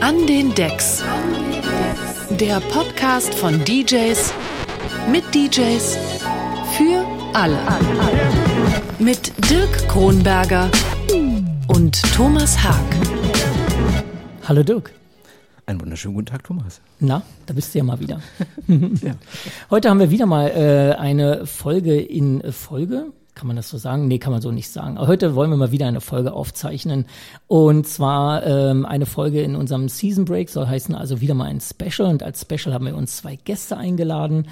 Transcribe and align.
An 0.00 0.26
den 0.28 0.54
Decks. 0.54 1.02
Der 2.30 2.60
Podcast 2.60 3.34
von 3.34 3.64
DJs 3.64 4.32
mit 5.10 5.24
DJs 5.34 5.98
für 6.76 7.04
alle. 7.32 7.58
Mit 9.00 9.32
Dirk 9.50 9.88
Kronberger 9.88 10.70
und 11.66 12.00
Thomas 12.14 12.62
Haag. 12.62 12.84
Hallo 14.46 14.62
Dirk. 14.62 14.92
Einen 15.66 15.80
wunderschönen 15.80 16.14
guten 16.14 16.26
Tag, 16.26 16.44
Thomas. 16.44 16.80
Na, 17.00 17.22
da 17.46 17.52
bist 17.52 17.74
du 17.74 17.78
ja 17.78 17.84
mal 17.84 17.98
wieder. 17.98 18.22
ja. 18.68 19.14
Heute 19.68 19.90
haben 19.90 19.98
wir 19.98 20.10
wieder 20.10 20.26
mal 20.26 20.48
äh, 20.48 20.94
eine 20.96 21.44
Folge 21.44 22.00
in 22.00 22.52
Folge. 22.52 23.06
Kann 23.38 23.46
man 23.46 23.54
das 23.54 23.68
so 23.68 23.78
sagen? 23.78 24.08
Nee, 24.08 24.18
kann 24.18 24.32
man 24.32 24.42
so 24.42 24.50
nicht 24.50 24.68
sagen. 24.68 24.98
Aber 24.98 25.06
heute 25.06 25.36
wollen 25.36 25.48
wir 25.50 25.56
mal 25.56 25.70
wieder 25.70 25.86
eine 25.86 26.00
Folge 26.00 26.32
aufzeichnen. 26.32 27.06
Und 27.46 27.86
zwar 27.86 28.44
ähm, 28.44 28.84
eine 28.84 29.06
Folge 29.06 29.42
in 29.42 29.54
unserem 29.54 29.88
Season 29.88 30.24
Break, 30.24 30.50
soll 30.50 30.66
heißen 30.66 30.92
also 30.92 31.20
wieder 31.20 31.34
mal 31.34 31.44
ein 31.44 31.60
Special. 31.60 32.10
Und 32.10 32.24
als 32.24 32.40
Special 32.40 32.74
haben 32.74 32.86
wir 32.86 32.96
uns 32.96 33.18
zwei 33.18 33.36
Gäste 33.36 33.76
eingeladen 33.76 34.48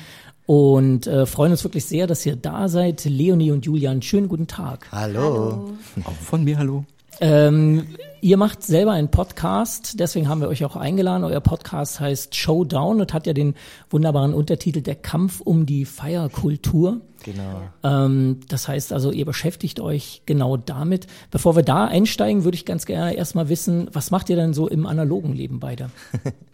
und 0.46 1.08
äh, 1.08 1.26
freuen 1.26 1.50
uns 1.50 1.64
wirklich 1.64 1.84
sehr, 1.84 2.06
dass 2.06 2.24
ihr 2.26 2.36
da 2.36 2.68
seid. 2.68 3.04
Leonie 3.04 3.50
und 3.50 3.66
Julian, 3.66 4.02
schönen 4.02 4.28
guten 4.28 4.46
Tag. 4.46 4.86
Hallo. 4.92 5.20
hallo. 5.20 5.70
Auch 6.04 6.12
von 6.12 6.44
mir 6.44 6.56
hallo. 6.56 6.84
Ähm, 7.20 7.88
ihr 8.26 8.36
macht 8.36 8.64
selber 8.64 8.90
einen 8.90 9.08
Podcast, 9.08 10.00
deswegen 10.00 10.28
haben 10.28 10.40
wir 10.40 10.48
euch 10.48 10.64
auch 10.64 10.74
eingeladen. 10.74 11.22
Euer 11.22 11.40
Podcast 11.40 12.00
heißt 12.00 12.34
Showdown 12.34 13.00
und 13.00 13.14
hat 13.14 13.24
ja 13.28 13.32
den 13.32 13.54
wunderbaren 13.88 14.34
Untertitel 14.34 14.80
Der 14.80 14.96
Kampf 14.96 15.40
um 15.40 15.64
die 15.64 15.84
Feierkultur. 15.84 17.02
Genau. 17.22 17.62
Ähm, 17.84 18.40
das 18.48 18.66
heißt 18.66 18.92
also, 18.92 19.12
ihr 19.12 19.26
beschäftigt 19.26 19.78
euch 19.78 20.22
genau 20.26 20.56
damit. 20.56 21.06
Bevor 21.30 21.54
wir 21.54 21.62
da 21.62 21.84
einsteigen, 21.84 22.42
würde 22.42 22.56
ich 22.56 22.64
ganz 22.64 22.84
gerne 22.84 23.14
erstmal 23.14 23.48
wissen, 23.48 23.88
was 23.92 24.10
macht 24.10 24.28
ihr 24.28 24.34
denn 24.34 24.54
so 24.54 24.66
im 24.66 24.86
analogen 24.86 25.32
Leben 25.32 25.60
beide? 25.60 25.90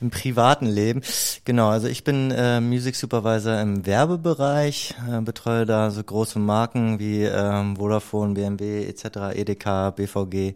Im 0.00 0.10
privaten 0.10 0.66
Leben. 0.66 1.02
Genau, 1.44 1.68
also 1.68 1.88
ich 1.88 2.04
bin 2.04 2.30
äh, 2.30 2.60
Music 2.60 2.96
Supervisor 2.96 3.60
im 3.60 3.86
Werbebereich, 3.86 4.94
äh, 5.10 5.20
betreue 5.20 5.66
da 5.66 5.90
so 5.90 6.02
große 6.02 6.38
Marken 6.38 6.98
wie 6.98 7.22
ähm, 7.22 7.76
Vodafone, 7.76 8.34
BMW 8.34 8.84
etc., 8.84 9.34
EDK, 9.34 9.94
BVG 9.96 10.34
äh, 10.34 10.54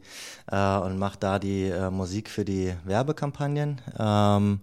und 0.85 0.99
mache 0.99 1.17
da 1.19 1.39
die 1.39 1.65
äh, 1.65 1.91
Musik 1.91 2.29
für 2.29 2.45
die 2.45 2.73
Werbekampagnen. 2.85 3.81
Ähm, 3.99 4.61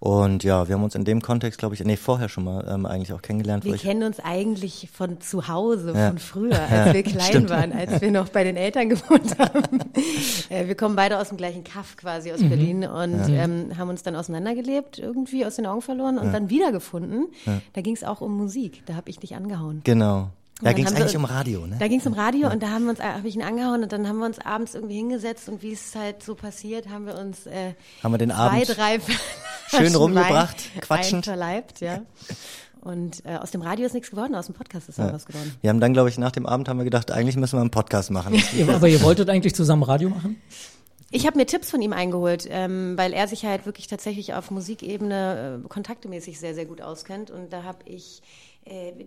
und 0.00 0.44
ja, 0.44 0.68
wir 0.68 0.74
haben 0.74 0.84
uns 0.84 0.94
in 0.94 1.04
dem 1.04 1.22
Kontext, 1.22 1.58
glaube 1.58 1.74
ich, 1.74 1.84
nee, 1.84 1.96
vorher 1.96 2.28
schon 2.28 2.44
mal 2.44 2.66
ähm, 2.68 2.86
eigentlich 2.86 3.12
auch 3.12 3.22
kennengelernt. 3.22 3.64
Wir 3.64 3.76
kennen 3.76 4.02
uns 4.02 4.20
eigentlich 4.20 4.88
von 4.92 5.20
zu 5.20 5.48
Hause, 5.48 5.92
ja. 5.94 6.08
von 6.08 6.18
früher, 6.18 6.60
als 6.60 6.94
wir 6.94 7.02
klein 7.04 7.22
stimmt. 7.22 7.50
waren, 7.50 7.72
als 7.72 8.00
wir 8.00 8.10
noch 8.10 8.28
bei 8.28 8.44
den 8.44 8.56
Eltern 8.56 8.88
gewohnt 8.88 9.38
haben. 9.38 9.62
äh, 10.48 10.66
wir 10.66 10.74
kommen 10.74 10.96
beide 10.96 11.18
aus 11.18 11.28
dem 11.28 11.36
gleichen 11.36 11.64
Kaff 11.64 11.96
quasi 11.96 12.32
aus 12.32 12.40
mhm. 12.40 12.48
Berlin 12.48 12.84
und 12.84 13.28
ja. 13.28 13.44
ähm, 13.44 13.76
haben 13.76 13.88
uns 13.88 14.02
dann 14.02 14.16
auseinandergelebt, 14.16 14.98
irgendwie 14.98 15.44
aus 15.44 15.56
den 15.56 15.66
Augen 15.66 15.82
verloren 15.82 16.18
und 16.18 16.32
dann 16.32 16.50
wiedergefunden. 16.50 17.28
Da 17.72 17.80
ging 17.80 17.94
es 17.94 18.04
auch 18.04 18.20
um 18.20 18.36
Musik, 18.36 18.82
da 18.86 18.94
habe 18.94 19.10
ich 19.10 19.18
dich 19.18 19.34
angehauen. 19.34 19.80
Genau. 19.84 20.30
Da 20.60 20.72
ging 20.72 20.86
es 20.86 20.94
eigentlich 20.94 21.12
wir, 21.12 21.20
um 21.20 21.24
Radio, 21.24 21.66
ne? 21.66 21.76
Da 21.78 21.86
ging 21.86 22.00
es 22.00 22.06
um 22.06 22.14
Radio 22.14 22.48
ja. 22.48 22.52
und 22.52 22.62
da 22.62 22.70
haben 22.70 22.84
wir 22.84 22.90
uns, 22.90 23.00
habe 23.00 23.28
ich 23.28 23.36
ihn 23.36 23.42
angehauen 23.42 23.82
und 23.84 23.92
dann 23.92 24.08
haben 24.08 24.18
wir 24.18 24.26
uns 24.26 24.38
abends 24.40 24.74
irgendwie 24.74 24.96
hingesetzt 24.96 25.48
und 25.48 25.62
wie 25.62 25.72
es 25.72 25.94
halt 25.94 26.22
so 26.22 26.34
passiert, 26.34 26.88
haben 26.88 27.06
wir 27.06 27.16
uns 27.16 27.46
äh, 27.46 27.74
haben 28.02 28.12
wir 28.12 28.18
den 28.18 28.30
zwei, 28.30 28.36
Abend 28.36 28.76
drei 28.76 28.98
schön 29.68 29.94
rumgebracht, 29.94 30.74
Wein 30.74 30.80
quatschend, 30.80 31.24
verleibt, 31.24 31.80
ja. 31.80 32.02
Und 32.80 33.24
äh, 33.24 33.36
aus 33.36 33.50
dem 33.50 33.62
Radio 33.62 33.86
ist 33.86 33.92
nichts 33.92 34.10
geworden, 34.10 34.34
aus 34.34 34.46
dem 34.46 34.54
Podcast 34.54 34.88
ist 34.88 34.98
ja. 34.98 35.12
was 35.12 35.26
geworden. 35.26 35.52
Wir 35.60 35.70
haben 35.70 35.80
dann, 35.80 35.92
glaube 35.92 36.08
ich, 36.08 36.18
nach 36.18 36.32
dem 36.32 36.46
Abend 36.46 36.68
haben 36.68 36.78
wir 36.78 36.84
gedacht, 36.84 37.10
eigentlich 37.10 37.36
müssen 37.36 37.56
wir 37.56 37.60
einen 37.60 37.70
Podcast 37.70 38.10
machen. 38.10 38.40
Aber 38.68 38.88
ihr 38.88 39.02
wolltet 39.02 39.28
eigentlich 39.28 39.54
zusammen 39.54 39.82
Radio 39.82 40.10
machen? 40.10 40.40
Ich 41.10 41.26
habe 41.26 41.38
mir 41.38 41.46
Tipps 41.46 41.70
von 41.70 41.80
ihm 41.80 41.92
eingeholt, 41.92 42.46
ähm, 42.50 42.96
weil 42.96 43.14
er 43.14 43.26
sich 43.28 43.44
halt 43.44 43.64
wirklich 43.64 43.86
tatsächlich 43.86 44.34
auf 44.34 44.50
Musikebene 44.50 45.62
äh, 45.64 45.68
kontaktemäßig 45.68 46.38
sehr, 46.38 46.54
sehr 46.54 46.66
gut 46.66 46.82
auskennt. 46.82 47.30
Und 47.30 47.52
da 47.52 47.62
habe 47.62 47.78
ich 47.86 48.22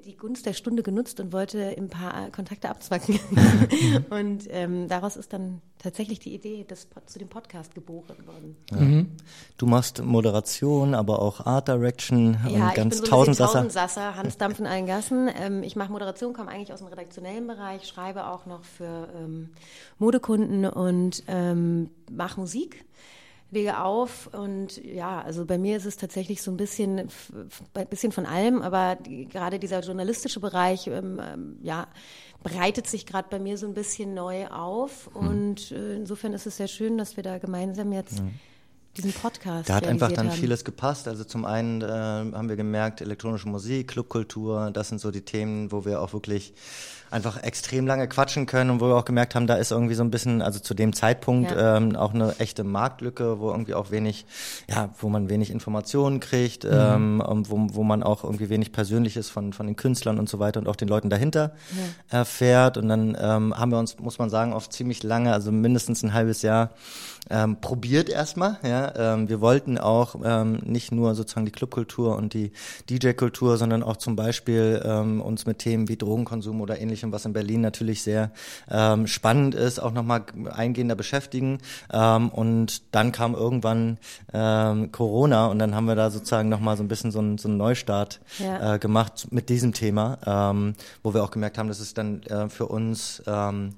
die 0.06 0.18
Gunst 0.18 0.46
der 0.46 0.54
Stunde 0.54 0.84
genutzt 0.84 1.20
und 1.20 1.34
wollte 1.34 1.76
ein 1.78 1.90
paar 1.90 2.30
Kontakte 2.32 2.70
abzwacken. 2.70 3.20
und 4.10 4.48
ähm, 4.50 4.88
daraus 4.88 5.16
ist 5.16 5.34
dann 5.34 5.62
tatsächlich 5.78 6.20
die 6.20 6.34
Idee 6.34 6.64
des, 6.64 6.88
zu 7.06 7.20
dem 7.20 7.28
Podcast 7.28 7.74
geboren 7.74 8.16
worden. 8.26 8.56
Ja. 8.72 8.78
Mhm. 8.78 9.12
Du 9.58 9.66
machst 9.66 10.04
Moderation, 10.04 10.94
aber 10.94 11.22
auch 11.22 11.46
Art 11.46 11.68
Direction 11.68 12.38
ja, 12.48 12.70
und 12.70 12.76
ganz 12.76 12.96
ich 12.96 13.02
bin 13.02 13.06
so 13.10 13.16
Tausendsasser. 13.16 13.54
Tausendsasser, 13.54 14.16
Hans 14.16 14.38
Dampf 14.38 14.60
in 14.60 14.68
allen 14.68 14.86
Gassen. 14.86 15.30
Ähm, 15.40 15.64
ich 15.64 15.76
mache 15.76 15.92
Moderation, 15.92 16.34
komme 16.34 16.50
eigentlich 16.52 16.74
aus 16.74 16.80
dem 16.80 16.88
redaktionellen 16.88 17.48
Bereich, 17.48 17.88
schreibe 17.88 18.28
auch 18.28 18.46
noch 18.46 18.64
für 18.64 19.10
ähm, 19.16 19.50
Modekunden 19.98 20.66
und 20.66 21.24
ähm, 21.28 21.90
mache 22.12 22.40
Musik 22.40 22.86
lege 23.52 23.80
auf 23.80 24.28
und 24.34 24.84
ja, 24.84 25.22
also 25.22 25.46
bei 25.46 25.58
mir 25.58 25.78
ist 25.78 25.86
es 25.86 25.98
tatsächlich 25.98 26.42
so 26.42 26.52
ein 26.52 26.58
bisschen, 26.58 27.10
ein 27.74 27.88
bisschen 27.88 28.12
von 28.12 28.26
allem, 28.26 28.62
aber 28.62 28.96
die, 28.96 29.28
gerade 29.28 29.60
dieser 29.60 29.82
journalistische 29.82 30.40
Bereich, 30.40 30.88
ähm, 30.88 31.22
ähm 31.22 31.58
ja, 31.62 31.88
breitet 32.44 32.88
sich 32.88 33.06
gerade 33.06 33.28
bei 33.30 33.40
mir 33.40 33.58
so 33.58 33.68
ein 33.68 33.74
bisschen 33.74 34.14
neu 34.14 34.48
auf 34.48 35.10
hm. 35.14 35.28
und 35.28 35.72
äh, 35.72 35.96
insofern 35.96 36.34
ist 36.34 36.48
es 36.48 36.58
sehr 36.58 36.70
schön, 36.70 36.98
dass 36.98 37.18
wir 37.18 37.24
da 37.24 37.38
gemeinsam 37.38 37.92
jetzt 37.92 38.20
hm 38.20 38.32
diesen 38.98 39.14
Podcast. 39.14 39.70
Da 39.70 39.76
hat 39.76 39.88
einfach 39.88 40.12
dann 40.12 40.30
haben. 40.30 40.36
vieles 40.36 40.66
gepasst. 40.66 41.08
Also 41.08 41.24
zum 41.24 41.46
einen 41.46 41.82
äh, 41.82 41.88
haben 41.88 42.50
wir 42.50 42.56
gemerkt, 42.56 43.02
elektronische 43.02 43.48
Musik, 43.48 43.90
Clubkultur, 43.90 44.72
das 44.72 44.90
sind 44.90 45.00
so 45.00 45.12
die 45.12 45.22
Themen, 45.22 45.72
wo 45.72 45.86
wir 45.86 46.02
auch 46.02 46.14
wirklich 46.14 46.54
einfach 47.12 47.44
extrem 47.44 47.86
lange 47.86 48.08
quatschen 48.08 48.46
können 48.46 48.70
und 48.70 48.80
wo 48.80 48.88
wir 48.88 48.96
auch 48.96 49.06
gemerkt 49.06 49.36
haben, 49.36 49.46
da 49.46 49.56
ist 49.56 49.72
irgendwie 49.72 49.96
so 49.96 50.04
ein 50.04 50.12
bisschen, 50.12 50.42
also 50.42 50.60
zu 50.60 50.74
dem 50.74 50.94
Zeitpunkt 50.94 51.52
ja. 51.52 51.78
ähm, 51.78 51.96
auch 51.96 52.14
eine 52.14 52.40
echte 52.40 52.64
Marktlücke, 52.64 53.40
wo 53.40 53.52
irgendwie 53.52 53.74
auch 53.74 53.92
wenig, 53.92 54.26
ja, 54.70 54.90
wo 54.98 55.10
man 55.10 55.30
wenig 55.30 55.52
Informationen 55.52 56.22
kriegt, 56.22 56.64
mhm. 56.64 57.22
ähm, 57.22 57.44
wo, 57.48 57.68
wo 57.74 57.84
man 57.84 58.02
auch 58.02 58.24
irgendwie 58.24 58.50
wenig 58.50 58.72
Persönliches 58.72 59.30
von, 59.30 59.52
von 59.52 59.68
den 59.68 59.76
Künstlern 59.76 60.18
und 60.18 60.30
so 60.30 60.40
weiter 60.40 60.62
und 60.62 60.68
auch 60.68 60.78
den 60.78 60.88
Leuten 60.88 61.10
dahinter 61.10 61.52
ja. 62.10 62.20
erfährt. 62.20 62.78
Und 62.78 62.88
dann 62.88 63.18
ähm, 63.20 63.58
haben 63.58 63.72
wir 63.72 63.78
uns, 63.78 64.00
muss 64.00 64.18
man 64.18 64.30
sagen, 64.30 64.54
oft 64.54 64.72
ziemlich 64.72 65.04
lange, 65.04 65.34
also 65.34 65.52
mindestens 65.52 66.04
ein 66.04 66.14
halbes 66.14 66.42
Jahr 66.42 66.70
ähm, 67.30 67.60
probiert 67.60 68.10
erstmal. 68.10 68.58
Ja, 68.64 68.81
ähm, 68.96 69.30
wir 69.30 69.42
wollten 69.42 69.78
auch 69.78 70.16
ähm, 70.24 70.60
nicht 70.64 70.92
nur 70.92 71.16
sozusagen 71.16 71.46
die 71.46 71.52
Clubkultur 71.52 72.16
und 72.16 72.34
die 72.34 72.52
DJ-Kultur, 72.90 73.58
sondern 73.58 73.84
auch 73.84 73.98
zum 73.98 74.16
Beispiel 74.16 74.82
ähm, 74.86 75.22
uns 75.22 75.46
mit 75.46 75.60
Themen 75.60 75.88
wie 75.88 75.98
Drogenkonsum 75.98 76.62
oder 76.62 76.80
ähnlichem, 76.80 77.12
was 77.12 77.26
in 77.26 77.34
Berlin 77.34 77.62
natürlich 77.62 78.04
sehr 78.04 78.32
ähm, 78.70 79.08
spannend 79.08 79.56
ist, 79.56 79.80
auch 79.80 79.92
nochmal 79.92 80.24
eingehender 80.52 80.96
beschäftigen. 80.96 81.60
Ähm, 81.92 82.30
und 82.30 82.84
dann 82.94 83.12
kam 83.12 83.36
irgendwann 83.36 83.98
ähm, 84.34 84.92
Corona 84.92 85.48
und 85.48 85.60
dann 85.60 85.76
haben 85.76 85.86
wir 85.86 85.96
da 85.96 86.10
sozusagen 86.10 86.50
nochmal 86.50 86.78
so 86.78 86.84
ein 86.84 86.88
bisschen 86.88 87.12
so, 87.12 87.20
ein, 87.20 87.38
so 87.38 87.48
einen 87.48 87.58
Neustart 87.58 88.20
ja. 88.40 88.76
äh, 88.76 88.80
gemacht 88.80 89.28
mit 89.32 89.50
diesem 89.50 89.74
Thema, 89.74 90.18
ähm, 90.26 90.74
wo 91.04 91.14
wir 91.14 91.24
auch 91.24 91.32
gemerkt 91.32 91.58
haben, 91.58 91.68
dass 91.68 91.80
es 91.80 91.94
dann 91.94 92.24
äh, 92.24 92.50
für 92.50 92.68
uns 92.68 93.22
ähm, 93.28 93.76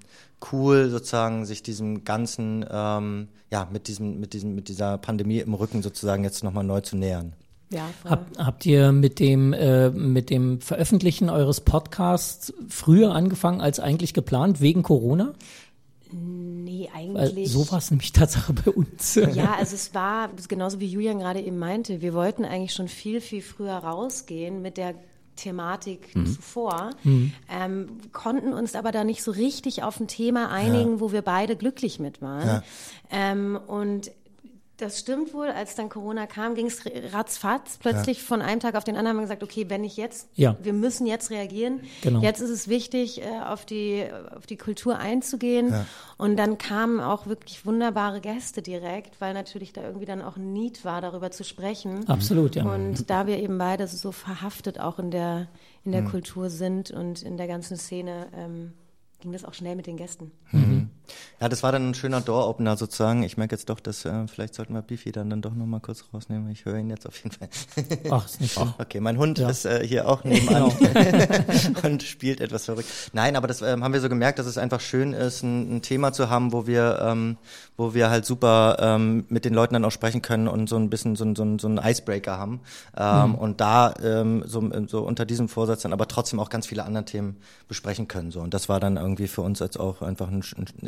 cool, 0.51 0.89
sozusagen 0.89 1.45
sich 1.45 1.63
diesem 1.63 2.03
ganzen, 2.03 2.65
ähm, 2.69 3.29
ja, 3.51 3.67
mit 3.71 3.87
diesem, 3.87 4.19
mit 4.19 4.33
diesem, 4.33 4.55
mit 4.55 4.67
dieser 4.67 4.97
Pandemie 4.97 5.39
im 5.39 5.53
Rücken 5.53 5.81
sozusagen 5.81 6.23
jetzt 6.23 6.43
nochmal 6.43 6.63
neu 6.63 6.81
zu 6.81 6.97
nähern. 6.97 7.33
Ja, 7.69 7.89
Hab, 8.05 8.25
habt 8.37 8.65
ihr 8.65 8.91
mit 8.91 9.19
dem, 9.19 9.51
äh, 9.51 9.89
mit 9.89 10.29
dem 10.29 10.61
Veröffentlichen 10.61 11.29
eures 11.29 11.61
Podcasts 11.61 12.53
früher 12.69 13.13
angefangen 13.13 13.61
als 13.61 13.79
eigentlich 13.79 14.13
geplant, 14.13 14.61
wegen 14.61 14.83
Corona? 14.83 15.33
Nee, 16.11 16.89
eigentlich. 16.93 17.35
Weil 17.35 17.47
so 17.47 17.71
war 17.71 17.79
es 17.79 17.89
nämlich 17.89 18.11
Tatsache 18.11 18.53
bei 18.53 18.69
uns. 18.69 19.15
Ja, 19.33 19.55
also 19.55 19.73
es 19.73 19.95
war 19.95 20.29
genauso 20.47 20.79
wie 20.79 20.85
Julian 20.85 21.17
gerade 21.17 21.41
eben 21.41 21.57
meinte, 21.57 22.01
wir 22.01 22.13
wollten 22.13 22.45
eigentlich 22.45 22.73
schon 22.73 22.87
viel, 22.87 23.19
viel 23.19 23.41
früher 23.41 23.73
rausgehen 23.73 24.61
mit 24.61 24.77
der 24.77 24.93
Thematik 25.35 26.15
mhm. 26.15 26.25
zuvor, 26.27 26.91
mhm. 27.03 27.33
Ähm, 27.49 27.87
konnten 28.11 28.53
uns 28.53 28.75
aber 28.75 28.91
da 28.91 29.03
nicht 29.03 29.23
so 29.23 29.31
richtig 29.31 29.83
auf 29.83 29.99
ein 29.99 30.07
Thema 30.07 30.49
einigen, 30.49 30.93
ja. 30.93 30.99
wo 30.99 31.11
wir 31.11 31.21
beide 31.21 31.55
glücklich 31.55 31.99
mit 31.99 32.21
waren. 32.21 32.47
Ja. 32.47 32.63
Ähm, 33.11 33.59
und 33.67 34.11
das 34.83 34.99
stimmt 34.99 35.33
wohl. 35.33 35.47
Als 35.47 35.75
dann 35.75 35.89
Corona 35.89 36.27
kam, 36.27 36.55
ging 36.55 36.67
es 36.67 36.81
ratzfatz. 37.13 37.77
Plötzlich 37.79 38.19
ja. 38.19 38.23
von 38.23 38.41
einem 38.41 38.59
Tag 38.59 38.75
auf 38.75 38.83
den 38.83 38.95
anderen 38.95 39.09
haben 39.09 39.17
wir 39.17 39.23
gesagt, 39.23 39.43
okay, 39.43 39.69
wenn 39.69 39.83
ich 39.83 39.97
jetzt, 39.97 40.29
ja. 40.35 40.57
wir 40.61 40.73
müssen 40.73 41.07
jetzt 41.07 41.31
reagieren. 41.31 41.81
Genau. 42.01 42.21
Jetzt 42.21 42.41
ist 42.41 42.49
es 42.49 42.67
wichtig, 42.67 43.21
äh, 43.21 43.41
auf 43.45 43.65
die, 43.65 44.05
auf 44.35 44.45
die 44.45 44.57
Kultur 44.57 44.97
einzugehen. 44.97 45.69
Ja. 45.69 45.85
Und 46.17 46.37
dann 46.37 46.57
kamen 46.57 46.99
auch 46.99 47.27
wirklich 47.27 47.65
wunderbare 47.65 48.21
Gäste 48.21 48.61
direkt, 48.61 49.19
weil 49.21 49.33
natürlich 49.33 49.73
da 49.73 49.81
irgendwie 49.83 50.05
dann 50.05 50.21
auch 50.21 50.37
ein 50.37 50.53
Need 50.53 50.85
war, 50.85 51.01
darüber 51.01 51.31
zu 51.31 51.43
sprechen. 51.43 52.07
Absolut, 52.07 52.55
ja. 52.55 52.65
Und 52.65 53.09
da 53.09 53.27
wir 53.27 53.37
eben 53.39 53.57
beide 53.57 53.87
so 53.87 54.11
verhaftet 54.11 54.79
auch 54.79 54.99
in 54.99 55.11
der, 55.11 55.47
in 55.85 55.91
der 55.91 56.01
mhm. 56.01 56.09
Kultur 56.09 56.49
sind 56.49 56.91
und 56.91 57.21
in 57.21 57.37
der 57.37 57.47
ganzen 57.47 57.77
Szene, 57.77 58.27
ähm, 58.35 58.73
ging 59.23 59.31
das 59.31 59.45
auch 59.45 59.53
schnell 59.53 59.75
mit 59.75 59.87
den 59.87 59.97
Gästen. 59.97 60.31
Mhm. 60.51 60.89
Ja, 61.39 61.49
das 61.49 61.61
war 61.63 61.71
dann 61.71 61.89
ein 61.89 61.93
schöner 61.93 62.21
Door-Opener 62.21 62.77
sozusagen. 62.77 63.23
Ich 63.23 63.37
merke 63.37 63.55
jetzt 63.55 63.69
doch, 63.69 63.79
dass 63.79 64.05
äh, 64.05 64.27
vielleicht 64.27 64.55
sollten 64.55 64.73
wir 64.73 64.81
Beefy 64.81 65.11
dann, 65.11 65.29
dann 65.29 65.41
doch 65.41 65.53
nochmal 65.53 65.81
kurz 65.81 66.05
rausnehmen. 66.13 66.49
Ich 66.49 66.65
höre 66.65 66.77
ihn 66.77 66.89
jetzt 66.89 67.05
auf 67.05 67.21
jeden 67.21 67.35
Fall. 67.35 67.49
Ach, 68.11 68.25
ist 68.25 68.39
nicht 68.39 68.53
schlimm. 68.53 68.73
Okay, 68.77 68.99
mein 69.01 69.17
Hund 69.17 69.39
ja. 69.39 69.49
ist 69.49 69.65
äh, 69.65 69.85
hier 69.85 70.07
auch 70.07 70.23
nebenan 70.23 70.71
genau. 70.77 71.79
und 71.83 72.03
spielt 72.03 72.39
etwas 72.39 72.65
verrückt. 72.65 72.87
Nein, 73.13 73.35
aber 73.35 73.47
das 73.47 73.61
ähm, 73.61 73.83
haben 73.83 73.93
wir 73.93 74.01
so 74.01 74.09
gemerkt, 74.09 74.39
dass 74.39 74.45
es 74.45 74.57
einfach 74.57 74.79
schön 74.79 75.13
ist, 75.13 75.43
ein, 75.43 75.77
ein 75.77 75.81
Thema 75.81 76.13
zu 76.13 76.29
haben, 76.29 76.53
wo 76.53 76.65
wir, 76.65 76.99
ähm, 77.01 77.37
wo 77.75 77.93
wir 77.93 78.09
halt 78.09 78.25
super 78.25 78.77
ähm, 78.79 79.25
mit 79.29 79.45
den 79.45 79.53
Leuten 79.53 79.73
dann 79.73 79.85
auch 79.85 79.91
sprechen 79.91 80.21
können 80.21 80.47
und 80.47 80.69
so 80.69 80.77
ein 80.77 80.89
bisschen 80.89 81.15
so, 81.15 81.25
so, 81.35 81.57
so 81.57 81.67
einen 81.67 81.77
Icebreaker 81.77 82.37
haben. 82.37 82.61
Ähm, 82.95 83.29
mhm. 83.29 83.35
Und 83.35 83.61
da 83.61 83.93
ähm, 84.01 84.43
so, 84.45 84.63
so 84.87 85.01
unter 85.01 85.25
diesem 85.25 85.49
Vorsatz 85.49 85.81
dann 85.81 85.93
aber 85.93 86.07
trotzdem 86.07 86.39
auch 86.39 86.49
ganz 86.49 86.67
viele 86.67 86.85
andere 86.85 87.05
Themen 87.05 87.37
besprechen 87.67 88.07
können. 88.07 88.31
So. 88.31 88.39
Und 88.39 88.53
das 88.53 88.69
war 88.69 88.79
dann 88.79 88.97
irgendwie 88.97 89.27
für 89.27 89.41
uns 89.41 89.59
jetzt 89.59 89.79
auch 89.79 90.01
einfach 90.01 90.29
ein, 90.29 90.43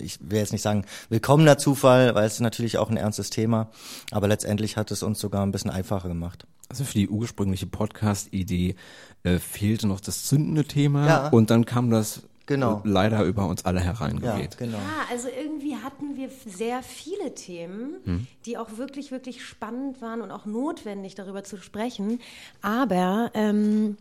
ich 0.05 0.19
will 0.21 0.37
jetzt 0.37 0.53
nicht 0.53 0.61
sagen 0.61 0.85
willkommener 1.09 1.57
Zufall, 1.57 2.15
weil 2.15 2.25
es 2.25 2.35
ist 2.35 2.39
natürlich 2.41 2.77
auch 2.77 2.89
ein 2.89 2.97
ernstes 2.97 3.29
Thema, 3.31 3.69
aber 4.11 4.27
letztendlich 4.27 4.77
hat 4.77 4.91
es 4.91 5.03
uns 5.03 5.19
sogar 5.19 5.45
ein 5.45 5.51
bisschen 5.51 5.71
einfacher 5.71 6.07
gemacht. 6.07 6.45
Also 6.69 6.83
für 6.83 6.93
die 6.93 7.09
ursprüngliche 7.09 7.67
Podcast-Idee 7.67 8.75
äh, 9.23 9.39
fehlte 9.39 9.87
noch 9.87 9.99
das 9.99 10.25
zündende 10.25 10.63
Thema 10.63 11.07
ja. 11.07 11.29
und 11.29 11.49
dann 11.49 11.65
kam 11.65 11.89
das 11.89 12.23
genau. 12.45 12.81
leider 12.83 13.23
über 13.23 13.47
uns 13.47 13.65
alle 13.65 13.79
hereingeweht. 13.79 14.53
Ja, 14.59 14.65
genau. 14.65 14.77
ja, 14.77 15.05
also 15.11 15.27
irgendwie 15.27 15.75
hatten 15.75 16.15
wir 16.15 16.29
sehr 16.45 16.81
viele 16.83 17.35
Themen, 17.35 17.95
hm. 18.03 18.27
die 18.45 18.57
auch 18.57 18.77
wirklich, 18.77 19.11
wirklich 19.11 19.43
spannend 19.43 20.01
waren 20.01 20.21
und 20.21 20.31
auch 20.31 20.45
notwendig 20.45 21.15
darüber 21.15 21.43
zu 21.43 21.57
sprechen. 21.57 22.19
Aber 22.61 23.31
ähm, 23.33 23.97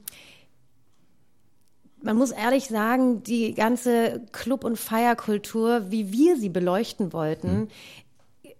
man 2.04 2.16
muss 2.16 2.30
ehrlich 2.30 2.68
sagen, 2.68 3.22
die 3.22 3.54
ganze 3.54 4.20
Club- 4.30 4.64
und 4.64 4.78
Feierkultur, 4.78 5.90
wie 5.90 6.12
wir 6.12 6.36
sie 6.36 6.50
beleuchten 6.50 7.12
wollten, 7.14 7.60
mhm. 7.60 7.68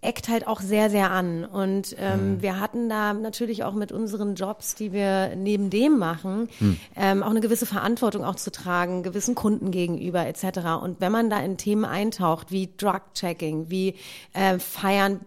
eckt 0.01 0.29
halt 0.29 0.47
auch 0.47 0.61
sehr, 0.61 0.89
sehr 0.89 1.11
an. 1.11 1.45
Und 1.45 1.95
ähm, 1.99 2.37
mhm. 2.37 2.43
wir 2.43 2.59
hatten 2.59 2.89
da 2.89 3.13
natürlich 3.13 3.63
auch 3.63 3.75
mit 3.75 3.93
unseren 3.93 4.35
Jobs, 4.35 4.75
die 4.75 4.93
wir 4.93 5.37
neben 5.37 5.69
dem 5.69 5.99
machen, 5.99 6.49
mhm. 6.59 6.79
ähm, 6.97 7.23
auch 7.23 7.31
eine 7.31 7.41
gewisse 7.41 7.67
Verantwortung 7.67 8.25
auch 8.25 8.37
zu 8.37 8.51
tragen, 8.51 9.03
gewissen 9.03 9.35
Kunden 9.35 9.71
gegenüber 9.71 10.27
etc. 10.27 10.83
Und 10.83 11.01
wenn 11.01 11.13
man 11.13 11.29
da 11.29 11.39
in 11.41 11.59
Themen 11.59 11.85
eintaucht, 11.85 12.51
wie 12.51 12.71
Drug-Checking, 12.77 13.69
wie 13.69 13.95
äh, 14.33 14.59
Feiern 14.59 15.21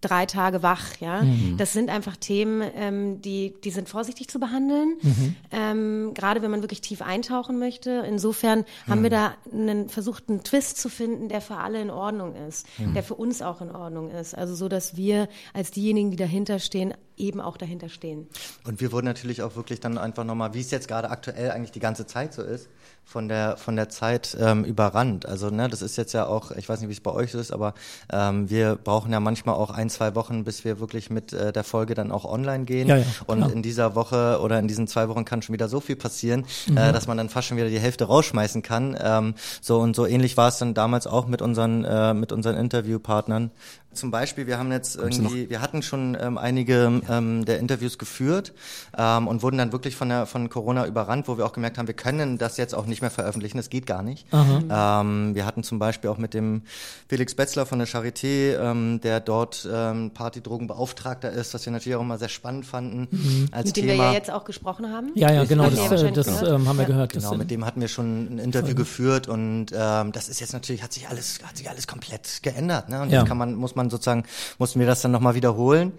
drei 0.00 0.26
Tage 0.26 0.62
wach, 0.62 0.96
ja. 1.00 1.22
Mhm. 1.22 1.56
Das 1.56 1.72
sind 1.72 1.90
einfach 1.90 2.16
Themen, 2.16 2.62
ähm, 2.74 3.20
die, 3.22 3.54
die 3.62 3.70
sind 3.70 3.88
vorsichtig 3.88 4.28
zu 4.28 4.38
behandeln, 4.38 4.96
mhm. 5.02 5.36
ähm, 5.50 6.14
gerade 6.14 6.42
wenn 6.42 6.50
man 6.50 6.62
wirklich 6.62 6.80
tief 6.80 7.02
eintauchen 7.02 7.58
möchte. 7.58 8.04
Insofern 8.06 8.60
mhm. 8.60 8.90
haben 8.90 9.02
wir 9.02 9.10
da 9.10 9.34
einen, 9.52 9.88
versucht, 9.88 10.28
einen 10.28 10.42
Twist 10.42 10.78
zu 10.78 10.88
finden, 10.88 11.28
der 11.28 11.40
für 11.40 11.56
alle 11.56 11.80
in 11.80 11.90
Ordnung 11.90 12.34
ist, 12.34 12.66
mhm. 12.78 12.94
der 12.94 13.02
für 13.02 13.14
uns 13.14 13.42
auch 13.42 13.60
in 13.60 13.70
Ordnung 13.70 14.10
ist. 14.10 14.34
Also 14.34 14.54
so, 14.54 14.68
dass 14.68 14.96
wir 14.96 15.28
als 15.54 15.70
diejenigen, 15.70 16.10
die 16.10 16.16
dahinter 16.16 16.58
stehen, 16.58 16.94
eben 17.16 17.40
auch 17.40 17.56
dahinter 17.56 17.88
stehen. 17.88 18.26
Und 18.64 18.80
wir 18.80 18.92
wurden 18.92 19.06
natürlich 19.06 19.42
auch 19.42 19.54
wirklich 19.56 19.80
dann 19.80 19.98
einfach 19.98 20.24
nochmal, 20.24 20.54
wie 20.54 20.60
es 20.60 20.70
jetzt 20.70 20.88
gerade 20.88 21.10
aktuell 21.10 21.50
eigentlich 21.50 21.72
die 21.72 21.80
ganze 21.80 22.06
Zeit 22.06 22.32
so 22.34 22.42
ist, 22.42 22.68
von 23.04 23.28
der 23.28 23.56
von 23.56 23.74
der 23.74 23.88
Zeit 23.88 24.36
ähm, 24.40 24.64
überrannt. 24.64 25.26
Also 25.26 25.50
ne, 25.50 25.68
das 25.68 25.82
ist 25.82 25.96
jetzt 25.96 26.12
ja 26.12 26.26
auch, 26.26 26.52
ich 26.52 26.68
weiß 26.68 26.80
nicht, 26.80 26.88
wie 26.88 26.92
es 26.92 27.00
bei 27.00 27.10
euch 27.10 27.34
ist, 27.34 27.52
aber 27.52 27.74
ähm, 28.12 28.48
wir 28.48 28.76
brauchen 28.76 29.10
ja 29.12 29.18
manchmal 29.18 29.56
auch 29.56 29.70
ein, 29.70 29.90
zwei 29.90 30.14
Wochen, 30.14 30.44
bis 30.44 30.64
wir 30.64 30.78
wirklich 30.78 31.10
mit 31.10 31.32
äh, 31.32 31.52
der 31.52 31.64
Folge 31.64 31.94
dann 31.94 32.12
auch 32.12 32.24
online 32.24 32.64
gehen. 32.64 32.86
Ja, 32.88 32.98
ja, 32.98 33.04
und 33.26 33.42
in 33.50 33.62
dieser 33.62 33.96
Woche 33.96 34.40
oder 34.40 34.60
in 34.60 34.68
diesen 34.68 34.86
zwei 34.86 35.08
Wochen 35.08 35.24
kann 35.24 35.42
schon 35.42 35.52
wieder 35.52 35.68
so 35.68 35.80
viel 35.80 35.96
passieren, 35.96 36.46
mhm. 36.68 36.76
äh, 36.76 36.92
dass 36.92 37.08
man 37.08 37.16
dann 37.16 37.28
fast 37.28 37.48
schon 37.48 37.56
wieder 37.56 37.68
die 37.68 37.80
Hälfte 37.80 38.04
rausschmeißen 38.04 38.62
kann. 38.62 38.96
Ähm, 39.02 39.34
so 39.60 39.80
und 39.80 39.96
so 39.96 40.06
ähnlich 40.06 40.36
war 40.36 40.48
es 40.48 40.58
dann 40.58 40.74
damals 40.74 41.08
auch 41.08 41.26
mit 41.26 41.42
unseren 41.42 41.84
äh, 41.84 42.14
mit 42.14 42.30
unseren 42.30 42.56
Interviewpartnern. 42.56 43.50
Zum 43.92 44.10
Beispiel, 44.10 44.46
wir 44.46 44.58
haben 44.58 44.70
jetzt 44.70 44.96
irgendwie, 44.96 45.50
wir 45.50 45.60
hatten 45.60 45.82
schon 45.82 46.16
ähm, 46.20 46.38
einige 46.38 47.02
ähm, 47.08 47.44
der 47.44 47.58
Interviews 47.58 47.98
geführt 47.98 48.52
ähm, 48.96 49.26
und 49.26 49.42
wurden 49.42 49.58
dann 49.58 49.72
wirklich 49.72 49.96
von 49.96 50.08
der 50.08 50.26
von 50.26 50.48
Corona 50.48 50.86
überrannt, 50.86 51.26
wo 51.26 51.38
wir 51.38 51.44
auch 51.44 51.52
gemerkt 51.52 51.76
haben, 51.76 51.88
wir 51.88 51.94
können 51.94 52.38
das 52.38 52.56
jetzt 52.56 52.74
auch 52.74 52.86
nicht 52.86 53.00
mehr 53.00 53.10
veröffentlichen, 53.10 53.56
das 53.56 53.68
geht 53.68 53.86
gar 53.86 54.02
nicht. 54.02 54.26
Ähm, 54.32 55.34
wir 55.34 55.44
hatten 55.44 55.62
zum 55.62 55.78
Beispiel 55.78 56.10
auch 56.10 56.18
mit 56.18 56.34
dem 56.34 56.62
Felix 57.08 57.34
Betzler 57.34 57.66
von 57.66 57.78
der 57.78 57.88
Charité, 57.88 58.58
ähm, 58.60 59.00
der 59.00 59.20
dort 59.20 59.68
ähm, 59.70 60.12
Partydrogenbeauftragter 60.12 61.30
ist, 61.30 61.52
was 61.54 61.66
wir 61.66 61.72
natürlich 61.72 61.96
auch 61.96 62.02
immer 62.02 62.18
sehr 62.18 62.28
spannend 62.28 62.66
fanden 62.66 63.08
mhm. 63.10 63.48
als 63.50 63.66
mit 63.66 63.74
Thema. 63.74 63.86
Mit 63.86 63.94
dem 63.94 63.98
wir 63.98 64.04
ja 64.06 64.12
jetzt 64.12 64.30
auch 64.30 64.44
gesprochen 64.44 64.92
haben. 64.92 65.10
Ja, 65.14 65.32
ja, 65.32 65.44
genau, 65.44 65.68
das, 65.68 65.88
das, 65.88 66.26
das 66.26 66.42
ähm, 66.42 66.68
haben 66.68 66.76
wir 66.76 66.82
ja. 66.82 66.88
gehört. 66.88 67.12
Genau, 67.12 67.34
mit 67.34 67.50
dem 67.50 67.64
hatten 67.64 67.80
wir 67.80 67.88
schon 67.88 68.36
ein 68.36 68.38
Interview 68.38 68.74
geführt 68.74 69.26
und 69.26 69.66
ähm, 69.72 70.12
das 70.12 70.28
ist 70.28 70.40
jetzt 70.40 70.52
natürlich, 70.52 70.82
hat 70.82 70.92
sich 70.92 71.08
alles, 71.08 71.40
hat 71.42 71.56
sich 71.56 71.68
alles 71.68 71.86
komplett 71.86 72.42
geändert. 72.42 72.88
Ne? 72.88 73.02
Und 73.02 73.10
ja. 73.10 73.20
jetzt 73.20 73.28
kann 73.28 73.38
man, 73.38 73.54
muss 73.54 73.74
man 73.74 73.79
man 73.80 73.90
sozusagen, 73.90 74.24
mussten 74.58 74.80
wir 74.80 74.86
das 74.86 75.02
dann 75.02 75.10
nochmal 75.10 75.34
wiederholen. 75.34 75.92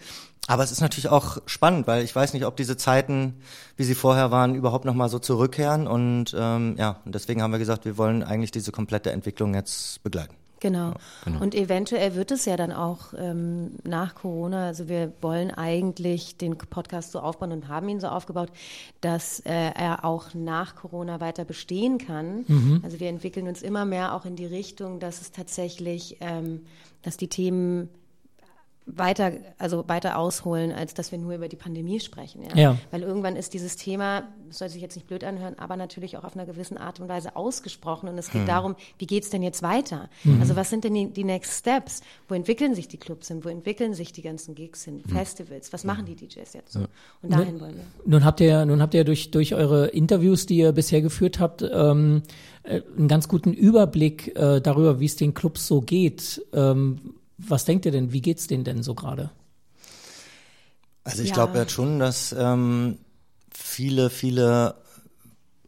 Aber 0.48 0.64
es 0.64 0.72
ist 0.72 0.82
natürlich 0.82 1.10
auch 1.10 1.38
spannend, 1.46 1.88
weil 1.88 2.04
ich 2.04 2.16
weiß 2.16 2.34
nicht, 2.34 2.46
ob 2.46 2.58
diese 2.58 2.76
Zeiten, 2.76 3.36
wie 3.78 3.84
sie 3.84 3.96
vorher 3.96 4.32
waren, 4.32 4.56
überhaupt 4.56 4.86
nochmal 4.86 5.10
so 5.10 5.20
zurückkehren. 5.20 5.88
Und 5.88 6.36
ähm, 6.38 6.76
ja, 6.78 7.00
und 7.06 7.14
deswegen 7.16 7.42
haben 7.42 7.52
wir 7.52 7.60
gesagt, 7.60 7.86
wir 7.86 7.98
wollen 7.98 8.24
eigentlich 8.24 8.52
diese 8.52 8.72
komplette 8.72 9.12
Entwicklung 9.12 9.54
jetzt 9.54 10.02
begleiten. 10.04 10.36
Genau. 10.62 10.90
Ja, 10.90 10.96
genau. 11.26 11.42
Und 11.42 11.56
eventuell 11.56 12.16
wird 12.16 12.32
es 12.32 12.46
ja 12.46 12.56
dann 12.56 12.72
auch 12.72 13.14
ähm, 13.18 13.72
nach 13.84 14.14
Corona, 14.14 14.68
also 14.68 14.88
wir 14.88 15.12
wollen 15.20 15.50
eigentlich 15.50 16.38
den 16.38 16.56
Podcast 16.56 17.12
so 17.12 17.20
aufbauen 17.20 17.52
und 17.52 17.68
haben 17.68 17.90
ihn 17.90 18.00
so 18.00 18.08
aufgebaut, 18.08 18.52
dass 19.02 19.40
äh, 19.40 19.52
er 19.52 20.06
auch 20.06 20.36
nach 20.36 20.76
Corona 20.76 21.20
weiter 21.20 21.46
bestehen 21.46 21.98
kann. 21.98 22.46
Mhm. 22.48 22.82
Also 22.84 23.00
wir 23.00 23.10
entwickeln 23.10 23.48
uns 23.48 23.64
immer 23.64 23.86
mehr 23.86 24.14
auch 24.14 24.26
in 24.26 24.36
die 24.36 24.46
Richtung, 24.46 25.00
dass 25.00 25.20
es 25.20 25.32
tatsächlich, 25.32 26.18
ähm, 26.22 26.62
dass 27.02 27.18
die 27.18 27.28
Themen 27.28 27.90
weiter, 28.86 29.34
also 29.58 29.88
weiter 29.88 30.18
ausholen, 30.18 30.72
als 30.72 30.94
dass 30.94 31.12
wir 31.12 31.20
nur 31.20 31.36
über 31.36 31.48
die 31.48 31.56
Pandemie 31.56 32.00
sprechen. 32.00 32.44
Ja? 32.44 32.56
ja. 32.56 32.78
Weil 32.90 33.04
irgendwann 33.04 33.36
ist 33.36 33.54
dieses 33.54 33.76
Thema, 33.76 34.24
das 34.48 34.58
soll 34.58 34.70
sich 34.70 34.82
jetzt 34.82 34.96
nicht 34.96 35.08
blöd 35.08 35.24
anhören, 35.24 35.58
aber 35.60 35.78
natürlich 35.78 36.18
auch 36.18 36.24
auf 36.24 36.36
einer 36.36 36.46
gewissen 36.46 36.78
Art 36.78 37.00
und 37.00 37.08
Weise 37.08 37.36
ausgesprochen. 37.36 38.10
Und 38.10 38.18
es 38.18 38.32
geht 38.32 38.42
hm. 38.42 38.48
darum, 38.48 38.76
wie 38.98 39.06
geht's 39.06 39.30
denn 39.30 39.44
jetzt 39.44 39.62
weiter? 39.62 40.10
Hm. 40.24 40.42
Also 40.42 40.56
was 40.56 40.70
sind 40.70 40.84
denn 40.84 40.96
die, 40.96 41.08
die, 41.08 41.24
Next 41.24 41.60
Steps? 41.60 42.02
Wo 42.28 42.34
entwickeln 42.34 42.74
sich 42.74 42.88
die 42.88 42.98
Clubs 42.98 43.28
hin? 43.28 43.44
Wo 43.44 43.50
entwickeln 43.50 43.94
sich 43.94 44.14
die 44.14 44.24
ganzen 44.24 44.56
Gigs 44.56 44.84
hin? 44.84 45.04
Hm. 45.06 45.16
Festivals? 45.16 45.72
Was 45.74 45.84
machen 45.84 46.06
die 46.06 46.16
DJs 46.16 46.54
jetzt? 46.54 46.76
Ja. 46.76 46.88
Und 47.22 47.32
dahin 47.32 47.54
nun, 47.54 47.62
wollen 47.62 47.76
wir. 47.76 47.84
Nun 48.06 48.26
habt 48.26 48.40
ihr, 48.40 48.66
nun 48.66 48.82
habt 48.82 48.94
ihr 48.96 49.04
durch, 49.04 49.32
durch 49.32 49.54
eure 49.54 49.88
Interviews, 49.88 50.48
die 50.48 50.58
ihr 50.58 50.72
bisher 50.72 51.02
geführt 51.02 51.40
habt, 51.40 51.62
ähm, 51.62 52.24
äh, 52.64 52.82
einen 52.98 53.08
ganz 53.08 53.28
guten 53.28 53.54
Überblick 53.54 54.36
äh, 54.36 54.60
darüber, 54.60 55.00
wie 55.00 55.06
es 55.06 55.16
den 55.16 55.34
Clubs 55.36 55.68
so 55.68 55.82
geht. 55.82 56.46
Ähm, 56.54 57.14
was 57.48 57.66
denkt 57.66 57.86
ihr 57.86 57.92
denn, 57.92 58.12
wie 58.14 58.22
geht's 58.22 58.48
denen 58.48 58.64
denn 58.64 58.84
so 58.84 58.96
gerade? 58.96 59.32
Also 61.04 61.24
ich 61.24 61.30
ja. 61.30 61.36
glaube 61.36 61.58
ja 61.58 61.68
schon, 61.68 62.00
dass 62.00 62.34
ähm, 62.38 63.00
viele, 63.54 64.10
viele 64.10 64.76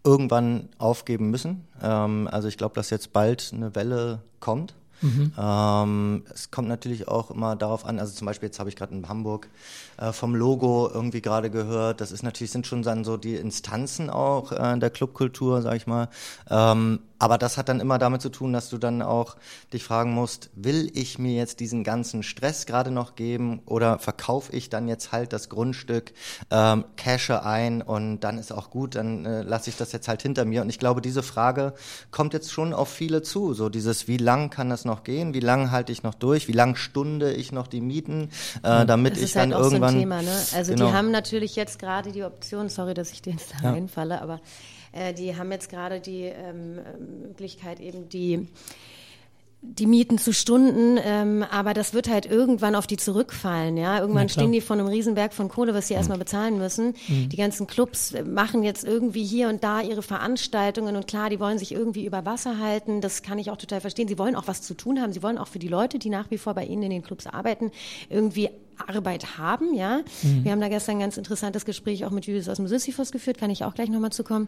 irgendwann 0.03 0.69
aufgeben 0.77 1.29
müssen. 1.29 1.67
Ähm, 1.81 2.27
also 2.31 2.47
ich 2.47 2.57
glaube, 2.57 2.75
dass 2.75 2.89
jetzt 2.89 3.13
bald 3.13 3.51
eine 3.53 3.73
Welle 3.75 4.21
kommt. 4.39 4.75
Mhm. 5.03 5.33
Ähm, 5.37 6.23
es 6.33 6.49
kommt 6.49 6.69
natürlich 6.69 7.07
auch 7.07 7.29
immer 7.29 7.55
darauf 7.55 7.85
an, 7.85 7.99
also 7.99 8.13
zum 8.13 8.25
Beispiel 8.25 8.47
jetzt 8.47 8.59
habe 8.59 8.69
ich 8.69 8.75
gerade 8.75 8.95
in 8.95 9.07
Hamburg 9.07 9.49
äh, 9.97 10.13
vom 10.13 10.33
Logo 10.33 10.89
irgendwie 10.91 11.21
gerade 11.21 11.49
gehört, 11.49 12.01
das 12.01 12.11
ist 12.11 12.23
natürlich, 12.23 12.51
sind 12.51 12.65
schon 12.65 12.81
dann 12.81 13.03
so 13.03 13.17
die 13.17 13.35
Instanzen 13.35 14.09
auch 14.09 14.51
äh, 14.53 14.79
der 14.79 14.89
Clubkultur, 14.89 15.61
sag 15.61 15.75
ich 15.75 15.87
mal. 15.87 16.07
Ähm, 16.49 16.99
aber 17.23 17.37
das 17.37 17.57
hat 17.57 17.69
dann 17.69 17.79
immer 17.79 17.99
damit 17.99 18.21
zu 18.21 18.27
tun, 18.27 18.51
dass 18.51 18.69
du 18.69 18.77
dann 18.77 19.01
auch 19.01 19.37
dich 19.71 19.85
fragen 19.85 20.13
musst, 20.13 20.49
will 20.55 20.91
ich 20.93 21.19
mir 21.19 21.33
jetzt 21.33 21.61
diesen 21.61 21.85
ganzen 21.85 22.21
Stress 22.21 22.65
gerade 22.65 22.91
noch 22.91 23.15
geben 23.15 23.61
oder 23.65 23.97
verkaufe 23.97 24.51
ich 24.51 24.69
dann 24.69 24.89
jetzt 24.89 25.13
halt 25.13 25.31
das 25.31 25.47
Grundstück, 25.47 26.11
ähm, 26.51 26.83
cashe 26.97 27.45
ein 27.45 27.81
und 27.81 28.19
dann 28.19 28.37
ist 28.37 28.51
auch 28.51 28.69
gut, 28.69 28.95
dann 28.95 29.25
äh, 29.25 29.41
lasse 29.43 29.69
ich 29.69 29.77
das 29.77 29.93
jetzt 29.93 30.09
halt 30.09 30.21
hinter 30.21 30.43
mir. 30.43 30.63
Und 30.63 30.69
ich 30.69 30.79
glaube, 30.79 31.01
diese 31.01 31.23
Frage 31.23 31.73
kommt 32.11 32.33
jetzt 32.33 32.51
schon 32.51 32.73
auf 32.73 32.89
viele 32.89 33.21
zu. 33.21 33.53
So 33.53 33.69
dieses, 33.69 34.09
wie 34.09 34.17
lang 34.17 34.49
kann 34.49 34.69
das 34.69 34.83
noch 34.83 34.92
gehen? 35.01 35.33
Wie 35.33 35.39
lang 35.39 35.71
halte 35.71 35.91
ich 35.91 36.03
noch 36.03 36.13
durch? 36.13 36.47
Wie 36.47 36.51
lang 36.51 36.75
stunde 36.75 37.33
ich 37.33 37.51
noch 37.51 37.65
die 37.65 37.81
Mieten, 37.81 38.29
äh, 38.61 38.85
damit 38.85 39.17
ich 39.17 39.33
dann 39.33 39.51
halt 39.51 39.63
irgendwann. 39.63 39.93
So 39.93 39.99
Thema, 39.99 40.21
ne? 40.21 40.35
Also 40.53 40.73
genau. 40.73 40.87
die 40.87 40.93
haben 40.93 41.09
natürlich 41.09 41.55
jetzt 41.55 41.79
gerade 41.79 42.11
die 42.11 42.23
Option, 42.23 42.69
sorry, 42.69 42.93
dass 42.93 43.11
ich 43.11 43.23
dir 43.23 43.33
jetzt 43.33 43.55
da 43.55 43.63
ja. 43.63 43.71
reinfalle, 43.71 44.21
aber 44.21 44.39
äh, 44.91 45.13
die 45.13 45.35
haben 45.35 45.51
jetzt 45.51 45.69
gerade 45.69 45.99
die 45.99 46.25
ähm, 46.25 46.79
Möglichkeit, 47.23 47.79
eben 47.79 48.07
die 48.09 48.47
die 49.65 49.87
Mieten 49.87 50.17
zu 50.17 50.33
Stunden, 50.33 50.99
ähm, 51.03 51.43
aber 51.49 51.73
das 51.73 51.93
wird 51.93 52.09
halt 52.09 52.25
irgendwann 52.25 52.75
auf 52.75 52.85
die 52.85 52.97
zurückfallen. 52.97 53.77
Ja, 53.77 53.99
irgendwann 53.99 54.29
stehen 54.29 54.51
die 54.51 54.61
vor 54.61 54.75
einem 54.75 54.87
Riesenberg 54.87 55.33
von 55.33 55.47
Kohle, 55.47 55.73
was 55.73 55.87
sie 55.87 55.93
mhm. 55.93 55.99
erstmal 55.99 56.17
bezahlen 56.17 56.57
müssen. 56.57 56.93
Mhm. 57.07 57.29
Die 57.29 57.37
ganzen 57.37 57.65
Clubs 57.65 58.13
machen 58.25 58.63
jetzt 58.63 58.83
irgendwie 58.83 59.23
hier 59.23 59.47
und 59.47 59.63
da 59.63 59.81
ihre 59.81 60.03
Veranstaltungen 60.03 60.95
und 60.95 61.07
klar, 61.07 61.29
die 61.29 61.39
wollen 61.39 61.57
sich 61.57 61.71
irgendwie 61.71 62.05
über 62.05 62.25
Wasser 62.25 62.59
halten. 62.59 63.01
Das 63.01 63.23
kann 63.23 63.39
ich 63.39 63.49
auch 63.49 63.57
total 63.57 63.81
verstehen. 63.81 64.07
Sie 64.07 64.19
wollen 64.19 64.35
auch 64.35 64.47
was 64.47 64.61
zu 64.61 64.73
tun 64.73 65.01
haben. 65.01 65.13
Sie 65.13 65.23
wollen 65.23 65.37
auch 65.37 65.47
für 65.47 65.59
die 65.59 65.69
Leute, 65.69 65.97
die 65.97 66.09
nach 66.09 66.29
wie 66.29 66.37
vor 66.37 66.53
bei 66.53 66.65
ihnen 66.65 66.83
in 66.83 66.89
den 66.89 67.01
Clubs 67.01 67.25
arbeiten, 67.25 67.71
irgendwie 68.09 68.49
Arbeit 68.77 69.37
haben, 69.37 69.73
ja. 69.73 70.01
Mhm. 70.21 70.43
Wir 70.43 70.51
haben 70.51 70.61
da 70.61 70.69
gestern 70.69 70.97
ein 70.97 71.01
ganz 71.01 71.17
interessantes 71.17 71.65
Gespräch 71.65 72.05
auch 72.05 72.11
mit 72.11 72.25
Judith 72.25 72.49
aus 72.49 72.57
dem 72.57 72.67
Sisyphus 72.67 73.11
geführt, 73.11 73.37
kann 73.37 73.49
ich 73.49 73.63
auch 73.63 73.73
gleich 73.73 73.89
nochmal 73.89 74.11
zu 74.11 74.23
kommen. 74.23 74.47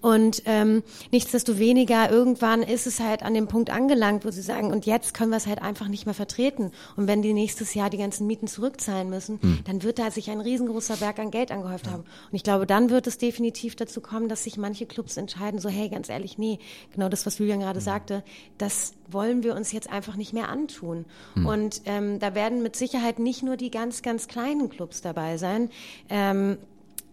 Und 0.00 0.42
ähm, 0.46 0.82
nichtsdestoweniger, 1.12 2.10
irgendwann 2.10 2.62
ist 2.62 2.86
es 2.86 3.00
halt 3.00 3.22
an 3.22 3.34
dem 3.34 3.48
Punkt 3.48 3.70
angelangt, 3.70 4.24
wo 4.24 4.30
sie 4.30 4.42
sagen, 4.42 4.72
und 4.72 4.86
jetzt 4.86 5.14
können 5.14 5.30
wir 5.30 5.36
es 5.36 5.46
halt 5.46 5.62
einfach 5.62 5.88
nicht 5.88 6.06
mehr 6.06 6.14
vertreten. 6.14 6.72
Und 6.96 7.06
wenn 7.06 7.22
die 7.22 7.32
nächstes 7.32 7.74
Jahr 7.74 7.90
die 7.90 7.98
ganzen 7.98 8.26
Mieten 8.26 8.46
zurückzahlen 8.46 9.08
müssen, 9.10 9.38
mhm. 9.40 9.60
dann 9.64 9.82
wird 9.82 9.98
da 9.98 10.10
sich 10.10 10.30
ein 10.30 10.40
riesengroßer 10.40 10.96
Berg 10.96 11.18
an 11.18 11.30
Geld 11.30 11.50
angehäuft 11.50 11.86
ja. 11.86 11.92
haben. 11.92 12.02
Und 12.02 12.34
ich 12.34 12.42
glaube, 12.42 12.66
dann 12.66 12.90
wird 12.90 13.06
es 13.06 13.18
definitiv 13.18 13.76
dazu 13.76 14.00
kommen, 14.00 14.28
dass 14.28 14.44
sich 14.44 14.56
manche 14.56 14.86
Clubs 14.86 15.16
entscheiden, 15.16 15.60
so 15.60 15.68
hey, 15.68 15.88
ganz 15.88 16.08
ehrlich, 16.08 16.38
nee, 16.38 16.58
genau 16.92 17.08
das, 17.08 17.26
was 17.26 17.38
Julian 17.38 17.60
gerade 17.60 17.80
mhm. 17.80 17.84
sagte, 17.84 18.24
das 18.58 18.94
wollen 19.08 19.42
wir 19.42 19.54
uns 19.54 19.72
jetzt 19.72 19.90
einfach 19.90 20.16
nicht 20.16 20.32
mehr 20.32 20.48
antun. 20.48 21.04
Mhm. 21.34 21.46
Und 21.46 21.82
ähm, 21.84 22.18
da 22.18 22.34
werden 22.34 22.62
mit 22.62 22.76
Sicherheit 22.76 23.18
nicht 23.18 23.42
nur 23.42 23.56
die 23.56 23.65
ganz, 23.70 24.02
ganz 24.02 24.28
kleinen 24.28 24.68
Clubs 24.68 25.00
dabei 25.00 25.36
sein. 25.36 25.70
Ähm, 26.08 26.58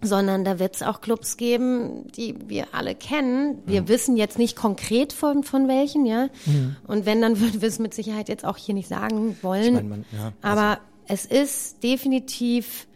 sondern 0.03 0.43
da 0.43 0.59
wird 0.59 0.75
es 0.75 0.83
auch 0.83 1.01
Clubs 1.01 1.37
geben, 1.37 2.11
die 2.11 2.35
wir 2.47 2.67
alle 2.73 2.93
kennen. 2.93 3.59
Wir 3.65 3.83
mhm. 3.83 3.87
wissen 3.87 4.17
jetzt 4.17 4.37
nicht 4.37 4.55
konkret 4.55 5.13
von, 5.13 5.43
von 5.43 5.67
welchen, 5.67 6.05
ja. 6.05 6.27
Mhm. 6.45 6.75
Und 6.87 7.05
wenn, 7.05 7.21
dann 7.21 7.39
würden 7.39 7.61
wir 7.61 7.69
es 7.69 7.79
mit 7.79 7.93
Sicherheit 7.93 8.29
jetzt 8.29 8.45
auch 8.45 8.57
hier 8.57 8.75
nicht 8.75 8.87
sagen 8.87 9.37
wollen. 9.41 9.63
Ich 9.63 9.71
mein, 9.71 9.89
man, 9.89 10.05
ja, 10.11 10.33
also 10.41 10.61
Aber 10.61 10.79
es 11.07 11.25
ist 11.25 11.83
definitiv 11.83 12.87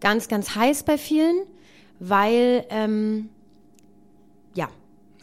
ganz, 0.00 0.28
ganz 0.28 0.54
heiß 0.54 0.84
bei 0.84 0.98
vielen, 0.98 1.42
weil 1.98 2.64
ähm, 2.70 3.28
ja, 4.54 4.68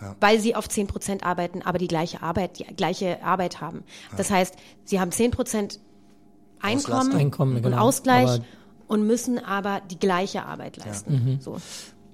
ja. 0.01 0.15
weil 0.19 0.39
sie 0.39 0.55
auf 0.55 0.67
zehn 0.69 0.87
Prozent 0.87 1.25
arbeiten, 1.25 1.61
aber 1.61 1.77
die 1.77 1.87
gleiche 1.87 2.21
Arbeit, 2.21 2.59
die 2.59 2.63
gleiche 2.75 3.23
Arbeit 3.23 3.61
haben. 3.61 3.83
Ja. 4.11 4.17
Das 4.17 4.31
heißt, 4.31 4.55
sie 4.83 4.99
haben 4.99 5.11
zehn 5.11 5.31
Prozent 5.31 5.79
Einkommen, 6.61 7.15
Einkommen 7.15 7.55
und 7.57 7.63
genau. 7.63 7.77
Ausgleich 7.77 8.29
aber 8.29 8.43
und 8.87 9.07
müssen 9.07 9.39
aber 9.39 9.81
die 9.89 9.97
gleiche 9.97 10.45
Arbeit 10.45 10.77
leisten. 10.77 11.13
Ja. 11.13 11.19
Mhm. 11.19 11.39
So. 11.39 11.57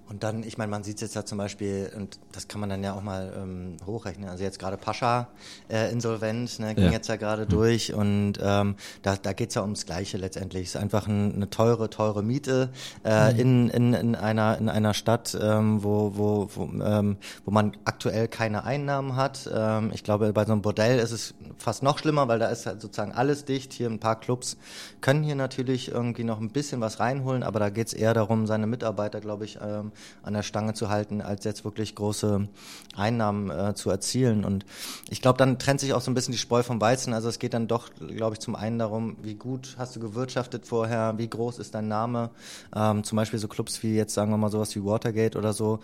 Und 0.10 0.24
dann, 0.24 0.44
ich 0.44 0.58
meine, 0.58 0.72
man 0.72 0.84
sieht 0.84 0.96
es 0.96 1.02
jetzt 1.02 1.16
ja 1.16 1.26
zum 1.26 1.38
Beispiel, 1.38 1.92
und 1.96 2.18
das 2.32 2.48
kann 2.48 2.62
man 2.62 2.70
dann 2.70 2.84
ja 2.84 2.94
auch 2.94 3.02
mal 3.02 3.34
ähm, 3.36 3.78
hochrechnen, 3.86 4.30
also 4.30 4.44
jetzt 4.44 4.58
gerade 4.58 4.78
Pascha 4.78 5.28
äh, 5.70 5.92
insolvent, 5.92 6.60
ne, 6.60 6.76
ging 6.76 6.86
ja. 6.86 6.92
jetzt 6.92 7.10
ja 7.10 7.18
gerade 7.18 7.44
mhm. 7.44 7.50
durch 7.50 7.94
und 7.94 8.34
ähm, 8.42 8.76
da, 9.02 9.18
da 9.18 9.34
geht 9.34 9.50
es 9.50 9.56
ja 9.56 9.64
ums 9.64 9.86
Gleiche 9.86 10.18
letztendlich. 10.18 10.68
Es 10.68 10.76
ist 10.76 10.82
einfach 10.82 11.08
ein, 11.08 11.36
eine 11.36 11.50
teure, 11.50 11.90
teure 11.90 12.24
Miete 12.24 12.70
äh, 13.04 13.34
mhm. 13.34 13.40
in, 13.40 13.70
in, 13.70 13.94
in, 13.94 14.16
einer, 14.16 14.58
in 14.58 14.70
einer 14.70 14.94
Stadt, 14.94 15.38
ähm, 15.42 15.84
wo, 15.84 16.14
wo, 16.16 16.50
wo, 16.56 16.84
ähm, 16.84 17.18
wo 17.44 17.52
man 17.52 17.76
aktuell 17.84 18.30
keine 18.30 18.64
Einnahmen 18.64 19.18
hat. 19.18 19.50
Ähm, 19.54 19.92
ich 19.94 20.04
glaube, 20.04 20.32
bei 20.32 20.46
so 20.46 20.54
einem 20.54 20.62
Bordell 20.62 21.00
ist 21.00 21.12
es 21.12 21.34
fast 21.58 21.84
noch 21.84 22.00
schlimmer, 22.00 22.30
weil 22.30 22.40
da 22.40 22.48
ist 22.48 22.66
halt 22.66 22.82
sozusagen 22.82 23.12
alles 23.12 23.44
dicht. 23.44 23.74
Hier 23.74 23.90
ein 23.90 24.00
paar 24.00 24.20
Clubs 24.20 24.58
können 25.02 25.24
hier 25.24 25.36
natürlich 25.36 25.92
irgendwie 25.92 26.24
noch 26.24 26.40
ein 26.40 26.50
bisschen 26.50 26.80
was 26.80 27.02
reinholen, 27.02 27.44
aber 27.44 27.60
da 27.60 27.70
geht 27.70 27.88
es 27.88 27.94
eher 27.94 28.14
darum, 28.14 28.48
seine 28.48 28.68
Mitarbeiter, 28.68 29.20
glaube 29.20 29.44
ich, 29.44 29.60
ähm, 29.62 29.92
an 30.24 30.34
der 30.34 30.44
Stange 30.44 30.74
zu 30.74 30.90
halten, 30.90 31.22
als 31.22 31.44
jetzt 31.44 31.64
wirklich 31.64 31.96
große 31.96 32.48
Einnahmen 32.96 33.50
äh, 33.50 33.74
zu 33.76 33.90
erzielen. 33.90 34.46
Und 34.46 34.66
ich 35.10 35.22
glaube, 35.22 35.38
dann 35.38 35.60
trennt 35.60 35.80
sich 35.80 35.94
auch 35.94 36.02
so 36.02 36.12
ein 36.12 36.14
bisschen 36.14 36.32
die 36.32 36.38
Spreu 36.38 36.64
vom 36.64 36.82
Weizen. 36.82 37.14
Also 37.14 37.30
es 37.30 37.40
geht 37.40 37.54
dann 37.54 37.68
doch, 37.68 37.90
glaube 37.96 38.36
ich, 38.36 38.40
zum 38.40 38.56
einen 38.56 38.80
darum, 38.80 39.18
wie 39.22 39.36
gut 39.36 39.76
hast 39.78 39.96
du 39.96 40.00
gewirtschaftet 40.00 40.66
vorher, 40.66 41.18
wie 41.18 41.30
groß 41.30 41.60
ist 41.60 41.76
dein 41.76 41.88
Name. 41.88 42.30
Ähm, 42.76 43.04
zum 43.04 43.16
Beispiel 43.16 43.40
so 43.40 43.48
Clubs 43.48 43.84
wie 43.84 43.96
jetzt, 43.96 44.14
sagen 44.14 44.32
wir 44.32 44.38
mal, 44.38 44.52
sowas 44.52 44.76
wie 44.76 44.84
Watergate 44.84 45.38
oder 45.38 45.54
so, 45.54 45.80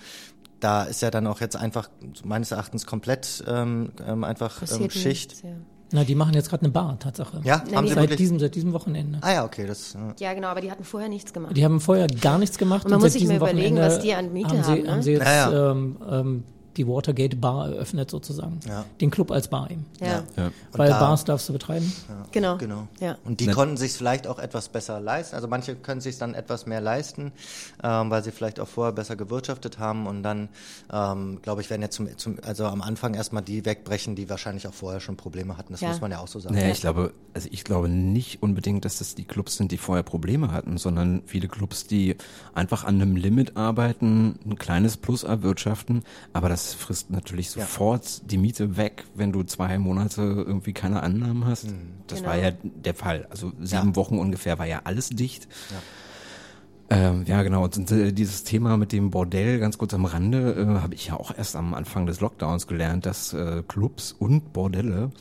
da 0.60 0.84
ist 0.84 1.02
ja 1.02 1.12
dann 1.12 1.28
auch 1.28 1.42
jetzt 1.42 1.58
einfach 1.58 1.90
meines 2.24 2.52
Erachtens 2.52 2.86
komplett 2.86 3.44
ähm, 3.48 3.92
ähm 4.06 4.24
einfach 4.24 4.62
ähm, 4.62 4.90
Schicht. 4.90 5.32
Nichts, 5.32 5.42
ja. 5.42 5.50
Na, 5.94 6.04
die 6.04 6.16
machen 6.16 6.34
jetzt 6.34 6.50
gerade 6.50 6.64
eine 6.64 6.72
Bar, 6.72 6.98
Tatsache. 6.98 7.40
Ja, 7.44 7.64
haben 7.74 7.88
sie 7.88 7.94
seit 7.94 8.18
diesem, 8.18 8.40
seit 8.40 8.56
diesem 8.56 8.74
Wochenende. 8.74 9.20
Ah 9.22 9.34
ja, 9.34 9.46
okay. 9.46 9.68
Das, 9.68 9.94
ja. 9.94 10.16
ja, 10.20 10.34
genau, 10.34 10.48
aber 10.48 10.62
die 10.62 10.72
hatten 10.72 10.84
vorher 10.84 11.08
nichts 11.08 11.32
gemacht. 11.34 11.56
Die 11.56 11.64
haben 11.64 11.80
vorher 11.80 12.08
gar 12.08 12.40
nichts 12.40 12.58
gemacht. 12.58 12.86
Und 12.86 12.92
man 12.92 12.98
und 12.98 13.04
muss 13.04 13.14
sich 13.14 13.28
mal 13.28 13.36
überlegen, 13.36 13.78
was 13.78 14.00
die 14.00 14.14
an 14.14 14.34
Miete 14.34 14.50
haben. 14.50 14.64
Sie, 14.64 14.82
ne? 14.82 14.92
haben 14.92 15.02
sie 15.04 15.12
jetzt 15.12 15.26
ja, 15.26 15.52
ja. 15.52 15.72
Ähm, 15.72 15.98
ähm, 16.10 16.44
die 16.78 16.88
Watergate 16.88 17.36
Bar 17.36 17.70
eröffnet 17.70 18.10
sozusagen. 18.10 18.60
Ja. 18.68 18.86
Den 19.02 19.12
Club 19.12 19.32
als 19.32 19.48
Bar 19.48 19.72
eben. 19.72 19.86
Ja. 20.00 20.24
ja. 20.36 20.52
Weil 20.72 20.90
da, 20.90 21.00
Bars 21.00 21.24
darfst 21.26 21.50
du 21.50 21.54
betreiben. 21.54 21.92
Ja. 22.10 22.26
Genau. 22.32 22.58
genau. 22.58 22.88
Ja. 23.00 23.18
Und 23.24 23.40
die 23.40 23.48
ne. 23.48 23.54
konnten 23.54 23.78
sich 23.78 23.94
vielleicht 23.94 24.28
auch 24.28 24.40
etwas 24.40 24.70
besser 24.70 25.00
leisten. 25.00 25.36
Also 25.36 25.48
manche 25.48 25.76
können 25.76 26.02
sich 26.02 26.18
dann 26.18 26.34
etwas 26.34 26.66
mehr 26.66 26.82
leisten, 26.82 27.32
ähm, 27.84 28.10
weil 28.10 28.24
sie 28.24 28.32
vielleicht 28.32 28.60
auch 28.60 28.68
vorher 28.68 28.94
besser 28.94 29.16
gewirtschaftet 29.16 29.80
haben 29.80 30.08
und 30.08 30.24
dann, 30.24 30.50
ähm, 30.92 31.40
glaube 31.42 31.62
ich, 31.62 31.70
werden 31.70 31.82
jetzt 31.82 31.96
zum, 31.96 32.18
zum, 32.18 32.38
also 32.44 32.66
am 32.66 32.82
Anfang 32.82 33.14
erstmal 33.14 33.44
die 33.44 33.66
wegbrechen, 33.66 34.16
die 34.16 34.30
wahrscheinlich 34.30 34.68
auch 34.68 34.74
vorher 34.74 35.00
schon 35.00 35.18
Probleme 35.18 35.58
hatten. 35.58 35.74
Das 35.74 35.82
muss 35.82 36.02
man 36.02 36.12
ja 36.12 36.20
auch 36.20 36.28
so 36.28 36.40
sagen. 36.40 36.56
Naja, 36.56 36.70
ich 36.70 36.82
glaube, 36.82 37.14
also 37.34 37.48
ich 37.52 37.64
glaube 37.64 37.90
nicht 37.90 38.42
unbedingt, 38.42 38.86
dass 38.86 38.98
das 38.98 39.16
die 39.16 39.26
Clubs 39.26 39.58
sind, 39.58 39.72
die 39.72 39.78
vorher 39.78 40.04
Probleme 40.04 40.52
hatten, 40.52 40.78
sondern 40.78 41.24
viele 41.26 41.48
Clubs, 41.48 41.88
die 41.88 42.16
einfach 42.54 42.84
an 42.84 43.02
einem 43.02 43.16
Limit 43.16 43.58
arbeiten, 43.58 44.40
ein 44.46 44.58
kleines 44.58 44.98
Plus 44.98 45.24
erwirtschaften, 45.24 46.04
aber 46.34 46.50
das 46.50 46.63
frisst 46.74 47.10
natürlich 47.10 47.34
natürlich 47.34 47.50
sofort 47.50 48.06
ja. 48.06 48.28
die 48.28 48.38
Miete 48.38 48.78
weg, 48.78 49.06
wenn 49.16 49.32
du 49.32 49.44
zwei 49.44 49.78
Monate 49.78 50.22
irgendwie 50.22 50.74
keine 50.74 51.02
Annahmen 51.02 51.46
hast. 51.46 51.66
Mhm. 51.66 51.94
Das 52.08 52.20
genau. 52.20 52.32
war 52.32 52.38
ja 52.38 52.52
der 52.62 52.94
Fall. 52.94 53.28
Also 53.30 53.52
sieben 53.62 53.90
ja. 53.90 53.96
Wochen 53.96 54.20
ungefähr 54.20 54.60
war 54.60 54.66
ja 54.66 54.82
alles 54.84 55.10
dicht. 55.10 55.48
Ja. 55.72 55.78
Ähm, 56.90 57.24
ja, 57.26 57.42
genau. 57.44 57.64
Und 57.64 57.92
äh, 57.92 58.12
dieses 58.12 58.44
Thema 58.44 58.78
mit 58.78 58.92
dem 58.92 59.10
Bordell, 59.10 59.60
ganz 59.60 59.78
kurz 59.78 59.94
am 59.94 60.06
Rande, 60.06 60.54
äh, 60.54 60.82
habe 60.82 60.94
ich 60.94 61.08
ja 61.08 61.16
auch 61.16 61.36
erst 61.36 61.56
am 61.56 61.74
Anfang 61.74 62.06
des 62.06 62.20
Lockdowns 62.20 62.68
gelernt, 62.68 63.06
dass 63.06 63.34
äh, 63.34 63.64
Clubs 63.68 64.12
und 64.12 64.54
Bordelle 64.54 65.12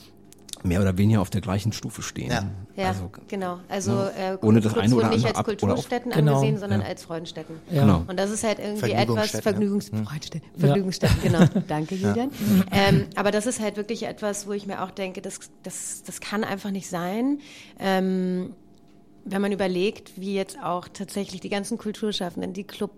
mehr 0.65 0.81
oder 0.81 0.97
weniger 0.99 1.21
auf 1.21 1.31
der 1.31 1.41
gleichen 1.41 1.73
Stufe 1.73 2.03
stehen. 2.03 2.31
Ja, 2.31 2.51
ja 2.77 2.89
also, 2.89 3.11
genau. 3.29 3.59
Also 3.69 3.93
ne, 3.93 4.13
äh, 4.41 4.47
ohne 4.47 4.61
das 4.61 4.77
eine 4.77 4.95
oder 4.95 5.09
nicht 5.09 5.27
als 5.27 5.45
Kulturstätten 5.45 6.13
genau. 6.13 6.35
angesehen, 6.35 6.59
sondern 6.59 6.81
ja. 6.81 6.87
als 6.87 7.05
Freudenstätten. 7.05 7.57
Ja. 7.71 7.83
Genau. 7.83 8.05
Und 8.07 8.19
das 8.19 8.31
ist 8.31 8.45
halt 8.45 8.59
irgendwie 8.59 8.93
etwas 8.93 9.31
Vergnügungs 9.31 9.91
ja. 9.93 10.03
Freudenstätten, 10.03 10.49
Vergnügungsstätten, 10.59 11.23
genau. 11.23 11.45
Danke, 11.69 11.95
Julian. 11.95 12.31
Ähm, 12.71 13.07
aber 13.17 13.31
das 13.31 13.47
ist 13.47 13.61
halt 13.61 13.77
wirklich 13.77 14.05
etwas, 14.05 14.47
wo 14.47 14.53
ich 14.53 14.67
mir 14.67 14.83
auch 14.83 14.91
denke, 14.91 15.21
das, 15.21 15.41
das, 15.63 16.03
das 16.05 16.21
kann 16.21 16.45
einfach 16.45 16.71
nicht 16.71 16.89
sein. 16.89 17.39
Ähm, 17.79 18.55
wenn 19.25 19.43
man 19.43 19.53
überlegt, 19.53 20.13
wie 20.21 20.35
jetzt 20.35 20.59
auch 20.63 20.89
tatsächlich 20.89 21.41
die 21.41 21.49
ganzen 21.49 21.79
Kulturschaffenden, 21.79 22.53
die 22.53 22.65
Club 22.65 22.93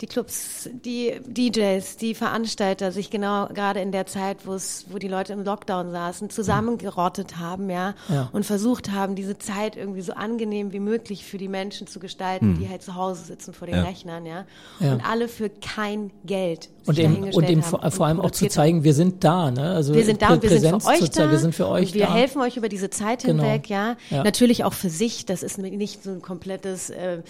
die 0.00 0.06
Clubs, 0.06 0.68
die 0.72 1.20
DJs, 1.26 1.96
die 1.96 2.14
Veranstalter 2.14 2.90
sich 2.90 3.10
genau 3.10 3.48
gerade 3.48 3.80
in 3.80 3.92
der 3.92 4.06
Zeit, 4.06 4.46
wo 4.46 4.54
es, 4.54 4.86
wo 4.88 4.98
die 4.98 5.08
Leute 5.08 5.32
im 5.32 5.44
Lockdown 5.44 5.90
saßen, 5.90 6.30
zusammengerottet 6.30 7.36
haben, 7.36 7.68
ja, 7.68 7.94
ja, 8.08 8.30
und 8.32 8.46
versucht 8.46 8.90
haben, 8.90 9.14
diese 9.14 9.38
Zeit 9.38 9.76
irgendwie 9.76 10.00
so 10.00 10.14
angenehm 10.14 10.72
wie 10.72 10.80
möglich 10.80 11.24
für 11.24 11.38
die 11.38 11.48
Menschen 11.48 11.86
zu 11.86 12.00
gestalten, 12.00 12.52
mhm. 12.52 12.58
die 12.58 12.68
halt 12.68 12.82
zu 12.82 12.94
Hause 12.94 13.24
sitzen 13.24 13.52
vor 13.52 13.66
den 13.66 13.76
ja. 13.76 13.82
Rechnern, 13.82 14.24
ja, 14.24 14.46
ja, 14.78 14.94
und 14.94 15.08
alle 15.08 15.28
für 15.28 15.50
kein 15.50 16.10
Geld 16.24 16.70
und 16.86 16.98
eben, 16.98 17.32
und 17.32 17.48
eben 17.48 17.62
vor, 17.62 17.88
vor 17.90 18.06
allem 18.06 18.20
auch 18.20 18.30
zu 18.30 18.48
zeigen, 18.48 18.84
wir 18.84 18.94
sind 18.94 19.22
da, 19.22 19.50
ne? 19.50 19.74
Also 19.74 19.94
wir 19.94 20.04
sind 20.04 20.22
da 20.22 20.32
und 20.32 20.42
wir 20.42 20.48
sind 20.48 20.82
für 20.82 20.88
euch 20.88 21.10
da. 21.10 21.30
Wir 21.30 21.38
sind 21.38 21.54
für 21.54 21.68
euch 21.68 21.94
wir 21.94 22.06
da. 22.06 22.14
helfen 22.14 22.40
euch 22.40 22.56
über 22.56 22.68
diese 22.68 22.90
Zeit 22.90 23.24
genau. 23.24 23.42
hinweg, 23.42 23.68
ja? 23.68 23.96
ja. 24.08 24.24
Natürlich 24.24 24.64
auch 24.64 24.72
für 24.72 24.88
sich. 24.88 25.26
Das 25.26 25.42
ist 25.42 25.58
nicht 25.58 26.02
so 26.02 26.10
ein 26.10 26.22
komplettes. 26.22 26.90
Äh. 26.90 27.22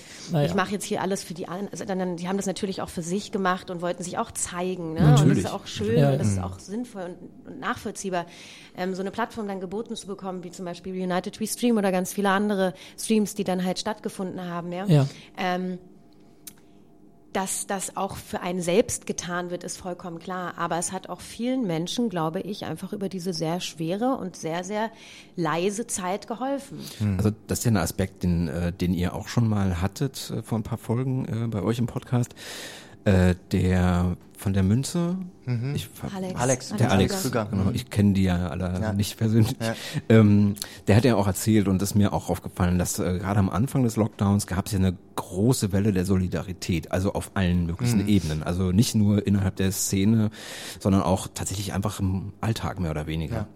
Ich 0.44 0.54
mache 0.54 0.72
jetzt 0.72 0.84
hier 0.84 1.02
alles 1.02 1.24
für 1.24 1.34
die 1.34 1.48
anderen. 1.48 1.68
Also 1.72 1.84
dann, 1.84 2.16
die 2.16 2.28
haben 2.28 2.36
das 2.36 2.46
natürlich 2.46 2.59
auch 2.80 2.88
für 2.88 3.02
sich 3.02 3.32
gemacht 3.32 3.70
und 3.70 3.82
wollten 3.82 4.02
sich 4.02 4.18
auch 4.18 4.30
zeigen, 4.30 4.94
ne? 4.94 5.00
Natürlich. 5.00 5.22
Und 5.22 5.28
das 5.30 5.38
ist 5.38 5.50
auch 5.50 5.66
schön 5.66 5.98
ja, 5.98 6.12
und 6.12 6.18
das 6.18 6.28
ist 6.28 6.42
auch 6.42 6.58
sinnvoll 6.58 7.02
und, 7.02 7.52
und 7.52 7.60
nachvollziehbar, 7.60 8.26
ähm, 8.76 8.94
so 8.94 9.00
eine 9.00 9.10
Plattform 9.10 9.48
dann 9.48 9.60
geboten 9.60 9.96
zu 9.96 10.06
bekommen, 10.06 10.44
wie 10.44 10.50
zum 10.50 10.64
Beispiel 10.64 10.92
United 10.92 11.40
We 11.40 11.46
Stream 11.46 11.78
oder 11.78 11.90
ganz 11.90 12.12
viele 12.12 12.30
andere 12.30 12.74
Streams, 12.98 13.34
die 13.34 13.44
dann 13.44 13.64
halt 13.64 13.78
stattgefunden 13.78 14.44
haben, 14.44 14.72
ja. 14.72 14.84
ja. 14.86 15.06
Ähm, 15.38 15.78
dass 17.32 17.66
das 17.66 17.96
auch 17.96 18.16
für 18.16 18.40
einen 18.40 18.60
selbst 18.60 19.06
getan 19.06 19.50
wird, 19.50 19.62
ist 19.62 19.76
vollkommen 19.76 20.18
klar. 20.18 20.54
Aber 20.56 20.78
es 20.78 20.92
hat 20.92 21.08
auch 21.08 21.20
vielen 21.20 21.66
Menschen, 21.66 22.08
glaube 22.08 22.40
ich, 22.40 22.64
einfach 22.64 22.92
über 22.92 23.08
diese 23.08 23.32
sehr 23.32 23.60
schwere 23.60 24.16
und 24.16 24.36
sehr, 24.36 24.64
sehr 24.64 24.90
leise 25.36 25.86
Zeit 25.86 26.26
geholfen. 26.26 26.78
Hm. 26.98 27.16
Also 27.18 27.30
das 27.46 27.60
ist 27.60 27.64
ja 27.66 27.70
ein 27.70 27.76
Aspekt, 27.76 28.22
den, 28.22 28.48
äh, 28.48 28.72
den 28.72 28.94
ihr 28.94 29.14
auch 29.14 29.28
schon 29.28 29.48
mal 29.48 29.80
hattet 29.80 30.30
äh, 30.30 30.42
vor 30.42 30.58
ein 30.58 30.64
paar 30.64 30.78
Folgen 30.78 31.24
äh, 31.26 31.46
bei 31.46 31.62
euch 31.62 31.78
im 31.78 31.86
Podcast. 31.86 32.34
Äh, 33.04 33.34
der 33.52 34.16
von 34.40 34.54
der 34.54 34.62
Münze, 34.62 35.18
mhm. 35.44 35.74
ich, 35.74 35.90
Alex. 36.14 36.40
Alex, 36.40 36.68
der 36.70 36.90
Alex, 36.90 37.26
Alex 37.26 37.50
genau, 37.50 37.70
ich 37.74 37.90
kenne 37.90 38.14
die 38.14 38.22
ja 38.22 38.48
alle 38.48 38.80
ja. 38.80 38.92
nicht 38.94 39.18
persönlich. 39.18 39.54
Ja. 39.60 39.74
Ähm, 40.08 40.54
der 40.88 40.96
hat 40.96 41.04
ja 41.04 41.14
auch 41.16 41.26
erzählt 41.26 41.68
und 41.68 41.82
ist 41.82 41.94
mir 41.94 42.14
auch 42.14 42.30
aufgefallen, 42.30 42.78
dass 42.78 42.98
äh, 42.98 43.18
gerade 43.18 43.38
am 43.38 43.50
Anfang 43.50 43.82
des 43.82 43.96
Lockdowns 43.96 44.46
gab 44.46 44.66
es 44.66 44.72
ja 44.72 44.78
eine 44.78 44.96
große 45.16 45.72
Welle 45.72 45.92
der 45.92 46.06
Solidarität, 46.06 46.90
also 46.90 47.12
auf 47.12 47.32
allen 47.34 47.66
möglichen 47.66 48.02
mhm. 48.02 48.08
Ebenen, 48.08 48.42
also 48.42 48.72
nicht 48.72 48.94
nur 48.94 49.26
innerhalb 49.26 49.56
der 49.56 49.72
Szene, 49.72 50.30
sondern 50.78 51.02
auch 51.02 51.28
tatsächlich 51.32 51.74
einfach 51.74 52.00
im 52.00 52.32
Alltag 52.40 52.80
mehr 52.80 52.90
oder 52.90 53.06
weniger. 53.06 53.36
Ja. 53.36 53.46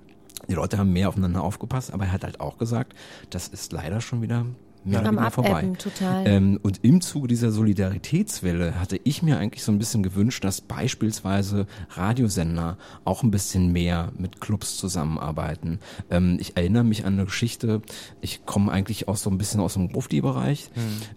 Die 0.49 0.55
Leute 0.55 0.77
haben 0.77 0.93
mehr 0.93 1.09
aufeinander 1.09 1.43
aufgepasst, 1.43 1.95
aber 1.95 2.05
er 2.05 2.13
hat 2.13 2.25
halt 2.25 2.41
auch 2.41 2.59
gesagt, 2.59 2.95
das 3.31 3.49
ist 3.49 3.73
leider 3.73 4.03
schon 4.03 4.21
wieder 4.21 4.45
mehr 4.85 5.01
oder 5.01 5.09
Am 5.09 5.17
weniger 5.17 5.31
vorbei. 5.31 5.73
Total. 5.79 6.27
Ähm, 6.27 6.59
und 6.63 6.81
im 6.83 7.01
Zuge 7.01 7.29
dieser 7.29 7.51
Solidaritätswelle 7.51 8.79
hatte 8.79 9.01
ich 9.05 9.23
mir 9.23 9.39
eigentlich 9.39 9.65
so 9.65 9.73
ein 9.73 9.79
bisschen 9.79 10.03
gewünscht, 10.03 10.45
dass 10.45 10.61
beispielsweise 10.61 11.67
Radiosender 11.91 12.79
auch 13.05 13.23
ein 13.23 13.31
bisschen 13.31 13.73
mehr 13.73 14.13
mit 14.19 14.41
Clubs 14.41 14.77
zusammenarbeiten. 14.77 15.81
Ähm, 16.11 16.37
ich 16.41 16.57
erinnere 16.57 16.85
mich 16.85 17.05
an 17.05 17.15
eine 17.15 17.25
Geschichte, 17.25 17.83
ich 18.21 18.45
komme 18.47 18.71
eigentlich 18.73 19.09
auch 19.09 19.17
so 19.17 19.31
ein 19.31 19.39
bisschen 19.39 19.61
aus 19.61 19.75
dem 19.75 19.91
Grufti-Bereich. 19.91 20.71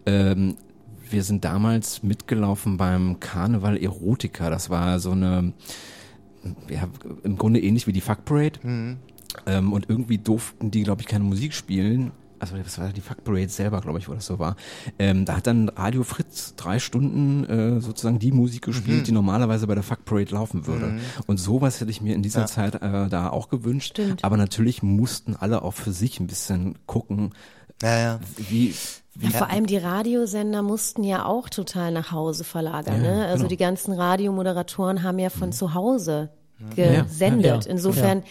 Ähm, 0.06 0.56
wir 1.10 1.24
sind 1.24 1.46
damals 1.46 2.04
mitgelaufen 2.04 2.78
beim 2.78 3.20
Karneval 3.20 3.78
Erotica. 3.78 4.50
Das 4.50 4.70
war 4.70 5.00
so 5.00 5.12
eine, 5.12 5.54
ja, 6.70 6.88
im 7.24 7.38
Grunde 7.38 7.62
ähnlich 7.62 7.88
wie 7.88 7.94
die 7.94 8.02
Fuck 8.02 8.26
Parade. 8.26 8.60
Ähm, 9.46 9.74
und 9.74 9.90
irgendwie 9.90 10.18
durften 10.18 10.72
die, 10.72 10.84
glaube 10.84 11.02
ich, 11.02 11.08
keine 11.08 11.24
Musik 11.24 11.54
spielen. 11.54 12.12
Also 12.40 12.56
das 12.58 12.78
war 12.80 12.90
die 12.90 13.02
Fuck 13.02 13.24
Parade 13.24 13.50
selber, 13.50 13.82
glaube 13.82 14.00
ich, 14.00 14.08
wo 14.10 14.14
das 14.14 14.26
so 14.26 14.40
war. 14.40 14.56
Ähm, 15.00 15.26
da 15.26 15.38
hat 15.38 15.48
dann 15.48 15.70
Radio 15.70 16.04
Fritz 16.04 16.54
drei 16.56 16.80
Stunden 16.80 17.46
äh, 17.46 17.82
sozusagen 17.82 18.20
die 18.20 18.32
Musik 18.32 18.64
gespielt, 18.66 19.08
die 19.08 19.12
normalerweise 19.12 19.68
bei 19.68 19.74
der 19.76 19.84
Fuck 19.84 20.06
Parade 20.06 20.34
laufen 20.34 20.68
würde. 20.68 21.00
Und 21.26 21.38
sowas 21.38 21.80
hätte 21.82 21.92
ich 21.92 22.02
mir 22.02 22.16
in 22.16 22.22
dieser 22.24 22.46
Zeit 22.46 22.76
äh, 22.76 23.08
da 23.10 23.30
auch 23.30 23.50
gewünscht. 23.50 23.92
Stimmt. 23.92 24.24
Aber 24.24 24.38
natürlich 24.38 24.84
mussten 24.84 25.36
alle 25.36 25.62
auch 25.62 25.74
für 25.74 25.92
sich 25.92 26.20
ein 26.20 26.28
bisschen 26.28 26.76
gucken, 26.86 27.34
Ja, 27.82 27.98
ja. 28.00 28.20
wie, 28.38 28.74
wie 29.16 29.26
Ja, 29.28 29.32
vor 29.38 29.50
allem 29.50 29.66
die 29.66 29.78
Radiosender 29.78 30.62
mussten 30.62 31.04
ja 31.04 31.26
auch 31.26 31.50
total 31.50 31.92
nach 31.92 32.12
Hause 32.12 32.44
verlagern. 32.44 33.02
ne? 33.02 33.26
Also 33.26 33.38
genau. 33.40 33.50
die 33.50 33.58
ganzen 33.58 33.94
Radiomoderatoren 33.94 35.04
haben 35.04 35.20
ja 35.20 35.30
von 35.30 35.52
zu 35.52 35.74
Hause 35.74 36.30
Ja, 36.34 36.37
gesendet. 36.76 37.66
ja, 37.66 37.72
Insofern, 37.72 38.24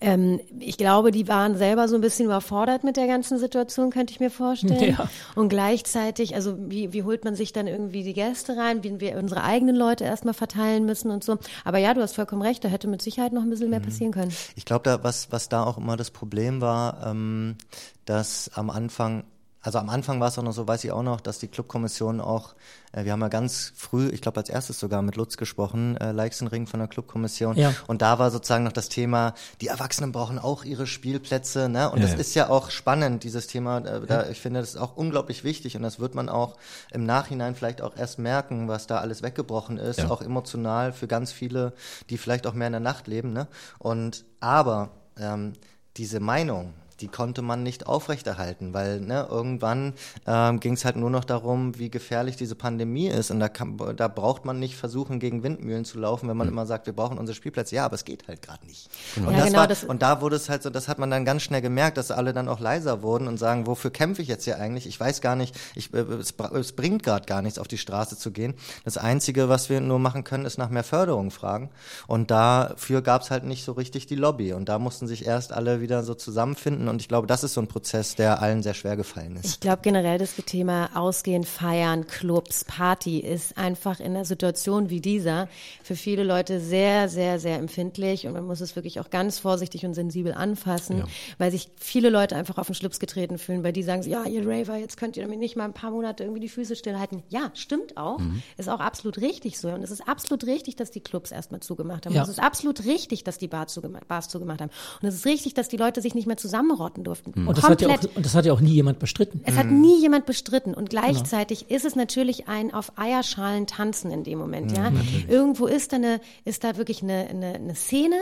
ähm, 0.00 0.40
ich 0.58 0.76
glaube, 0.76 1.10
die 1.10 1.28
waren 1.28 1.56
selber 1.56 1.88
so 1.88 1.94
ein 1.94 2.00
bisschen 2.00 2.26
überfordert 2.26 2.84
mit 2.84 2.96
der 2.96 3.06
ganzen 3.06 3.38
Situation, 3.38 3.90
könnte 3.90 4.12
ich 4.12 4.20
mir 4.20 4.30
vorstellen. 4.30 4.96
Ja. 4.98 5.08
Und 5.34 5.48
gleichzeitig, 5.48 6.34
also 6.34 6.56
wie, 6.58 6.92
wie 6.92 7.02
holt 7.02 7.24
man 7.24 7.34
sich 7.34 7.52
dann 7.52 7.66
irgendwie 7.66 8.02
die 8.02 8.14
Gäste 8.14 8.56
rein, 8.56 8.82
wie 8.82 9.00
wir 9.00 9.16
unsere 9.16 9.42
eigenen 9.44 9.76
Leute 9.76 10.04
erstmal 10.04 10.34
verteilen 10.34 10.84
müssen 10.86 11.10
und 11.10 11.24
so. 11.24 11.38
Aber 11.64 11.78
ja, 11.78 11.94
du 11.94 12.00
hast 12.00 12.14
vollkommen 12.14 12.42
recht, 12.42 12.64
da 12.64 12.68
hätte 12.68 12.88
mit 12.88 13.02
Sicherheit 13.02 13.32
noch 13.32 13.42
ein 13.42 13.50
bisschen 13.50 13.70
mehr 13.70 13.80
passieren 13.80 14.12
können. 14.12 14.32
Ich 14.56 14.64
glaube, 14.64 14.84
da 14.84 15.02
was 15.02 15.32
was 15.32 15.48
da 15.48 15.64
auch 15.64 15.78
immer 15.78 15.96
das 15.96 16.10
Problem 16.10 16.60
war, 16.60 17.06
ähm, 17.06 17.56
dass 18.04 18.50
am 18.54 18.70
Anfang 18.70 19.24
also 19.62 19.78
am 19.78 19.90
Anfang 19.90 20.20
war 20.20 20.28
es 20.28 20.38
auch 20.38 20.42
noch 20.42 20.52
so, 20.52 20.66
weiß 20.66 20.84
ich 20.84 20.92
auch 20.92 21.02
noch, 21.02 21.20
dass 21.20 21.38
die 21.38 21.48
Clubkommission 21.48 22.20
auch, 22.20 22.54
äh, 22.92 23.04
wir 23.04 23.12
haben 23.12 23.20
ja 23.20 23.28
ganz 23.28 23.72
früh, 23.76 24.08
ich 24.08 24.22
glaube 24.22 24.40
als 24.40 24.48
erstes 24.48 24.80
sogar 24.80 25.02
mit 25.02 25.16
Lutz 25.16 25.36
gesprochen, 25.36 25.96
äh, 25.98 26.12
Leixenring 26.12 26.66
von 26.66 26.80
der 26.80 26.88
Clubkommission. 26.88 27.56
Ja. 27.56 27.74
Und 27.86 28.00
da 28.00 28.18
war 28.18 28.30
sozusagen 28.30 28.64
noch 28.64 28.72
das 28.72 28.88
Thema, 28.88 29.34
die 29.60 29.66
Erwachsenen 29.66 30.12
brauchen 30.12 30.38
auch 30.38 30.64
ihre 30.64 30.86
Spielplätze. 30.86 31.68
Ne? 31.68 31.90
Und 31.90 31.98
Ja, 31.98 32.02
das 32.02 32.12
ja. 32.12 32.18
ist 32.18 32.34
ja 32.34 32.48
auch 32.48 32.70
spannend, 32.70 33.22
dieses 33.24 33.48
Thema. 33.48 33.78
Äh, 33.78 34.06
da, 34.06 34.28
ich 34.30 34.40
finde, 34.40 34.60
das 34.60 34.70
ist 34.70 34.76
auch 34.76 34.96
unglaublich 34.96 35.44
wichtig 35.44 35.76
und 35.76 35.82
das 35.82 36.00
wird 36.00 36.14
man 36.14 36.30
auch 36.30 36.56
im 36.90 37.04
Nachhinein 37.04 37.54
vielleicht 37.54 37.82
auch 37.82 37.96
erst 37.96 38.18
merken, 38.18 38.68
was 38.68 38.86
da 38.86 38.98
alles 38.98 39.22
weggebrochen 39.22 39.76
ist, 39.76 40.10
auch 40.10 40.22
emotional 40.22 40.92
für 40.92 41.06
ganz 41.06 41.32
viele, 41.32 41.74
die 42.08 42.16
vielleicht 42.16 42.46
auch 42.46 42.54
mehr 42.54 42.68
in 42.68 42.72
der 42.72 42.80
Nacht 42.80 43.08
leben. 43.08 43.32
Ne? 43.32 43.46
Und 43.78 44.24
aber 44.40 44.90
ähm, 45.18 45.52
diese 45.96 46.20
Meinung, 46.20 46.72
die 47.00 47.08
konnte 47.08 47.42
man 47.42 47.62
nicht 47.62 47.86
aufrechterhalten, 47.86 48.74
weil 48.74 49.00
ne, 49.00 49.26
irgendwann 49.30 49.94
ähm, 50.26 50.60
ging 50.60 50.74
es 50.74 50.84
halt 50.84 50.96
nur 50.96 51.10
noch 51.10 51.24
darum, 51.24 51.78
wie 51.78 51.90
gefährlich 51.90 52.36
diese 52.36 52.54
Pandemie 52.54 53.08
ist. 53.08 53.30
Und 53.30 53.40
da, 53.40 53.48
kann, 53.48 53.78
da 53.96 54.08
braucht 54.08 54.44
man 54.44 54.58
nicht 54.58 54.76
versuchen, 54.76 55.20
gegen 55.20 55.42
Windmühlen 55.42 55.84
zu 55.84 55.98
laufen, 55.98 56.28
wenn 56.28 56.36
man 56.36 56.48
immer 56.48 56.66
sagt, 56.66 56.86
wir 56.86 56.92
brauchen 56.92 57.18
unsere 57.18 57.34
Spielplätze. 57.34 57.74
Ja, 57.76 57.84
aber 57.84 57.94
es 57.94 58.04
geht 58.04 58.28
halt 58.28 58.42
gerade 58.42 58.66
nicht. 58.66 58.88
Und, 59.16 59.24
Ja, 59.30 59.38
das 59.38 59.46
genau, 59.46 59.58
war, 59.60 59.66
das- 59.68 59.84
und 59.84 60.02
da 60.02 60.20
wurde 60.20 60.36
es 60.36 60.48
halt 60.48 60.62
so, 60.62 60.70
das 60.70 60.88
hat 60.88 60.98
man 60.98 61.10
dann 61.10 61.24
ganz 61.24 61.42
schnell 61.42 61.62
gemerkt, 61.62 61.96
dass 61.96 62.10
alle 62.10 62.32
dann 62.32 62.48
auch 62.48 62.60
leiser 62.60 63.02
wurden 63.02 63.28
und 63.28 63.38
sagen, 63.38 63.66
wofür 63.66 63.90
kämpfe 63.90 64.22
ich 64.22 64.28
jetzt 64.28 64.44
hier 64.44 64.58
eigentlich? 64.58 64.86
Ich 64.86 64.98
weiß 64.98 65.20
gar 65.20 65.36
nicht, 65.36 65.56
ich, 65.74 65.92
äh, 65.94 65.98
es, 65.98 66.34
es 66.54 66.72
bringt 66.72 67.02
gerade 67.02 67.26
gar 67.26 67.42
nichts, 67.42 67.58
auf 67.58 67.68
die 67.68 67.78
Straße 67.78 68.16
zu 68.18 68.30
gehen. 68.30 68.54
Das 68.84 68.98
Einzige, 68.98 69.48
was 69.48 69.70
wir 69.70 69.80
nur 69.80 69.98
machen 69.98 70.24
können, 70.24 70.44
ist 70.44 70.58
nach 70.58 70.70
mehr 70.70 70.84
Förderung 70.84 71.30
fragen. 71.30 71.70
Und 72.06 72.30
dafür 72.30 73.02
gab 73.02 73.22
es 73.22 73.30
halt 73.30 73.44
nicht 73.44 73.64
so 73.64 73.72
richtig 73.72 74.06
die 74.06 74.16
Lobby. 74.16 74.52
Und 74.52 74.68
da 74.68 74.78
mussten 74.78 75.06
sich 75.06 75.26
erst 75.26 75.52
alle 75.52 75.80
wieder 75.80 76.02
so 76.02 76.14
zusammenfinden. 76.14 76.88
Und 76.90 77.00
ich 77.00 77.08
glaube, 77.08 77.26
das 77.26 77.44
ist 77.44 77.54
so 77.54 77.60
ein 77.60 77.68
Prozess, 77.68 78.14
der 78.16 78.42
allen 78.42 78.62
sehr 78.62 78.74
schwer 78.74 78.96
gefallen 78.96 79.36
ist. 79.36 79.46
Ich 79.46 79.60
glaube 79.60 79.80
generell 79.82 80.18
das 80.18 80.34
Thema 80.34 80.90
Ausgehen, 80.94 81.44
Feiern, 81.44 82.06
Clubs, 82.06 82.64
Party 82.64 83.18
ist 83.20 83.56
einfach 83.56 84.00
in 84.00 84.16
einer 84.16 84.24
Situation 84.24 84.90
wie 84.90 85.00
dieser 85.00 85.48
für 85.82 85.96
viele 85.96 86.24
Leute 86.24 86.60
sehr, 86.60 87.08
sehr, 87.08 87.38
sehr 87.38 87.58
empfindlich 87.58 88.26
und 88.26 88.32
man 88.32 88.44
muss 88.44 88.60
es 88.60 88.76
wirklich 88.76 89.00
auch 89.00 89.10
ganz 89.10 89.38
vorsichtig 89.38 89.86
und 89.86 89.94
sensibel 89.94 90.32
anfassen, 90.32 91.04
weil 91.38 91.50
sich 91.50 91.70
viele 91.78 92.10
Leute 92.10 92.36
einfach 92.36 92.58
auf 92.58 92.66
den 92.66 92.74
Schlips 92.74 93.00
getreten 93.00 93.38
fühlen, 93.38 93.62
weil 93.62 93.72
die 93.72 93.82
sagen, 93.82 94.02
ja, 94.02 94.24
ihr 94.24 94.46
Raver, 94.46 94.76
jetzt 94.76 94.96
könnt 94.96 95.16
ihr 95.16 95.26
mir 95.28 95.36
nicht 95.36 95.56
mal 95.56 95.64
ein 95.64 95.72
paar 95.72 95.90
Monate 95.90 96.24
irgendwie 96.24 96.40
die 96.40 96.48
Füße 96.48 96.76
stillhalten. 96.76 97.22
Ja, 97.28 97.50
stimmt 97.54 97.96
auch. 97.96 98.20
Ist 98.56 98.68
auch 98.68 98.80
absolut 98.80 99.18
richtig 99.18 99.58
so 99.58 99.68
und 99.68 99.82
es 99.82 99.90
ist 99.90 100.06
absolut 100.08 100.44
richtig, 100.44 100.76
dass 100.76 100.90
die 100.90 101.00
Clubs 101.00 101.30
erstmal 101.30 101.60
zugemacht 101.60 102.06
haben. 102.06 102.14
Ja. 102.14 102.22
Und 102.22 102.28
es 102.28 102.36
ist 102.36 102.42
absolut 102.42 102.84
richtig, 102.84 103.24
dass 103.24 103.38
die 103.38 103.48
Bar 103.48 103.66
zugema 103.68 104.00
Bars 104.08 104.28
zugemacht 104.28 104.60
haben. 104.60 104.70
Und 105.00 105.08
es 105.08 105.14
ist 105.14 105.26
richtig, 105.26 105.54
dass 105.54 105.68
die 105.68 105.76
Leute 105.76 106.00
sich 106.00 106.14
nicht 106.14 106.26
mehr 106.26 106.36
zusammenrotten 106.80 107.04
durften. 107.04 107.46
Und 107.46 107.56
das, 107.56 107.64
hat 107.64 107.80
ja 107.80 107.88
auch, 107.88 108.16
und 108.16 108.24
das 108.24 108.34
hat 108.34 108.46
ja 108.46 108.52
auch 108.52 108.60
nie 108.60 108.72
jemand 108.72 108.98
bestritten. 108.98 109.42
Es 109.44 109.56
hat 109.56 109.66
nie 109.66 110.00
jemand 110.00 110.26
bestritten. 110.26 110.74
Und 110.74 110.90
gleichzeitig 110.90 111.70
ist 111.70 111.84
es 111.84 111.96
natürlich 111.96 112.48
ein 112.48 112.72
auf 112.72 112.92
Eierschalen 112.96 113.66
tanzen 113.66 114.10
in 114.10 114.24
dem 114.24 114.38
Moment, 114.38 114.76
ja. 114.76 114.92
Irgendwo 115.28 115.66
ist 115.66 115.92
da 115.92 115.96
eine, 115.96 116.20
ist 116.44 116.64
da 116.64 116.76
wirklich 116.76 117.02
eine, 117.02 117.28
eine, 117.28 117.54
eine 117.54 117.74
Szene, 117.74 118.16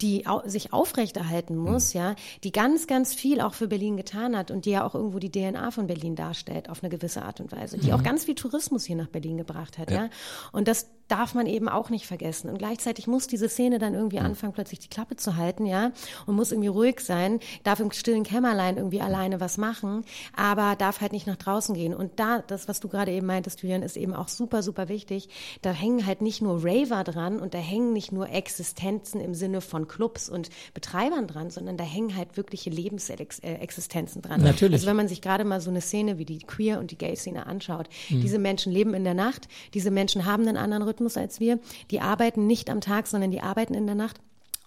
die 0.00 0.26
au 0.26 0.42
sich 0.46 0.72
aufrechterhalten 0.72 1.56
muss, 1.56 1.92
ja, 1.92 2.14
die 2.44 2.52
ganz, 2.52 2.86
ganz 2.86 3.14
viel 3.14 3.40
auch 3.40 3.54
für 3.54 3.68
Berlin 3.68 3.96
getan 3.96 4.36
hat 4.36 4.50
und 4.50 4.64
die 4.64 4.70
ja 4.70 4.84
auch 4.84 4.94
irgendwo 4.94 5.18
die 5.18 5.30
DNA 5.30 5.70
von 5.70 5.86
Berlin 5.86 6.16
darstellt 6.16 6.68
auf 6.68 6.82
eine 6.82 6.90
gewisse 6.90 7.22
Art 7.22 7.40
und 7.40 7.52
Weise, 7.52 7.78
die 7.78 7.92
auch 7.92 8.02
ganz 8.02 8.24
viel 8.24 8.34
Tourismus 8.34 8.84
hier 8.84 8.96
nach 8.96 9.08
Berlin 9.08 9.36
gebracht 9.36 9.78
hat, 9.78 9.90
ja. 9.90 10.08
Und 10.52 10.66
das 10.66 10.86
darf 11.08 11.34
man 11.34 11.46
eben 11.46 11.68
auch 11.68 11.90
nicht 11.90 12.06
vergessen. 12.06 12.50
Und 12.50 12.58
gleichzeitig 12.58 13.06
muss 13.06 13.26
diese 13.26 13.48
Szene 13.48 13.78
dann 13.78 13.94
irgendwie 13.94 14.20
anfangen, 14.20 14.52
plötzlich 14.52 14.78
die 14.78 14.88
Klappe 14.88 15.16
zu 15.16 15.36
halten, 15.36 15.66
ja, 15.66 15.92
und 16.26 16.36
muss 16.36 16.52
irgendwie 16.52 16.68
ruhig 16.68 17.00
sein, 17.00 17.40
darf 17.64 17.80
im 17.80 17.88
stillen 18.00 18.24
Kämmerlein 18.24 18.76
irgendwie 18.76 19.00
alleine 19.00 19.40
was 19.40 19.58
machen, 19.58 20.04
aber 20.34 20.74
darf 20.76 21.00
halt 21.00 21.12
nicht 21.12 21.26
nach 21.26 21.36
draußen 21.36 21.74
gehen. 21.74 21.94
Und 21.94 22.18
da, 22.18 22.40
das, 22.40 22.66
was 22.66 22.80
du 22.80 22.88
gerade 22.88 23.12
eben 23.12 23.26
meintest, 23.26 23.62
Julian, 23.62 23.82
ist 23.82 23.96
eben 23.96 24.14
auch 24.14 24.28
super, 24.28 24.62
super 24.62 24.88
wichtig. 24.88 25.28
Da 25.62 25.72
hängen 25.72 26.06
halt 26.06 26.22
nicht 26.22 26.42
nur 26.42 26.64
Raver 26.64 27.04
dran 27.04 27.38
und 27.38 27.54
da 27.54 27.58
hängen 27.58 27.92
nicht 27.92 28.12
nur 28.12 28.28
Existenzen 28.28 29.20
im 29.20 29.34
Sinne 29.34 29.60
von 29.60 29.86
Clubs 29.86 30.28
und 30.28 30.50
Betreibern 30.74 31.26
dran, 31.26 31.50
sondern 31.50 31.76
da 31.76 31.84
hängen 31.84 32.16
halt 32.16 32.36
wirkliche 32.36 32.70
Lebensexistenzen 32.70 34.22
dran. 34.22 34.42
Natürlich. 34.42 34.74
Also 34.74 34.86
wenn 34.86 34.96
man 34.96 35.08
sich 35.08 35.22
gerade 35.22 35.44
mal 35.44 35.60
so 35.60 35.70
eine 35.70 35.80
Szene 35.80 36.18
wie 36.18 36.24
die 36.24 36.38
Queer- 36.38 36.80
und 36.80 36.90
die 36.90 36.98
Gay-Szene 36.98 37.46
anschaut, 37.46 37.88
diese 38.08 38.38
Menschen 38.38 38.72
leben 38.72 38.94
in 38.94 39.04
der 39.04 39.14
Nacht, 39.14 39.48
diese 39.74 39.90
Menschen 39.90 40.24
haben 40.24 40.46
einen 40.48 40.56
anderen 40.56 40.82
Rhythmus 40.82 41.16
als 41.16 41.40
wir, 41.40 41.58
die 41.90 42.00
arbeiten 42.00 42.46
nicht 42.46 42.70
am 42.70 42.80
Tag, 42.80 43.06
sondern 43.06 43.30
die 43.30 43.42
arbeiten 43.42 43.74
in 43.74 43.86
der 43.86 43.94
Nacht. 43.94 44.20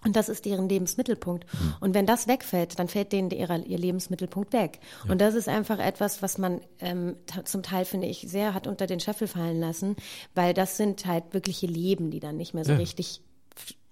Und 0.04 0.16
das 0.16 0.28
ist 0.28 0.44
deren 0.44 0.68
Lebensmittelpunkt. 0.68 1.46
Und 1.80 1.94
wenn 1.94 2.06
das 2.06 2.28
wegfällt, 2.28 2.78
dann 2.78 2.88
fällt 2.88 3.12
denen 3.12 3.30
ihrer, 3.30 3.64
ihr 3.64 3.78
Lebensmittelpunkt 3.78 4.52
weg. 4.52 4.80
Und 5.08 5.20
das 5.20 5.34
ist 5.34 5.48
einfach 5.48 5.78
etwas, 5.78 6.22
was 6.22 6.38
man 6.38 6.60
ähm, 6.80 7.16
zum 7.44 7.62
Teil, 7.62 7.84
finde 7.84 8.06
ich, 8.06 8.26
sehr 8.28 8.54
hat 8.54 8.66
unter 8.66 8.86
den 8.86 9.00
Scheffel 9.00 9.28
fallen 9.28 9.58
lassen, 9.60 9.96
weil 10.34 10.54
das 10.54 10.76
sind 10.76 11.06
halt 11.06 11.24
wirkliche 11.32 11.66
Leben, 11.66 12.10
die 12.10 12.20
dann 12.20 12.36
nicht 12.36 12.54
mehr 12.54 12.64
so 12.64 12.74
richtig 12.74 13.22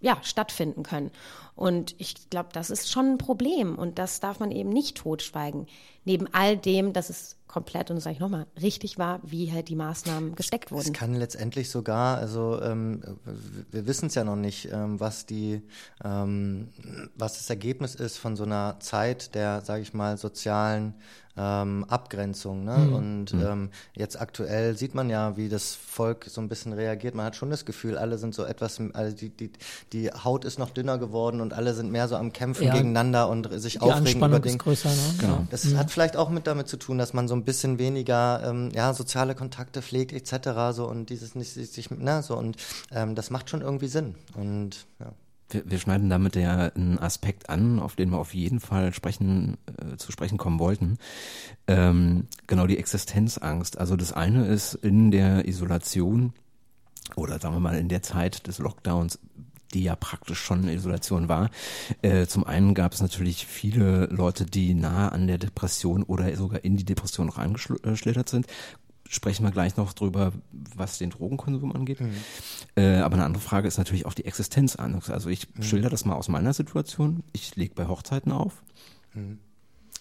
ja, 0.03 0.19
stattfinden 0.23 0.83
können. 0.83 1.11
Und 1.55 1.95
ich 1.99 2.29
glaube, 2.29 2.49
das 2.53 2.71
ist 2.71 2.91
schon 2.91 3.13
ein 3.13 3.19
Problem 3.19 3.77
und 3.77 3.99
das 3.99 4.21
darf 4.21 4.41
man 4.41 4.51
eben 4.51 4.71
nicht 4.71 4.97
totschweigen. 4.97 5.67
Neben 6.05 6.27
all 6.33 6.57
dem, 6.57 6.93
dass 6.93 7.09
es 7.09 7.37
komplett, 7.47 7.91
und 7.91 7.97
das 7.97 8.05
sage 8.05 8.15
ich 8.15 8.21
nochmal, 8.21 8.47
richtig 8.61 8.99
war, 8.99 9.21
wie 9.23 9.53
halt 9.53 9.69
die 9.69 9.77
Maßnahmen 9.77 10.35
gesteckt 10.35 10.67
Es 10.67 10.73
wurden. 10.73 10.93
kann 10.95 11.15
letztendlich 11.15 11.69
sogar, 11.71 12.17
also 12.17 12.61
ähm, 12.63 13.03
wir 13.71 13.87
wissen 13.87 14.07
es 14.07 14.15
ja 14.15 14.25
noch 14.25 14.37
nicht, 14.37 14.71
ähm, 14.73 14.99
was 14.99 15.27
die, 15.27 15.61
ähm, 16.03 16.69
was 17.15 17.35
das 17.37 17.51
Ergebnis 17.51 17.95
ist 17.95 18.17
von 18.17 18.37
so 18.37 18.45
einer 18.45 18.81
Zeit 18.81 19.35
der, 19.35 19.61
sage 19.61 19.83
ich 19.83 19.93
mal, 19.93 20.17
sozialen 20.17 20.95
ähm, 21.37 21.85
Abgrenzung. 21.89 22.65
Ne? 22.65 22.91
Und 22.95 23.33
ähm, 23.33 23.71
jetzt 23.95 24.21
aktuell 24.21 24.77
sieht 24.77 24.95
man 24.95 25.09
ja, 25.09 25.37
wie 25.37 25.49
das 25.49 25.75
Volk 25.75 26.27
so 26.29 26.41
ein 26.41 26.49
bisschen 26.49 26.73
reagiert. 26.73 27.15
Man 27.15 27.25
hat 27.27 27.37
schon 27.37 27.51
das 27.51 27.65
Gefühl, 27.65 27.97
alle 27.97 28.19
sind 28.19 28.35
so 28.35 28.45
etwas, 28.45 28.81
also 28.93 29.17
die, 29.17 29.31
die, 29.31 29.51
die 29.93 30.11
Haut 30.11 30.45
ist 30.45 30.59
noch 30.59 30.71
dünner 30.71 30.99
geworden 30.99 31.41
und 31.41 31.53
alle 31.55 31.75
sind 31.75 31.91
mehr 31.91 32.09
so 32.09 32.17
am 32.17 32.33
Kämpfen 32.33 32.67
Ja. 32.67 32.75
gegeneinander 32.75 33.29
und 33.29 33.49
sich 33.61 33.75
Die 33.75 33.81
aufregen 33.81 34.01
über 34.01 34.11
Anspannung 34.27 34.43
Dinge. 34.43 34.55
ist 34.57 34.63
größer. 34.63 34.89
Ne? 34.91 35.15
Genau. 35.21 35.47
Das 35.51 35.75
hat 35.75 35.91
vielleicht 35.91 36.17
auch 36.17 36.29
mit 36.29 36.47
damit 36.47 36.69
zu 36.69 36.77
tun, 36.77 36.99
dass 36.99 37.15
man 37.15 37.29
so 37.29 37.35
ein 37.35 37.45
bisschen 37.45 37.79
weniger 37.79 38.43
ähm, 38.45 38.71
ja, 38.75 38.93
soziale 38.93 39.35
Kontakte 39.35 39.81
pflegt 39.83 40.13
etc. 40.13 40.51
So 40.73 40.87
und 40.89 41.09
dieses 41.09 41.35
nicht 41.35 41.53
sich, 41.53 41.71
sich 41.71 41.91
ne, 41.91 42.23
so 42.23 42.37
und 42.37 42.57
ähm, 42.91 43.15
das 43.15 43.31
macht 43.31 43.49
schon 43.49 43.63
irgendwie 43.63 43.89
Sinn. 43.89 44.15
Und 44.35 44.87
ja. 45.01 45.13
Wir, 45.53 45.71
wir 45.71 45.79
schneiden 45.79 46.11
damit 46.11 46.37
ja 46.37 46.73
einen 46.75 46.99
Aspekt 46.99 47.51
an, 47.51 47.79
auf 47.79 47.97
den 47.97 48.11
wir 48.11 48.19
auf 48.19 48.35
jeden 48.35 48.61
Fall 48.61 48.93
sprechen, 48.93 49.59
äh, 49.67 49.97
zu 49.97 50.13
sprechen 50.13 50.39
kommen 50.39 50.59
wollten. 50.59 50.99
Ähm, 51.67 52.27
genau 52.47 52.67
die 52.67 52.79
Existenzangst. 52.79 53.79
Also 53.79 53.97
das 53.97 54.13
eine 54.13 54.47
ist 54.47 54.75
in 54.75 55.11
der 55.11 55.47
Isolation 55.47 56.33
oder 57.17 57.39
sagen 57.39 57.55
wir 57.55 57.61
mal 57.61 57.79
in 57.79 57.89
der 57.89 58.03
Zeit 58.03 58.47
des 58.47 58.59
Lockdowns 58.59 59.19
die 59.75 59.83
ja 59.83 59.97
praktisch 59.97 60.41
schon 60.41 60.69
Isolation 60.69 61.29
war. 61.29 61.51
Äh, 62.03 62.27
zum 62.27 62.45
einen 62.45 62.75
gab 62.75 62.93
es 62.93 63.01
natürlich 63.01 63.47
viele 63.47 64.07
Leute, 64.07 64.45
die 64.45 64.75
nahe 64.75 65.13
an 65.13 65.27
der 65.27 65.39
Depression 65.39 66.03
oder 66.03 66.35
sogar 66.37 66.65
in 66.65 66.77
die 66.77 66.85
Depression 66.85 67.29
reingeschlittert 67.29 68.29
sind 68.29 68.47
sprechen 69.09 69.45
wir 69.45 69.51
gleich 69.51 69.77
noch 69.77 69.93
drüber, 69.93 70.33
was 70.53 70.99
den 70.99 71.11
Drogenkonsum 71.11 71.73
angeht. 71.73 72.01
Mhm. 72.01 72.15
Äh, 72.77 72.99
aber 72.99 73.15
eine 73.15 73.25
andere 73.25 73.43
Frage 73.43 73.69
ist 73.69 73.79
natürlich 73.79 74.07
auch 74.07 74.15
die 74.15 74.25
Existenzangst. 74.25 75.11
Also 75.11 75.29
ich 75.29 75.49
mhm. 75.55 75.63
schilder 75.63 75.91
das 75.91 76.05
mal 76.05 76.15
aus 76.15 76.29
meiner 76.29 76.53
Situation. 76.53 77.23
Ich 77.33 77.57
lege 77.57 77.75
bei 77.75 77.87
Hochzeiten 77.87 78.33
auf. 78.33 78.63
Mhm. 79.15 79.39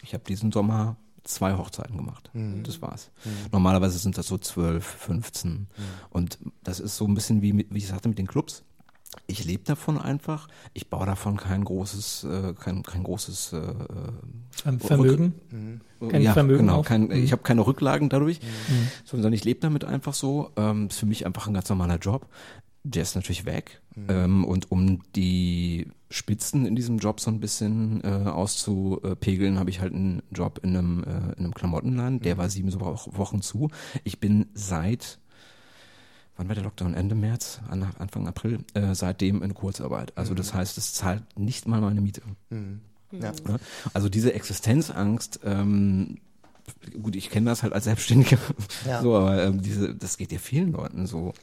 Ich 0.04 0.14
habe 0.14 0.24
diesen 0.24 0.52
Sommer 0.52 0.96
zwei 1.24 1.56
Hochzeiten 1.56 1.98
gemacht. 1.98 2.30
Mhm. 2.34 2.64
Das 2.64 2.82
war's. 2.82 3.12
Mhm. 3.26 3.32
Normalerweise 3.52 3.98
sind 3.98 4.18
das 4.18 4.28
so 4.28 4.38
zwölf, 4.38 4.86
15. 4.86 5.52
Mhm. 5.52 5.68
Und 6.10 6.40
das 6.64 6.80
ist 6.80 6.98
so 6.98 7.06
ein 7.06 7.14
bisschen 7.14 7.42
wie, 7.42 7.66
wie 7.70 7.78
ich 7.78 7.88
sagte, 7.88 8.10
mit 8.10 8.18
den 8.18 8.28
Clubs 8.28 8.64
ich 9.28 9.46
lebe 9.46 9.64
davon 9.64 9.98
einfach. 10.00 10.48
Ich 10.74 10.90
baue 10.90 11.06
davon 11.06 11.38
kein 11.38 11.64
großes, 11.64 12.24
äh, 12.24 12.54
kein, 12.54 12.84
kein 12.84 13.04
großes 13.04 13.54
äh, 13.54 14.78
Vermögen. 14.80 15.34
Mhm. 15.52 16.10
Kein 16.10 16.22
ja, 16.22 16.34
Vermögen 16.34 16.68
genau. 16.68 16.82
Kein, 16.82 17.04
mhm. 17.04 17.12
Ich 17.12 17.32
habe 17.32 17.44
keine 17.44 17.66
Rücklagen 17.66 18.10
dadurch, 18.10 18.42
mhm. 18.42 18.88
sondern 19.04 19.34
ich 19.34 19.44
lebe 19.44 19.60
damit 19.60 19.84
einfach 19.84 20.14
so. 20.14 20.52
Ähm, 20.56 20.88
ist 20.88 21.00
für 21.00 21.06
mich 21.06 21.26
einfach 21.26 21.48
ein 21.48 21.54
ganz 21.54 21.70
normaler 21.70 21.98
Job. 21.98 22.28
Der 22.84 23.04
ist 23.04 23.16
natürlich 23.16 23.46
weg. 23.46 23.82
Mhm. 23.96 24.06
Ähm, 24.10 24.46
und 24.46 24.72
um 24.72 25.02
die 25.16 25.88
Spitzen 26.10 26.66
in 26.66 26.76
diesem 26.76 26.98
Job 26.98 27.20
so 27.20 27.30
ein 27.30 27.40
bisschen 27.40 28.02
äh, 28.04 28.30
auszupegeln, 28.30 29.60
habe 29.60 29.70
ich 29.70 29.82
halt 29.82 29.94
einen 29.94 30.24
Job 30.32 30.60
in 30.64 30.76
einem, 30.76 31.04
äh, 31.04 31.34
in 31.38 31.46
einem 31.46 31.54
Klamottenladen. 31.54 32.22
Der 32.22 32.36
mhm. 32.36 32.40
war 32.40 32.50
sieben 32.50 32.74
Wochen 32.74 33.42
zu. 33.42 33.70
Ich 34.04 34.20
bin 34.20 34.48
seit 34.54 35.20
wann 36.38 36.48
war 36.48 36.56
der 36.56 36.64
Lockdown? 36.64 36.94
Ende 36.94 37.16
März, 37.16 37.62
Anfang 37.70 38.28
April, 38.28 38.60
äh, 38.74 38.96
seitdem 38.96 39.44
in 39.44 39.54
Kurzarbeit. 39.54 40.18
Also 40.18 40.34
mhm. 40.34 40.38
das 40.38 40.54
heißt, 40.54 40.78
es 40.78 40.94
zahlt 40.94 41.24
nicht 41.38 41.68
mal 41.68 41.82
meine 41.82 42.02
Miete. 42.02 42.22
Mhm. 42.50 42.82
Ja. 43.12 43.34
Also 43.94 44.10
diese 44.10 44.34
Existenzangst, 44.34 45.42
ähm, 45.44 46.20
gut, 47.02 47.16
ich 47.16 47.30
kenne 47.30 47.50
das 47.50 47.64
halt 47.64 47.74
als 47.74 47.84
Selbstständiger, 47.84 48.38
ja. 48.86 49.02
so, 49.02 49.16
aber 49.16 49.44
ähm, 49.44 49.62
diese, 49.62 49.94
das 49.94 50.18
geht 50.18 50.32
ja 50.32 50.40
vielen 50.40 50.72
Leuten 50.72 51.08
so. 51.08 51.34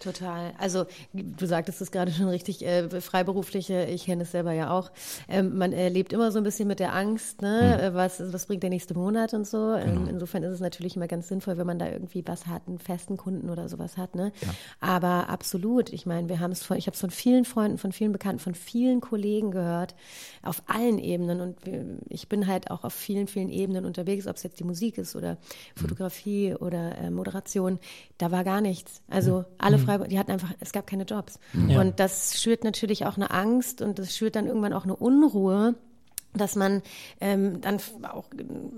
Total. 0.00 0.54
Also 0.58 0.86
du 1.12 1.46
sagtest 1.46 1.80
es 1.82 1.90
gerade 1.90 2.10
schon 2.10 2.28
richtig, 2.28 2.64
äh, 2.64 3.00
Freiberufliche, 3.00 3.84
ich 3.84 4.06
kenne 4.06 4.22
es 4.22 4.32
selber 4.32 4.52
ja 4.52 4.70
auch. 4.70 4.90
Ähm, 5.28 5.58
man 5.58 5.72
erlebt 5.72 6.12
immer 6.14 6.32
so 6.32 6.38
ein 6.38 6.44
bisschen 6.44 6.66
mit 6.66 6.80
der 6.80 6.94
Angst, 6.94 7.42
ne? 7.42 7.82
Hm. 7.82 7.94
was, 7.94 8.20
was 8.32 8.46
bringt 8.46 8.62
der 8.62 8.70
nächste 8.70 8.94
Monat 8.94 9.34
und 9.34 9.46
so. 9.46 9.74
Ähm, 9.74 9.94
genau. 9.94 10.10
insofern 10.10 10.42
ist 10.42 10.52
es 10.54 10.60
natürlich 10.60 10.96
immer 10.96 11.06
ganz 11.06 11.28
sinnvoll, 11.28 11.58
wenn 11.58 11.66
man 11.66 11.78
da 11.78 11.88
irgendwie 11.88 12.22
was 12.26 12.46
hat, 12.46 12.62
einen 12.66 12.78
festen 12.78 13.16
Kunden 13.16 13.50
oder 13.50 13.68
sowas 13.68 13.96
hat. 13.96 14.14
Ne? 14.14 14.32
Ja. 14.40 14.48
Aber 14.80 15.28
absolut, 15.28 15.92
ich 15.92 16.06
meine, 16.06 16.28
wir 16.28 16.40
haben 16.40 16.52
es 16.52 16.62
von, 16.62 16.78
ich 16.78 16.86
habe 16.86 16.94
es 16.94 17.00
von 17.00 17.10
vielen 17.10 17.44
Freunden, 17.44 17.76
von 17.76 17.92
vielen 17.92 18.12
Bekannten, 18.12 18.40
von 18.40 18.54
vielen 18.54 19.00
Kollegen 19.00 19.50
gehört, 19.50 19.94
auf 20.42 20.62
allen 20.66 20.98
Ebenen. 20.98 21.40
Und 21.40 21.56
ich 22.08 22.28
bin 22.28 22.46
halt 22.46 22.70
auch 22.70 22.84
auf 22.84 22.94
vielen, 22.94 23.26
vielen 23.26 23.50
Ebenen 23.50 23.84
unterwegs, 23.84 24.26
ob 24.26 24.36
es 24.36 24.42
jetzt 24.42 24.60
die 24.60 24.64
Musik 24.64 24.96
ist 24.96 25.14
oder 25.14 25.30
hm. 25.30 25.38
Fotografie 25.76 26.52
hm. 26.52 26.56
oder 26.56 26.96
äh, 26.98 27.10
Moderation. 27.10 27.78
Da 28.16 28.30
war 28.30 28.44
gar 28.44 28.60
nichts. 28.60 29.02
Also 29.08 29.40
hm. 29.40 29.44
alle 29.58 29.76
hm. 29.76 29.84
Freiburg, 29.90 30.08
die 30.08 30.18
hatten 30.18 30.30
einfach, 30.30 30.52
es 30.60 30.72
gab 30.72 30.86
keine 30.86 31.02
Jobs. 31.02 31.40
Ja. 31.68 31.80
Und 31.80 31.98
das 31.98 32.40
schürt 32.40 32.62
natürlich 32.62 33.06
auch 33.06 33.16
eine 33.16 33.30
Angst 33.30 33.82
und 33.82 33.98
das 33.98 34.16
schürt 34.16 34.36
dann 34.36 34.46
irgendwann 34.46 34.72
auch 34.72 34.84
eine 34.84 34.94
Unruhe 34.94 35.74
dass 36.32 36.54
man 36.54 36.82
ähm, 37.20 37.60
dann 37.60 37.78
auch 38.04 38.26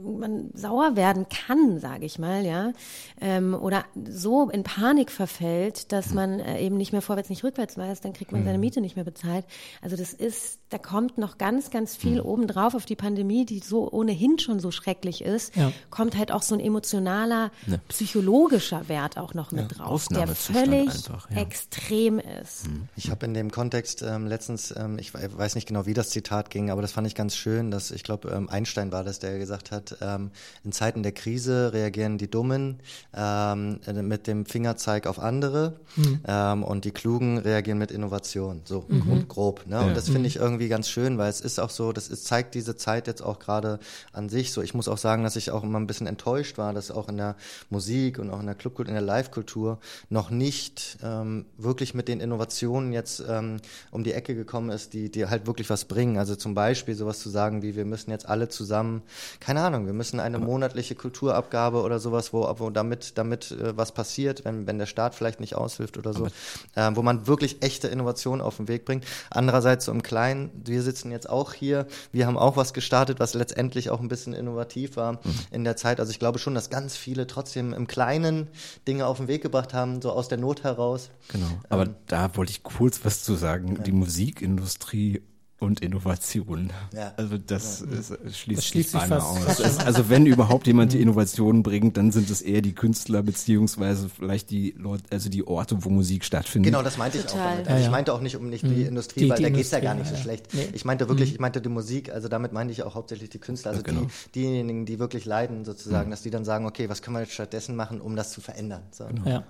man 0.03 0.51
sauer 0.55 0.97
werden 0.97 1.27
kann, 1.29 1.81
sage 1.81 2.07
ich 2.07 2.19
mal, 2.19 2.47
ja, 2.47 2.73
ähm, 3.21 3.55
oder 3.55 3.85
so 4.09 4.49
in 4.49 4.63
Panik 4.63 5.11
verfällt, 5.11 5.93
dass 5.93 6.15
man 6.15 6.41
äh, 6.41 6.61
eben 6.61 6.77
nicht 6.77 6.93
mehr 6.93 7.03
vorwärts, 7.03 7.29
nicht 7.29 7.45
rückwärts 7.45 7.77
weiß, 7.77 8.01
dann 8.01 8.15
kriegt 8.15 8.33
man 8.33 8.45
seine 8.45 8.57
mhm. 8.57 8.61
Miete 8.61 8.81
nicht 8.81 8.97
mehr 8.97 9.05
bezahlt. 9.05 9.45
Also 9.83 9.97
das 9.97 10.15
ist, 10.15 10.61
da 10.71 10.79
kommt 10.79 11.19
noch 11.19 11.37
ganz, 11.37 11.71
ganz 11.71 11.95
viel 11.95 12.21
mhm. 12.21 12.27
obendrauf 12.27 12.75
auf 12.75 12.87
die 12.87 12.97
Pandemie, 12.97 13.45
die 13.45 13.59
so 13.59 13.91
ohnehin 13.91 14.39
schon 14.39 14.59
so 14.59 14.71
schrecklich 14.71 15.23
ist, 15.23 15.55
ja. 15.55 15.73
kommt 15.91 16.17
halt 16.17 16.33
auch 16.33 16.43
so 16.43 16.55
ein 16.55 16.61
emotionaler, 16.61 17.51
ja. 17.67 17.77
psychologischer 17.89 18.89
Wert 18.89 19.19
auch 19.19 19.35
noch 19.35 19.53
mit 19.53 19.71
ja. 19.71 19.79
drauf, 19.79 20.07
der 20.09 20.27
völlig 20.29 20.89
einfach, 20.89 21.31
extrem 21.31 22.19
ist. 22.19 22.69
Mhm. 22.69 22.89
Ich 22.97 23.11
habe 23.11 23.27
in 23.27 23.35
dem 23.35 23.51
Kontext 23.51 24.03
ähm, 24.03 24.27
letztens, 24.27 24.75
ähm, 24.77 24.99
ich 24.99 25.13
weiß 25.13 25.55
nicht 25.55 25.69
genau, 25.69 25.85
wie 25.85 25.95
das 25.95 26.11
Zitat 26.11 26.49
ging, 26.49 26.71
aber 26.71 26.81
das 26.81 26.93
fand 26.93 27.07
ich 27.07 27.15
ganz 27.15 27.37
schön, 27.37 27.42
dass 27.45 27.91
ich 27.91 28.03
glaube, 28.03 28.31
ähm, 28.31 28.49
Einstein 28.49 28.93
war 28.93 29.05
das, 29.05 29.19
der 29.19 29.39
gesagt 29.39 29.71
hat, 29.71 29.97
ähm, 30.01 30.31
in 30.65 30.73
Zeiten 30.73 31.03
der 31.03 31.13
Krise 31.13 31.73
reagieren 31.73 32.19
die 32.19 32.31
Dummen 32.31 32.81
ähm, 33.15 33.81
mit 34.03 34.27
dem 34.27 34.47
Fingerzeig 34.47 35.07
auf 35.07 35.19
andere 35.19 35.81
mhm. 35.97 36.21
ähm, 36.27 36.63
und 36.63 36.85
die 36.85 36.93
Klugen 36.93 37.39
reagieren 37.39 37.79
mit 37.79 37.91
Innovation, 37.91 38.63
so 38.65 38.85
mhm. 38.89 39.29
grob. 39.29 39.67
Ne? 39.67 39.77
Ja. 39.77 39.83
Und 39.83 39.97
das 39.97 40.09
finde 40.09 40.29
ich 40.29 40.37
irgendwie 40.37 40.69
ganz 40.69 40.89
schön, 40.89 41.19
weil 41.19 41.31
es 41.31 41.41
ist 41.41 41.59
auch 41.59 41.71
so, 41.71 41.93
das 41.93 42.09
ist, 42.09 42.27
zeigt 42.27 42.55
diese 42.55 42.77
Zeit 42.77 43.07
jetzt 43.07 43.23
auch 43.23 43.39
gerade 43.39 43.79
an 44.13 44.29
sich 44.29 44.53
so. 44.53 44.63
Ich 44.63 44.75
muss 44.75 44.89
auch 44.89 44.99
sagen, 44.99 45.23
dass 45.25 45.37
ich 45.37 45.51
auch 45.51 45.63
immer 45.63 45.81
ein 45.81 45.87
bisschen 45.87 46.07
enttäuscht 46.07 46.59
war, 46.59 46.73
dass 46.73 46.91
auch 46.91 47.09
in 47.09 47.17
der 47.17 47.37
Musik 47.71 48.19
und 48.19 48.31
auch 48.31 48.41
in 48.41 48.47
der 48.47 48.55
Clubkultur, 48.55 48.89
in 48.89 48.95
der 48.95 49.03
Live-Kultur 49.03 49.79
noch 50.09 50.31
nicht 50.31 50.99
ähm, 51.03 51.47
wirklich 51.59 51.95
mit 51.95 52.09
den 52.09 52.21
Innovationen 52.21 52.93
jetzt 52.93 53.23
ähm, 53.29 53.59
um 53.91 54.05
die 54.05 54.13
Ecke 54.13 54.35
gekommen 54.35 54.71
ist, 54.71 54.93
die, 54.93 55.11
die 55.11 55.27
halt 55.27 55.47
wirklich 55.47 55.71
was 55.71 55.85
bringen. 55.85 56.19
Also 56.19 56.37
zum 56.37 56.55
Beispiel 56.55 56.95
sowas 56.95 57.21
zu 57.21 57.31
sagen 57.33 57.63
wie, 57.63 57.75
wir 57.75 57.85
müssen 57.85 58.11
jetzt 58.11 58.29
alle 58.29 58.49
zusammen, 58.49 59.03
keine 59.41 59.63
Ahnung, 59.63 59.87
wir 59.87 59.93
müssen 59.93 60.21
eine 60.21 60.39
monatliche 60.39 60.95
Kulturabgabe 60.95 61.83
oder 61.83 61.99
sowas, 61.99 62.33
wo, 62.33 62.43
wo 62.59 62.71
damit, 62.71 63.19
damit 63.19 63.51
äh, 63.51 63.77
was 63.77 63.93
passiert, 63.93 64.45
wenn, 64.45 64.67
wenn 64.67 64.79
der 64.79 64.87
Staat 64.87 65.15
vielleicht 65.15 65.41
nicht 65.41 65.57
aushilft 65.57 65.99
oder 65.99 66.13
so, 66.13 66.27
äh, 66.75 66.91
wo 66.95 67.03
man 67.03 67.27
wirklich 67.27 67.63
echte 67.63 67.89
Innovationen 67.89 68.41
auf 68.41 68.59
den 68.59 68.69
Weg 68.69 68.85
bringt. 68.85 69.05
Andererseits 69.31 69.87
so 69.87 69.93
im 69.93 70.03
Kleinen, 70.03 70.51
wir 70.65 70.83
sitzen 70.83 71.11
jetzt 71.11 71.29
auch 71.29 71.53
hier, 71.53 71.87
wir 72.13 72.27
haben 72.27 72.39
auch 72.39 72.57
was 72.57 72.73
gestartet, 72.73 73.19
was 73.19 73.35
letztendlich 73.35 73.91
auch 73.91 74.01
ein 74.01 74.09
bisschen 74.09 74.35
innovativ 74.35 74.97
war 74.97 75.15
mhm. 75.15 75.35
in 75.51 75.65
der 75.65 75.77
Zeit. 75.77 75.99
Also 75.99 76.13
ich 76.13 76.19
glaube 76.19 76.39
schon, 76.39 76.55
dass 76.55 76.71
ganz 76.71 76.97
viele 76.97 77.27
trotzdem 77.27 77.73
im 77.73 77.87
Kleinen 77.87 78.49
Dinge 78.87 79.07
auf 79.07 79.17
den 79.17 79.29
Weg 79.29 79.43
gebracht 79.43 79.75
haben, 79.75 80.03
so 80.03 80.13
aus 80.13 80.29
der 80.29 80.39
Not 80.39 80.65
heraus. 80.65 81.11
Genau. 81.29 81.47
Aber 81.69 81.85
ähm, 81.85 81.95
da 82.07 82.37
wollte 82.37 82.53
ich 82.53 82.63
kurz 82.63 83.05
was 83.05 83.23
zu 83.23 83.35
sagen. 83.35 83.77
Ja. 83.77 83.83
Die 83.83 83.93
Musikindustrie 83.93 85.23
und 85.63 85.81
Innovation. 85.81 86.71
Ja. 86.95 87.13
Also 87.17 87.39
das, 87.39 87.85
ja. 87.89 87.99
ist, 87.99 88.37
schließt, 88.37 88.59
das 88.59 88.67
schließt 88.67 88.91
sich 88.91 89.01
fast, 89.01 89.27
aus. 89.27 89.39
Fast 89.61 89.87
also 89.87 90.09
wenn 90.09 90.27
überhaupt 90.27 90.67
jemand 90.67 90.93
die 90.93 91.01
Innovation 91.01 91.63
bringt, 91.63 91.97
dann 91.97 92.13
sind 92.13 92.29
es 92.31 92.43
eher 92.43 92.61
die 92.61 92.75
Künstler 92.75 93.23
beziehungsweise 93.23 94.09
vielleicht 94.09 94.51
die 94.51 94.75
Leute, 94.77 95.05
also 95.11 95.31
die 95.31 95.47
Orte, 95.47 95.85
wo 95.85 95.89
Musik 95.89 96.25
stattfindet. 96.25 96.73
Genau, 96.73 96.83
das 96.83 96.99
meinte 96.99 97.19
Total. 97.19 97.35
ich 97.35 97.41
auch 97.41 97.51
damit. 97.51 97.69
Also 97.69 97.79
ja, 97.79 97.87
ich 97.87 97.91
meinte 97.91 98.13
auch 98.13 98.21
nicht 98.21 98.37
um 98.37 98.51
nicht 98.51 98.65
die 98.65 98.69
mhm. 98.69 98.89
Industrie, 98.89 99.21
die, 99.21 99.31
weil 99.31 99.37
die 99.37 99.43
da 99.45 99.51
geht's 99.51 99.71
ja 99.71 99.81
gar 99.81 99.95
nicht 99.95 100.09
so 100.09 100.17
schlecht. 100.17 100.53
Nee. 100.53 100.69
Ich 100.73 100.85
meinte 100.85 101.09
wirklich, 101.09 101.31
mhm. 101.31 101.35
ich 101.35 101.41
meinte 101.41 101.61
die 101.61 101.69
Musik, 101.69 102.13
also 102.13 102.29
damit 102.29 102.53
meinte 102.53 102.73
ich 102.73 102.83
auch 102.83 102.95
hauptsächlich 102.95 103.31
die 103.31 103.39
Künstler, 103.39 103.71
also 103.71 103.83
genau. 103.83 104.03
die, 104.35 104.41
diejenigen, 104.41 104.85
die 104.85 104.99
wirklich 104.99 105.25
leiden 105.25 105.65
sozusagen, 105.65 106.09
mhm. 106.09 106.11
dass 106.11 106.23
die 106.23 106.31
dann 106.31 106.45
sagen, 106.45 106.67
okay, 106.67 106.89
was 106.89 107.03
können 107.03 107.17
wir 107.17 107.21
jetzt 107.21 107.35
stattdessen 107.35 107.77
machen, 107.77 108.01
um 108.01 108.17
das 108.17 108.33
zu 108.33 108.41
verändern. 108.41 108.83
So. 108.91 109.07
Genau. 109.07 109.29
Ja. 109.29 109.45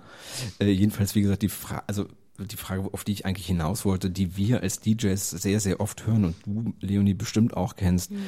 Äh, 0.59 0.69
jedenfalls, 0.69 1.15
wie 1.15 1.21
gesagt, 1.21 1.41
die 1.41 1.49
Frage, 1.49 1.83
also 1.87 2.05
die 2.37 2.57
Frage, 2.57 2.89
auf 2.91 3.03
die 3.03 3.11
ich 3.11 3.25
eigentlich 3.25 3.47
hinaus 3.47 3.85
wollte, 3.85 4.09
die 4.09 4.35
wir 4.35 4.61
als 4.61 4.79
DJs 4.79 5.29
sehr, 5.29 5.59
sehr 5.59 5.79
oft 5.79 6.07
hören 6.07 6.25
und 6.25 6.35
du, 6.45 6.73
Leonie, 6.79 7.13
bestimmt 7.13 7.55
auch 7.55 7.75
kennst. 7.75 8.11
Mhm. 8.11 8.23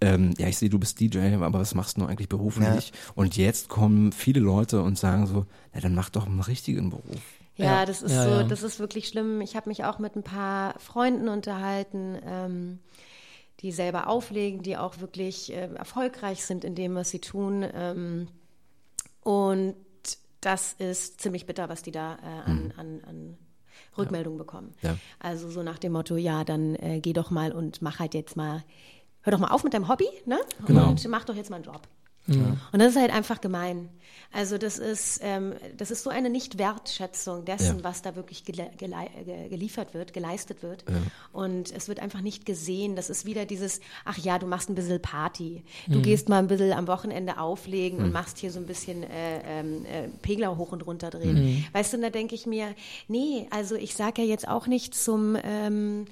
Ähm, 0.00 0.34
ja, 0.38 0.48
ich 0.48 0.56
sehe, 0.56 0.70
du 0.70 0.78
bist 0.78 0.98
DJ, 1.00 1.34
aber 1.34 1.58
was 1.58 1.74
machst 1.74 1.98
du 1.98 2.06
eigentlich 2.06 2.28
beruflich? 2.28 2.88
Ja. 2.88 3.12
Und 3.14 3.36
jetzt 3.36 3.68
kommen 3.68 4.12
viele 4.12 4.40
Leute 4.40 4.82
und 4.82 4.98
sagen 4.98 5.26
so, 5.26 5.46
ja, 5.74 5.80
dann 5.80 5.94
mach 5.94 6.08
doch 6.08 6.26
einen 6.26 6.40
richtigen 6.40 6.90
Beruf. 6.90 7.20
Ja, 7.56 7.64
ja. 7.64 7.86
das 7.86 8.00
ist 8.00 8.12
ja, 8.12 8.42
so, 8.42 8.48
das 8.48 8.62
ist 8.62 8.78
wirklich 8.78 9.08
schlimm. 9.08 9.40
Ich 9.40 9.56
habe 9.56 9.68
mich 9.68 9.84
auch 9.84 9.98
mit 9.98 10.16
ein 10.16 10.22
paar 10.22 10.78
Freunden 10.78 11.28
unterhalten, 11.28 12.18
ähm, 12.24 12.78
die 13.60 13.72
selber 13.72 14.08
auflegen, 14.08 14.62
die 14.62 14.78
auch 14.78 15.00
wirklich 15.00 15.52
äh, 15.52 15.68
erfolgreich 15.74 16.46
sind 16.46 16.64
in 16.64 16.74
dem, 16.74 16.94
was 16.94 17.10
sie 17.10 17.18
tun. 17.18 17.66
Ähm, 17.74 18.28
und 19.22 19.74
das 20.40 20.74
ist 20.74 21.20
ziemlich 21.20 21.46
bitter, 21.46 21.68
was 21.68 21.82
die 21.82 21.90
da 21.90 22.14
äh, 22.14 22.50
an, 22.50 22.64
mhm. 22.64 22.72
an, 22.76 23.00
an 23.06 23.38
Rückmeldungen 23.96 24.38
ja. 24.38 24.44
bekommen. 24.44 24.74
Ja. 24.82 24.96
Also 25.18 25.50
so 25.50 25.62
nach 25.62 25.78
dem 25.78 25.92
Motto, 25.92 26.16
ja, 26.16 26.44
dann 26.44 26.74
äh, 26.76 27.00
geh 27.00 27.12
doch 27.12 27.30
mal 27.30 27.52
und 27.52 27.82
mach 27.82 27.98
halt 27.98 28.14
jetzt 28.14 28.36
mal, 28.36 28.64
hör 29.22 29.30
doch 29.32 29.38
mal 29.38 29.48
auf 29.48 29.64
mit 29.64 29.74
deinem 29.74 29.88
Hobby, 29.88 30.08
ne? 30.26 30.38
Genau. 30.66 30.88
Und 30.88 31.06
mach 31.08 31.24
doch 31.24 31.34
jetzt 31.34 31.50
mal 31.50 31.56
einen 31.56 31.64
Job. 31.64 31.86
Ja. 32.26 32.56
Und 32.72 32.78
das 32.78 32.92
ist 32.92 33.00
halt 33.00 33.12
einfach 33.12 33.40
gemein. 33.40 33.88
Also 34.32 34.58
das 34.58 34.78
ist, 34.78 35.20
ähm, 35.24 35.54
das 35.76 35.90
ist 35.90 36.04
so 36.04 36.10
eine 36.10 36.30
Nicht-Wertschätzung 36.30 37.44
dessen, 37.44 37.78
ja. 37.78 37.84
was 37.84 38.02
da 38.02 38.14
wirklich 38.14 38.44
gele 38.44 38.70
geliefert 39.48 39.92
wird, 39.92 40.12
geleistet 40.12 40.62
wird. 40.62 40.84
Ja. 40.88 40.94
Und 41.32 41.72
es 41.72 41.88
wird 41.88 41.98
einfach 41.98 42.20
nicht 42.20 42.46
gesehen. 42.46 42.94
Das 42.94 43.10
ist 43.10 43.26
wieder 43.26 43.44
dieses, 43.44 43.80
ach 44.04 44.18
ja, 44.18 44.38
du 44.38 44.46
machst 44.46 44.70
ein 44.70 44.76
bisschen 44.76 45.02
Party. 45.02 45.64
Du 45.88 45.98
mhm. 45.98 46.02
gehst 46.02 46.28
mal 46.28 46.38
ein 46.38 46.46
bisschen 46.46 46.72
am 46.72 46.86
Wochenende 46.86 47.38
auflegen 47.38 47.98
mhm. 47.98 48.04
und 48.06 48.12
machst 48.12 48.38
hier 48.38 48.52
so 48.52 48.60
ein 48.60 48.66
bisschen 48.66 49.02
äh, 49.02 49.40
ähm, 49.46 49.84
äh, 49.86 50.08
Pegler 50.22 50.56
hoch 50.56 50.70
und 50.70 50.86
runter 50.86 51.10
drehen. 51.10 51.34
Mhm. 51.34 51.64
Weißt 51.72 51.92
du, 51.92 51.96
und 51.96 52.02
da 52.02 52.10
denke 52.10 52.36
ich 52.36 52.46
mir, 52.46 52.74
nee, 53.08 53.48
also 53.50 53.74
ich 53.74 53.96
sage 53.96 54.22
ja 54.22 54.28
jetzt 54.28 54.46
auch 54.46 54.68
nicht 54.68 54.94
zum... 54.94 55.36
Ähm, 55.42 56.06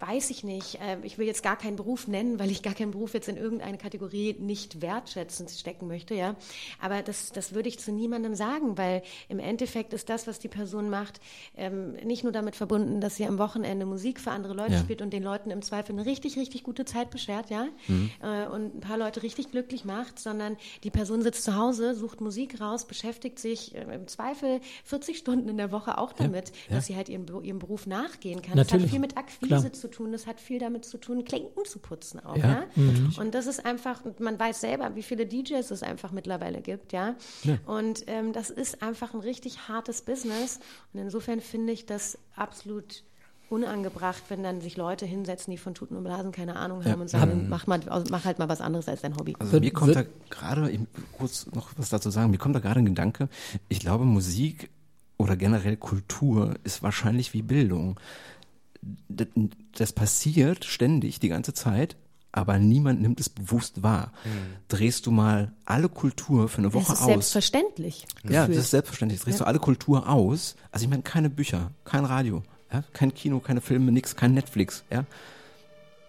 weiß 0.00 0.30
ich 0.30 0.44
nicht. 0.44 0.76
Äh, 0.76 0.98
ich 1.02 1.18
will 1.18 1.26
jetzt 1.26 1.42
gar 1.42 1.56
keinen 1.56 1.76
Beruf 1.76 2.06
nennen, 2.06 2.38
weil 2.38 2.50
ich 2.50 2.62
gar 2.62 2.74
keinen 2.74 2.92
Beruf 2.92 3.14
jetzt 3.14 3.28
in 3.28 3.36
irgendeine 3.36 3.78
Kategorie 3.78 4.36
nicht 4.38 4.80
wertschätzend 4.80 5.50
stecken 5.50 5.88
möchte, 5.88 6.14
ja. 6.14 6.36
Aber 6.80 7.02
das, 7.02 7.32
das 7.32 7.52
würde 7.52 7.68
ich 7.68 7.78
zu 7.78 7.90
niemandem 7.90 8.34
sagen, 8.34 8.78
weil 8.78 9.02
im 9.28 9.38
Endeffekt 9.38 9.92
ist 9.92 10.08
das, 10.08 10.26
was 10.26 10.38
die 10.38 10.48
Person 10.48 10.88
macht, 10.88 11.20
ähm, 11.56 11.92
nicht 12.04 12.22
nur 12.22 12.32
damit 12.32 12.54
verbunden, 12.54 13.00
dass 13.00 13.16
sie 13.16 13.26
am 13.26 13.38
Wochenende 13.38 13.86
Musik 13.86 14.20
für 14.20 14.30
andere 14.30 14.54
Leute 14.54 14.74
ja. 14.74 14.78
spielt 14.78 15.02
und 15.02 15.12
den 15.12 15.22
Leuten 15.22 15.50
im 15.50 15.62
Zweifel 15.62 15.92
eine 15.92 16.06
richtig, 16.06 16.36
richtig 16.36 16.62
gute 16.62 16.84
Zeit 16.84 17.10
beschert, 17.10 17.50
ja. 17.50 17.66
Mhm. 17.88 18.10
Äh, 18.22 18.46
und 18.46 18.76
ein 18.76 18.80
paar 18.80 18.98
Leute 18.98 19.22
richtig 19.22 19.50
glücklich 19.50 19.84
macht, 19.84 20.18
sondern 20.20 20.56
die 20.84 20.90
Person 20.90 21.22
sitzt 21.22 21.42
zu 21.42 21.56
Hause, 21.56 21.94
sucht 21.94 22.20
Musik 22.20 22.60
raus, 22.60 22.86
beschäftigt 22.86 23.38
sich 23.38 23.74
äh, 23.74 23.82
im 23.94 24.06
Zweifel 24.06 24.60
40 24.84 25.18
Stunden 25.18 25.48
in 25.48 25.56
der 25.56 25.72
Woche 25.72 25.98
auch 25.98 26.12
damit, 26.12 26.52
ja. 26.68 26.76
dass 26.76 26.86
sie 26.86 26.94
halt 26.94 27.08
ihrem, 27.08 27.26
ihrem 27.42 27.58
Beruf 27.58 27.86
nachgehen 27.86 28.42
kann. 28.42 28.56
Natürlich. 28.56 28.68
Das 28.68 28.82
hat 28.82 28.90
viel 28.90 29.00
mit 29.00 29.16
Akquise 29.16 29.48
Klar. 29.48 29.72
zu 29.72 29.87
tun, 29.90 30.12
das 30.12 30.26
hat 30.26 30.40
viel 30.40 30.58
damit 30.58 30.84
zu 30.84 30.98
tun, 30.98 31.24
Klinken 31.24 31.64
zu 31.64 31.78
putzen 31.78 32.20
auch. 32.20 32.36
Ja. 32.36 32.48
ja? 32.48 32.64
Mhm. 32.76 33.14
Und 33.18 33.34
das 33.34 33.46
ist 33.46 33.64
einfach, 33.64 34.02
man 34.18 34.38
weiß 34.38 34.60
selber, 34.60 34.94
wie 34.94 35.02
viele 35.02 35.26
DJs 35.26 35.70
es 35.70 35.82
einfach 35.82 36.12
mittlerweile 36.12 36.60
gibt, 36.60 36.92
ja. 36.92 37.16
ja. 37.44 37.58
Und 37.66 38.04
ähm, 38.06 38.32
das 38.32 38.50
ist 38.50 38.82
einfach 38.82 39.14
ein 39.14 39.20
richtig 39.20 39.68
hartes 39.68 40.02
Business. 40.02 40.60
Und 40.92 41.00
insofern 41.00 41.40
finde 41.40 41.72
ich 41.72 41.86
das 41.86 42.18
absolut 42.34 43.04
unangebracht, 43.50 44.22
wenn 44.28 44.42
dann 44.42 44.60
sich 44.60 44.76
Leute 44.76 45.06
hinsetzen, 45.06 45.50
die 45.50 45.58
von 45.58 45.74
Tuten 45.74 45.96
und 45.96 46.04
Blasen 46.04 46.32
keine 46.32 46.56
Ahnung 46.56 46.84
haben 46.84 46.86
ja. 46.86 46.96
und 46.96 47.08
sagen, 47.08 47.46
mach, 47.48 47.66
mal, 47.66 47.80
mach 48.10 48.24
halt 48.24 48.38
mal 48.38 48.48
was 48.48 48.60
anderes 48.60 48.88
als 48.88 49.00
dein 49.00 49.16
Hobby. 49.16 49.34
Also 49.38 49.58
mir 49.58 49.72
kommt 49.72 49.96
da 49.96 50.04
gerade, 50.30 50.78
kurz 51.16 51.46
noch 51.54 51.70
was 51.76 51.88
dazu 51.88 52.10
sagen, 52.10 52.30
mir 52.30 52.38
kommt 52.38 52.54
da 52.54 52.60
gerade 52.60 52.80
ein 52.80 52.86
Gedanke, 52.86 53.28
ich 53.68 53.80
glaube 53.80 54.04
Musik 54.04 54.70
oder 55.16 55.36
generell 55.36 55.76
Kultur 55.76 56.54
ist 56.64 56.82
wahrscheinlich 56.82 57.32
wie 57.32 57.42
Bildung 57.42 57.98
das, 59.08 59.28
das 59.72 59.92
passiert 59.92 60.64
ständig, 60.64 61.20
die 61.20 61.28
ganze 61.28 61.54
Zeit, 61.54 61.96
aber 62.32 62.58
niemand 62.58 63.00
nimmt 63.00 63.20
es 63.20 63.28
bewusst 63.28 63.82
wahr. 63.82 64.12
Mhm. 64.24 64.28
Drehst 64.68 65.06
du 65.06 65.10
mal 65.10 65.52
alle 65.64 65.88
Kultur 65.88 66.48
für 66.48 66.58
eine 66.58 66.72
Woche 66.72 66.82
aus. 66.82 66.88
Das 66.88 66.98
ist 66.98 67.02
aus. 67.02 67.06
selbstverständlich. 67.06 68.06
Ja, 68.28 68.46
das 68.46 68.56
ist 68.56 68.70
selbstverständlich. 68.70 69.20
Drehst 69.20 69.40
ja. 69.40 69.44
du 69.44 69.48
alle 69.48 69.58
Kultur 69.58 70.08
aus. 70.08 70.56
Also 70.70 70.84
ich 70.84 70.90
meine, 70.90 71.02
keine 71.02 71.30
Bücher, 71.30 71.70
kein 71.84 72.04
Radio, 72.04 72.42
ja, 72.72 72.84
kein 72.92 73.14
Kino, 73.14 73.40
keine 73.40 73.60
Filme, 73.60 73.92
nix, 73.92 74.14
kein 74.14 74.34
Netflix, 74.34 74.84
ja. 74.90 75.04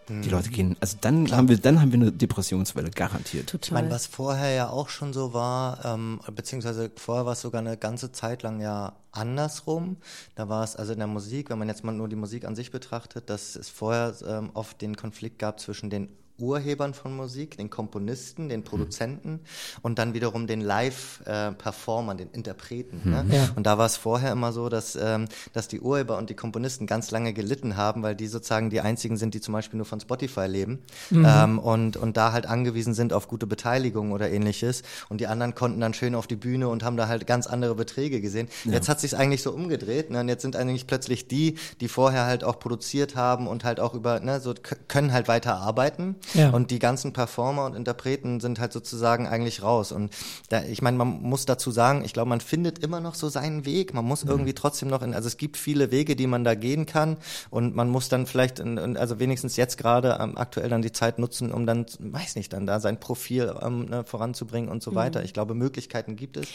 Die 0.10 0.15
mhm. 0.15 0.30
Leute 0.30 0.50
gehen, 0.50 0.76
also 0.80 0.98
dann 1.00 1.26
Klar. 1.26 1.38
haben 1.38 1.50
wir, 1.50 1.58
dann 1.58 1.80
haben 1.80 1.91
wir 1.91 2.00
eine 2.00 2.12
Depressionswelle 2.12 2.89
garantiert. 2.89 3.48
Total. 3.48 3.67
Ich 3.67 3.72
meine, 3.72 3.91
was 3.91 4.08
vorher 4.08 4.52
ja 4.52 4.69
auch 4.69 4.89
schon 4.89 5.13
so 5.13 5.34
war, 5.34 5.86
ähm, 5.86 6.19
beziehungsweise 6.36 6.91
vorher 6.95 7.26
war 7.26 7.34
es 7.34 7.41
sogar 7.41 7.62
eine 7.62 7.78
ganze 7.78 8.12
Zeit 8.12 8.41
lang 8.41 8.60
ja 8.60 8.93
andersrum. 9.12 9.98
Da 10.36 10.50
war 10.50 10.63
es 10.63 10.76
also 10.76 10.93
in 10.93 11.00
der 11.00 11.08
Musik, 11.08 11.52
wenn 11.52 11.60
man 11.60 11.67
jetzt 11.67 11.84
mal 11.84 11.91
nur 11.91 12.10
die 12.10 12.15
Musik 12.15 12.45
an 12.45 12.56
sich 12.56 12.72
betrachtet, 12.72 13.30
dass 13.30 13.56
es 13.56 13.69
vorher 13.69 14.15
ähm, 14.28 14.50
oft 14.56 14.82
den 14.82 14.95
Konflikt 14.98 15.38
gab 15.38 15.60
zwischen 15.60 15.89
den 15.91 16.10
Urhebern 16.39 16.93
von 16.93 17.15
Musik, 17.15 17.58
den 17.58 17.69
Komponisten, 17.69 18.49
den 18.49 18.63
Produzenten 18.63 19.32
mhm. 19.32 19.39
und 19.82 19.99
dann 19.99 20.13
wiederum 20.13 20.47
den 20.47 20.62
Live-Performern, 20.62 22.17
den 22.17 22.30
Interpreten. 22.32 23.02
Mhm. 23.04 23.12
Ne? 23.12 23.25
Ja. 23.32 23.49
Und 23.56 23.65
da 23.65 23.78
war 23.78 23.86
es 23.86 23.97
vorher 23.97 24.32
immer 24.32 24.52
so, 24.52 24.69
dass, 24.69 24.95
ähm, 24.95 25.28
dass 25.54 25.67
die 25.67 25.80
Urheber 25.80 26.17
und 26.17 26.30
die 26.30 26.36
Komponisten 26.36 26.88
ganz 26.88 27.12
lange 27.12 27.34
gelitten 27.34 27.78
haben, 27.78 28.04
weil 28.04 28.15
die 28.15 28.28
sozusagen 28.28 28.69
die 28.69 28.82
einzigen 28.82 29.17
sind, 29.17 29.34
die 29.34 29.41
zum 29.41 29.54
Beispiel 29.54 29.78
nur 29.78 29.86
von 29.86 29.99
Spotify 29.99 30.45
leben 30.47 30.80
mhm. 31.10 31.25
ähm, 31.28 31.60
und, 31.60 31.97
und 31.97 32.17
da 32.17 32.32
halt 32.32 32.45
angewiesen 32.45 32.93
sind 32.93 33.13
auf 33.13 33.28
gute 33.28 33.47
Beteiligung 33.47 34.12
oder 34.12 34.30
ähnliches. 34.30 34.84
Und 35.10 35.21
die 35.21 35.28
anderen 35.28 35.56
konnten 35.56 35.80
dann 35.80 35.93
schön 35.93 36.15
auf 36.15 36.28
die 36.28 36.36
Bühne 36.36 36.67
und 36.69 36.84
haben 36.84 36.97
da 36.97 37.08
halt 37.08 37.28
ganz 37.28 37.47
andere 37.47 37.75
Beträge 37.75 38.21
gesehen. 38.21 38.47
Ja. 38.65 38.73
Jetzt 38.73 38.89
hat 38.89 38.99
sich 38.99 39.15
eigentlich 39.15 39.41
so 39.41 39.52
umgedreht. 39.52 40.10
Ne? 40.10 40.19
Und 40.21 40.30
jetzt 40.30 40.41
sind 40.41 40.56
eigentlich 40.56 40.88
plötzlich 40.88 41.28
die, 41.28 41.56
die 41.82 41.88
vorher 41.88 42.25
halt 42.25 42.43
auch 42.43 42.60
produziert 42.60 43.15
haben 43.15 43.47
und 43.47 43.63
halt 43.63 43.80
auch 43.80 43.93
über, 43.93 44.19
ne, 44.19 44.39
so 44.39 44.54
können 44.88 45.13
halt 45.13 45.28
weiter 45.28 45.58
arbeiten. 45.58 46.15
Ja. 46.34 46.50
Und 46.52 46.72
die 46.72 46.80
ganzen 46.80 47.13
Performer 47.13 47.65
und 47.65 47.76
Interpreten 47.76 48.39
sind 48.39 48.60
halt 48.60 48.74
sozusagen 48.74 49.28
eigentlich 49.28 49.63
raus. 49.63 49.92
Und 49.92 50.13
da, 50.50 50.63
ich 50.63 50.82
meine, 50.82 50.98
man 50.98 51.22
muss 51.22 51.46
dazu 51.46 51.72
sagen, 51.72 52.04
ich 52.04 52.13
glaube, 52.13 52.30
man 52.30 52.42
findet 52.42 52.80
immer 52.80 53.00
noch 53.00 53.15
so 53.15 53.30
seinen 53.30 53.65
Weg. 53.65 53.94
Man 53.94 54.06
muss 54.06 54.24
mhm. 54.24 54.32
irgendwie 54.32 54.54
trotzdem 54.54 54.89
noch 54.89 55.02
in, 55.02 55.13
also 55.13 55.28
es 55.28 55.38
gibt 55.38 55.58
viele 55.58 55.92
Wege, 55.92 56.15
die 56.15 56.28
man 56.28 56.44
da 56.44 56.56
gehen 56.56 56.86
kann. 56.86 57.18
Und 57.50 57.76
man 57.76 57.89
muss 57.89 58.10
dann 58.10 58.26
vielleicht, 58.26 58.60
in, 58.60 58.98
also 58.98 59.20
wenigstens 59.20 59.56
jetzt 59.56 59.78
gerade 59.78 60.18
ähm, 60.20 60.38
aktuell 60.38 60.70
dann 60.70 60.82
die 60.82 60.92
Zeit 60.92 61.20
nutzen, 61.20 61.52
um 61.52 61.65
dann, 61.65 61.86
weiß 62.00 62.36
nicht, 62.36 62.54
dann 62.54 62.68
da 62.68 62.80
sein 62.80 63.00
Profil 63.00 63.54
ähm, 63.62 63.86
ne, 63.86 64.04
voranzubringen 64.04 64.70
und 64.70 64.84
so 64.84 64.92
mhm. 64.92 64.96
weiter. 64.96 65.24
Ich 65.24 65.34
glaube, 65.34 65.54
Möglichkeiten 65.54 66.15
gibt 66.15 66.38
es. 66.38 66.48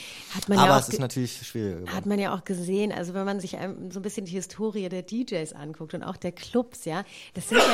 aber 0.47 0.55
ja 0.55 0.79
es 0.79 0.89
ist 0.89 1.01
natürlich 1.01 1.47
schwieriger. 1.47 1.81
Geworden. 1.81 1.97
Hat 1.97 2.07
man 2.07 2.19
ja 2.19 2.35
auch 2.35 2.45
gesehen, 2.45 2.93
also 2.93 3.15
wenn 3.15 3.25
man 3.25 3.41
sich 3.41 3.53
so 3.91 3.99
ein 3.99 4.03
bisschen 4.03 4.27
die 4.27 4.33
Historie 4.33 4.89
der 4.89 5.03
DJs 5.03 5.53
anguckt 5.53 5.95
und 5.95 6.03
auch 6.03 6.17
der 6.17 6.33
Clubs, 6.33 6.85
ja, 6.85 7.05
das 7.35 7.49
sind 7.49 7.59
ja 7.59 7.65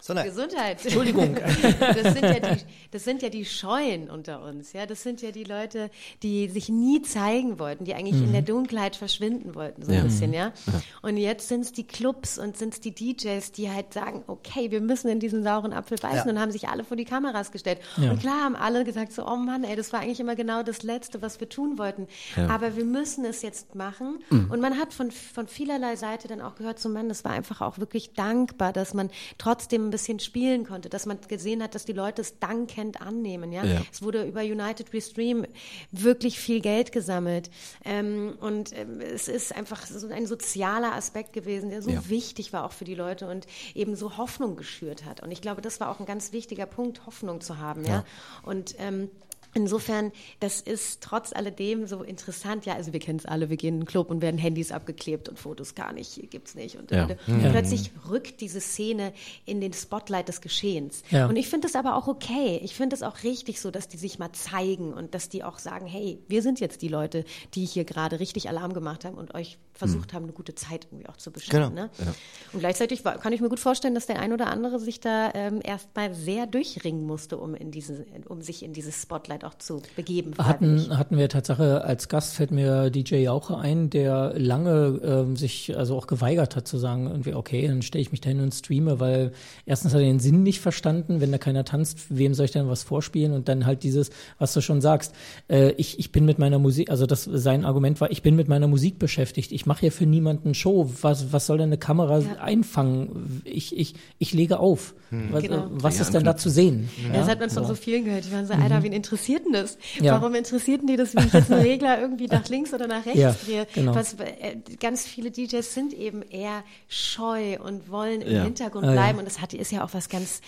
Sondern 0.00 0.26
Gesundheit. 0.26 0.84
Entschuldigung. 0.84 1.36
Das 1.78 2.14
sind, 2.14 2.22
ja 2.22 2.40
die, 2.40 2.62
das 2.90 3.04
sind 3.04 3.22
ja 3.22 3.28
die 3.28 3.44
Scheuen 3.44 4.10
unter 4.10 4.42
uns. 4.42 4.72
Ja, 4.72 4.86
das 4.86 5.02
sind 5.02 5.22
ja 5.22 5.30
die 5.30 5.44
Leute, 5.44 5.90
die 6.22 6.48
sich 6.48 6.68
nie 6.68 7.02
zeigen 7.02 7.58
wollten, 7.58 7.84
die 7.84 7.94
eigentlich 7.94 8.16
mhm. 8.16 8.24
in 8.24 8.32
der 8.32 8.42
Dunkelheit 8.42 8.96
verschwinden 8.96 9.54
wollten, 9.54 9.82
so 9.82 9.90
ein 9.90 9.98
ja. 9.98 10.04
bisschen, 10.04 10.32
ja. 10.32 10.52
ja. 10.66 10.82
Und 11.02 11.16
jetzt 11.16 11.48
sind 11.48 11.62
es 11.62 11.72
die 11.72 11.86
Clubs 11.86 12.38
und 12.38 12.56
sind 12.56 12.74
es 12.74 12.80
die 12.80 12.94
DJs, 12.94 13.52
die 13.52 13.70
halt 13.70 13.92
sagen, 13.92 14.22
okay, 14.26 14.70
wir 14.70 14.80
müssen 14.80 15.08
in 15.08 15.20
diesen 15.20 15.42
sauren 15.42 15.72
Apfel 15.72 15.98
beißen 15.98 16.26
ja. 16.26 16.32
und 16.32 16.40
haben 16.40 16.52
sich 16.52 16.68
alle 16.68 16.84
vor 16.84 16.96
die 16.96 17.04
Kameras 17.04 17.50
gestellt. 17.50 17.80
Und 17.96 18.20
klar 18.20 18.44
haben 18.44 18.56
alle 18.56 18.84
gesagt 18.84 19.12
so, 19.12 19.26
oh 19.26 19.36
Mann, 19.36 19.64
ey, 19.64 19.76
das 19.76 19.92
war 19.92 20.00
eigentlich 20.00 20.20
immer 20.20 20.36
genau 20.36 20.62
das 20.62 20.82
Letzte, 20.82 21.22
was 21.22 21.40
wir 21.40 21.48
tun 21.48 21.78
wollten. 21.78 22.06
Aber 22.48 22.76
wir 22.76 22.84
müssen 22.84 23.24
es 23.24 23.42
jetzt 23.42 23.74
machen. 23.74 24.20
Mhm. 24.30 24.50
Und 24.50 24.60
man 24.60 24.78
hat 24.78 24.92
von, 24.92 25.10
von 25.10 25.46
vielerlei 25.48 25.96
Seite 25.96 26.28
dann 26.28 26.40
auch 26.40 26.54
gehört, 26.54 26.78
so 26.78 26.88
Mann, 26.88 27.08
das 27.08 27.24
war 27.24 27.32
einfach 27.32 27.60
auch 27.60 27.78
wirklich 27.78 28.12
dankbar, 28.12 28.72
dass 28.72 28.94
man 28.94 29.10
trotzdem 29.38 29.87
ein 29.88 29.90
bisschen 29.90 30.20
spielen 30.20 30.64
konnte, 30.64 30.88
dass 30.88 31.06
man 31.06 31.18
gesehen 31.26 31.62
hat, 31.62 31.74
dass 31.74 31.84
die 31.84 31.92
Leute 31.92 32.22
es 32.22 32.38
dankend 32.38 33.00
annehmen. 33.00 33.52
Ja? 33.52 33.64
ja. 33.64 33.82
Es 33.90 34.02
wurde 34.02 34.24
über 34.24 34.40
United 34.40 34.92
We 34.92 35.00
Stream 35.00 35.46
wirklich 35.90 36.38
viel 36.38 36.60
Geld 36.60 36.92
gesammelt. 36.92 37.50
Ähm, 37.84 38.36
und 38.40 38.76
ähm, 38.76 39.00
es 39.00 39.28
ist 39.28 39.54
einfach 39.54 39.86
so 39.86 40.08
ein 40.08 40.26
sozialer 40.26 40.94
Aspekt 40.94 41.32
gewesen, 41.32 41.70
der 41.70 41.82
so 41.82 41.90
ja. 41.90 42.08
wichtig 42.08 42.52
war 42.52 42.64
auch 42.64 42.72
für 42.72 42.84
die 42.84 42.94
Leute 42.94 43.28
und 43.28 43.46
eben 43.74 43.96
so 43.96 44.16
Hoffnung 44.16 44.56
geschürt 44.56 45.04
hat. 45.04 45.22
Und 45.22 45.30
ich 45.30 45.40
glaube, 45.40 45.62
das 45.62 45.80
war 45.80 45.90
auch 45.90 46.00
ein 46.00 46.06
ganz 46.06 46.32
wichtiger 46.32 46.66
Punkt, 46.66 47.06
Hoffnung 47.06 47.40
zu 47.40 47.58
haben. 47.58 47.84
Ja. 47.84 47.90
ja? 47.90 48.04
Und 48.42 48.74
ähm, 48.78 49.10
Insofern, 49.54 50.12
das 50.40 50.60
ist 50.60 51.00
trotz 51.00 51.32
alledem 51.32 51.86
so 51.86 52.02
interessant. 52.02 52.66
Ja, 52.66 52.74
also 52.74 52.92
wir 52.92 53.00
kennen 53.00 53.18
es 53.18 53.26
alle, 53.26 53.50
wir 53.50 53.56
gehen 53.56 53.74
in 53.74 53.80
den 53.80 53.86
Club 53.86 54.10
und 54.10 54.20
werden 54.20 54.38
Handys 54.38 54.72
abgeklebt 54.72 55.28
und 55.28 55.38
Fotos 55.38 55.74
gar 55.74 55.92
nicht, 55.92 56.30
gibt's 56.30 56.54
nicht. 56.54 56.76
Und, 56.76 56.90
ja. 56.90 57.04
und 57.26 57.42
ja. 57.42 57.50
plötzlich 57.50 57.90
rückt 58.08 58.40
diese 58.40 58.60
Szene 58.60 59.12
in 59.46 59.60
den 59.60 59.72
Spotlight 59.72 60.28
des 60.28 60.40
Geschehens. 60.40 61.02
Ja. 61.10 61.26
Und 61.26 61.36
ich 61.36 61.48
finde 61.48 61.66
das 61.66 61.76
aber 61.76 61.96
auch 61.96 62.08
okay. 62.08 62.60
Ich 62.62 62.74
finde 62.74 62.94
es 62.94 63.02
auch 63.02 63.22
richtig 63.22 63.60
so, 63.60 63.70
dass 63.70 63.88
die 63.88 63.96
sich 63.96 64.18
mal 64.18 64.32
zeigen 64.32 64.92
und 64.92 65.14
dass 65.14 65.28
die 65.28 65.44
auch 65.44 65.58
sagen, 65.58 65.86
hey, 65.86 66.18
wir 66.28 66.42
sind 66.42 66.60
jetzt 66.60 66.82
die 66.82 66.88
Leute, 66.88 67.24
die 67.54 67.64
hier 67.64 67.84
gerade 67.84 68.20
richtig 68.20 68.48
Alarm 68.48 68.74
gemacht 68.74 69.04
haben 69.04 69.16
und 69.16 69.34
euch 69.34 69.58
versucht 69.78 70.12
mhm. 70.12 70.16
haben, 70.16 70.22
eine 70.24 70.32
gute 70.32 70.54
Zeit 70.54 70.88
irgendwie 70.90 71.08
auch 71.08 71.16
zu 71.16 71.30
beschaffen. 71.30 71.74
Genau. 71.74 71.82
Ne? 71.82 71.90
Ja. 71.98 72.14
Und 72.52 72.58
gleichzeitig 72.58 73.04
war, 73.04 73.16
kann 73.18 73.32
ich 73.32 73.40
mir 73.40 73.48
gut 73.48 73.60
vorstellen, 73.60 73.94
dass 73.94 74.06
der 74.06 74.18
ein 74.18 74.32
oder 74.32 74.48
andere 74.48 74.80
sich 74.80 74.98
da 74.98 75.30
ähm, 75.34 75.60
erstmal 75.62 76.12
sehr 76.14 76.46
durchringen 76.46 77.06
musste, 77.06 77.38
um 77.38 77.54
in 77.54 77.70
diese, 77.70 78.04
um 78.26 78.42
sich 78.42 78.64
in 78.64 78.72
dieses 78.72 79.00
Spotlight 79.00 79.44
auch 79.44 79.54
zu 79.54 79.80
begeben. 79.94 80.32
Hatten, 80.38 80.98
hatten 80.98 81.16
wir 81.16 81.28
Tatsache 81.28 81.84
als 81.84 82.08
Gast 82.08 82.34
fällt 82.34 82.50
mir 82.50 82.90
DJ 82.90 83.16
Jauche 83.16 83.56
ein, 83.56 83.88
der 83.88 84.34
lange 84.36 85.00
ähm, 85.04 85.36
sich 85.36 85.76
also 85.76 85.96
auch 85.96 86.08
geweigert 86.08 86.56
hat 86.56 86.66
zu 86.66 86.76
sagen, 86.76 87.06
irgendwie, 87.06 87.34
okay, 87.34 87.68
dann 87.68 87.82
stelle 87.82 88.02
ich 88.02 88.10
mich 88.10 88.20
da 88.20 88.30
hin 88.30 88.40
und 88.40 88.52
streame, 88.52 88.98
weil 88.98 89.32
erstens 89.64 89.94
hat 89.94 90.00
er 90.00 90.06
den 90.06 90.18
Sinn 90.18 90.42
nicht 90.42 90.60
verstanden, 90.60 91.20
wenn 91.20 91.30
da 91.30 91.38
keiner 91.38 91.64
tanzt, 91.64 91.98
wem 92.08 92.34
soll 92.34 92.46
ich 92.46 92.52
denn 92.52 92.68
was 92.68 92.82
vorspielen? 92.82 93.32
Und 93.32 93.48
dann 93.48 93.64
halt 93.64 93.84
dieses, 93.84 94.10
was 94.38 94.52
du 94.54 94.60
schon 94.60 94.80
sagst, 94.80 95.14
äh, 95.48 95.70
ich, 95.72 96.00
ich 96.00 96.10
bin 96.10 96.24
mit 96.24 96.40
meiner 96.40 96.58
Musik, 96.58 96.90
also 96.90 97.06
das 97.06 97.24
sein 97.24 97.64
Argument 97.64 98.00
war, 98.00 98.10
ich 98.10 98.22
bin 98.22 98.34
mit 98.34 98.48
meiner 98.48 98.66
Musik 98.66 98.98
beschäftigt, 98.98 99.52
ich 99.52 99.67
mache 99.68 99.80
hier 99.80 99.92
für 99.92 100.06
niemanden 100.06 100.54
Show. 100.54 100.90
Was, 101.02 101.32
was 101.32 101.46
soll 101.46 101.58
denn 101.58 101.68
eine 101.68 101.78
Kamera 101.78 102.18
ja. 102.18 102.34
einfangen? 102.40 103.42
Ich, 103.44 103.76
ich, 103.76 103.94
ich 104.18 104.32
lege 104.32 104.58
auf. 104.58 104.94
Hm. 105.10 105.28
Was, 105.30 105.42
genau. 105.42 105.66
was 105.70 106.00
ist 106.00 106.12
denn 106.14 106.24
da 106.24 106.36
zu 106.36 106.50
sehen? 106.50 106.88
Ja, 107.06 107.20
das 107.20 107.28
hat 107.28 107.38
man 107.38 107.50
von 107.50 107.64
so 107.66 107.74
vielen 107.74 108.04
gehört. 108.04 108.24
Die 108.24 108.32
waren 108.32 108.46
so, 108.46 108.54
Alter, 108.54 108.80
mhm. 108.80 108.84
wen 108.84 108.92
interessiert 108.92 109.44
denn 109.44 109.52
das? 109.52 109.78
Warum 110.00 110.34
interessiert 110.34 110.80
denn 110.80 110.88
die 110.88 110.96
das, 110.96 111.14
wie 111.14 111.20
ich 111.20 111.32
jetzt 111.32 111.52
einen 111.52 111.62
Regler 111.62 112.00
irgendwie 112.00 112.26
nach 112.26 112.48
links 112.48 112.72
oder 112.74 112.86
nach 112.88 113.06
rechts 113.06 113.20
ja, 113.20 113.32
drehe? 113.32 113.66
Genau. 113.74 113.94
Was, 113.94 114.14
äh, 114.14 114.56
ganz 114.80 115.06
viele 115.06 115.30
DJs 115.30 115.74
sind 115.74 115.92
eben 115.92 116.22
eher 116.22 116.64
scheu 116.88 117.58
und 117.62 117.90
wollen 117.90 118.22
im 118.22 118.42
Hintergrund 118.44 118.86
ah, 118.86 118.92
bleiben. 118.92 119.18
Und 119.18 119.26
das 119.26 119.40
hat, 119.40 119.52
ist 119.52 119.70
ja 119.70 119.84
auch 119.84 119.92
was 119.92 120.08
ganz, 120.08 120.40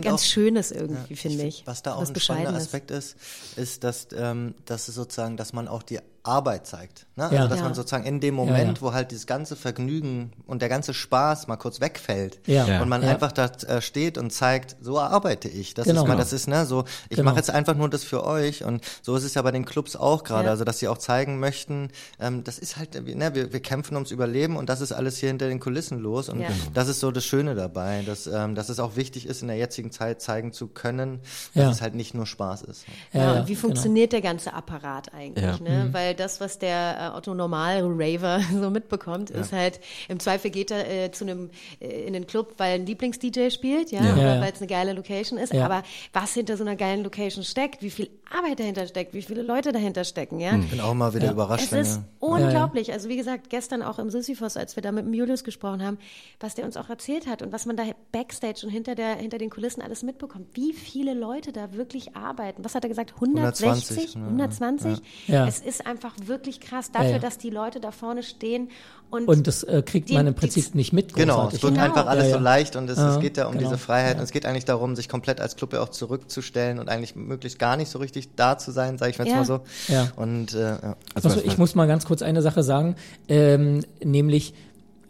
ganz 0.00 0.06
auch, 0.08 0.18
Schönes 0.18 0.72
irgendwie, 0.72 1.16
finde 1.16 1.44
ich. 1.44 1.62
Was 1.64 1.82
da 1.82 1.94
auch 1.94 2.06
ein 2.06 2.20
spannender 2.20 2.54
Aspekt 2.54 2.90
ist, 2.90 3.16
ist, 3.56 3.84
dass, 3.84 4.08
ähm, 4.16 4.54
dass 4.64 4.88
es 4.88 4.96
sozusagen, 4.96 5.36
dass 5.36 5.52
man 5.52 5.68
auch 5.68 5.82
die 5.82 6.00
Arbeit 6.22 6.66
zeigt. 6.66 7.06
Ne? 7.18 7.24
Also 7.24 7.34
Ja. 7.34 7.46
dass 7.48 7.58
Ja. 7.58 7.64
man 7.64 7.74
sozusagen 7.74 8.04
in 8.06 8.20
dem 8.20 8.34
Moment, 8.34 8.78
ja. 8.78 8.82
wo 8.82 8.92
halt 8.92 9.10
dieses 9.10 9.26
ganze 9.26 9.56
Vergnügen 9.56 10.32
und 10.46 10.62
der 10.62 10.68
ganze 10.68 10.94
Spaß 10.94 11.48
mal 11.48 11.56
kurz 11.56 11.80
wegfällt 11.80 12.38
und 12.46 12.88
man 12.88 13.02
Ja. 13.02 13.10
einfach 13.10 13.32
da 13.32 13.46
äh, 13.66 13.80
steht 13.82 14.16
und 14.18 14.32
zeigt, 14.32 14.76
so 14.80 15.00
arbeite 15.00 15.48
ich. 15.48 15.74
Das 15.74 15.86
Genau. 15.86 16.02
ist 16.02 16.08
mal, 16.08 16.16
das 16.16 16.32
ist 16.32 16.46
ne 16.46 16.64
so. 16.64 16.84
Ich 17.08 17.16
Genau. 17.16 17.30
mache 17.30 17.36
jetzt 17.38 17.50
einfach 17.50 17.74
nur 17.74 17.90
das 17.90 18.04
für 18.04 18.24
euch 18.24 18.62
und 18.64 18.84
so 19.02 19.16
ist 19.16 19.24
es 19.24 19.34
ja 19.34 19.42
bei 19.42 19.50
den 19.50 19.64
Clubs 19.64 19.96
auch 19.96 20.22
gerade, 20.22 20.44
Ja. 20.44 20.50
also 20.52 20.62
dass 20.64 20.78
sie 20.78 20.86
auch 20.88 20.98
zeigen 20.98 21.40
möchten, 21.40 21.88
ähm, 22.20 22.44
das 22.44 22.58
ist 22.58 22.76
halt, 22.76 22.94
ne, 22.94 23.34
wir, 23.34 23.52
wir 23.52 23.60
kämpfen 23.60 23.94
ums 23.96 24.12
Überleben 24.12 24.56
und 24.56 24.68
das 24.68 24.80
ist 24.80 24.92
alles 24.92 25.18
hier 25.18 25.28
hinter 25.28 25.48
den 25.48 25.58
Kulissen 25.58 25.98
los 25.98 26.28
und 26.28 26.40
Ja. 26.40 26.48
das 26.72 26.86
ist 26.88 27.00
so 27.00 27.10
das 27.10 27.24
Schöne 27.24 27.56
dabei, 27.56 28.02
dass, 28.06 28.28
ähm, 28.28 28.54
dass 28.54 28.68
es 28.68 28.78
auch 28.78 28.94
wichtig 28.94 29.26
ist, 29.26 29.42
in 29.42 29.48
der 29.48 29.56
jetzigen 29.56 29.90
Zeit 29.90 30.22
zeigen 30.22 30.52
zu 30.52 30.68
können, 30.68 31.18
dass 31.54 31.64
Ja. 31.64 31.70
es 31.70 31.82
halt 31.82 31.96
nicht 31.96 32.14
nur 32.14 32.26
Spaß 32.26 32.62
ist. 32.62 32.84
Ja, 33.12 33.20
Ja, 33.20 33.34
ja, 33.34 33.40
und 33.40 33.48
wie 33.48 33.54
genau. 33.54 33.62
funktioniert 33.62 34.12
der 34.12 34.20
ganze 34.20 34.52
Apparat 34.54 35.12
eigentlich? 35.12 35.44
Ja. 35.44 35.58
Ne? 35.58 35.88
Weil 35.90 36.14
das, 36.14 36.40
was 36.40 36.58
der 36.60 37.07
Otto 37.16 37.34
Normal-Raver 37.34 38.40
so 38.60 38.70
mitbekommt, 38.70 39.30
ist 39.30 39.52
halt, 39.52 39.80
im 40.08 40.18
Zweifel 40.20 40.50
geht 40.50 40.70
er 40.70 41.04
äh, 41.04 41.10
zu 41.12 41.24
einem 41.24 41.50
äh, 41.80 42.06
in 42.06 42.12
den 42.12 42.26
Club, 42.26 42.54
weil 42.58 42.74
ein 42.80 42.86
Lieblings-DJ 42.86 43.50
spielt, 43.50 43.90
ja, 43.90 44.02
Ja. 44.02 44.12
oder 44.12 44.22
Ja, 44.22 44.34
ja. 44.36 44.40
weil 44.40 44.52
es 44.52 44.58
eine 44.58 44.66
geile 44.66 44.92
Location 44.92 45.38
ist. 45.38 45.52
Ja. 45.52 45.64
Aber 45.64 45.82
was 46.12 46.34
hinter 46.34 46.56
so 46.56 46.64
einer 46.64 46.76
geilen 46.76 47.02
Location 47.02 47.44
steckt, 47.44 47.82
wie 47.82 47.90
viel 47.90 48.10
Arbeit 48.30 48.60
dahinter 48.60 48.86
steckt, 48.86 49.14
wie 49.14 49.22
viele 49.22 49.42
Leute 49.42 49.72
dahinter 49.72 50.04
stecken, 50.04 50.40
ja. 50.40 50.56
Ich 50.58 50.70
bin 50.70 50.80
auch 50.80 50.94
mal 50.94 51.14
wieder 51.14 51.30
überrascht, 51.30 51.64
Es 51.64 51.72
wenn 51.72 51.80
ist 51.80 52.00
unglaublich. 52.18 52.92
Also 52.92 53.08
wie 53.08 53.16
gesagt, 53.16 53.50
gestern 53.50 53.82
auch 53.82 53.98
im 53.98 54.10
Sisyphos, 54.10 54.56
als 54.56 54.76
wir 54.76 54.82
da 54.82 54.92
mit 54.92 55.04
dem 55.06 55.14
Julius 55.14 55.44
gesprochen 55.44 55.82
haben, 55.84 55.98
was 56.40 56.54
der 56.54 56.64
uns 56.64 56.76
auch 56.76 56.88
erzählt 56.88 57.26
hat 57.26 57.42
und 57.42 57.52
was 57.52 57.66
man 57.66 57.76
da 57.76 57.84
backstage 58.12 58.60
und 58.64 58.70
hinter 58.70 58.94
der 58.94 59.16
hinter 59.16 59.38
den 59.38 59.50
Kulissen 59.50 59.82
alles 59.82 60.02
mitbekommt. 60.02 60.48
Wie 60.54 60.72
viele 60.72 61.14
Leute 61.14 61.52
da 61.52 61.72
wirklich 61.72 62.16
arbeiten. 62.16 62.64
Was 62.64 62.74
hat 62.74 62.84
er 62.84 62.88
gesagt? 62.88 63.14
160, 63.14 64.16
120, 64.16 64.16
ne? 64.16 64.24
120? 64.26 64.98
Ja. 65.26 65.46
Es 65.46 65.60
ist 65.60 65.86
einfach 65.86 66.14
wirklich 66.24 66.60
krass 66.60 66.90
dafür, 66.98 67.10
Ja, 67.10 67.16
ja. 67.16 67.18
dass 67.22 67.38
die 67.38 67.50
Leute 67.50 67.80
da 67.80 67.90
vorne 67.90 68.22
stehen 68.22 68.68
und, 69.10 69.26
Und 69.26 69.46
das 69.46 69.62
äh, 69.62 69.82
kriegt 69.82 70.10
Die- 70.10 70.14
man 70.14 70.26
im 70.26 70.34
die- 70.34 70.40
Prinzip 70.40 70.74
nicht 70.74 70.92
mit. 70.92 71.14
Genau, 71.14 71.34
großartig. 71.34 71.56
es 71.58 71.62
wird 71.62 71.74
Genau. 71.74 71.84
einfach 71.86 72.06
alles 72.06 72.24
Ja, 72.24 72.30
ja. 72.30 72.36
so 72.36 72.42
leicht 72.42 72.76
und 72.76 72.90
es, 72.90 72.98
Ja, 72.98 73.14
es 73.14 73.20
geht 73.20 73.36
ja 73.38 73.46
um 73.46 73.52
genau. 73.56 73.64
diese 73.70 73.78
Freiheit. 73.78 74.14
Ja. 74.14 74.18
Und 74.18 74.24
es 74.24 74.32
geht 74.32 74.44
eigentlich 74.44 74.66
darum, 74.66 74.96
sich 74.96 75.08
komplett 75.08 75.40
als 75.40 75.56
Club 75.56 75.72
ja 75.72 75.80
auch 75.80 75.88
zurückzustellen 75.88 76.78
und 76.78 76.88
eigentlich 76.90 77.16
möglichst 77.16 77.58
gar 77.58 77.76
nicht 77.76 77.90
so 77.90 77.98
richtig 77.98 78.34
da 78.36 78.58
zu 78.58 78.70
sein, 78.70 78.98
sage 78.98 79.12
ich 79.12 79.18
jetzt 79.18 79.28
Ja. 79.28 79.36
mal 79.36 79.44
so. 79.46 79.60
Ja. 79.88 80.08
Und 80.16 80.54
äh, 80.54 80.58
ja. 80.60 80.96
Also, 81.14 81.28
Also 81.28 81.36
was- 81.38 81.44
ich 81.44 81.56
muss 81.58 81.74
mal 81.74 81.86
ganz 81.86 82.04
kurz 82.04 82.20
eine 82.22 82.42
Sache 82.42 82.62
sagen, 82.62 82.96
ähm, 83.28 83.80
nämlich 84.04 84.52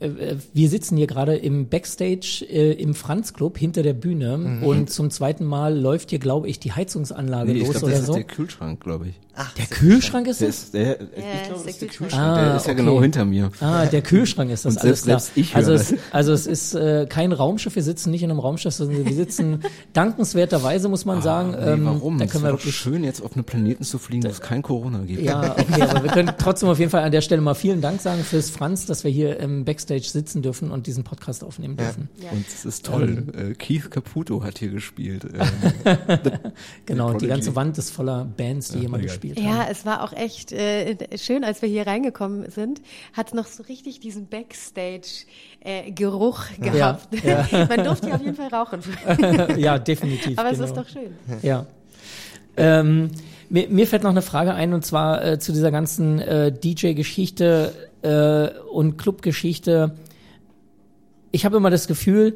äh, 0.01 0.37
wir 0.55 0.68
sitzen 0.68 0.96
hier 0.96 1.09
gerade 1.09 1.35
im 1.35 1.68
Backstage 1.68 2.46
äh, 2.48 2.70
im 2.74 2.94
Franz 2.94 3.33
Club 3.35 3.59
hinter 3.59 3.83
der 3.83 3.94
Bühne 3.94 4.38
Mhm. 4.38 4.62
und 4.62 4.90
zum 4.90 5.11
zweiten 5.11 5.44
Mal 5.44 5.77
läuft 5.77 6.11
hier, 6.11 6.20
glaube 6.20 6.48
ich, 6.48 6.61
die 6.61 6.70
Heizungsanlage 6.70 7.51
nee, 7.53 7.59
ich 7.59 7.66
los 7.66 7.70
glaube, 7.72 7.87
oder 7.87 7.92
das 7.94 8.01
ist 8.03 8.07
so. 8.07 8.12
der 8.14 8.22
Kühlschrank, 8.22 8.79
glaube 8.81 9.09
ich. 9.09 9.14
Ach, 9.40 9.55
Der 9.55 9.66
Kühlschrank 9.66 10.27
ist 10.27 10.40
Der 10.40 10.48
es? 10.48 10.70
der, 10.72 11.01
ich 11.01 11.01
Ja, 11.01 11.07
glaube, 11.07 11.14
ist 11.14 11.51
das 11.53 11.62
der 11.62 11.70
ist 11.70 11.81
der 11.81 11.88
Kühlschrank. 11.88 12.11
Kühlschrank. 12.11 12.35
der 12.38 12.53
Ah, 12.53 12.57
ist 12.57 12.66
ja 12.66 12.72
okay. 12.72 12.81
genau 12.83 13.01
hinter 13.01 13.24
mir. 13.24 13.51
Ah, 13.61 13.87
der 13.87 14.03
Kühlschrank 14.03 14.51
ist 14.51 14.64
das 14.64 14.74
Und 14.74 14.83
alles 14.83 15.03
selbst- 15.03 15.05
klar. 15.05 15.20
selbst 15.20 15.37
ich 15.38 15.55
also, 15.57 15.72
es, 15.72 15.94
also 16.11 16.33
es 16.33 16.46
ist 16.48 16.74
äh, 16.74 17.07
kein 17.09 17.31
Raumschiff, 17.33 17.77
wir 17.77 17.83
sitzen 17.85 18.11
nicht 18.11 18.22
in 18.24 18.31
einem 18.31 18.40
Raumschiff, 18.40 18.74
sondern 18.74 19.05
wir 19.07 19.14
sitzen 19.14 19.61
dankenswerterweise, 19.92 20.88
muss 20.88 21.05
man 21.05 21.22
sagen. 21.22 21.55
Ah, 21.55 21.61
nee, 21.66 21.70
ähm, 21.72 21.85
warum? 21.87 22.18
Da 22.18 22.24
Es 22.24 22.33
können 22.33 22.44
wäre 22.44 22.55
wir 22.55 22.59
wirklich 22.59 22.74
schön, 22.77 23.05
jetzt 23.05 23.22
auf 23.22 23.35
einem 23.35 23.44
Planeten 23.44 23.85
zu 23.85 23.98
fliegen, 23.98 24.24
wo 24.24 24.29
es 24.29 24.40
kein 24.40 24.62
Corona 24.62 24.98
gibt. 25.05 25.22
Ja, 25.22 25.53
okay, 25.59 25.83
aber 25.83 26.03
wir 26.03 26.11
können 26.11 26.33
trotzdem 26.38 26.68
auf 26.68 26.79
jeden 26.81 26.90
Fall 26.90 27.05
an 27.05 27.12
der 27.12 27.20
Stelle 27.20 27.40
mal 27.40 27.55
vielen 27.55 27.81
Dank 27.81 28.01
sagen 28.01 28.24
fürs 28.24 28.51
Franz, 28.51 28.87
dass 28.87 29.05
wir 29.05 29.11
hier 29.12 29.38
im 29.38 29.64
Backstage 29.64 30.03
sitzen 30.09 30.42
dürfen 30.42 30.70
und 30.72 30.87
diesen 30.88 31.05
Podcast 31.05 31.44
aufnehmen 31.44 31.77
dürfen. 31.77 32.09
Ja. 32.22 32.31
Und 32.33 32.44
es 32.48 32.64
ist 32.64 32.85
toll. 32.87 33.24
Ähm. 33.37 33.51
Äh, 33.53 33.55
Keith 33.55 33.90
Caputo 33.90 34.42
hat 34.42 34.59
hier 34.59 34.70
gespielt. 34.70 35.24
Ähm, 35.85 36.18
Genau, 36.87 37.12
die 37.14 37.27
ganze 37.27 37.55
Wand 37.57 37.79
ist 37.79 37.90
voller 37.90 38.24
Bands, 38.24 38.70
die 38.70 38.81
hier 38.81 38.88
mal 38.88 38.98
egal. 39.01 39.09
Gespielt 39.28 39.48
haben. 39.48 39.58
Ja, 39.58 39.68
es 39.70 39.86
war 39.86 40.02
auch 40.02 40.12
echt 40.12 40.50
äh, 40.52 40.96
schön, 41.16 41.44
als 41.44 41.62
wir 41.62 41.68
hier 41.68 41.86
reingekommen 41.86 42.50
sind, 42.50 42.82
hat 43.12 43.28
es 43.28 43.34
noch 43.34 43.46
so 43.46 43.62
richtig 43.64 44.00
diesen 44.00 44.26
Backstage-Geruch 44.28 46.46
gehabt. 46.60 47.06
ja. 47.24 47.46
Man 47.68 47.84
durfte 47.84 48.06
hier 48.06 48.16
auf 48.16 48.22
jeden 48.22 48.36
Fall 48.36 48.48
rauchen. 48.48 48.80
ja, 49.56 49.78
definitiv. 49.78 50.38
Aber 50.38 50.50
es 50.50 50.58
genau. 50.58 50.68
ist 50.68 50.76
doch 50.76 50.88
schön. 50.88 51.14
Ja. 51.42 51.66
Ähm, 52.56 53.10
mir, 53.48 53.68
mir 53.68 53.86
fällt 53.86 54.02
noch 54.02 54.10
eine 54.10 54.22
Frage 54.22 54.54
ein 54.54 54.74
und 54.74 54.84
zwar 54.84 55.24
äh, 55.24 55.38
zu 55.38 55.52
dieser 55.52 55.70
ganzen 55.70 56.18
äh, 56.20 56.50
DJ-Geschichte 56.52 57.72
äh, 58.02 58.48
und 58.70 58.98
Club-Geschichte. 58.98 59.94
Ich 61.30 61.44
habe 61.44 61.56
immer 61.56 61.70
das 61.70 61.86
Gefühl, 61.86 62.34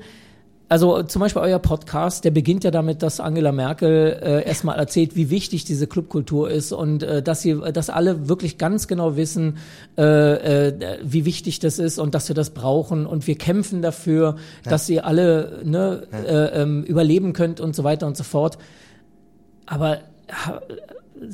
also 0.72 1.02
zum 1.02 1.20
Beispiel 1.20 1.42
euer 1.42 1.58
Podcast, 1.58 2.24
der 2.24 2.30
beginnt 2.30 2.64
ja 2.64 2.70
damit, 2.70 3.02
dass 3.02 3.20
Angela 3.20 3.52
Merkel 3.52 4.18
äh, 4.22 4.48
erstmal 4.48 4.78
erzählt, 4.78 5.16
wie 5.16 5.28
wichtig 5.28 5.66
diese 5.66 5.86
Clubkultur 5.86 6.50
ist 6.50 6.72
und 6.72 7.02
äh, 7.02 7.22
dass 7.22 7.42
sie, 7.42 7.60
dass 7.74 7.90
alle 7.90 8.26
wirklich 8.26 8.56
ganz 8.56 8.88
genau 8.88 9.14
wissen, 9.14 9.58
äh, 9.98 10.68
äh, 10.68 10.98
wie 11.02 11.26
wichtig 11.26 11.58
das 11.58 11.78
ist 11.78 11.98
und 11.98 12.14
dass 12.14 12.28
wir 12.28 12.34
das 12.34 12.54
brauchen 12.54 13.04
und 13.04 13.26
wir 13.26 13.36
kämpfen 13.36 13.82
dafür, 13.82 14.36
dass 14.64 14.88
ihr 14.88 15.04
alle 15.04 15.60
ne, 15.62 16.06
äh, 16.10 16.62
ähm, 16.62 16.84
überleben 16.84 17.34
könnt 17.34 17.60
und 17.60 17.76
so 17.76 17.84
weiter 17.84 18.06
und 18.06 18.16
so 18.16 18.24
fort. 18.24 18.56
Aber 19.66 19.98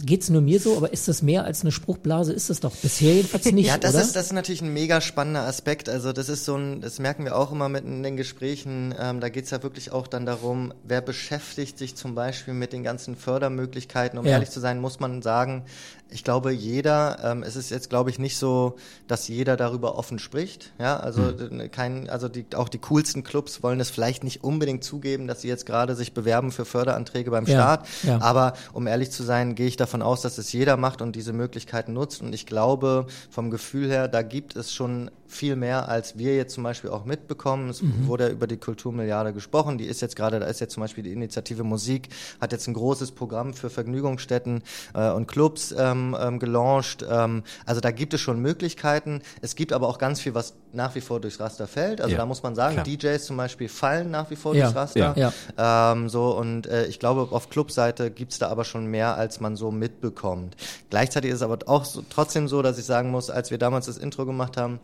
geht's 0.04 0.28
nur 0.30 0.40
mir 0.40 0.60
so? 0.60 0.76
Aber 0.76 0.92
ist 0.92 1.08
das 1.08 1.22
mehr 1.22 1.44
als 1.44 1.62
eine 1.62 1.72
Spruchblase? 1.72 2.32
Ist 2.32 2.50
es 2.50 2.60
doch 2.60 2.74
bisher 2.76 3.14
jedenfalls 3.14 3.44
nicht, 3.52 3.66
Ja, 3.66 3.78
das 3.78 3.94
oder? 3.94 4.02
ist 4.02 4.16
das 4.16 4.26
ist 4.26 4.32
natürlich 4.32 4.62
ein 4.62 4.72
mega 4.72 5.00
spannender 5.00 5.42
Aspekt. 5.42 5.88
Also 5.88 6.12
das 6.12 6.28
ist 6.28 6.44
so 6.44 6.56
ein, 6.56 6.80
das 6.80 6.98
merken 6.98 7.24
wir 7.24 7.36
auch 7.36 7.52
immer 7.52 7.68
mit 7.68 7.84
in 7.84 8.02
den 8.02 8.16
Gesprächen. 8.16 8.94
Ähm, 8.98 9.20
da 9.20 9.28
geht's 9.28 9.50
ja 9.50 9.62
wirklich 9.62 9.92
auch 9.92 10.06
dann 10.06 10.26
darum, 10.26 10.72
wer 10.84 11.00
beschäftigt 11.00 11.78
sich 11.78 11.94
zum 11.96 12.14
Beispiel 12.14 12.54
mit 12.54 12.72
den 12.72 12.82
ganzen 12.82 13.16
Fördermöglichkeiten. 13.16 14.18
Um 14.18 14.26
Ja. 14.26 14.32
ehrlich 14.32 14.50
zu 14.50 14.60
sein, 14.60 14.80
muss 14.80 15.00
man 15.00 15.22
sagen, 15.22 15.64
ich 16.10 16.24
glaube, 16.24 16.52
jeder, 16.52 17.18
ähm, 17.22 17.42
es 17.42 17.54
ist 17.56 17.70
jetzt, 17.70 17.90
glaube 17.90 18.08
ich, 18.10 18.18
nicht 18.18 18.38
so, 18.38 18.76
dass 19.06 19.28
jeder 19.28 19.56
darüber 19.56 19.96
offen 19.98 20.18
spricht. 20.18 20.72
Ja, 20.78 20.96
also 20.98 21.28
äh, 21.30 21.68
kein, 21.68 22.08
also 22.08 22.28
die, 22.28 22.46
auch 22.54 22.68
die 22.68 22.78
coolsten 22.78 23.24
Clubs 23.24 23.62
wollen 23.62 23.78
es 23.80 23.90
vielleicht 23.90 24.24
nicht 24.24 24.42
unbedingt 24.42 24.84
zugeben, 24.84 25.26
dass 25.26 25.42
sie 25.42 25.48
jetzt 25.48 25.66
gerade 25.66 25.94
sich 25.94 26.14
bewerben 26.14 26.50
für 26.50 26.64
Förderanträge 26.64 27.30
beim 27.30 27.44
Ja, 27.46 27.52
Staat. 27.58 27.88
ja. 28.04 28.20
Aber 28.22 28.54
um 28.72 28.86
ehrlich 28.86 29.10
zu 29.10 29.22
sein, 29.22 29.54
gehe 29.54 29.66
ich 29.66 29.76
davon 29.76 30.00
aus, 30.02 30.22
dass 30.22 30.38
es 30.38 30.52
jeder 30.52 30.76
macht 30.76 31.02
und 31.02 31.14
diese 31.14 31.32
Möglichkeiten 31.32 31.92
nutzt. 31.92 32.22
Und 32.22 32.32
ich 32.34 32.46
glaube, 32.46 33.06
vom 33.30 33.50
Gefühl 33.50 33.90
her, 33.90 34.08
da 34.08 34.22
gibt 34.22 34.56
es 34.56 34.72
schon 34.72 35.10
viel 35.28 35.56
mehr, 35.56 35.88
als 35.88 36.18
wir 36.18 36.34
jetzt 36.36 36.54
zum 36.54 36.64
Beispiel 36.64 36.90
auch 36.90 37.04
mitbekommen. 37.04 37.68
Es 37.68 37.82
Mhm. 37.82 38.06
wurde 38.06 38.24
ja 38.24 38.30
über 38.30 38.46
die 38.46 38.56
Kulturmilliarde 38.56 39.32
gesprochen. 39.32 39.78
Die 39.78 39.84
ist 39.84 40.00
jetzt 40.00 40.16
gerade, 40.16 40.40
da 40.40 40.46
ist 40.46 40.60
jetzt 40.60 40.74
zum 40.74 40.80
Beispiel 40.82 41.04
die 41.04 41.12
Initiative 41.12 41.64
Musik, 41.64 42.08
hat 42.40 42.52
jetzt 42.52 42.66
ein 42.66 42.74
großes 42.74 43.12
Programm 43.12 43.54
für 43.54 43.70
Vergnügungsstätten 43.70 44.62
äh, 44.94 45.10
und 45.10 45.26
Clubs 45.28 45.74
ähm, 45.78 46.16
ähm, 46.18 46.38
gelauncht. 46.38 47.04
Ähm, 47.08 47.42
also 47.66 47.80
da 47.80 47.90
gibt 47.90 48.14
es 48.14 48.20
schon 48.20 48.40
Möglichkeiten. 48.40 49.20
Es 49.42 49.54
gibt 49.54 49.72
aber 49.72 49.88
auch 49.88 49.98
ganz 49.98 50.20
viel, 50.20 50.34
was 50.34 50.54
nach 50.72 50.94
wie 50.94 51.00
vor 51.00 51.20
durchs 51.20 51.40
Raster 51.40 51.66
fällt. 51.66 52.00
Also 52.00 52.12
Ja, 52.12 52.18
da 52.18 52.26
muss 52.26 52.42
man 52.42 52.54
sagen, 52.54 52.74
klar. 52.74 52.84
DJs 52.84 53.24
zum 53.24 53.36
Beispiel 53.36 53.68
fallen 53.68 54.10
nach 54.10 54.30
wie 54.30 54.36
vor 54.36 54.54
Ja, 54.54 54.64
durchs 54.64 54.76
Raster. 54.76 55.14
ja. 55.16 55.92
Ähm, 55.92 56.08
so 56.08 56.36
und 56.36 56.66
äh, 56.66 56.86
ich 56.86 56.98
glaube, 56.98 57.28
auf 57.30 57.50
Clubseite 57.50 58.10
gibt's 58.10 58.38
da 58.38 58.48
aber 58.48 58.64
schon 58.64 58.86
mehr, 58.86 59.16
als 59.16 59.40
man 59.40 59.56
so 59.56 59.70
mitbekommt. 59.70 60.56
Gleichzeitig 60.90 61.30
ist 61.30 61.36
es 61.36 61.42
aber 61.42 61.58
auch 61.66 61.84
so, 61.84 62.02
trotzdem 62.08 62.48
so, 62.48 62.62
dass 62.62 62.78
ich 62.78 62.84
sagen 62.84 63.10
muss, 63.10 63.30
als 63.30 63.50
wir 63.50 63.58
damals 63.58 63.86
das 63.86 63.98
Intro 63.98 64.24
gemacht 64.26 64.56
haben, 64.56 64.80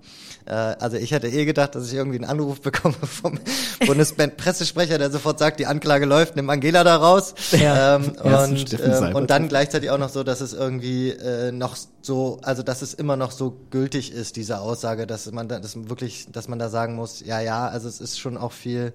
also 0.53 0.97
ich 0.97 1.13
hätte 1.13 1.29
eh 1.29 1.45
gedacht, 1.45 1.75
dass 1.75 1.89
ich 1.89 1.95
irgendwie 1.95 2.19
einen 2.19 2.29
Anruf 2.29 2.61
bekomme 2.61 2.95
vom 3.03 3.39
Bundespressesprecher, 3.87 4.99
der 4.99 5.11
sofort 5.11 5.39
sagt, 5.39 5.61
die 5.61 5.67
Anklage 5.67 6.05
läuft, 6.07 6.37
nimm 6.37 6.51
Angela 6.51 6.85
da 6.85 6.97
raus. 6.97 7.35
Ja. 7.53 7.97
Ähm, 7.97 8.15
Ersten 8.23 8.55
und, 8.57 8.81
ähm, 9.09 9.15
und 9.17 9.31
dann 9.31 9.49
gleichzeitig 9.49 9.91
auch 9.91 9.99
noch 9.99 10.09
so, 10.09 10.23
dass 10.23 10.41
es 10.41 10.53
irgendwie 10.53 11.11
äh, 11.11 11.53
noch 11.53 11.77
so, 12.03 12.39
also 12.43 12.63
dass 12.63 12.83
es 12.83 12.93
immer 12.95 13.17
noch 13.17 13.31
so 13.31 13.57
gültig 13.71 14.13
ist, 14.13 14.37
diese 14.37 14.61
Aussage, 14.61 15.07
dass 15.07 15.31
man 15.33 15.49
da, 15.49 15.59
dass 15.61 15.75
man 15.77 15.89
wirklich, 15.89 16.27
dass 16.31 16.49
man 16.49 16.59
da 16.59 16.69
sagen 16.69 16.95
muss, 16.97 17.21
ja, 17.25 17.41
ja, 17.41 17.67
also 17.69 17.89
es 17.89 18.01
ist 18.01 18.19
schon 18.21 18.37
auch 18.37 18.53
viel, 18.53 18.93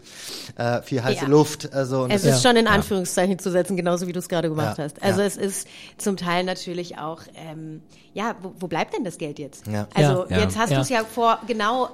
äh, 0.58 0.82
viel 0.84 1.04
heiße 1.04 1.24
Ja. 1.24 1.28
Luft. 1.28 1.74
Also 1.74 2.04
und 2.04 2.12
Es 2.12 2.24
ist 2.26 2.44
schon 2.44 2.56
in 2.56 2.68
Anführungszeichen 2.68 3.40
zu 3.40 3.52
setzen, 3.52 3.76
genauso 3.76 4.06
wie 4.08 4.12
du 4.12 4.20
es 4.20 4.30
gerade 4.30 4.50
gemacht 4.50 4.78
Ja, 4.78 4.84
hast. 4.84 5.02
Also 5.02 5.22
ja. 5.22 5.28
es 5.28 5.38
ist 5.38 5.68
zum 5.98 6.18
Teil 6.18 6.44
natürlich 6.44 6.98
auch, 7.00 7.22
ähm, 7.36 7.82
ja, 8.14 8.36
wo, 8.42 8.54
wo 8.60 8.68
bleibt 8.68 8.94
denn 8.96 9.04
das 9.04 9.18
Geld 9.18 9.40
jetzt? 9.40 9.66
Ja. 9.68 9.88
Also 9.94 10.26
Ja, 10.30 10.38
ja. 10.38 10.44
jetzt 10.44 10.58
hast 10.58 10.70
Ja. 10.72 10.76
du 10.78 10.82
es 10.82 10.90
ja 10.90 11.04
vor 11.04 11.39
genau 11.48 11.90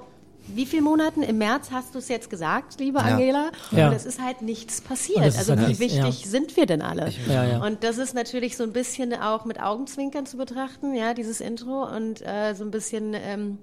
wie 0.47 0.65
viel 0.65 0.81
Monaten 0.81 1.23
im 1.23 1.39
März 1.39 1.71
hast 1.71 1.95
du 1.95 1.99
es 1.99 2.07
jetzt 2.07 2.29
gesagt, 2.29 2.79
liebe 2.79 2.99
Ja. 2.99 3.05
Angela? 3.05 3.51
Ja. 3.71 3.87
Und 3.87 3.95
es 3.95 4.05
ist 4.05 4.21
halt 4.21 4.41
nichts 4.41 4.79
passiert. 4.81 5.25
Es 5.25 5.37
Also 5.37 5.53
halt 5.53 5.61
wie 5.61 5.65
nichts, 5.67 5.79
wichtig 5.79 6.23
ja. 6.23 6.29
sind 6.29 6.55
wir 6.55 6.65
denn 6.67 6.81
alle? 6.81 7.09
Ja, 7.27 7.43
ja. 7.45 7.65
Und 7.65 7.83
das 7.83 7.97
ist 7.97 8.13
natürlich 8.13 8.55
so 8.55 8.63
ein 8.63 8.71
bisschen 8.71 9.13
auch 9.13 9.45
mit 9.45 9.59
Augenzwinkern 9.59 10.25
zu 10.25 10.37
betrachten, 10.37 10.93
ja, 10.93 11.13
dieses 11.13 11.41
Intro 11.41 11.85
und 11.85 12.21
äh, 12.21 12.53
so 12.53 12.63
ein 12.63 12.69
bisschen, 12.71 13.15
ähm, 13.15 13.57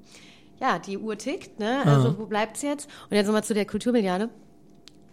ja, 0.60 0.78
die 0.80 0.98
Uhr 0.98 1.16
tickt, 1.16 1.60
ne? 1.60 1.82
Also 1.84 2.18
wo 2.18 2.26
bleibt's 2.26 2.62
jetzt? 2.62 2.88
Und 3.10 3.16
jetzt 3.16 3.26
nochmal 3.26 3.44
zu 3.44 3.54
der 3.54 3.64
Kulturmilliarde. 3.66 4.28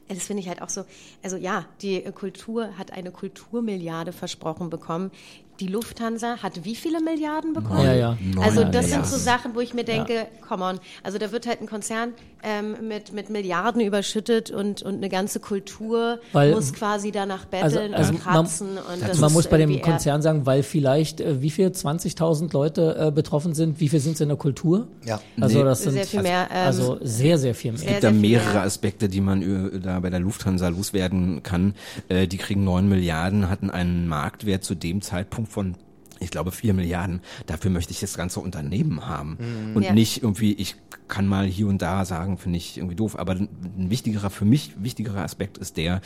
Das 0.08 0.24
finde 0.24 0.42
ich 0.42 0.50
halt 0.50 0.64
auch 0.64 0.70
so, 0.70 0.86
also 1.22 1.38
ja, 1.38 1.66
die 1.84 2.02
Kultur 2.02 2.80
hat 2.80 2.92
eine 2.92 3.12
Kulturmilliarde 3.12 4.12
versprochen 4.12 4.72
bekommen. 4.72 5.12
Die 5.60 5.68
Lufthansa 5.68 6.42
hat 6.42 6.64
wie 6.64 6.76
viele 6.76 7.02
Milliarden 7.02 7.54
bekommen? 7.54 7.84
Ja, 7.86 7.94
ja. 7.94 8.18
Also 8.42 8.64
das 8.64 8.90
sind 8.90 9.06
so 9.06 9.18
Sachen, 9.18 9.56
wo 9.56 9.60
ich 9.60 9.74
mir 9.74 9.84
denke, 9.84 10.28
come 10.48 10.64
on, 10.64 10.80
also 11.04 11.18
da 11.18 11.32
wird 11.32 11.48
halt 11.48 11.62
ein 11.62 11.68
Konzern 11.68 12.14
ähm, 12.44 12.88
mit, 12.88 13.14
mit 13.14 13.30
Milliarden 13.30 13.82
überschüttet 13.82 14.52
und, 14.52 14.82
und 14.82 14.96
eine 14.96 15.10
ganze 15.10 15.40
Kultur 15.40 16.20
Weil- 16.32 16.52
muss 16.52 16.74
quasi 16.74 17.12
danach 17.12 17.46
Also- 17.52 17.78
betteln 17.80 17.94
also 17.94 18.14
und 18.14 18.26
man- 18.26 18.34
kratzen. 18.36 18.68
und 18.70 19.02
das 19.08 19.20
man 19.20 19.28
ist 19.30 19.34
muss 19.34 19.48
bei 19.48 19.58
dem 19.58 19.82
Konzern 19.82 20.22
sagen, 20.22 20.46
weil 20.46 20.64
vielleicht, 20.64 21.22
äh, 21.22 21.42
wie 21.42 21.50
viel, 21.50 21.68
20.000 21.72 22.52
Leute 22.54 22.96
äh, 23.00 23.12
betroffen 23.12 23.54
sind, 23.54 23.80
wie 23.80 23.90
viel 23.90 24.00
sind 24.00 24.14
es 24.16 24.22
in 24.22 24.30
der 24.30 24.38
Kultur? 24.38 24.88
Ja. 25.06 25.20
Also 25.40 25.60
Nee. 25.60 25.64
das 25.66 25.84
sind 25.84 25.94
Sehr 25.94 26.06
viel 26.06 26.22
mehr, 26.22 26.48
ähm, 26.52 26.66
also 26.68 26.98
sehr, 27.02 27.38
sehr 27.38 27.56
viel 27.56 27.72
mehr. 27.72 27.80
sehr, 27.80 27.88
Es 27.90 27.94
gibt 27.96 28.04
da 28.04 28.12
viel 28.12 28.20
mehrere 28.20 28.54
mehr. 28.54 28.62
Aspekte, 28.64 29.10
die 29.10 29.22
man 29.22 29.42
äh, 29.76 29.80
da 29.80 30.00
bei 30.00 30.10
der 30.10 30.20
Lufthansa 30.20 30.70
loswerden 30.70 31.44
kann. 31.44 31.74
Äh, 32.08 32.28
die 32.28 32.38
kriegen 32.38 32.64
neun 32.64 32.88
Milliarden, 32.90 33.50
hatten 33.50 33.70
einen 33.70 34.08
Marktwert 34.08 34.64
zu 34.64 34.76
dem 34.76 35.02
Zeitpunkt 35.02 35.52
von 35.52 35.76
ich 36.20 36.32
glaube, 36.32 36.52
vier 36.52 36.74
Milliarden. 36.74 37.22
Dafür 37.46 37.72
möchte 37.72 37.92
ich 37.92 38.00
das 38.00 38.16
ganze 38.18 38.40
Unternehmen 38.40 39.08
haben. 39.08 39.74
Und 39.76 39.84
Ja. 39.84 39.94
nicht 39.94 40.22
irgendwie, 40.24 40.54
ich 40.54 40.76
kann 41.08 41.28
mal 41.28 41.46
hier 41.46 41.68
und 41.68 41.82
da 41.82 42.06
sagen, 42.06 42.38
finde 42.38 42.58
ich 42.58 42.78
irgendwie 42.78 42.96
doof. 42.96 43.18
Aber 43.18 43.34
ein 43.34 43.90
wichtigerer, 43.90 44.30
für 44.30 44.46
mich 44.46 44.74
wichtigerer 44.82 45.24
Aspekt 45.24 45.58
ist 45.58 45.78
der, 45.78 46.02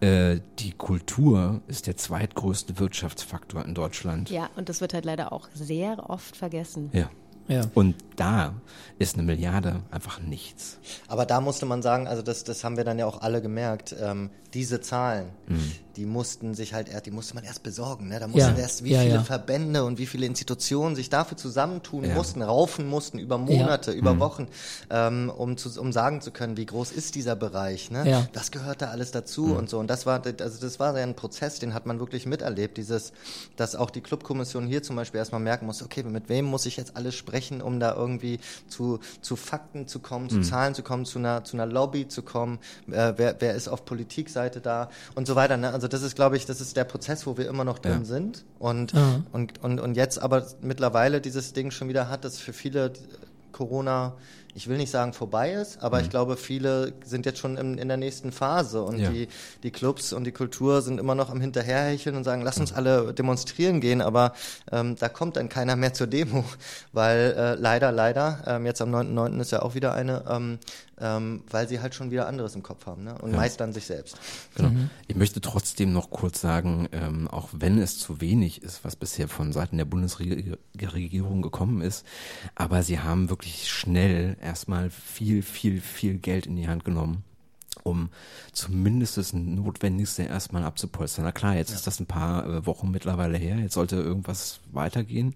äh, 0.00 0.40
die 0.58 0.72
Kultur 0.72 1.60
ist 1.68 1.86
der 1.86 1.96
zweitgrößte 1.96 2.78
Wirtschaftsfaktor 2.78 3.64
in 3.64 3.74
Deutschland. 3.74 4.30
Ja, 4.30 4.50
und 4.56 4.68
das 4.68 4.80
wird 4.80 4.94
halt 4.94 5.04
leider 5.04 5.32
auch 5.32 5.48
sehr 5.54 6.10
oft 6.10 6.36
vergessen. 6.36 6.90
Ja. 6.92 7.10
Ja. 7.46 7.66
Und 7.74 7.94
da 8.16 8.54
ist 8.98 9.14
eine 9.14 9.24
Milliarde 9.24 9.82
einfach 9.90 10.20
nichts. 10.20 10.78
Aber 11.08 11.26
da 11.26 11.40
musste 11.40 11.66
man 11.66 11.82
sagen, 11.82 12.06
also 12.06 12.22
das, 12.22 12.44
das 12.44 12.64
haben 12.64 12.76
wir 12.76 12.84
dann 12.84 12.98
ja 12.98 13.06
auch 13.06 13.20
alle 13.22 13.42
gemerkt, 13.42 13.94
ähm, 14.00 14.30
diese 14.54 14.80
Zahlen, 14.80 15.30
die 15.96 16.06
mussten 16.06 16.54
sich 16.54 16.74
halt 16.74 16.88
erst, 16.88 17.06
die 17.06 17.10
musste 17.10 17.34
man 17.34 17.42
erst 17.42 17.64
besorgen. 17.64 18.08
Ne? 18.08 18.20
Da 18.20 18.28
mussten 18.28 18.56
Ja, 18.56 18.56
erst 18.56 18.84
wie 18.84 18.92
ja, 18.92 19.00
viele 19.00 19.14
ja. 19.14 19.22
Verbände 19.24 19.84
und 19.84 19.98
wie 19.98 20.06
viele 20.06 20.26
Institutionen 20.26 20.94
sich 20.94 21.10
dafür 21.10 21.36
zusammentun 21.36 22.12
mussten, 22.14 22.40
raufen 22.40 22.88
mussten 22.88 23.18
über 23.18 23.36
Monate, 23.36 23.90
über 23.90 24.18
Wochen, 24.20 24.46
ähm, 24.90 25.30
um, 25.36 25.56
zu, 25.56 25.80
um 25.80 25.92
sagen 25.92 26.20
zu 26.20 26.30
können, 26.30 26.56
wie 26.56 26.66
groß 26.66 26.92
ist 26.92 27.16
dieser 27.16 27.34
Bereich. 27.34 27.90
Ne? 27.90 28.08
Ja. 28.08 28.28
Das 28.32 28.52
gehört 28.52 28.80
da 28.80 28.90
alles 28.90 29.10
dazu 29.10 29.56
und 29.56 29.68
so. 29.68 29.80
Und 29.80 29.88
das 29.88 30.06
war, 30.06 30.22
also 30.24 30.60
das 30.60 30.78
war 30.78 30.96
ja 30.96 31.02
ein 31.02 31.16
Prozess, 31.16 31.58
den 31.58 31.74
hat 31.74 31.86
man 31.86 31.98
wirklich 31.98 32.24
miterlebt. 32.24 32.76
Dieses, 32.76 33.12
dass 33.56 33.74
auch 33.74 33.90
die 33.90 34.02
Clubkommission 34.02 34.68
hier 34.68 34.84
zum 34.84 34.94
Beispiel 34.94 35.18
erstmal 35.18 35.40
merken 35.40 35.66
muss, 35.66 35.82
okay, 35.82 36.04
mit 36.04 36.28
wem 36.28 36.44
muss 36.44 36.64
ich 36.66 36.76
jetzt 36.76 36.96
alles 36.96 37.16
sprechen, 37.16 37.60
um 37.60 37.80
da 37.80 37.96
irgendwie 38.04 38.38
zu, 38.68 39.00
zu 39.20 39.36
Fakten 39.36 39.86
zu 39.88 39.98
kommen, 39.98 40.28
zu 40.30 40.40
Zahlen 40.42 40.74
zu 40.74 40.82
kommen, 40.82 41.04
zu 41.04 41.18
einer, 41.18 41.44
zu 41.44 41.56
einer 41.56 41.66
Lobby 41.66 42.06
zu 42.08 42.22
kommen, 42.22 42.58
äh, 42.90 43.12
wer, 43.16 43.36
wer 43.40 43.54
ist 43.54 43.68
auf 43.68 43.84
Politikseite 43.84 44.60
da 44.60 44.90
und 45.14 45.26
so 45.26 45.34
weiter. 45.36 45.56
Ne? 45.56 45.72
Also 45.72 45.88
das 45.88 46.02
ist, 46.02 46.14
glaube 46.14 46.36
ich, 46.36 46.46
das 46.46 46.60
ist 46.60 46.76
der 46.76 46.84
Prozess, 46.84 47.26
wo 47.26 47.36
wir 47.36 47.48
immer 47.48 47.64
noch 47.64 47.78
drin 47.78 48.00
Ja. 48.00 48.04
sind. 48.04 48.44
Und, 48.58 48.92
Ja. 48.92 49.22
und, 49.32 49.62
und, 49.64 49.80
und 49.80 49.94
jetzt 49.96 50.18
aber 50.20 50.46
mittlerweile 50.60 51.20
dieses 51.20 51.52
Ding 51.52 51.70
schon 51.70 51.88
wieder 51.88 52.08
hat, 52.08 52.24
dass 52.24 52.38
für 52.38 52.52
viele 52.52 52.92
Corona, 53.52 54.14
ich 54.54 54.68
will 54.68 54.76
nicht 54.76 54.90
sagen 54.90 55.12
vorbei 55.12 55.52
ist, 55.52 55.82
aber 55.82 56.00
ich 56.00 56.10
glaube, 56.10 56.36
viele 56.36 56.92
sind 57.04 57.26
jetzt 57.26 57.38
schon 57.40 57.56
in, 57.56 57.76
in 57.76 57.88
der 57.88 57.96
nächsten 57.96 58.30
Phase 58.32 58.82
und 58.82 58.98
Ja. 59.00 59.10
die, 59.10 59.28
die 59.64 59.70
Clubs 59.70 60.12
und 60.12 60.24
die 60.24 60.32
Kultur 60.32 60.80
sind 60.80 60.98
immer 61.00 61.14
noch 61.16 61.28
am 61.30 61.40
Hinterherhecheln 61.40 62.14
und 62.16 62.24
sagen, 62.24 62.42
lass 62.42 62.58
uns 62.58 62.72
alle 62.72 63.12
demonstrieren 63.12 63.80
gehen, 63.80 64.00
aber 64.00 64.32
ähm, 64.70 64.94
da 64.96 65.08
kommt 65.08 65.36
dann 65.36 65.48
keiner 65.48 65.74
mehr 65.76 65.92
zur 65.92 66.06
Demo, 66.06 66.44
weil 66.92 67.34
äh, 67.36 67.54
leider, 67.54 67.90
leider, 67.90 68.44
ähm, 68.46 68.64
jetzt 68.66 68.80
am 68.80 68.94
9.9. 68.94 69.40
ist 69.40 69.50
ja 69.50 69.62
auch 69.62 69.74
wieder 69.74 69.92
eine, 69.94 70.24
ähm, 70.28 70.58
ähm, 71.00 71.42
weil 71.50 71.68
sie 71.68 71.80
halt 71.80 71.94
schon 71.94 72.10
wieder 72.10 72.26
anderes 72.26 72.54
im 72.54 72.62
Kopf 72.62 72.86
haben 72.86 73.04
ne? 73.04 73.16
und 73.18 73.32
meist 73.32 73.60
dann 73.60 73.72
sich 73.72 73.86
selbst. 73.86 74.16
Genau. 74.54 74.70
Ich 75.06 75.16
möchte 75.16 75.40
trotzdem 75.40 75.92
noch 75.92 76.10
kurz 76.10 76.40
sagen, 76.40 76.88
ähm, 76.92 77.28
auch 77.28 77.48
wenn 77.52 77.78
es 77.78 77.98
zu 77.98 78.20
wenig 78.20 78.62
ist, 78.62 78.84
was 78.84 78.96
bisher 78.96 79.28
von 79.28 79.52
Seiten 79.52 79.76
der 79.76 79.84
Bundesregierung 79.84 81.42
gekommen 81.42 81.80
ist, 81.80 82.04
aber 82.54 82.82
sie 82.82 83.00
haben 83.00 83.30
wirklich 83.30 83.70
schnell 83.70 84.36
erstmal 84.40 84.90
viel, 84.90 85.42
viel, 85.42 85.80
viel 85.80 86.18
Geld 86.18 86.46
in 86.46 86.56
die 86.56 86.68
Hand 86.68 86.84
genommen 86.84 87.24
um 87.84 88.10
zumindest 88.52 89.16
das 89.18 89.32
Notwendigste 89.32 90.24
erstmal 90.24 90.64
abzupolstern. 90.64 91.24
Na 91.24 91.30
klar, 91.32 91.54
jetzt 91.56 91.70
ist 91.70 91.86
das 91.86 92.00
ein 92.00 92.06
paar 92.06 92.46
äh, 92.46 92.66
Wochen 92.66 92.90
mittlerweile 92.90 93.38
her, 93.38 93.56
jetzt 93.58 93.74
sollte 93.74 93.96
irgendwas 93.96 94.58
weitergehen, 94.72 95.34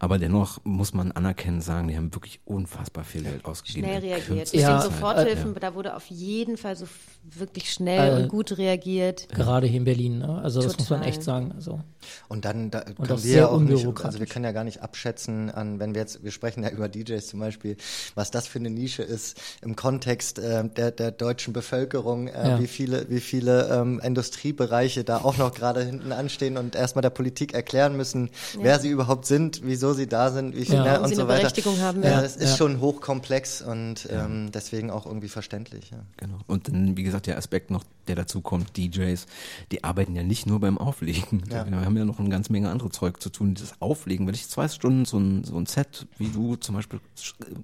aber 0.00 0.18
dennoch 0.18 0.58
muss 0.64 0.94
man 0.94 1.12
anerkennen 1.12 1.60
sagen, 1.60 1.86
die 1.88 1.96
haben 1.96 2.12
wirklich 2.14 2.40
unfassbar 2.44 3.04
viel 3.04 3.22
Geld 3.22 3.44
ausgegeben. 3.44 3.86
Schnell 3.86 4.00
reagiert. 4.00 4.52
Ja, 4.52 4.80
Zeit. 4.80 4.90
Soforthilfen, 4.90 5.52
Ja. 5.54 5.60
da 5.60 5.74
wurde 5.74 5.94
auf 5.94 6.06
jeden 6.06 6.56
Fall 6.56 6.74
so 6.76 6.86
wirklich 7.22 7.72
schnell 7.72 8.18
Äh, 8.18 8.22
und 8.22 8.28
gut 8.28 8.56
reagiert. 8.58 9.28
Gerade 9.28 9.66
hier 9.66 9.78
in 9.78 9.84
Berlin. 9.84 10.18
Ne? 10.18 10.40
Also 10.42 10.60
das 10.62 10.76
muss 10.78 10.90
man 10.90 11.00
Total. 11.00 11.12
echt 11.12 11.22
sagen. 11.22 11.52
Also 11.54 11.80
Und 12.28 12.44
dann 12.44 12.70
da 12.70 12.80
können 12.80 12.96
auch 12.98 13.08
wir 13.10 13.18
sehr 13.18 13.36
ja 13.42 13.48
auch 13.48 13.60
nicht, 13.60 13.86
also 14.04 14.18
wir 14.18 14.26
können 14.26 14.44
ja 14.44 14.52
gar 14.52 14.64
nicht 14.64 14.82
abschätzen, 14.82 15.50
an, 15.50 15.78
wenn 15.78 15.94
wir 15.94 16.00
jetzt, 16.00 16.24
wir 16.24 16.30
sprechen 16.32 16.62
ja 16.64 16.70
über 16.70 16.88
DJs 16.88 17.26
zum 17.26 17.38
Beispiel, 17.38 17.76
was 18.14 18.30
das 18.30 18.46
für 18.48 18.58
eine 18.58 18.70
Nische 18.70 19.02
ist 19.02 19.40
im 19.60 19.76
Kontext 19.76 20.38
äh, 20.38 20.68
der, 20.68 20.90
der 20.90 21.10
deutschen 21.12 21.52
Bevölkerung, 21.52 21.81
äh, 21.84 22.48
Ja. 22.50 22.60
wie 22.60 22.66
viele, 22.66 23.06
wie 23.10 23.20
viele 23.20 23.68
ähm, 23.72 24.00
Industriebereiche 24.02 25.04
da 25.04 25.18
auch 25.18 25.36
noch 25.36 25.52
gerade 25.54 25.82
hinten 25.84 26.12
anstehen 26.12 26.56
und 26.56 26.74
erstmal 26.74 27.02
der 27.02 27.10
Politik 27.10 27.54
erklären 27.54 27.96
müssen, 27.96 28.30
wer 28.60 28.78
sie 28.80 28.88
überhaupt 28.88 29.26
sind, 29.26 29.60
wieso 29.64 29.92
sie 29.92 30.06
da 30.06 30.30
sind, 30.30 30.56
wie 30.56 30.64
viel 30.64 30.74
Ja. 30.76 30.84
ne, 30.84 31.00
und 31.00 31.08
sie 31.08 31.14
so 31.16 31.22
eine 31.22 31.28
weiter. 31.28 31.40
Berechtigung 31.42 31.78
haben, 31.80 32.02
Ja, 32.02 32.10
ja. 32.10 32.22
es 32.22 32.36
ist 32.36 32.50
Ja. 32.50 32.56
schon 32.56 32.80
hochkomplex 32.80 33.62
und 33.62 34.08
ähm, 34.10 34.50
deswegen 34.52 34.90
auch 34.90 35.06
irgendwie 35.06 35.28
verständlich. 35.28 35.90
Ja. 35.90 35.98
Genau. 36.16 36.38
Und 36.46 36.68
dann, 36.68 36.96
wie 36.96 37.02
gesagt, 37.02 37.26
der 37.26 37.36
Aspekt 37.38 37.70
noch, 37.70 37.84
der 38.08 38.16
dazu 38.16 38.40
kommt, 38.40 38.76
DJs, 38.76 39.26
die 39.70 39.84
arbeiten 39.84 40.16
ja 40.16 40.22
nicht 40.22 40.46
nur 40.46 40.58
beim 40.60 40.76
Auflegen. 40.78 41.42
Ja. 41.50 41.68
Wir 41.70 41.84
haben 41.84 41.96
ja 41.96 42.04
noch 42.04 42.18
eine 42.18 42.28
ganze 42.28 42.50
Menge 42.52 42.70
andere 42.70 42.90
Zeug 42.90 43.20
zu 43.22 43.30
tun. 43.30 43.54
Das 43.54 43.74
Auflegen, 43.80 44.26
wenn 44.26 44.34
ich 44.34 44.48
zwei 44.48 44.68
Stunden 44.68 45.04
so 45.04 45.18
ein, 45.18 45.44
so 45.44 45.56
ein 45.56 45.66
Set, 45.66 46.06
wie 46.18 46.28
du 46.28 46.56
zum 46.56 46.74
Beispiel 46.74 47.00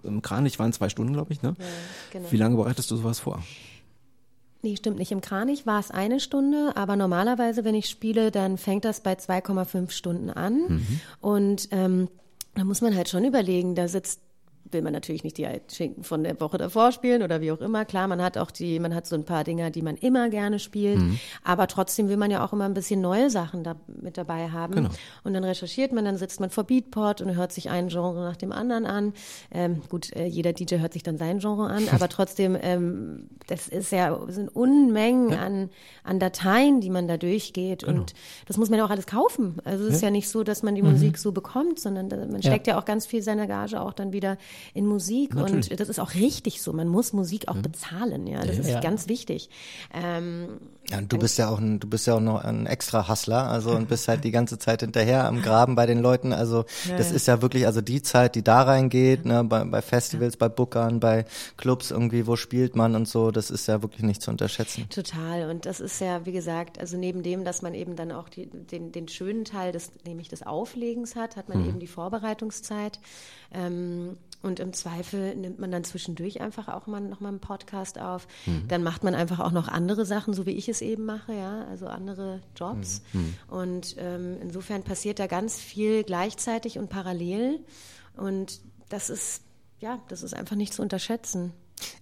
im 0.05 0.23
Kranich 0.23 0.59
waren 0.59 0.73
zwei 0.73 0.89
Stunden, 0.89 1.13
glaube 1.13 1.33
ich, 1.33 1.43
ne? 1.43 1.55
Ja, 1.59 1.65
genau. 2.13 2.31
Wie 2.33 2.37
lange 2.37 2.57
bereitest 2.57 2.91
du 2.91 2.97
sowas 2.97 3.19
vor? 3.21 3.43
Nee, 4.63 4.77
stimmt 4.77 4.99
nicht. 4.99 5.13
Im 5.13 5.21
Kranich 5.21 5.67
war 5.67 5.79
es 5.79 5.91
eine 5.91 6.19
Stunde, 6.19 6.73
aber 6.75 6.97
normalerweise, 6.97 7.65
wenn 7.65 7.75
ich 7.75 7.89
spiele, 7.89 8.31
dann 8.31 8.59
fängt 8.59 8.85
das 8.85 9.01
bei 9.01 9.13
2,5 9.15 9.91
Stunden 9.91 10.31
an. 10.31 10.59
Mhm. 10.69 11.01
Und 11.21 11.69
ähm, 11.71 12.09
da 12.55 12.65
muss 12.65 12.81
man 12.81 12.97
halt 12.97 13.09
schon 13.09 13.25
überlegen, 13.25 13.77
da 13.77 13.87
sitzt 13.87 14.21
will 14.71 14.83
man 14.83 14.93
natürlich 14.93 15.25
nicht 15.25 15.39
die 15.39 15.47
Schinken 15.73 16.05
von 16.05 16.25
der 16.25 16.41
Woche 16.41 16.59
davor 16.59 16.93
spielen 16.93 17.23
oder 17.23 17.41
wie 17.41 17.53
auch 17.53 17.61
immer. 17.61 17.85
Klar, 17.85 18.09
man 18.09 18.23
hat 18.23 18.39
auch 18.39 18.51
die, 18.51 18.79
man 18.81 18.95
hat 18.95 19.07
so 19.07 19.15
ein 19.17 19.25
paar 19.25 19.45
Dinger, 19.45 19.71
die 19.71 19.83
man 19.83 19.97
immer 19.97 20.29
gerne 20.29 20.59
spielt, 20.59 20.99
Mhm. 20.99 21.19
aber 21.45 21.67
trotzdem 21.67 22.09
will 22.09 22.17
man 22.17 22.31
ja 22.31 22.45
auch 22.45 22.53
immer 22.53 22.65
ein 22.65 22.75
bisschen 22.75 23.01
neue 23.01 23.31
Sachen 23.31 23.65
da 23.65 23.77
mit 23.87 24.17
dabei 24.19 24.51
haben. 24.51 24.75
Genau. 24.75 24.89
Und 25.25 25.35
dann 25.35 25.45
recherchiert 25.45 25.93
man, 25.93 26.05
dann 26.05 26.17
sitzt 26.17 26.41
man 26.41 26.51
vor 26.51 26.65
Beatport 26.65 27.21
und 27.21 27.35
hört 27.37 27.53
sich 27.53 27.71
ein 27.71 27.89
Genre 27.89 28.21
nach 28.21 28.37
dem 28.37 28.53
anderen 28.53 28.87
an. 28.87 29.13
Ähm, 29.51 29.83
gut, 29.89 30.15
äh, 30.15 30.27
jeder 30.27 30.53
DJ 30.53 30.77
hört 30.77 30.93
sich 30.93 31.03
dann 31.03 31.19
sein 31.19 31.39
Genre 31.39 31.67
an, 31.69 31.85
aber 31.93 32.09
trotzdem, 32.09 32.57
ähm, 32.61 33.29
das 33.47 33.69
ist 33.69 33.93
ja, 33.93 34.19
sind 34.29 34.49
Unmengen 34.55 35.35
an, 35.35 35.71
an 36.05 36.19
Dateien, 36.19 36.81
die 36.81 36.91
man 36.91 37.09
da 37.09 37.17
durchgeht 37.17 37.85
Genau. 37.85 38.01
und 38.01 38.15
das 38.47 38.57
muss 38.57 38.71
man 38.71 38.79
ja 38.79 38.85
auch 38.85 38.91
alles 38.91 39.07
kaufen. 39.07 39.57
Also 39.65 39.85
es 39.87 39.95
ist 39.97 40.03
ja 40.03 40.11
nicht 40.11 40.29
so, 40.29 40.43
dass 40.45 40.63
man 40.63 40.75
die 40.75 40.83
Musik 40.83 41.19
so 41.19 41.33
bekommt, 41.33 41.79
sondern 41.81 42.09
man 42.31 42.43
steckt 42.43 42.67
ja. 42.67 42.79
auch 42.79 42.85
ganz 42.85 43.07
viel 43.07 43.23
seiner 43.23 43.47
Gage 43.47 43.81
auch 43.81 43.93
dann 43.93 44.13
wieder 44.13 44.37
in 44.75 44.87
Musik 44.87 45.35
Natürlich. 45.35 45.71
und 45.71 45.81
das 45.81 45.89
ist 45.89 45.99
auch 46.01 46.15
richtig 46.15 46.63
so. 46.63 46.73
Man 46.73 46.89
muss 46.89 47.13
Musik 47.13 47.49
auch 47.49 47.57
bezahlen, 47.57 48.27
ja, 48.27 48.45
das 48.45 48.59
ist 48.59 48.69
Ja. 48.69 48.81
ganz 48.81 49.09
wichtig. 49.09 49.51
Ähm, 49.93 50.59
Ja, 50.91 50.99
und 50.99 51.13
du 51.13 51.19
bist 51.19 51.37
ja 51.37 51.51
auch 51.51 51.59
ein, 51.59 51.81
du 51.81 51.87
bist 51.89 52.07
ja 52.07 52.15
auch 52.15 52.21
noch 52.21 52.43
ein 52.43 52.65
extra 52.67 53.09
Hustler, 53.09 53.49
also 53.49 53.73
und 53.73 53.89
bist 53.89 54.09
halt 54.09 54.25
die 54.25 54.31
ganze 54.31 54.59
Zeit 54.59 54.81
hinterher 54.81 55.27
am 55.27 55.43
Graben 55.43 55.75
bei 55.75 55.85
den 55.85 55.99
Leuten. 55.99 56.33
Also 56.33 56.65
das 56.97 57.13
ist 57.13 57.27
ja 57.27 57.43
wirklich, 57.43 57.67
also 57.67 57.81
die 57.83 58.01
Zeit, 58.03 58.35
die 58.35 58.43
da 58.43 58.63
reingeht, 58.63 59.27
ne, 59.27 59.45
bei, 59.45 59.65
bei 59.65 59.83
Festivals, 59.83 60.39
bei 60.39 60.49
Bookern, 60.49 60.99
bei 60.99 61.27
Clubs 61.59 61.91
irgendwie, 61.91 62.27
wo 62.27 62.37
spielt 62.37 62.75
man 62.75 62.95
und 62.95 63.07
so, 63.07 63.31
das 63.31 63.51
ist 63.51 63.67
ja 63.69 63.83
wirklich 63.83 64.03
nicht 64.03 64.23
zu 64.23 64.31
unterschätzen. 64.31 64.89
Total. 64.89 65.51
Und 65.51 65.67
das 65.67 65.81
ist 65.81 66.01
ja, 66.01 66.25
wie 66.25 66.33
gesagt, 66.33 66.79
also 66.79 66.97
neben 66.97 67.23
dem, 67.23 67.45
dass 67.45 67.61
man 67.61 67.75
eben 67.75 67.95
dann 67.95 68.11
auch 68.11 68.31
die, 68.31 68.47
den, 68.47 68.91
den 68.91 69.09
schönen 69.09 69.45
Teil 69.45 69.73
des, 69.73 69.91
nämlich 70.07 70.29
des 70.29 70.47
Auflegens 70.47 71.17
hat, 71.17 71.37
hat 71.37 71.49
man 71.51 71.67
eben 71.69 71.79
die 71.81 71.87
Vorbereitungszeit. 71.87 72.99
Ähm, 73.53 74.17
und 74.43 74.61
im 74.61 74.73
Zweifel 74.73 75.35
nimmt 75.35 75.59
man 75.59 75.71
dann 75.73 75.83
zwischendurch 75.85 76.41
einfach 76.41 76.69
auch 76.69 76.87
mal 76.87 77.01
noch 77.01 77.21
mal 77.21 77.31
einen 77.31 77.41
Podcast 77.41 77.99
auf. 78.01 78.29
Dann 78.69 78.83
macht 78.83 79.03
man 79.03 79.15
einfach 79.15 79.41
auch 79.41 79.51
noch 79.51 79.69
andere 79.69 80.07
Sachen, 80.07 80.33
so 80.33 80.47
wie 80.47 80.53
ich 80.53 80.69
es 80.69 80.81
eben 80.81 81.05
mache, 81.05 81.35
ja, 81.35 81.65
also 81.67 81.87
andere 81.87 82.41
Jobs. 82.57 83.03
Und 83.49 83.97
ähm, 83.99 84.37
insofern 84.41 84.83
passiert 84.85 85.19
da 85.19 85.27
ganz 85.27 85.59
viel 85.59 86.05
gleichzeitig 86.05 86.79
und 86.79 86.89
parallel. 86.89 87.61
Und 88.17 88.61
das 88.89 89.11
ist, 89.11 89.43
ja, 89.81 89.99
das 90.09 90.23
ist 90.23 90.35
einfach 90.35 90.57
nicht 90.57 90.73
zu 90.73 90.83
unterschätzen. 90.83 91.53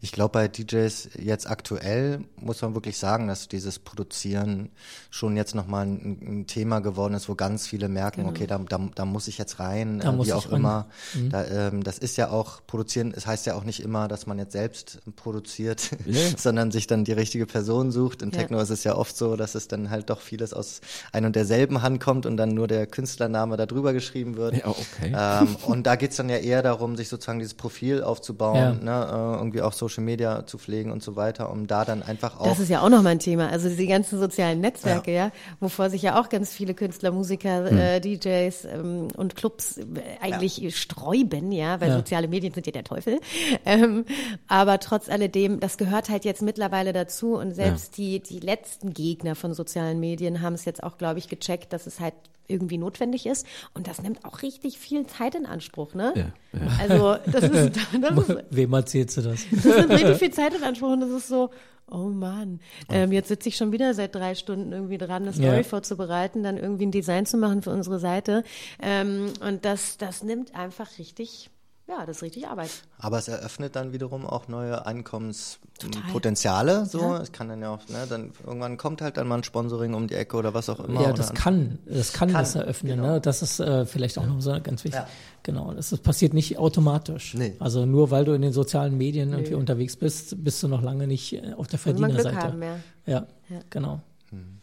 Ich 0.01 0.13
glaube, 0.13 0.33
bei 0.33 0.49
DJs 0.49 1.11
jetzt 1.19 1.49
aktuell 1.49 2.25
muss 2.37 2.63
man 2.63 2.75
wirklich 2.75 2.99
sagen, 2.99 3.29
dass 3.29 3.49
dieses 3.49 3.79
Produzieren 3.79 4.71
schon 5.11 5.37
jetzt 5.37 5.55
nochmal 5.55 5.87
ein, 5.87 6.41
ein 6.41 6.47
Thema 6.47 6.81
geworden 6.81 7.15
ist, 7.15 7.29
wo 7.29 7.35
ganz 7.35 7.67
viele 7.67 7.89
merken, 7.89 8.23
genau. 8.23 8.31
okay, 8.31 8.47
da, 8.47 8.59
da, 8.59 8.79
da 8.95 9.05
muss 9.05 9.29
ich 9.29 9.39
jetzt 9.39 9.59
rein, 9.59 10.01
da 10.01 10.13
äh, 10.13 10.25
wie 10.25 10.33
auch 10.33 10.47
immer. 10.51 10.87
Mhm. 11.15 11.31
Da, 11.31 11.45
ähm, 11.45 11.83
das 11.83 11.99
ist 11.99 12.17
ja 12.17 12.31
auch, 12.31 12.61
produzieren, 12.67 13.13
es 13.17 13.27
heißt 13.27 13.47
ja 13.47 13.55
auch 13.55 13.65
nicht 13.65 13.81
immer, 13.81 14.09
dass 14.09 14.27
man 14.27 14.39
jetzt 14.39 14.53
selbst 14.53 15.01
produziert, 15.17 15.91
yeah. 16.07 16.21
sondern 16.37 16.71
sich 16.71 16.87
dann 16.87 17.05
die 17.05 17.13
richtige 17.13 17.47
Person 17.47 17.91
sucht. 17.91 18.23
In. 18.23 18.31
Techno 18.33 18.61
ist 18.61 18.71
es 18.71 18.85
ja 18.85 18.95
oft 18.97 19.17
so, 19.17 19.37
dass 19.37 19.55
es 19.55 19.69
dann 19.69 19.91
halt 19.91 20.11
doch 20.11 20.21
vieles 20.21 20.53
aus 20.53 20.81
ein 21.13 21.25
und 21.25 21.37
derselben 21.37 21.83
Hand 21.83 22.01
kommt 22.01 22.27
und 22.27 22.37
dann 22.37 22.51
nur 22.51 22.69
der 22.69 22.87
Künstlername 22.87 23.57
da 23.57 23.67
drüber 23.67 23.93
geschrieben 23.93 24.37
wird. 24.37 24.57
Ja, 24.57 24.69
okay. 24.69 25.15
Ähm, 25.17 25.57
und 25.67 25.87
da 25.87 25.97
geht's 25.97 26.17
dann 26.17 26.29
ja 26.29 26.37
eher 26.37 26.63
darum, 26.63 26.97
sich 26.97 27.09
sozusagen 27.09 27.39
dieses 27.39 27.55
Profil 27.55 28.03
aufzubauen, 28.03 28.57
ja. 28.57 28.73
ne, 28.73 29.07
äh, 29.07 29.39
irgendwie 29.39 29.63
auch 29.67 29.73
Social 29.73 30.03
Media 30.05 30.47
zu 30.47 30.59
pflegen 30.59 30.91
und 30.91 31.03
so 31.03 31.17
weiter, 31.17 31.51
um 31.51 31.67
da 31.67 31.85
dann 31.85 32.03
einfach 32.03 32.39
auch. 32.39 32.47
Das 32.47 32.61
ist 32.61 32.69
ja 32.69 32.81
auch 32.81 32.89
noch 32.89 33.03
mein 33.03 33.19
Thema. 33.19 33.49
Also 33.49 33.69
die 33.69 33.87
ganzen 33.87 34.19
sozialen 34.19 34.61
Netzwerke, 34.61 35.13
ja, 35.13 35.27
ja 35.27 35.33
wovor 35.61 35.91
sich 35.91 36.03
ja 36.03 36.21
auch 36.21 36.29
ganz 36.29 36.53
viele 36.53 36.75
Künstler, 36.75 37.13
Musiker, 37.13 37.69
hm. 37.69 37.79
äh, 37.79 38.01
DJs 38.01 38.65
ähm, 38.65 39.09
und 39.17 39.37
Clubs 39.37 39.79
äh, 39.79 39.85
eigentlich 40.21 40.59
ja. 40.59 40.71
sträuben, 40.71 41.53
ja, 41.53 41.81
weil 41.81 41.91
ja. 41.91 41.97
soziale 41.97 42.29
Medien 42.29 42.55
sind 42.55 42.67
ja 42.67 42.73
der 42.73 42.85
Teufel. 42.85 43.21
Ähm, 43.65 44.05
aber 44.49 44.79
trotz 44.81 45.09
alledem, 45.09 45.61
das 45.61 45.77
gehört 45.77 46.09
halt 46.09 46.25
jetzt 46.25 46.43
mittlerweile 46.43 46.93
dazu 46.93 47.37
und 47.37 47.55
selbst 47.55 47.97
die, 47.97 48.21
die 48.21 48.41
letzten 48.41 48.93
Gegner 48.93 49.35
von 49.35 49.55
sozialen 49.55 50.01
Medien 50.01 50.43
haben 50.43 50.55
es 50.55 50.65
jetzt 50.65 50.83
auch, 50.83 50.99
glaube 50.99 51.19
ich, 51.19 51.29
gecheckt, 51.29 51.73
dass 51.73 51.87
es 51.87 52.01
halt 52.01 52.15
irgendwie 52.49 52.79
notwendig 52.79 53.27
ist. 53.27 53.47
Und 53.75 53.89
das 53.89 54.03
nimmt 54.03 54.25
auch 54.25 54.43
richtig 54.43 54.79
viel 54.79 55.07
Zeit 55.07 55.35
in 55.35 55.47
Anspruch, 55.47 55.95
ne? 55.95 56.13
Ja, 56.15 56.33
ja. 56.59 56.69
Also, 56.79 57.17
das 57.31 57.45
ist, 57.45 57.77
das 58.01 58.29
ist 58.29 58.45
Wem 58.51 58.73
erzählst 58.73 59.17
du 59.17 59.23
das? 59.23 59.47
Das 59.51 59.65
nimmt 59.65 59.91
richtig 59.91 60.17
viel 60.17 60.33
Zeit 60.33 60.55
in 60.55 60.63
Anspruch 60.63 60.93
und 60.93 61.01
das 61.01 61.11
ist 61.11 61.29
so, 61.29 61.51
oh 61.91 62.09
Mann, 62.09 62.61
ähm, 62.89 63.13
jetzt 63.13 63.29
sitze 63.29 63.49
ich 63.49 63.57
schon 63.57 63.73
wieder 63.73 63.95
seit 63.95 64.15
drei 64.15 64.35
Stunden 64.35 64.73
irgendwie 64.73 64.99
dran, 64.99 65.23
eine 65.23 65.33
Story 65.33 65.59
ja. 65.59 65.63
vorzubereiten, 65.63 66.43
dann 66.43 66.57
irgendwie 66.57 66.87
ein 66.87 66.91
Design 66.91 67.27
zu 67.27 67.37
machen 67.37 67.63
für 67.63 67.71
unsere 67.71 67.99
Seite. 67.99 68.43
Ähm, 68.83 69.33
und 69.41 69.65
das, 69.65 69.97
das 69.97 70.23
nimmt 70.23 70.55
einfach 70.55 70.99
richtig 70.99 71.51
ja, 71.89 72.05
das 72.05 72.17
ist 72.17 72.23
richtig 72.25 72.49
Arbeit. 72.49 72.71
Aber 72.99 73.17
es 73.17 73.29
eröffnet 73.29 73.77
dann 73.77 73.93
wiederum 73.93 74.27
auch 74.27 74.49
neue 74.49 74.87
Einkommenspotenziale. 74.87 76.85
So, 76.85 77.01
ja. 77.01 77.19
es 77.19 77.31
kann 77.31 77.49
dann 77.49 77.63
ja 77.63 77.71
auch, 77.71 77.89
ne, 77.89 78.07
dann 78.09 78.33
irgendwann 78.45 78.77
kommt 78.77 79.01
halt 79.03 79.17
dann 79.19 79.29
mal 79.29 79.37
ein 79.37 79.45
Sponsoring 79.45 79.95
um 79.95 80.09
die 80.09 80.15
Ecke 80.15 80.37
oder 80.37 80.53
was 80.53 80.69
auch 80.69 80.81
immer. 80.81 81.03
Ja, 81.03 81.13
das 81.13 81.33
kann, 81.33 81.79
das 81.87 82.13
kann, 82.13 82.33
kann 82.33 82.41
das 82.41 82.57
eröffnen. 82.57 82.97
Genau. 82.97 83.13
Ne? 83.13 83.21
Das 83.21 83.41
ist 83.41 83.61
äh, 83.61 83.87
vielleicht 83.87 84.19
auch 84.19 84.25
ja. 84.25 84.31
noch 84.31 84.41
so 84.41 84.51
ganz 84.51 84.83
wichtig. 84.83 85.01
Ja. 85.01 85.07
Genau, 85.45 85.73
das, 85.75 85.91
das, 85.91 86.01
passiert 86.01 86.35
nicht 86.35 86.59
automatisch. 86.59 87.35
Nee. 87.35 87.55
Also 87.61 87.87
nur 87.87 88.11
weil 88.11 88.25
du 88.25 88.33
in 88.33 88.43
den 88.43 88.53
sozialen 88.53 88.99
Medien 88.99 89.31
nee. 89.31 89.37
irgendwie 89.37 89.55
unterwegs 89.55 89.95
bist, 89.95 90.43
bist 90.43 90.61
du 90.65 90.69
noch 90.69 90.83
lange 90.83 91.07
nicht 91.07 91.35
äh, 91.35 91.53
auf 91.57 91.69
der 91.69 91.79
Verdienerseite. 91.79 92.37
Haben, 92.37 92.63
ja. 92.63 92.81
Ja, 93.07 93.27
ja, 93.49 93.61
genau. 93.71 94.01
Hm. 94.31 94.59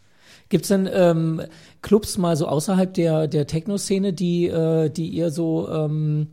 Gibt 0.49 0.65
es 0.65 0.67
denn 0.67 0.89
ähm, 0.91 1.41
Clubs 1.81 2.17
mal 2.17 2.35
so 2.35 2.47
außerhalb 2.47 2.93
der, 2.93 3.29
der 3.29 3.47
Techno-Szene, 3.47 4.11
die, 4.11 4.47
äh, 4.47 4.89
die 4.89 5.07
ihr 5.07 5.31
so 5.31 5.69
ähm, 5.69 6.27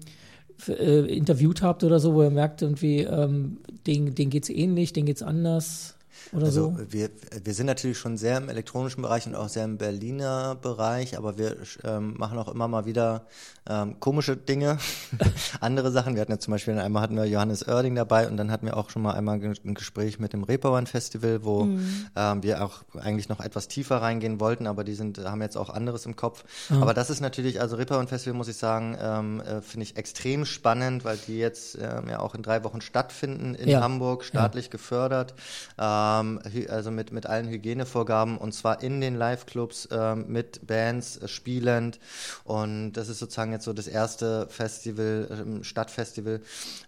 äh, 0.68 1.06
interviewt 1.06 1.62
habt 1.62 1.84
oder 1.84 2.00
so, 2.00 2.14
wo 2.14 2.22
ihr 2.22 2.30
merkt, 2.30 2.62
irgendwie, 2.62 3.00
ähm, 3.00 3.58
den, 3.86 4.14
den 4.14 4.30
es 4.32 4.50
ähnlich, 4.50 4.92
den 4.92 5.06
geht 5.06 5.16
es 5.16 5.22
anders? 5.22 5.96
Oder 6.33 6.47
also 6.47 6.74
so? 6.76 6.93
wir, 6.93 7.11
wir 7.43 7.55
sind 7.55 7.66
natürlich 7.66 7.99
schon 7.99 8.16
sehr 8.16 8.39
im 8.39 8.49
elektronischen 8.49 9.03
Bereich 9.03 9.26
und 9.26 9.35
auch 9.35 9.49
sehr 9.49 9.64
im 9.64 9.78
Berliner 9.78 10.55
Bereich, 10.55 11.16
aber 11.16 11.39
wir 11.39 11.57
ähm, 11.85 12.14
machen 12.16 12.39
auch 12.39 12.49
immer 12.49 12.68
mal 12.68 12.87
wieder 12.87 13.26
ähm, 13.68 13.99
komische 14.01 14.37
Dinge, 14.37 14.78
andere 15.61 15.91
Sachen. 15.91 16.14
Wir 16.14 16.22
hatten 16.22 16.33
ja 16.33 16.39
zum 16.39 16.53
Beispiel 16.53 16.78
einmal 16.78 17.03
hatten 17.03 17.16
wir 17.16 17.24
Johannes 17.24 17.66
Oerding 17.66 17.95
dabei 17.95 18.28
und 18.28 18.37
dann 18.37 18.51
hatten 18.51 18.66
wir 18.66 18.76
auch 18.76 18.91
schon 18.91 19.03
mal 19.03 19.14
einmal 19.14 19.41
ein 19.41 19.74
Gespräch 19.74 20.18
mit 20.18 20.33
dem 20.33 20.45
Reeperbahn 20.45 20.87
Festival, 20.87 21.45
wo 21.45 21.64
mhm. 21.64 22.07
ähm, 22.14 22.43
wir 22.43 22.64
auch 22.64 22.83
eigentlich 22.99 23.28
noch 23.28 23.41
etwas 23.41 23.68
tiefer 23.68 23.97
reingehen 23.97 24.41
wollten, 24.41 24.66
aber 24.66 24.85
die 24.85 24.95
sind 24.95 25.18
haben 25.18 25.43
jetzt 25.43 25.57
auch 25.57 25.70
anderes 25.70 26.07
im 26.07 26.16
Kopf. 26.16 26.45
Mhm. 26.68 26.83
Aber 26.83 26.95
das 26.95 27.11
ist 27.11 27.20
natürlich, 27.20 27.61
also 27.61 27.76
Reeperbahn 27.76 28.09
Festival 28.09 28.37
muss 28.37 28.49
ich 28.49 28.57
sagen, 28.57 28.97
ähm, 29.01 29.41
äh, 29.41 29.61
finde 29.62 29.85
ich 29.85 29.97
extrem 29.97 30.45
spannend, 30.45 31.05
weil 31.05 31.18
die 31.26 31.39
jetzt 31.39 31.76
ähm, 31.76 32.09
ja 32.09 32.20
auch 32.20 32.35
in 32.35 32.43
drei 32.43 32.62
Wochen 32.64 32.81
stattfinden 32.81 33.55
in 33.55 33.68
ja. 33.68 33.81
Hamburg, 33.81 34.24
staatlich 34.24 34.66
ja. 34.66 34.70
gefördert. 34.70 35.35
Ähm, 35.78 36.19
also 36.68 36.90
mit, 36.90 37.12
mit 37.12 37.26
allen 37.26 37.48
Hygienevorgaben 37.48 38.38
und 38.38 38.52
zwar 38.52 38.82
in 38.82 39.00
den 39.00 39.16
Live-Clubs 39.16 39.88
ähm, 39.92 40.26
mit 40.28 40.66
Bands 40.66 41.16
äh, 41.16 41.28
spielend 41.28 41.98
und 42.44 42.92
das 42.92 43.08
ist 43.08 43.18
sozusagen 43.18 43.52
jetzt 43.52 43.64
so 43.64 43.72
das 43.72 43.88
erste 43.88 44.46
Festival, 44.48 45.28
ähm, 45.30 45.64
Stadtfestival, 45.64 46.40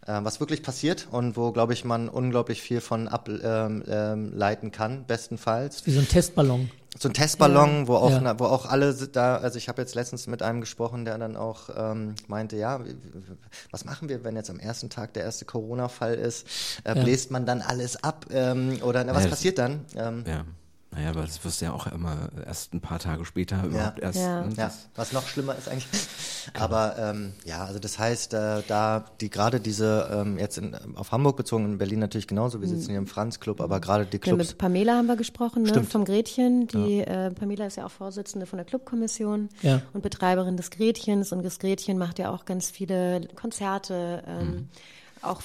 äh, 0.06 0.20
was 0.22 0.40
wirklich 0.40 0.62
passiert 0.62 1.08
und 1.10 1.36
wo, 1.36 1.52
glaube 1.52 1.72
ich, 1.72 1.84
man 1.84 2.08
unglaublich 2.08 2.62
viel 2.62 2.80
von 2.80 3.08
ableiten 3.08 3.82
ähm, 3.86 4.34
ähm, 4.40 4.72
kann, 4.72 5.04
bestenfalls. 5.06 5.86
Wie 5.86 5.92
so 5.92 6.00
ein 6.00 6.08
Testballon 6.08 6.70
so 6.99 7.09
ein 7.09 7.14
Testballon, 7.14 7.80
ja, 7.80 7.88
wo 7.88 7.97
auch, 7.97 8.11
ja. 8.11 8.38
wo 8.38 8.45
auch 8.45 8.66
alle 8.66 8.93
da, 8.95 9.36
also 9.36 9.57
ich 9.59 9.68
habe 9.68 9.80
jetzt 9.80 9.95
letztens 9.95 10.26
mit 10.26 10.43
einem 10.43 10.61
gesprochen, 10.61 11.05
der 11.05 11.18
dann 11.18 11.36
auch 11.36 11.70
ähm, 11.74 12.14
meinte, 12.26 12.57
ja, 12.57 12.80
was 13.70 13.84
machen 13.84 14.09
wir, 14.09 14.24
wenn 14.24 14.36
jetzt 14.36 14.51
am 14.51 14.59
ersten 14.59 14.90
Tag 14.90 15.14
der 15.14 15.24
erste 15.24 15.45
Corona-Fall 15.45 16.14
ist? 16.14 16.47
Äh, 16.84 16.97
ja. 16.97 17.03
Bläst 17.03 17.30
man 17.30 17.47
dann 17.47 17.62
alles 17.62 18.03
ab 18.03 18.26
ähm, 18.30 18.78
oder 18.82 19.05
na, 19.05 19.14
was 19.14 19.26
passiert 19.26 19.59
dann? 19.59 19.84
Ähm, 19.97 20.24
ja. 20.26 20.45
Naja, 20.95 21.09
aber 21.09 21.22
das 21.22 21.43
wirst 21.43 21.61
du 21.61 21.64
ja 21.64 21.72
auch 21.72 21.86
immer 21.86 22.28
erst 22.45 22.74
ein 22.74 22.82
paar 22.82 22.99
Tage 22.99 23.24
später 23.24 23.64
überhaupt 23.64 23.99
ja. 23.99 24.05
erst. 24.05 24.18
Ja. 24.18 24.43
Ne, 24.45 24.55
ja. 24.57 24.70
was 24.95 25.12
noch 25.12 25.26
schlimmer 25.26 25.57
ist 25.57 25.68
eigentlich. 25.68 25.86
aber 26.59 26.97
ähm, 26.99 27.32
ja, 27.47 27.64
also 27.64 27.78
das 27.78 27.99
heißt, 27.99 28.34
äh, 28.34 28.62
da 28.68 29.07
die 29.22 29.30
gerade 29.30 29.59
diese 29.59 30.11
ähm, 30.12 30.38
jetzt 30.38 30.59
in, 30.59 30.76
auf 30.97 31.11
Hamburg 31.11 31.38
bezogen, 31.38 31.64
in 31.64 31.78
Berlin 31.78 32.01
natürlich 32.01 32.26
genauso. 32.26 32.61
Wir 32.61 32.68
sitzen 32.68 32.90
hier 32.90 32.99
im 32.99 33.07
Franz 33.07 33.40
Club, 33.40 33.62
aber 33.62 33.80
gerade 33.80 34.05
die 34.05 34.18
Clubs. 34.18 34.45
Ja, 34.45 34.51
mit 34.51 34.59
Pamela 34.59 34.97
haben 34.99 35.07
wir 35.07 35.16
gesprochen, 35.16 35.62
ne, 35.62 35.82
vom 35.84 36.05
Gretchen. 36.05 36.66
Die 36.66 36.99
ja. 36.99 37.28
äh, 37.28 37.30
Pamela 37.30 37.66
ist 37.66 37.76
ja 37.76 37.86
auch 37.86 37.90
Vorsitzende 37.90 38.45
von 38.45 38.59
der 38.59 38.66
Clubkommission 38.66 39.49
ja. 39.62 39.80
und 39.95 40.03
Betreiberin 40.03 40.59
des 40.59 40.70
Gretchens 40.70 41.32
und 41.32 41.43
das 41.43 41.59
Gretchen 41.59 41.97
macht 41.97 42.18
ja 42.18 42.30
auch 42.30 42.45
ganz 42.45 42.70
viele 42.70 43.28
Konzerte. 43.34 44.22
Ähm, 44.26 44.51
mhm 44.51 44.68
auch 45.22 45.42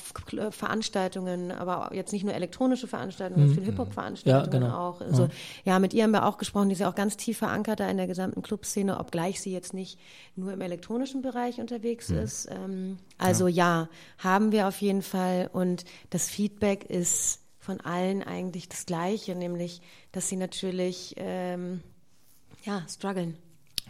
Veranstaltungen, 0.52 1.52
aber 1.52 1.94
jetzt 1.94 2.12
nicht 2.12 2.24
nur 2.24 2.34
elektronische 2.34 2.88
Veranstaltungen, 2.88 3.48
mhm. 3.48 3.54
viele 3.54 3.66
Hip-Hop-Veranstaltungen 3.68 4.62
ja, 4.62 4.68
genau. 4.68 4.90
auch. 4.90 5.02
Also, 5.02 5.24
ja. 5.24 5.30
ja. 5.74 5.80
mit 5.80 5.94
ihr 5.94 6.04
haben 6.04 6.12
wir 6.12 6.26
auch 6.26 6.38
gesprochen, 6.38 6.70
die 6.70 6.74
ist 6.74 6.80
ja 6.80 6.90
auch 6.90 6.96
ganz 6.96 7.18
tief 7.18 7.38
verankert 7.38 7.80
da 7.80 7.90
in 7.90 7.98
der 7.98 8.08
gesamten 8.08 8.42
Clubszene, 8.42 9.00
obgleich 9.00 9.42
sie 9.42 9.54
jetzt 9.54 9.74
nicht 9.74 10.00
nur 10.36 10.54
im 10.54 10.62
elektronischen 10.62 11.22
Bereich 11.22 11.60
unterwegs 11.60 12.10
mhm. 12.10 12.18
ist. 12.20 12.50
Ähm, 12.50 12.98
also 13.18 13.48
ja. 13.48 13.84
ja, 13.84 13.90
haben 14.18 14.52
wir 14.52 14.68
auf 14.68 14.82
jeden 14.82 15.02
Fall 15.02 15.50
und 15.52 15.86
das 16.10 16.30
Feedback 16.30 16.86
ist 16.86 17.42
von 17.60 17.82
allen 17.82 18.24
eigentlich 18.24 18.70
das 18.70 18.86
gleiche, 18.86 19.36
nämlich, 19.36 19.82
dass 20.12 20.30
sie 20.30 20.38
natürlich 20.38 21.16
ähm, 21.18 21.82
ja, 22.64 22.84
strugglen. 22.90 23.38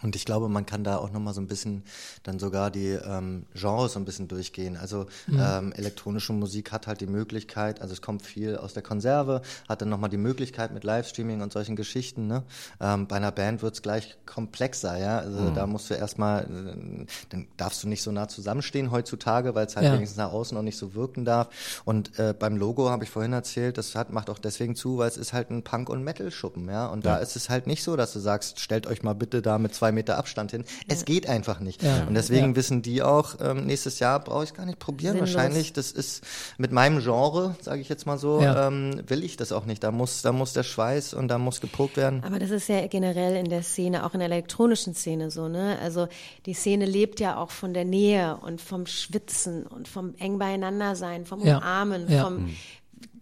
Und 0.01 0.15
ich 0.15 0.25
glaube, 0.25 0.49
man 0.49 0.65
kann 0.65 0.83
da 0.83 0.97
auch 0.97 1.11
nochmal 1.11 1.33
so 1.33 1.41
ein 1.41 1.47
bisschen 1.47 1.83
dann 2.23 2.39
sogar 2.39 2.71
die 2.71 2.89
ähm, 2.89 3.45
Genres 3.53 3.93
so 3.93 3.99
ein 3.99 4.05
bisschen 4.05 4.27
durchgehen. 4.27 4.77
Also 4.77 5.07
mhm. 5.27 5.39
ähm, 5.41 5.73
elektronische 5.73 6.33
Musik 6.33 6.71
hat 6.71 6.87
halt 6.87 7.01
die 7.01 7.07
Möglichkeit, 7.07 7.81
also 7.81 7.93
es 7.93 8.01
kommt 8.01 8.21
viel 8.21 8.57
aus 8.57 8.73
der 8.73 8.83
Konserve, 8.83 9.41
hat 9.67 9.81
dann 9.81 9.89
nochmal 9.89 10.09
die 10.09 10.17
Möglichkeit 10.17 10.73
mit 10.73 10.83
Livestreaming 10.83 11.41
und 11.41 11.51
solchen 11.51 11.75
Geschichten. 11.75 12.27
Ne? 12.27 12.43
Ähm, 12.79 13.07
bei 13.07 13.15
einer 13.17 13.31
Band 13.31 13.61
wird's 13.61 13.81
gleich 13.81 14.17
komplexer, 14.25 14.97
ja. 14.97 15.19
Also 15.19 15.39
mhm. 15.39 15.55
da 15.55 15.67
musst 15.67 15.89
du 15.89 15.93
erstmal, 15.93 16.43
äh, 16.43 17.05
dann 17.29 17.47
darfst 17.57 17.83
du 17.83 17.87
nicht 17.87 18.03
so 18.03 18.11
nah 18.11 18.27
zusammenstehen 18.27 18.91
heutzutage, 18.91 19.55
weil 19.55 19.65
es 19.65 19.75
halt 19.75 19.85
ja. 19.85 19.93
wenigstens 19.93 20.17
nach 20.17 20.31
außen 20.31 20.55
noch 20.55 20.63
nicht 20.63 20.77
so 20.77 20.93
wirken 20.93 21.25
darf. 21.25 21.81
Und 21.85 22.17
äh, 22.19 22.33
beim 22.37 22.57
Logo 22.57 22.89
habe 22.89 23.03
ich 23.03 23.09
vorhin 23.09 23.33
erzählt, 23.33 23.77
das 23.77 23.95
hat, 23.95 24.11
macht 24.11 24.29
auch 24.29 24.39
deswegen 24.39 24.75
zu, 24.75 24.97
weil 24.97 25.07
es 25.07 25.17
ist 25.17 25.33
halt 25.33 25.49
ein 25.49 25.63
Punk- 25.63 25.89
und 25.89 26.03
Metal-Schuppen, 26.03 26.67
ja. 26.69 26.87
Und 26.87 27.05
ja. 27.05 27.15
da 27.15 27.17
ist 27.17 27.35
es 27.35 27.49
halt 27.49 27.67
nicht 27.67 27.83
so, 27.83 27.95
dass 27.95 28.13
du 28.13 28.19
sagst, 28.19 28.59
stellt 28.59 28.87
euch 28.87 29.03
mal 29.03 29.13
bitte 29.13 29.41
da 29.41 29.57
mit 29.57 29.73
zwei 29.73 29.86
zwei 29.87 29.91
Meter 29.93 30.17
Abstand 30.17 30.51
hin. 30.51 30.65
Es 30.87 31.05
geht 31.05 31.29
einfach 31.29 31.59
nicht. 31.61 31.81
Ja. 31.81 32.03
Und 32.07 32.13
deswegen 32.13 32.49
ja. 32.49 32.55
wissen 32.55 32.81
die 32.81 33.01
auch, 33.01 33.35
ähm, 33.39 33.65
nächstes 33.65 33.99
Jahr 33.99 34.19
brauche 34.19 34.43
ich 34.43 34.53
gar 34.53 34.65
nicht 34.65 34.79
probieren. 34.79 35.13
Sinnlos. 35.13 35.33
Wahrscheinlich, 35.33 35.73
das 35.73 35.91
ist 35.91 36.23
mit 36.57 36.71
meinem 36.71 36.99
Genre, 36.99 37.55
sage 37.61 37.79
ich 37.79 37.87
jetzt 37.87 38.05
mal 38.05 38.17
so, 38.17 38.41
ja. 38.41 38.67
ähm, 38.67 39.01
will 39.07 39.23
ich 39.23 39.37
das 39.37 39.51
auch 39.53 39.65
nicht. 39.65 39.83
Da 39.83 39.91
muss, 39.91 40.21
da 40.21 40.33
muss 40.33 40.51
der 40.51 40.63
Schweiß 40.63 41.13
und 41.13 41.29
da 41.29 41.37
muss 41.37 41.61
gepokt 41.61 41.95
werden. 41.95 42.21
Aber 42.25 42.39
das 42.39 42.49
ist 42.49 42.67
ja 42.67 42.85
generell 42.87 43.37
in 43.37 43.49
der 43.49 43.63
Szene, 43.63 44.05
auch 44.05 44.13
in 44.13 44.19
der 44.19 44.29
elektronischen 44.29 44.93
Szene 44.93 45.31
so, 45.31 45.47
ne? 45.47 45.77
Also 45.81 46.07
die 46.45 46.53
Szene 46.53 46.85
lebt 46.85 47.21
ja 47.21 47.37
auch 47.37 47.51
von 47.51 47.73
der 47.73 47.85
Nähe 47.85 48.37
und 48.41 48.59
vom 48.59 48.87
Schwitzen 48.87 49.65
und 49.65 49.87
vom 49.87 50.15
eng 50.19 50.37
beieinander 50.37 50.95
sein, 50.95 51.25
vom 51.25 51.41
Umarmen, 51.41 52.09
vom 52.09 52.33
mhm 52.33 52.55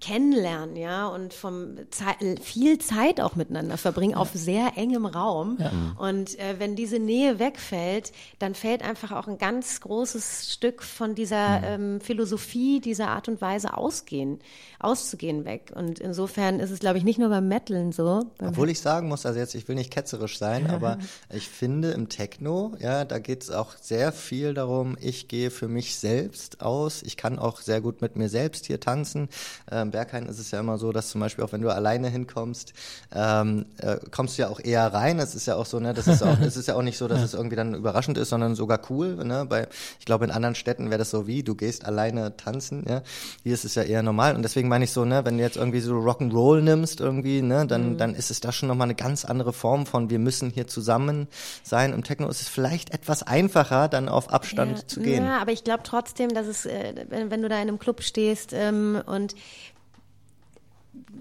kennenlernen, 0.02 0.76
ja, 0.76 1.08
und 1.08 1.34
vom 1.34 1.78
Ze 1.90 2.06
viel 2.42 2.80
Zeit 2.80 3.22
auch 3.22 3.36
miteinander 3.36 3.78
verbringen 3.78 4.12
ja. 4.14 4.18
auf 4.18 4.32
sehr 4.34 4.74
engem 4.76 5.06
Raum. 5.06 5.58
Ja. 5.60 5.72
Und 5.98 6.38
äh, 6.40 6.56
wenn 6.60 6.76
diese 6.76 7.00
Nähe 7.00 7.40
wegfällt, 7.40 8.12
dann 8.40 8.56
fällt 8.56 8.84
einfach 8.84 9.12
auch 9.12 9.28
ein 9.28 9.38
ganz 9.38 9.82
großes 9.82 10.54
Stück 10.54 10.84
von 10.84 11.16
dieser 11.16 11.62
ähm, 11.64 12.02
Philosophie, 12.02 12.80
dieser 12.80 13.10
Art 13.10 13.28
und 13.28 13.42
Weise 13.42 13.76
ausgehen, 13.78 14.40
auszugehen 14.86 15.46
weg. 15.46 15.72
Und 15.74 16.00
insofern 16.00 16.60
ist 16.60 16.70
es, 16.70 16.80
glaube 16.80 16.98
ich, 16.98 17.04
nicht 17.04 17.20
nur 17.20 17.30
beim 17.30 17.48
Metaln 17.48 17.92
so. 17.92 18.24
Obwohl 18.40 18.70
ich 18.70 18.80
sagen 18.80 19.08
muss, 19.08 19.26
also 19.26 19.40
jetzt, 19.40 19.56
ich 19.56 19.68
will 19.68 19.76
nicht 19.76 19.92
ketzerisch 19.92 20.38
sein, 20.38 20.70
aber 20.70 21.00
ich 21.34 21.50
finde 21.50 21.92
im 21.92 22.08
Techno, 22.08 22.74
ja, 22.80 23.04
da 23.04 23.20
geht 23.20 23.44
es 23.44 23.52
auch 23.52 23.76
sehr 23.82 24.12
viel 24.12 24.54
darum, 24.54 24.96
ich 25.02 25.28
gehe 25.28 25.50
für 25.50 25.68
mich 25.68 25.96
selbst 25.96 26.62
aus. 26.62 27.02
Ich 27.04 27.18
kann 27.18 27.40
auch 27.40 27.62
sehr 27.62 27.82
gut 27.82 28.02
mit 28.02 28.16
mir 28.16 28.30
selbst 28.30 28.68
hier 28.68 28.80
tanzen. 28.80 29.30
Ähm, 29.72 29.92
Berghain 29.92 30.28
ist 30.28 30.40
es 30.40 30.52
ja 30.52 30.60
immer 30.60 30.78
so, 30.78 30.92
dass 30.92 31.10
zum 31.10 31.22
Beispiel 31.22 31.44
auch 31.44 31.52
wenn 31.52 31.62
du 31.62 31.70
alleine 31.70 32.10
hinkommst, 32.10 32.74
ähm, 33.14 33.66
äh, 33.78 33.98
kommst 34.12 34.38
du 34.38 34.44
ja 34.44 34.50
auch 34.50 34.60
eher 34.60 34.94
rein. 34.94 35.20
Es 35.20 35.34
ist 35.34 35.48
ja 35.48 35.56
auch 35.56 35.66
so, 35.66 35.80
ne, 35.80 35.94
das 35.94 36.08
ist 36.08 36.22
auch, 36.22 36.40
es 36.42 36.58
ist 36.58 36.68
ja 36.68 36.76
auch 36.76 36.84
nicht 36.84 36.98
so, 36.98 37.08
dass 37.08 37.24
es 37.24 37.34
irgendwie 37.34 37.56
dann 37.56 37.74
überraschend 37.74 38.18
ist, 38.18 38.30
sondern 38.30 38.56
sogar 38.56 38.80
cool. 38.90 39.16
Ne? 39.26 39.46
Bei, 39.48 39.68
ich 40.00 40.06
glaube, 40.06 40.26
in 40.26 40.32
anderen 40.32 40.56
Städten 40.56 40.90
wäre 40.90 41.00
das 41.00 41.10
so 41.10 41.26
wie, 41.28 41.44
du 41.44 41.56
gehst 41.56 41.86
alleine 41.86 42.38
tanzen. 42.38 42.86
Ja? 42.88 43.02
Hier 43.44 43.54
ist 43.54 43.66
es 43.66 43.76
ja 43.76 43.84
eher 43.84 44.04
normal. 44.04 44.36
Und 44.36 44.44
deswegen 44.44 44.70
meine 44.76 44.84
ich 44.84 44.92
so, 44.92 45.06
ne, 45.06 45.24
wenn 45.24 45.38
du 45.38 45.44
jetzt 45.44 45.56
irgendwie 45.56 45.80
so 45.80 45.94
Rock'n'Roll 45.94 46.60
nimmst 46.60 47.00
irgendwie, 47.00 47.42
ne, 47.42 47.66
dann, 47.66 47.94
mhm. 47.94 47.98
dann 47.98 48.14
ist 48.14 48.30
es 48.30 48.42
da 48.42 48.52
schon 48.52 48.68
nochmal 48.68 48.88
eine 48.88 48.96
ganz 48.96 49.24
andere 49.24 49.54
Form 49.54 49.86
von, 49.86 50.10
wir 50.10 50.20
müssen 50.20 50.50
hier 50.50 50.68
zusammen 50.68 51.30
sein. 51.64 51.94
Im 51.94 52.04
Techno 52.04 52.28
ist 52.28 52.42
es 52.42 52.50
vielleicht 52.50 52.94
etwas 52.94 53.24
einfacher, 53.24 53.88
dann 53.88 54.10
auf 54.10 54.34
Abstand 54.34 54.80
ja. 54.80 54.88
zu 54.88 55.00
gehen. 55.00 55.24
Ja, 55.24 55.40
aber 55.40 55.54
ich 55.54 55.64
glaube 55.64 55.84
trotzdem, 55.84 56.34
dass 56.34 56.48
es, 56.48 56.66
äh, 56.66 57.06
wenn, 57.08 57.32
wenn 57.32 57.42
du 57.42 57.48
da 57.48 57.56
in 57.56 57.70
einem 57.70 57.80
Club 57.80 58.04
stehst 58.04 58.52
ähm, 58.52 59.02
und 59.06 59.34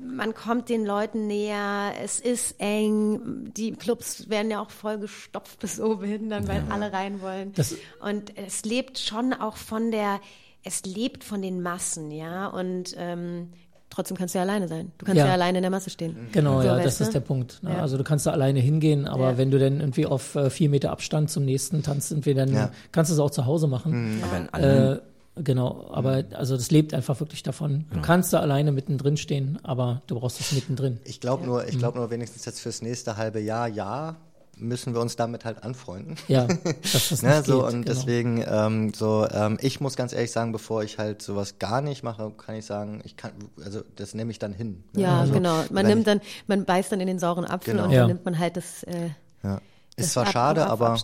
man 0.05 0.35
kommt 0.35 0.69
den 0.69 0.85
Leuten 0.85 1.29
näher, 1.29 1.93
es 2.03 2.19
ist 2.19 2.57
eng, 2.59 3.53
die 3.57 3.71
Clubs 3.71 4.29
werden 4.29 4.51
ja 4.51 4.61
auch 4.61 4.71
voll 4.71 4.99
gestopft 4.99 5.59
bis 5.61 5.79
oben 5.79 6.07
hin, 6.07 6.29
dann, 6.29 6.49
weil 6.49 6.65
ja. 6.67 6.75
alle 6.75 6.93
rein 6.93 7.21
wollen. 7.21 7.53
Das 7.53 7.77
und 8.01 8.37
es 8.37 8.65
lebt 8.65 8.99
schon 8.99 9.33
auch 9.33 9.57
von 9.57 9.93
der, 9.93 10.19
es 10.65 10.85
lebt 10.85 11.25
von 11.25 11.43
den 11.43 11.63
Massen, 11.63 12.11
ja, 12.11 12.49
und 12.49 12.95
ähm, 12.97 13.51
trotzdem 13.91 14.17
kannst 14.17 14.35
du 14.35 14.39
ja 14.39 14.43
alleine 14.43 14.67
sein. 14.67 14.93
Du 14.99 15.07
kannst 15.07 15.19
ja, 15.19 15.27
ja 15.27 15.33
alleine 15.33 15.59
in 15.59 15.63
der 15.63 15.71
Masse 15.71 15.91
stehen. 15.91 16.29
Genau, 16.33 16.61
so, 16.61 16.67
ja, 16.67 16.79
das 16.79 17.01
ist 17.01 17.15
der 17.15 17.21
Punkt. 17.21 17.63
Ne? 17.63 17.71
Ja. 17.71 17.81
Also 17.81 17.97
du 17.97 18.05
kannst 18.05 18.27
da 18.27 18.33
alleine 18.33 18.61
hingehen, 18.61 19.07
aber 19.07 19.33
ja. 19.33 19.39
wenn 19.39 19.51
du 19.51 19.59
dann 19.59 19.81
irgendwie 19.81 20.07
auf 20.07 20.35
äh, 20.35 20.51
vier 20.51 20.69
Meter 20.69 20.91
Abstand 20.91 21.31
zum 21.31 21.45
nächsten 21.45 21.83
tanzt, 21.83 22.11
irgendwie, 22.11 22.35
dann 22.35 22.71
kannst 22.93 23.11
du 23.11 23.15
es 23.15 23.21
auch 23.21 23.31
zu 23.31 23.47
Hause 23.47 23.69
machen. 23.69 24.17
Mhm. 24.17 24.23
Aber 24.25 24.59
in 24.59 24.65
äh, 24.65 25.01
Genau, 25.37 25.89
aber 25.91 26.25
also 26.35 26.57
das 26.57 26.71
lebt 26.71 26.95
einfach 26.95 27.19
wirklich 27.19 27.43
davon. 27.43 27.87
Du 27.93 28.01
kannst 28.01 28.33
da 28.33 28.39
alleine 28.39 28.71
mittendrin 28.71 29.17
stehen, 29.17 29.59
aber 29.65 30.03
du 30.07 30.19
brauchst 30.19 30.41
es 30.41 30.53
mittendrin. 30.53 31.01
Ich 31.05 31.21
glaube 31.21 31.45
nur, 31.45 31.67
ich 31.67 31.77
glaube 31.77 31.99
nur 31.99 32.11
wenigstens 32.11 32.45
jetzt 32.45 32.61
fürs 32.61 32.83
nächste 32.83 33.17
halbe 33.17 33.41
Jahr, 33.41 33.67
ja, 33.67 34.17
müssen 34.57 34.95
wir 34.95 35.01
uns 35.01 35.17
damit 35.17 35.45
halt 35.45 35.63
anfreunden. 35.63 36.17
Ja, 36.29 36.47
dass 36.47 37.09
das 37.09 37.23
ne, 37.23 37.43
so 37.45 37.63
geht, 37.63 37.73
und 37.73 37.83
genau. 37.83 37.95
deswegen 37.95 38.45
ähm, 38.47 38.95
so 38.95 39.27
ähm, 39.31 39.59
ich 39.61 39.81
muss 39.81 39.97
ganz 39.97 40.13
ehrlich 40.13 40.31
sagen, 40.31 40.53
bevor 40.53 40.83
ich 40.83 40.99
halt 40.99 41.23
sowas 41.23 41.59
gar 41.59 41.81
nicht 41.81 42.03
mache, 42.03 42.31
kann 42.37 42.55
ich 42.55 42.67
sagen, 42.67 43.01
ich 43.05 43.17
kann 43.17 43.33
also 43.65 43.83
das 43.97 44.15
nehme 44.15 44.31
ich 44.31 44.39
dann 44.39 44.53
hin. 44.53 44.85
Ne? 44.93 45.03
Ja, 45.03 45.21
also, 45.21 45.33
genau. 45.33 45.65
Man 45.71 45.87
nimmt 45.87 46.07
dann 46.07 46.21
man 46.47 46.65
beißt 46.65 46.93
dann 46.93 47.01
in 47.01 47.07
den 47.07 47.19
sauren 47.19 47.45
Apfel 47.45 47.75
genau. 47.75 47.87
und 47.87 47.93
ja. 47.93 48.01
dann 48.01 48.09
nimmt 48.09 48.25
man 48.25 48.39
halt 48.39 48.57
das 48.57 48.83
äh, 48.85 49.11
ja. 49.43 49.61
Ist 49.97 50.13
zwar 50.13 50.27
schade, 50.27 50.67
aber 50.67 50.97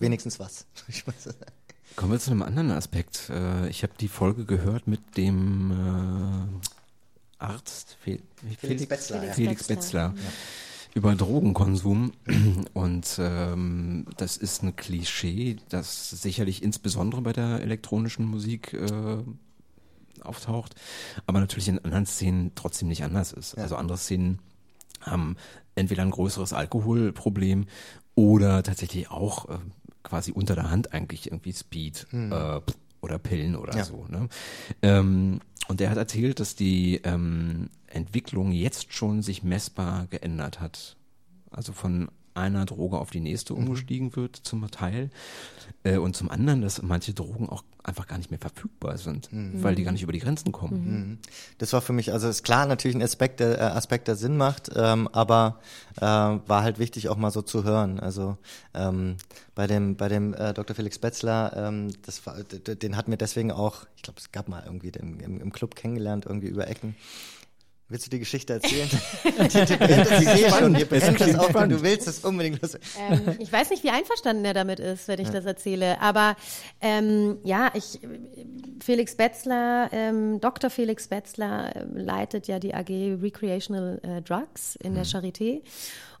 wenigstens 0.00 0.38
was. 0.38 0.66
Kommen 1.96 2.12
wir 2.12 2.18
zu 2.18 2.32
einem 2.32 2.42
anderen 2.42 2.72
Aspekt. 2.72 3.30
Äh, 3.30 3.68
ich 3.68 3.82
habe 3.82 3.92
die 3.98 4.08
Folge 4.08 4.44
gehört 4.44 4.86
mit 4.86 5.16
dem 5.16 5.70
äh, 5.70 7.44
Arzt 7.44 7.96
Fel 8.02 8.20
Felix, 8.36 8.60
Felix 8.60 8.86
Betzler, 8.86 9.22
Felix 9.32 9.64
Betzler. 9.68 10.14
Ja. 10.16 10.22
Über 10.94 11.14
Drogenkonsum 11.14 12.12
und 12.72 13.16
ähm, 13.18 14.06
das 14.16 14.36
ist 14.36 14.62
ein 14.62 14.76
Klischee, 14.76 15.56
das 15.68 16.10
sicherlich 16.10 16.62
insbesondere 16.62 17.20
bei 17.22 17.32
der 17.32 17.60
elektronischen 17.60 18.24
Musik 18.26 18.72
äh, 18.72 19.18
auftaucht, 20.22 20.74
aber 21.26 21.40
natürlich 21.40 21.68
in 21.68 21.80
anderen 21.80 22.06
Szenen 22.06 22.52
trotzdem 22.54 22.88
nicht 22.88 23.04
anders 23.04 23.32
ist. 23.32 23.56
Ja. 23.56 23.64
Also 23.64 23.76
andere 23.76 23.98
Szenen 23.98 24.38
haben 25.00 25.36
entweder 25.74 26.02
ein 26.02 26.10
größeres 26.10 26.52
Alkoholproblem 26.52 27.66
oder 28.14 28.62
tatsächlich 28.62 29.10
auch 29.10 29.48
äh, 29.48 29.58
quasi 30.02 30.32
unter 30.32 30.54
der 30.54 30.70
Hand 30.70 30.92
eigentlich 30.92 31.26
irgendwie 31.26 31.52
Speed 31.52 32.06
mhm. 32.12 32.32
äh, 32.32 32.60
oder 33.00 33.18
Pillen 33.18 33.56
oder 33.56 33.76
ja. 33.76 33.84
so. 33.84 34.06
Ne? 34.08 34.28
Ähm, 34.82 35.40
und 35.66 35.80
der 35.80 35.90
hat 35.90 35.98
erzählt, 35.98 36.40
dass 36.40 36.54
die 36.54 37.00
ähm, 37.04 37.70
Entwicklung 37.94 38.52
jetzt 38.52 38.92
schon 38.92 39.22
sich 39.22 39.42
messbar 39.42 40.06
geändert 40.08 40.60
hat. 40.60 40.96
Also 41.50 41.72
von 41.72 42.08
einer 42.34 42.66
Droge 42.66 42.98
auf 42.98 43.10
die 43.10 43.20
nächste 43.20 43.54
mhm. 43.54 43.60
umgestiegen 43.60 44.16
wird 44.16 44.36
zum 44.36 44.68
Teil 44.70 45.10
äh, 45.84 45.96
und 45.96 46.16
zum 46.16 46.30
anderen, 46.30 46.62
dass 46.62 46.82
manche 46.82 47.14
Drogen 47.14 47.48
auch 47.48 47.62
einfach 47.82 48.06
gar 48.06 48.18
nicht 48.18 48.30
mehr 48.30 48.40
verfügbar 48.40 48.96
sind, 48.98 49.32
mhm. 49.32 49.62
weil 49.62 49.74
die 49.74 49.84
gar 49.84 49.92
nicht 49.92 50.02
über 50.02 50.12
die 50.12 50.18
Grenzen 50.18 50.52
kommen. 50.52 50.84
Mhm. 50.84 51.18
Das 51.58 51.72
war 51.72 51.80
für 51.80 51.92
mich, 51.92 52.12
also 52.12 52.28
ist 52.28 52.42
klar 52.42 52.66
natürlich 52.66 52.96
ein 52.96 53.02
Aspekt, 53.02 53.40
der, 53.40 53.58
äh, 53.58 53.62
Aspekt, 53.62 54.08
der 54.08 54.16
Sinn 54.16 54.36
macht, 54.36 54.70
ähm, 54.74 55.06
aber 55.12 55.60
äh, 55.98 56.02
war 56.02 56.62
halt 56.62 56.78
wichtig 56.78 57.08
auch 57.08 57.16
mal 57.16 57.30
so 57.30 57.42
zu 57.42 57.62
hören. 57.62 58.00
Also 58.00 58.36
ähm, 58.72 59.16
bei 59.54 59.66
dem 59.66 59.96
bei 59.96 60.08
dem 60.08 60.34
äh, 60.34 60.54
Dr. 60.54 60.74
Felix 60.74 60.98
Betzler, 60.98 61.52
ähm, 61.56 61.92
das 62.02 62.26
war, 62.26 62.42
den 62.42 62.96
hatten 62.96 63.10
wir 63.10 63.18
deswegen 63.18 63.52
auch, 63.52 63.86
ich 63.96 64.02
glaube, 64.02 64.18
es 64.18 64.32
gab 64.32 64.48
mal 64.48 64.62
irgendwie 64.64 64.90
den, 64.90 65.20
im, 65.20 65.40
im 65.40 65.52
Club 65.52 65.76
kennengelernt, 65.76 66.24
irgendwie 66.26 66.48
über 66.48 66.66
Ecken. 66.66 66.96
Willst 67.94 68.06
du 68.06 68.10
die 68.10 68.18
Geschichte 68.18 68.54
erzählen? 68.54 68.90
ich 69.24 69.52
sehe 69.52 70.50
schon, 70.50 70.74
ihr 70.74 70.84
brennt 70.84 71.20
das 71.20 71.36
auf 71.36 71.54
und 71.54 71.68
du 71.68 71.80
willst 71.80 72.08
es 72.08 72.24
unbedingt 72.24 72.60
los. 72.60 72.76
Ähm, 72.98 73.36
ich 73.38 73.52
weiß 73.52 73.70
nicht, 73.70 73.84
wie 73.84 73.90
einverstanden 73.90 74.44
er 74.44 74.52
damit 74.52 74.80
ist, 74.80 75.06
wenn 75.06 75.20
ich 75.20 75.28
ja. 75.28 75.34
das 75.34 75.44
erzähle. 75.44 76.00
Aber 76.00 76.34
ähm, 76.80 77.38
ja, 77.44 77.70
ich, 77.72 78.00
Felix 78.82 79.14
Betzler, 79.14 79.90
ähm, 79.92 80.40
Dr. 80.40 80.70
Felix 80.70 81.06
Betzler 81.06 81.76
äh, 81.76 81.84
leitet 81.92 82.48
ja 82.48 82.58
die 82.58 82.74
AG 82.74 82.88
Recreational 83.22 84.00
äh, 84.02 84.22
Drugs 84.22 84.74
in 84.82 84.90
mhm. 84.90 84.96
der 84.96 85.06
Charité 85.06 85.62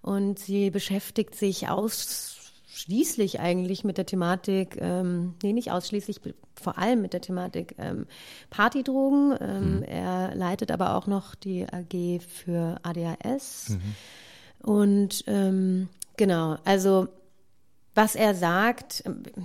und 0.00 0.38
sie 0.38 0.70
beschäftigt 0.70 1.34
sich 1.34 1.68
aus 1.68 2.33
ausschließlich 2.74 3.38
eigentlich 3.40 3.84
mit 3.84 3.98
der 3.98 4.06
Thematik, 4.06 4.78
ähm, 4.80 5.34
nee, 5.42 5.52
nicht 5.52 5.70
ausschließlich, 5.70 6.20
vor 6.60 6.76
allem 6.76 7.02
mit 7.02 7.12
der 7.12 7.20
Thematik 7.20 7.76
ähm, 7.78 8.06
Partydrogen. 8.50 9.36
Ähm, 9.40 9.76
mhm. 9.76 9.82
Er 9.84 10.34
leitet 10.34 10.72
aber 10.72 10.96
auch 10.96 11.06
noch 11.06 11.36
die 11.36 11.66
AG 11.66 12.20
für 12.20 12.78
ADHS. 12.82 13.70
Mhm. 13.70 14.66
Und 14.68 15.24
ähm, 15.28 15.88
genau, 16.16 16.56
also 16.64 17.08
was 17.94 18.16
er 18.16 18.34
sagt, 18.34 19.04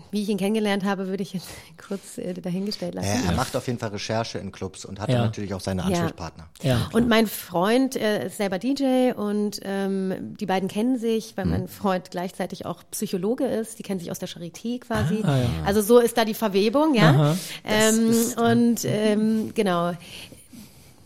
wie 0.09 0.23
ich 0.23 0.29
ihn 0.29 0.37
kennengelernt 0.37 0.83
habe, 0.83 1.07
würde 1.07 1.21
ich 1.21 1.33
jetzt 1.33 1.47
kurz 1.87 2.17
äh, 2.17 2.33
dahingestellt 2.33 2.95
lassen. 2.95 3.07
Er, 3.07 3.31
er 3.31 3.35
macht 3.35 3.55
auf 3.55 3.67
jeden 3.67 3.77
Fall 3.77 3.89
Recherche 3.89 4.39
in 4.39 4.51
Clubs 4.51 4.85
und 4.85 4.99
hat 4.99 5.09
ja. 5.09 5.19
natürlich 5.19 5.53
auch 5.53 5.61
seine 5.61 5.83
Ansprechpartner. 5.83 6.49
Ja. 6.61 6.69
ja. 6.69 6.89
Und 6.91 7.07
mein 7.07 7.27
Freund 7.27 7.95
äh, 7.95 8.25
ist 8.25 8.37
selber 8.37 8.57
DJ 8.57 9.11
und 9.15 9.59
ähm, 9.63 10.35
die 10.39 10.47
beiden 10.47 10.67
kennen 10.67 10.97
sich, 10.97 11.37
weil 11.37 11.45
hm. 11.45 11.51
mein 11.51 11.67
Freund 11.67 12.09
gleichzeitig 12.09 12.65
auch 12.65 12.83
Psychologe 12.91 13.45
ist. 13.45 13.77
Die 13.77 13.83
kennen 13.83 13.99
sich 13.99 14.09
aus 14.09 14.19
der 14.19 14.27
Charité 14.27 14.79
quasi. 14.79 15.21
Ah, 15.23 15.37
ja. 15.37 15.49
Also 15.65 15.81
so 15.81 15.99
ist 15.99 16.17
da 16.17 16.25
die 16.25 16.33
Verwebung, 16.33 16.95
ja. 16.95 17.35
Ähm, 17.63 18.15
und 18.37 18.85
ähm, 18.85 19.51
genau. 19.53 19.93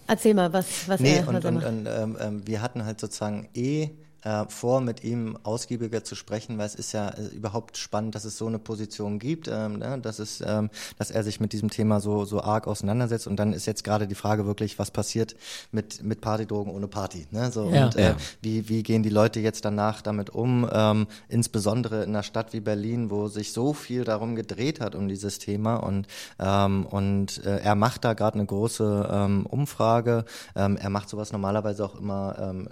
Erzähl 0.07 0.33
mal, 0.33 0.51
was, 0.53 0.87
was 0.87 0.99
nee, 0.99 1.15
er, 1.15 1.27
was 1.27 1.35
und, 1.35 1.45
er 1.45 1.51
macht. 1.51 1.65
Und, 1.65 1.77
und 1.79 1.87
ähm, 1.87 2.17
ähm, 2.19 2.47
wir 2.47 2.61
hatten 2.61 2.85
halt 2.85 2.99
sozusagen 2.99 3.49
eh 3.53 3.89
äh, 4.23 4.45
vor, 4.47 4.81
mit 4.81 5.03
ihm 5.03 5.37
ausgiebiger 5.43 6.03
zu 6.03 6.15
sprechen, 6.15 6.57
weil 6.57 6.65
es 6.65 6.75
ist 6.75 6.93
ja 6.93 7.09
äh, 7.09 7.25
überhaupt 7.27 7.77
spannend, 7.77 8.15
dass 8.15 8.25
es 8.25 8.37
so 8.37 8.47
eine 8.47 8.59
Position 8.59 9.19
gibt, 9.19 9.47
ähm, 9.47 9.79
ne? 9.79 9.99
dass 10.01 10.19
es, 10.19 10.41
ähm, 10.45 10.69
dass 10.97 11.11
er 11.11 11.23
sich 11.23 11.39
mit 11.39 11.53
diesem 11.53 11.69
Thema 11.69 11.99
so 11.99 12.25
so 12.25 12.41
arg 12.41 12.67
auseinandersetzt. 12.67 13.27
Und 13.27 13.37
dann 13.37 13.53
ist 13.53 13.65
jetzt 13.65 13.83
gerade 13.83 14.07
die 14.07 14.15
Frage 14.15 14.45
wirklich, 14.45 14.79
was 14.79 14.91
passiert 14.91 15.35
mit 15.71 16.03
mit 16.03 16.21
Partydrogen 16.21 16.71
ohne 16.71 16.87
Party? 16.87 17.27
Ne? 17.31 17.51
So 17.51 17.69
ja. 17.69 17.85
und 17.85 17.95
äh, 17.95 18.09
ja. 18.09 18.15
wie 18.41 18.69
wie 18.69 18.83
gehen 18.83 19.03
die 19.03 19.09
Leute 19.09 19.39
jetzt 19.39 19.65
danach 19.65 20.01
damit 20.01 20.29
um? 20.29 20.69
Ähm, 20.71 21.07
insbesondere 21.27 22.03
in 22.03 22.09
einer 22.09 22.23
Stadt 22.23 22.53
wie 22.53 22.61
Berlin, 22.61 23.09
wo 23.09 23.27
sich 23.27 23.51
so 23.51 23.73
viel 23.73 24.05
darum 24.05 24.35
gedreht 24.35 24.79
hat 24.79 24.95
um 24.95 25.07
dieses 25.07 25.39
Thema 25.39 25.75
und 25.75 26.07
ähm, 26.39 26.85
und 26.85 27.43
äh, 27.45 27.59
er 27.59 27.75
macht 27.75 28.05
da 28.05 28.13
gerade 28.13 28.35
eine 28.35 28.45
große 28.45 29.09
ähm, 29.11 29.45
Umfrage. 29.45 30.25
Ähm, 30.55 30.77
er 30.77 30.89
macht 30.89 31.09
sowas 31.09 31.31
normalerweise 31.31 31.83
auch 31.83 31.95
immer 31.99 32.35
ähm, 32.39 32.67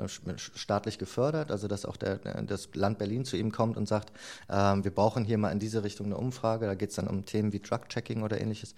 staatlich 0.56 0.98
gefördert 0.98 1.41
gefordert, 1.42 1.52
also 1.52 1.68
dass 1.68 1.86
auch 1.86 1.98
der, 1.98 2.18
das 2.44 2.70
Land 2.74 2.98
Berlin 2.98 3.26
zu 3.26 3.38
ihm 3.38 3.52
kommt 3.52 3.78
und 3.78 3.88
sagt, 3.88 4.12
ähm, 4.50 4.84
wir 4.84 4.92
brauchen 4.92 5.26
hier 5.26 5.38
mal 5.38 5.52
in 5.52 5.60
diese 5.60 5.84
Richtung 5.84 6.08
eine 6.08 6.18
Umfrage. 6.18 6.66
Da 6.66 6.76
geht 6.76 6.90
es 6.90 6.96
dann 6.96 7.08
um 7.08 7.26
Themen 7.26 7.54
wie 7.54 7.60
Drug-Checking 7.60 8.24
oder 8.24 8.40
ähnliches. 8.40 8.76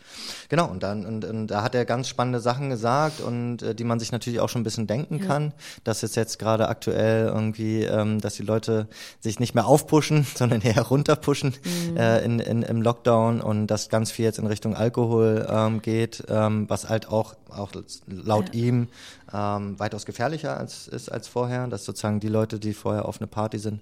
Genau, 0.49 0.69
und 0.69 0.83
dann 0.83 1.05
und, 1.05 1.25
und 1.25 1.47
da 1.47 1.63
hat 1.63 1.75
er 1.75 1.85
ganz 1.85 2.07
spannende 2.07 2.39
Sachen 2.39 2.69
gesagt 2.69 3.19
und 3.19 3.61
äh, 3.61 3.75
die 3.75 3.83
man 3.83 3.99
sich 3.99 4.11
natürlich 4.11 4.39
auch 4.39 4.49
schon 4.49 4.61
ein 4.61 4.63
bisschen 4.63 4.87
denken 4.87 5.19
ja. 5.19 5.25
kann, 5.25 5.53
dass 5.83 6.03
es 6.03 6.15
jetzt 6.15 6.39
gerade 6.39 6.69
aktuell 6.69 7.25
irgendwie, 7.27 7.83
ähm, 7.83 8.19
dass 8.19 8.35
die 8.35 8.43
Leute 8.43 8.87
sich 9.19 9.39
nicht 9.39 9.55
mehr 9.55 9.65
aufpushen, 9.65 10.25
sondern 10.35 10.61
eher 10.61 10.81
runterpushen 10.81 11.53
mhm. 11.63 11.97
äh, 11.97 12.23
in, 12.23 12.39
in, 12.39 12.63
im 12.63 12.81
Lockdown 12.81 13.41
und 13.41 13.67
dass 13.67 13.89
ganz 13.89 14.11
viel 14.11 14.25
jetzt 14.25 14.39
in 14.39 14.47
Richtung 14.47 14.75
Alkohol 14.75 15.45
ähm, 15.49 15.81
geht, 15.81 16.23
ähm, 16.29 16.69
was 16.69 16.89
halt 16.89 17.07
auch 17.07 17.35
auch 17.57 17.71
laut 18.07 18.53
ja. 18.53 18.61
ihm 18.61 18.87
ähm, 19.33 19.79
weitaus 19.79 20.05
gefährlicher 20.05 20.57
als 20.57 20.87
ist 20.87 21.11
als 21.11 21.27
vorher, 21.27 21.67
dass 21.67 21.85
sozusagen 21.85 22.19
die 22.19 22.27
Leute, 22.27 22.59
die 22.59 22.73
vorher 22.73 23.05
auf 23.05 23.19
eine 23.19 23.27
Party 23.27 23.59
sind 23.59 23.81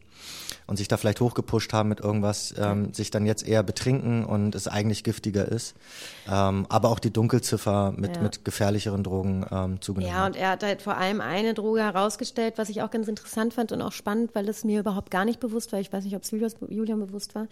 und 0.72 0.78
sich 0.78 0.88
da 0.88 0.95
vielleicht 0.95 1.19
hochgepusht 1.19 1.74
haben 1.74 1.89
mit 1.89 1.99
irgendwas, 1.99 2.55
ähm, 2.57 2.93
sich 2.93 3.11
dann 3.11 3.26
jetzt 3.26 3.45
eher 3.45 3.61
betrinken 3.61 4.24
und 4.24 4.55
es 4.55 4.69
eigentlich 4.69 5.03
giftiger 5.03 5.45
ist. 5.45 5.76
Ähm, 6.32 6.65
aber 6.69 6.91
auch 6.91 6.99
die 6.99 7.11
Dunkelziffer 7.11 7.93
mit, 7.97 8.15
ja. 8.15 8.22
mit 8.22 8.45
gefährlicheren 8.45 9.03
Drogen 9.03 9.45
ähm, 9.51 9.82
zugenommen. 9.82 10.15
Ja, 10.15 10.26
und 10.26 10.38
er 10.38 10.51
hat 10.51 10.63
halt 10.63 10.82
vor 10.82 10.95
allem 10.95 11.19
eine 11.19 11.53
Droge 11.55 11.82
herausgestellt, 11.82 12.53
was 12.55 12.69
ich 12.69 12.82
auch 12.84 12.89
ganz 12.89 13.09
interessant 13.09 13.53
fand 13.53 13.74
und 13.74 13.82
auch 13.82 13.91
spannend, 13.91 14.34
weil 14.34 14.47
es 14.47 14.63
mir 14.63 14.80
überhaupt 14.80 15.11
gar 15.11 15.26
nicht 15.26 15.41
bewusst 15.41 15.74
war. 15.74 15.82
Ich 15.82 15.91
weiß 15.91 16.05
nicht, 16.05 16.15
ob 16.15 16.22
es 16.22 16.32
Julian 16.69 17.05
bewusst 17.05 17.36
war. 17.36 17.47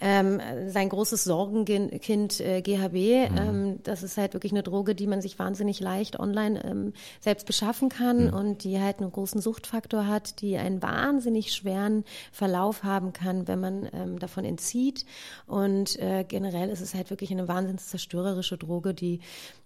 Ähm, 0.00 0.40
sein 0.66 0.88
großes 0.88 1.22
Sorgenkind 1.22 2.40
äh, 2.40 2.62
GHB, 2.62 3.30
mhm. 3.30 3.38
ähm, 3.38 3.78
das 3.84 4.02
ist 4.02 4.16
halt 4.16 4.34
wirklich 4.34 4.50
eine 4.50 4.64
Droge, 4.64 4.96
die 4.96 5.06
man 5.06 5.22
sich 5.22 5.38
wahnsinnig 5.38 5.78
leicht 5.78 6.18
online 6.18 6.64
ähm, 6.64 6.94
selbst 7.20 7.46
beschaffen 7.46 7.90
kann 7.90 8.26
mhm. 8.26 8.34
und 8.34 8.64
die 8.64 8.80
halt 8.80 8.98
einen 8.98 9.12
großen 9.12 9.40
Suchtfaktor 9.40 10.08
hat, 10.08 10.40
die 10.40 10.56
einen 10.56 10.82
wahnsinnig 10.82 11.52
schweren 11.52 12.02
Verlauf 12.32 12.55
haben 12.82 13.12
kann, 13.12 13.48
wenn 13.48 13.60
man 13.60 13.88
ähm, 13.92 14.18
davon 14.18 14.44
entzieht. 14.44 15.04
Und 15.46 15.98
äh, 15.98 16.24
generell 16.24 16.68
ist 16.70 16.80
es 16.80 16.94
halt 16.94 17.10
wirklich 17.10 17.30
eine 17.30 17.48
wahnsinns 17.48 17.88
zerstörerische 17.88 18.58
Droge, 18.58 18.94
die 18.94 19.20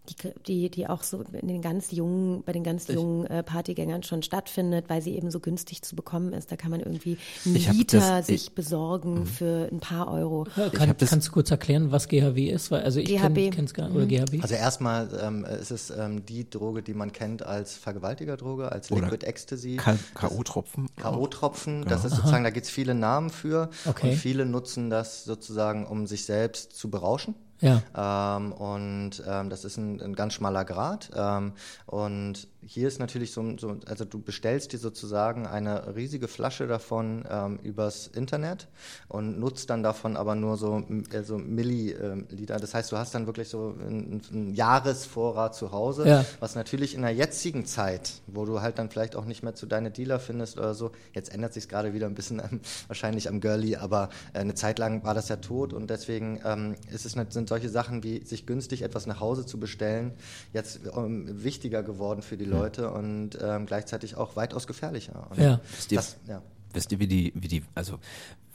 die, 0.09 0.15
die, 0.47 0.71
die 0.71 0.89
auch 0.89 1.03
so 1.03 1.23
in 1.41 1.49
den 1.49 1.63
ganz 1.63 1.93
jungen, 1.93 2.43
bei 2.43 2.53
den 2.53 2.65
ganz 2.65 2.89
jungen 2.89 3.27
äh, 3.27 3.43
Partygängern 3.43 4.03
schon 4.03 4.23
stattfindet, 4.23 4.87
weil 4.89 5.03
sie 5.03 5.15
eben 5.15 5.31
so 5.31 5.41
günstig 5.41 5.83
zu 5.83 5.95
bekommen 5.95 6.33
ist. 6.33 6.51
Da 6.51 6.57
kann 6.57 6.71
man 6.71 6.81
irgendwie 6.81 7.19
einen 7.45 7.55
Liter 7.55 7.99
das, 7.99 8.27
sich 8.27 8.49
ich, 8.49 8.55
besorgen 8.55 9.21
mh. 9.21 9.27
für 9.27 9.69
ein 9.71 9.81
paar 9.81 10.11
Euro. 10.13 10.47
Ja, 10.57 10.69
kann, 10.71 10.97
kannst 10.97 11.29
du 11.29 11.33
kurz 11.33 11.51
erklären, 11.51 11.93
was 11.93 12.09
GHB 12.09 12.39
ist? 12.51 12.71
Weil, 12.71 12.83
also 12.83 12.99
ich 12.99 13.09
GHB. 13.09 13.51
Kenn, 13.53 13.67
gar 13.67 13.91
oder 13.91 14.05
mhm. 14.05 14.09
GHB. 14.09 14.43
Also 14.43 14.55
erstmal 14.55 15.09
ähm, 15.23 15.45
ist 15.45 15.71
es 15.71 15.91
ähm, 15.91 16.25
die 16.27 16.49
Droge, 16.49 16.83
die 16.83 16.95
man 16.95 17.13
kennt 17.13 17.45
als 17.45 17.75
Vergewaltigerdroge, 17.75 18.73
als 18.73 18.91
oder 18.91 19.03
Liquid 19.03 19.27
Ecstasy. 19.27 19.77
K.O.-Tropfen. 19.77 20.87
K.O.-Tropfen, 20.97 21.85
das 21.85 22.05
ist 22.05 22.17
sozusagen, 22.17 22.45
da 22.45 22.51
gibt 22.51 22.67
es 22.67 22.73
viele 22.73 22.95
Namen 22.95 23.31
für 23.31 23.71
okay. 23.87 24.11
und 24.11 24.17
viele 24.17 24.47
nutzen 24.47 24.91
das 24.91 25.25
sozusagen, 25.25 25.87
um 25.87 26.07
sich 26.07 26.25
selbst 26.25 26.77
zu 26.77 26.91
berauschen. 26.91 27.35
Ja. 27.61 28.37
Ähm, 28.37 28.53
und 28.53 29.23
ähm, 29.27 29.51
das 29.51 29.65
ist 29.65 29.77
ein, 29.77 30.01
ein 30.01 30.15
ganz 30.15 30.35
schmaler 30.35 30.65
Grad. 30.65 31.11
Ähm, 31.15 31.53
und 31.87 32.49
hier 32.63 32.89
ist 32.89 32.99
natürlich 32.99 33.33
so, 33.33 33.57
so, 33.59 33.77
also 33.87 34.05
du 34.05 34.21
bestellst 34.21 34.73
dir 34.73 34.79
sozusagen 34.79 35.47
eine 35.47 35.95
riesige 35.95 36.29
Flasche 36.29 36.67
davon 36.67 37.25
ähm, 37.29 37.59
übers 37.63 38.07
Internet 38.07 38.69
und 39.09 39.39
nutzt 39.39 39.71
dann 39.71 39.83
davon 39.83 40.17
aber 40.17 40.35
nur 40.35 40.57
so, 40.57 40.83
äh, 41.13 41.23
so 41.23 41.39
Milliliter. 41.39 42.59
Das 42.59 42.75
heißt, 42.75 42.93
du 42.93 42.97
hast 42.97 43.15
dann 43.15 43.27
wirklich 43.27 43.49
so 43.49 43.75
einen, 43.81 44.23
einen 44.31 44.55
Jahresvorrat 44.55 45.55
zu 45.55 45.73
Hause, 45.73 46.09
ja. 46.09 46.25
was 46.39 46.55
natürlich 46.55 46.95
in 46.95 47.03
der 47.03 47.13
jetzigen 47.13 47.67
Zeit, 47.67 48.13
wo 48.27 48.45
du 48.45 48.61
halt 48.61 48.79
dann 48.79 48.91
vielleicht 48.91 49.17
auch 49.17 49.25
nicht 49.25 49.43
mehr 49.43 49.55
zu 49.55 49.67
deine 49.67 49.91
Dealer 49.91 50.19
findest 50.19 50.59
oder 50.59 50.75
so, 50.75 50.93
jetzt 51.13 51.33
ändert 51.33 51.55
sich 51.55 51.69
gerade 51.69 51.95
wieder 51.95 52.07
ein 52.07 52.15
bisschen 52.15 52.43
wahrscheinlich 52.87 53.29
am 53.29 53.41
Girlie, 53.41 53.77
aber 53.77 54.11
äh, 54.33 54.39
eine 54.39 54.55
Zeit 54.55 54.79
lang 54.79 55.05
war 55.05 55.15
das 55.15 55.29
ja 55.29 55.37
tot 55.37 55.73
und 55.73 55.91
deswegen 55.91 56.41
ähm, 56.45 56.75
ist 56.91 57.05
es, 57.05 57.13
sind 57.13 57.50
solche 57.51 57.69
Sachen 57.69 58.05
wie 58.05 58.25
sich 58.25 58.47
günstig 58.47 58.83
etwas 58.83 59.07
nach 59.07 59.19
Hause 59.19 59.45
zu 59.45 59.59
bestellen 59.59 60.13
jetzt 60.53 60.81
ähm, 60.97 61.43
wichtiger 61.43 61.83
geworden 61.83 62.23
für 62.23 62.37
die 62.37 62.45
Leute 62.45 62.91
und 62.93 63.37
ähm, 63.43 63.67
gleichzeitig 63.67 64.17
auch 64.17 64.37
weitaus 64.37 64.69
gefährlicher. 64.69 65.27
Und 65.31 65.41
ja. 65.41 65.61
Wisst 65.77 65.91
ihr, 65.93 65.97
das, 65.97 66.17
ja. 66.29 66.43
wisst 66.73 66.93
ihr, 66.93 67.01
wie 67.01 67.09
die, 67.09 67.33
wie 67.35 67.49
die, 67.49 67.63
also 67.75 67.99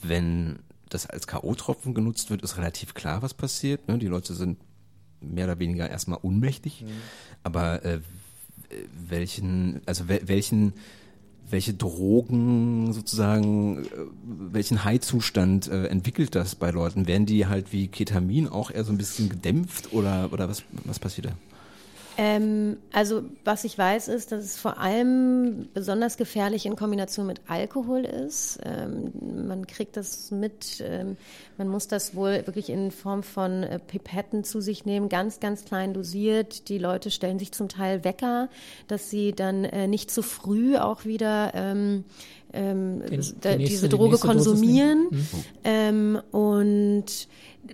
wenn 0.02 0.60
das 0.90 1.08
als 1.08 1.28
K.O.-Tropfen 1.28 1.94
genutzt 1.94 2.30
wird, 2.30 2.42
ist 2.42 2.58
relativ 2.58 2.94
klar, 2.94 3.22
was 3.22 3.34
passiert. 3.34 3.88
Ne? 3.90 3.98
Die 3.98 4.08
Leute 4.08 4.34
sind 4.34 4.60
mehr 5.20 5.46
oder 5.46 5.60
weniger 5.60 5.90
erstmal 5.90 6.20
ohnmächtig. 6.22 6.84
Mhm. 6.84 6.88
Aber 7.44 7.84
äh, 7.84 8.00
welchen, 9.10 9.82
also 9.86 10.06
welchen 10.08 10.74
welche 11.50 11.74
Drogen 11.74 12.94
sozusagen, 12.94 13.86
äh, 13.86 13.88
welchen 14.52 14.84
High-Zustand 14.84 15.68
äh, 15.68 15.88
entwickelt 15.88 16.36
das 16.36 16.56
bei 16.56 16.72
Leuten? 16.72 17.08
Werden 17.08 17.26
die 17.26 17.48
halt 17.48 17.72
wie 17.72 17.88
Ketamin 17.88 18.48
auch 18.48 18.72
eher 18.72 18.84
so 18.84 18.92
ein 18.92 18.98
bisschen 18.98 19.30
gedämpft 19.30 19.94
oder, 19.94 20.30
oder 20.32 20.50
was, 20.50 20.64
was 20.86 21.00
passiert 21.00 21.28
da? 21.28 21.55
Ähm, 22.18 22.78
also 22.92 23.24
was 23.44 23.64
ich 23.64 23.78
weiß 23.78 24.08
ist, 24.08 24.32
dass 24.32 24.44
es 24.44 24.58
vor 24.58 24.78
allem 24.80 25.68
besonders 25.74 26.18
gefährlich 26.18 26.66
in 26.66 26.76
Kombination 26.76 27.28
mit 27.28 27.42
Alkohol 27.48 28.06
ist. 28.06 28.60
Ähm, 28.64 29.12
man 29.48 29.68
kriegt 29.68 29.98
das 29.98 30.32
mit, 30.32 30.84
ähm, 30.86 31.18
man 31.58 31.68
muss 31.68 31.88
das 31.88 32.16
wohl 32.16 32.46
wirklich 32.46 32.70
in 32.70 32.92
Form 32.92 33.24
von 33.24 33.64
äh, 33.64 33.80
Pipetten 33.80 34.44
zu 34.44 34.62
sich 34.62 34.86
nehmen, 34.86 35.10
ganz, 35.10 35.40
ganz 35.40 35.66
klein 35.66 35.94
dosiert. 35.94 36.70
Die 36.70 36.78
Leute 36.78 37.12
stellen 37.12 37.40
sich 37.40 37.52
zum 37.52 37.68
Teil 37.70 38.04
Wecker, 38.04 38.50
dass 38.88 39.10
sie 39.10 39.34
dann 39.34 39.66
äh, 39.66 39.88
nicht 39.88 40.10
zu 40.10 40.22
früh 40.22 40.78
auch 40.78 41.06
wieder 41.06 41.52
ähm, 41.54 42.06
ähm, 42.54 43.04
die, 43.10 43.58
die 43.58 43.66
diese 43.66 43.90
Droge 43.90 44.16
die 44.16 44.22
konsumieren. 44.22 45.08
Mhm. 45.12 45.28
Ähm, 45.64 46.22
und 46.32 47.06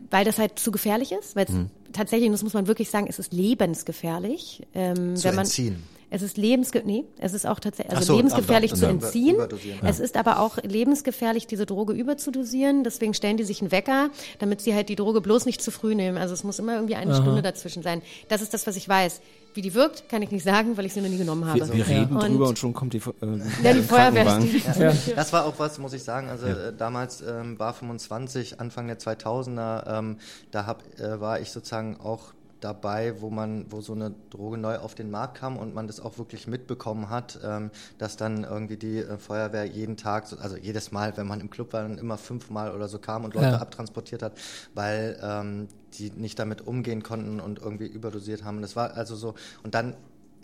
weil 0.10 0.26
das 0.26 0.40
halt 0.40 0.58
zu 0.58 0.72
gefährlich 0.72 1.12
ist, 1.12 1.36
weil 1.36 1.46
mhm. 1.50 1.70
Tatsächlich, 1.94 2.32
das 2.32 2.44
muss 2.44 2.54
man 2.54 2.68
wirklich 2.68 2.90
sagen, 2.90 3.08
es 3.10 3.20
ist 3.20 3.34
lebensgefährlich. 3.34 4.68
Ähm, 4.74 5.16
zu 5.16 5.26
wenn 5.26 5.36
man, 5.36 5.46
entziehen. 5.46 5.84
Es 6.14 6.22
ist 6.22 6.36
lebensge 6.36 6.84
nee, 6.86 7.06
es 7.20 7.34
ist 7.34 7.48
auch 7.48 7.62
tatsächlich 7.62 7.96
also 7.96 8.14
so, 8.14 8.18
lebensgefährlich 8.18 8.74
zu 8.74 8.86
entziehen. 8.86 9.38
Es 9.82 10.02
ist 10.02 10.18
aber 10.18 10.42
auch 10.42 10.58
lebensgefährlich, 10.62 11.48
diese 11.48 11.66
Droge 11.66 11.94
überzudosieren. 11.94 12.84
Deswegen 12.84 13.14
stellen 13.14 13.38
die 13.38 13.46
sich 13.46 13.62
einen 13.62 13.72
Wecker, 13.72 14.10
damit 14.40 14.60
sie 14.60 14.76
halt 14.76 14.90
die 14.90 14.98
Droge 14.98 15.22
bloß 15.22 15.46
nicht 15.46 15.62
zu 15.62 15.72
früh 15.72 15.96
nehmen. 15.96 16.18
Also 16.18 16.34
es 16.34 16.44
muss 16.44 16.60
immer 16.60 16.76
irgendwie 16.76 16.96
eine 16.96 17.14
Aha. 17.14 17.22
Stunde 17.22 17.42
dazwischen 17.42 17.82
sein. 17.82 18.02
Das 18.28 18.42
ist 18.42 18.54
das, 18.54 18.68
was 18.68 18.76
ich 18.76 18.90
weiß. 18.90 19.22
Wie 19.54 19.62
die 19.62 19.74
wirkt, 19.74 20.08
kann 20.10 20.22
ich 20.22 20.32
nicht 20.32 20.44
sagen, 20.44 20.78
weil 20.78 20.86
ich 20.86 20.94
sie 20.94 21.02
noch 21.02 21.10
nie 21.10 21.18
genommen 21.18 21.46
habe. 21.46 21.60
Wir, 21.60 21.74
wir 21.74 21.88
reden 21.88 22.18
ja. 22.20 22.28
drüber 22.28 22.50
und 22.50 22.60
schon 22.60 22.74
kommt 22.74 22.94
die, 22.94 23.00
äh, 23.00 23.40
ja, 23.64 23.74
die 23.74 23.82
Feuerwehr. 23.82 24.40
Ja. 24.80 24.94
Das 25.16 25.34
war 25.34 25.46
auch 25.46 25.56
was, 25.58 25.78
muss 25.78 25.94
ich 25.94 26.04
sagen. 26.04 26.30
Also 26.30 26.48
äh, 26.48 26.74
damals 26.76 27.22
ähm, 27.22 27.60
war 27.60 27.74
25, 27.74 28.60
Anfang 28.60 28.88
der 28.88 29.00
2000er, 29.00 30.00
ähm, 30.00 30.18
da 30.52 30.66
hab, 30.66 30.84
äh, 31.00 31.20
war 31.20 31.40
ich 31.40 31.52
sozusagen 31.52 31.98
auch 31.98 32.34
dabei, 32.62 33.20
wo 33.22 33.30
man, 33.30 33.66
wo 33.70 33.82
so 33.82 33.94
eine 33.94 34.14
Droge 34.30 34.58
neu 34.58 34.78
auf 34.78 34.96
den 34.96 35.12
Markt 35.12 35.38
kam 35.40 35.58
und 35.58 35.74
man 35.74 35.88
das 35.88 36.00
auch 36.00 36.18
wirklich 36.18 36.48
mitbekommen 36.48 37.10
hat, 37.10 37.40
ähm, 37.44 37.72
dass 37.98 38.16
dann 38.16 38.44
irgendwie 38.44 38.78
die 38.78 39.00
äh, 39.00 39.18
Feuerwehr 39.18 39.66
jeden 39.66 39.98
Tag, 39.98 40.28
so, 40.28 40.38
also 40.38 40.56
jedes 40.56 40.92
Mal, 40.92 41.18
wenn 41.18 41.28
man 41.28 41.42
im 41.42 41.50
Club 41.50 41.74
war, 41.74 41.82
dann 41.82 41.98
immer 41.98 42.18
fünfmal 42.18 42.74
oder 42.74 42.88
so 42.88 43.00
kam 43.00 43.26
und 43.26 43.34
Leute 43.34 43.48
ja. 43.48 43.58
abtransportiert 43.58 44.24
hat, 44.24 44.40
weil 44.74 45.20
ähm, 45.22 45.68
die 45.96 46.12
nicht 46.12 46.40
damit 46.40 46.66
umgehen 46.66 47.04
konnten 47.04 47.40
und 47.40 47.60
irgendwie 47.60 47.88
überdosiert 47.88 48.44
haben. 48.44 48.62
Das 48.62 48.76
war 48.76 48.94
also 48.94 49.16
so, 49.16 49.34
und 49.64 49.76
dann 49.76 49.96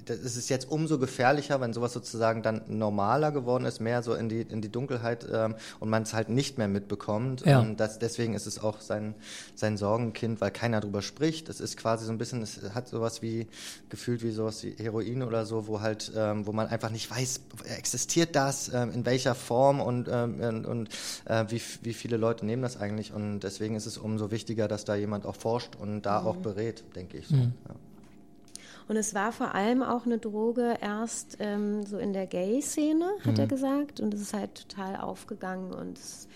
das 0.10 0.36
ist 0.38 0.50
jetzt 0.50 0.70
umso 0.70 1.00
gefährlicher, 1.00 1.62
wenn 1.62 1.74
sowas 1.74 1.94
sozusagen 1.94 2.42
dann 2.42 2.62
normaler 2.68 3.32
geworden 3.32 3.66
ist, 3.66 3.80
mehr 3.80 4.04
so 4.04 4.14
in 4.14 4.30
die, 4.30 4.42
in 4.42 4.62
die 4.62 4.72
Dunkelheit 4.72 5.28
ähm, 5.32 5.56
und 5.80 5.90
man 5.90 6.04
es 6.04 6.14
halt 6.14 6.30
nicht 6.30 6.58
mehr 6.58 6.68
mitbekommt. 6.68 7.46
Ja. 7.46 7.60
Und 7.60 7.80
das, 7.80 8.00
deswegen 8.00 8.34
ist 8.34 8.48
es 8.48 8.60
auch 8.60 8.82
sein, 8.82 9.16
sein 9.56 9.78
Sorgenkind, 9.78 10.42
weil 10.42 10.52
keiner 10.52 10.82
drüber 10.82 11.02
spricht. 11.02 11.50
Es 11.50 11.60
ist 11.60 11.78
quasi 11.78 12.06
so 12.06 12.12
ein 12.12 12.18
bisschen, 12.18 12.42
es 12.42 12.62
hat 12.74 12.88
sowas 12.88 13.22
wie, 13.22 13.48
gefühlt 13.90 14.24
wie 14.24 14.32
sowas 14.32 14.64
wie 14.64 14.76
Heroin 14.78 15.24
oder 15.24 15.46
so, 15.46 15.68
wo 15.68 15.82
halt, 15.82 16.12
ähm, 16.16 16.48
wo 16.48 16.52
man 16.52 16.68
einfach 16.68 16.90
nicht 16.90 17.10
weiß, 17.10 17.42
existiert 17.66 18.36
das, 18.36 18.72
ähm, 18.74 18.92
in 18.92 19.06
welcher 19.06 19.36
Form 19.36 19.82
und, 19.82 20.10
ähm, 20.12 20.66
und 20.66 20.90
äh, 21.26 21.46
wie, 21.50 21.62
wie 21.84 21.94
viele 21.94 22.18
Leute 22.18 22.46
nehmen 22.46 22.62
das 22.62 22.80
eigentlich. 22.80 23.14
Und 23.14 23.42
deswegen 23.42 23.76
ist 23.76 23.86
es 23.86 23.98
umso 23.98 24.32
wichtiger, 24.32 24.68
dass 24.68 24.86
da 24.86 24.96
jemand 24.96 25.26
auch 25.26 25.36
forscht 25.36 25.76
und 25.76 26.04
da 26.04 26.22
mhm. 26.22 26.28
auch 26.28 26.36
berät, 26.38 26.84
denke 26.96 27.18
ich 27.18 27.28
so. 27.28 27.36
Mhm. 27.36 27.54
Ja. 27.68 27.76
Und 28.88 28.96
es 28.96 29.14
war 29.14 29.32
vor 29.32 29.54
allem 29.54 29.84
auch 29.84 30.06
eine 30.06 30.18
Droge 30.18 30.78
erst 30.82 31.38
ähm, 31.40 31.86
so 31.86 31.98
in 31.98 32.14
der 32.14 32.26
Gay-Szene, 32.26 33.10
hat 33.26 33.34
mhm. 33.34 33.40
er 33.40 33.48
gesagt. 33.48 34.00
Und 34.00 34.14
es 34.14 34.22
ist 34.22 34.34
halt 34.34 34.68
total 34.70 34.96
aufgegangen 34.96 35.74
und 35.74 35.98
es 35.98 36.28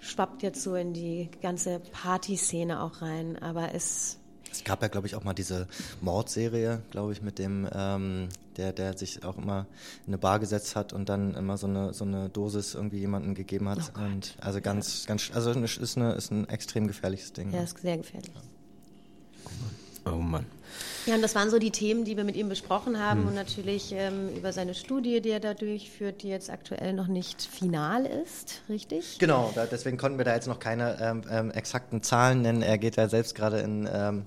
schwappt 0.00 0.42
jetzt 0.42 0.62
so 0.62 0.74
in 0.74 0.92
die 0.92 1.30
ganze 1.40 1.80
Partyszene 1.92 2.82
auch 2.82 3.02
rein. 3.02 3.40
Aber 3.40 3.74
es 3.74 4.18
es 4.52 4.64
gab 4.64 4.82
ja, 4.82 4.88
glaube 4.88 5.06
ich, 5.06 5.14
auch 5.16 5.24
mal 5.24 5.32
diese 5.32 5.66
Mordserie, 6.02 6.82
glaube 6.90 7.12
ich, 7.12 7.22
mit 7.22 7.38
dem, 7.38 7.66
ähm, 7.72 8.28
der, 8.58 8.72
der 8.72 8.96
sich 8.96 9.24
auch 9.24 9.38
immer 9.38 9.66
in 10.06 10.08
eine 10.08 10.18
Bar 10.18 10.40
gesetzt 10.40 10.76
hat 10.76 10.92
und 10.92 11.08
dann 11.08 11.34
immer 11.34 11.56
so 11.56 11.66
eine, 11.66 11.94
so 11.94 12.04
eine 12.04 12.28
Dosis 12.28 12.74
irgendwie 12.74 12.98
jemandem 12.98 13.34
gegeben 13.34 13.68
hat. 13.68 13.92
Oh 13.96 14.00
und 14.00 14.36
also 14.40 14.60
ganz, 14.60 15.06
ganz, 15.06 15.30
also 15.32 15.52
ist, 15.52 15.96
eine, 15.96 16.12
ist 16.12 16.30
ein 16.30 16.48
extrem 16.50 16.86
gefährliches 16.86 17.32
Ding. 17.32 17.50
Ja, 17.50 17.62
ist 17.62 17.78
sehr 17.78 17.96
gefährlich. 17.96 18.32
Oh 20.04 20.16
Mann. 20.16 20.44
Ja, 21.06 21.16
und 21.16 21.22
das 21.22 21.34
waren 21.34 21.50
so 21.50 21.58
die 21.58 21.70
Themen, 21.70 22.04
die 22.04 22.16
wir 22.16 22.24
mit 22.24 22.36
ihm 22.36 22.48
besprochen 22.48 22.98
haben 22.98 23.20
hm. 23.20 23.28
und 23.28 23.34
natürlich 23.34 23.92
ähm, 23.92 24.28
über 24.36 24.52
seine 24.52 24.74
Studie, 24.74 25.20
die 25.20 25.30
er 25.30 25.40
da 25.40 25.54
durchführt, 25.54 26.22
die 26.22 26.28
jetzt 26.28 26.50
aktuell 26.50 26.92
noch 26.92 27.08
nicht 27.08 27.42
final 27.42 28.06
ist, 28.06 28.62
richtig? 28.68 29.18
Genau, 29.18 29.50
da, 29.54 29.66
deswegen 29.66 29.96
konnten 29.96 30.18
wir 30.18 30.24
da 30.24 30.34
jetzt 30.34 30.46
noch 30.46 30.58
keine 30.58 30.98
ähm, 31.00 31.22
ähm, 31.30 31.50
exakten 31.50 32.02
Zahlen 32.02 32.42
nennen. 32.42 32.62
Er 32.62 32.78
geht 32.78 32.96
ja 32.96 33.08
selbst 33.08 33.34
gerade 33.34 33.60
in 33.60 33.88
ähm, 33.92 34.26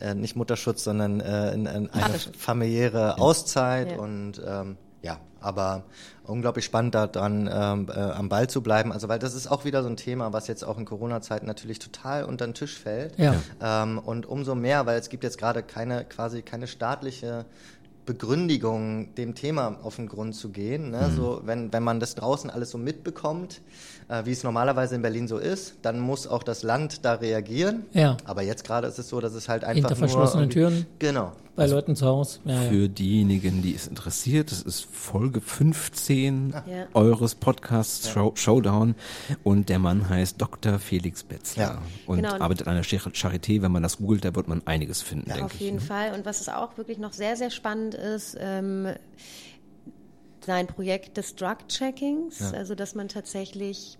äh, 0.00 0.14
nicht 0.14 0.36
Mutterschutz, 0.36 0.84
sondern 0.84 1.20
äh, 1.20 1.52
in, 1.52 1.66
in 1.66 1.90
eine 1.90 2.18
familiäre 2.18 3.18
Auszeit 3.18 3.92
ja. 3.92 3.98
und 3.98 4.42
ähm, 4.46 4.76
ja, 5.02 5.20
aber 5.44 5.84
unglaublich 6.24 6.64
spannend 6.64 6.94
daran 6.94 7.48
ähm, 7.52 7.88
äh, 7.94 7.98
am 7.98 8.28
Ball 8.28 8.48
zu 8.48 8.62
bleiben. 8.62 8.92
Also 8.92 9.08
weil 9.08 9.18
das 9.18 9.34
ist 9.34 9.46
auch 9.46 9.64
wieder 9.64 9.82
so 9.82 9.88
ein 9.88 9.96
Thema, 9.96 10.32
was 10.32 10.46
jetzt 10.46 10.64
auch 10.64 10.78
in 10.78 10.84
Corona-Zeiten 10.84 11.46
natürlich 11.46 11.78
total 11.78 12.24
unter 12.24 12.46
den 12.46 12.54
Tisch 12.54 12.78
fällt. 12.78 13.18
Ja. 13.18 13.34
Ähm, 13.62 13.98
und 13.98 14.26
umso 14.26 14.54
mehr, 14.54 14.86
weil 14.86 14.98
es 14.98 15.08
gibt 15.08 15.24
jetzt 15.24 15.38
gerade 15.38 15.62
keine 15.62 16.04
quasi 16.04 16.42
keine 16.42 16.66
staatliche 16.66 17.44
Begründigung, 18.06 19.14
dem 19.14 19.34
Thema 19.34 19.78
auf 19.82 19.96
den 19.96 20.08
Grund 20.08 20.34
zu 20.34 20.50
gehen. 20.50 20.90
Ne? 20.90 21.08
Mhm. 21.08 21.16
So, 21.16 21.42
wenn, 21.44 21.72
wenn 21.72 21.82
man 21.82 22.00
das 22.00 22.14
draußen 22.14 22.50
alles 22.50 22.70
so 22.70 22.78
mitbekommt, 22.78 23.60
äh, 24.08 24.24
wie 24.24 24.32
es 24.32 24.44
normalerweise 24.44 24.94
in 24.94 25.02
Berlin 25.02 25.28
so 25.28 25.38
ist, 25.38 25.76
dann 25.82 26.00
muss 26.00 26.26
auch 26.26 26.42
das 26.42 26.62
Land 26.62 27.04
da 27.04 27.14
reagieren. 27.14 27.84
Ja. 27.92 28.16
Aber 28.24 28.42
jetzt 28.42 28.64
gerade 28.64 28.86
ist 28.86 28.98
es 28.98 29.08
so, 29.08 29.20
dass 29.20 29.34
es 29.34 29.48
halt 29.48 29.64
einfach 29.64 29.88
Hinter 29.88 29.96
verschlossenen 29.96 30.50
Türen. 30.50 30.86
Genau. 30.98 31.32
Bei 31.56 31.62
also 31.62 31.76
Leuten 31.76 31.94
zu 31.94 32.06
Hause. 32.06 32.40
Ja, 32.44 32.62
für 32.62 32.82
ja. 32.82 32.88
diejenigen, 32.88 33.62
die 33.62 33.76
es 33.76 33.86
interessiert, 33.86 34.50
es 34.50 34.62
ist 34.62 34.84
Folge 34.84 35.40
15 35.40 36.52
ja. 36.52 36.86
eures 36.94 37.36
Podcasts 37.36 38.10
Show, 38.10 38.32
Showdown 38.34 38.96
und 39.44 39.68
der 39.68 39.78
Mann 39.78 40.08
heißt 40.08 40.40
Dr. 40.40 40.80
Felix 40.80 41.22
Betzler 41.22 41.80
und 42.06 42.16
genau. 42.16 42.34
arbeitet 42.40 42.66
an 42.66 42.74
der 42.74 42.84
Charité. 42.84 43.62
Wenn 43.62 43.70
man 43.70 43.84
das 43.84 43.98
googelt, 43.98 44.24
da 44.24 44.34
wird 44.34 44.48
man 44.48 44.62
einiges 44.64 45.00
finden, 45.00 45.26
denke 45.26 45.38
ich. 45.38 45.44
Auf 45.44 45.60
jeden 45.60 45.76
ne? 45.76 45.82
Fall. 45.82 46.12
Und 46.14 46.26
was 46.26 46.40
es 46.40 46.48
auch 46.48 46.76
wirklich 46.76 46.98
noch 46.98 47.12
sehr, 47.12 47.36
sehr 47.36 47.50
spannend 47.50 47.93
ist, 47.94 48.36
ähm, 48.38 48.88
sein 50.44 50.66
Projekt 50.66 51.16
des 51.16 51.36
Drug-Checkings, 51.36 52.40
ja. 52.40 52.58
also 52.58 52.74
dass 52.74 52.94
man 52.94 53.08
tatsächlich 53.08 53.98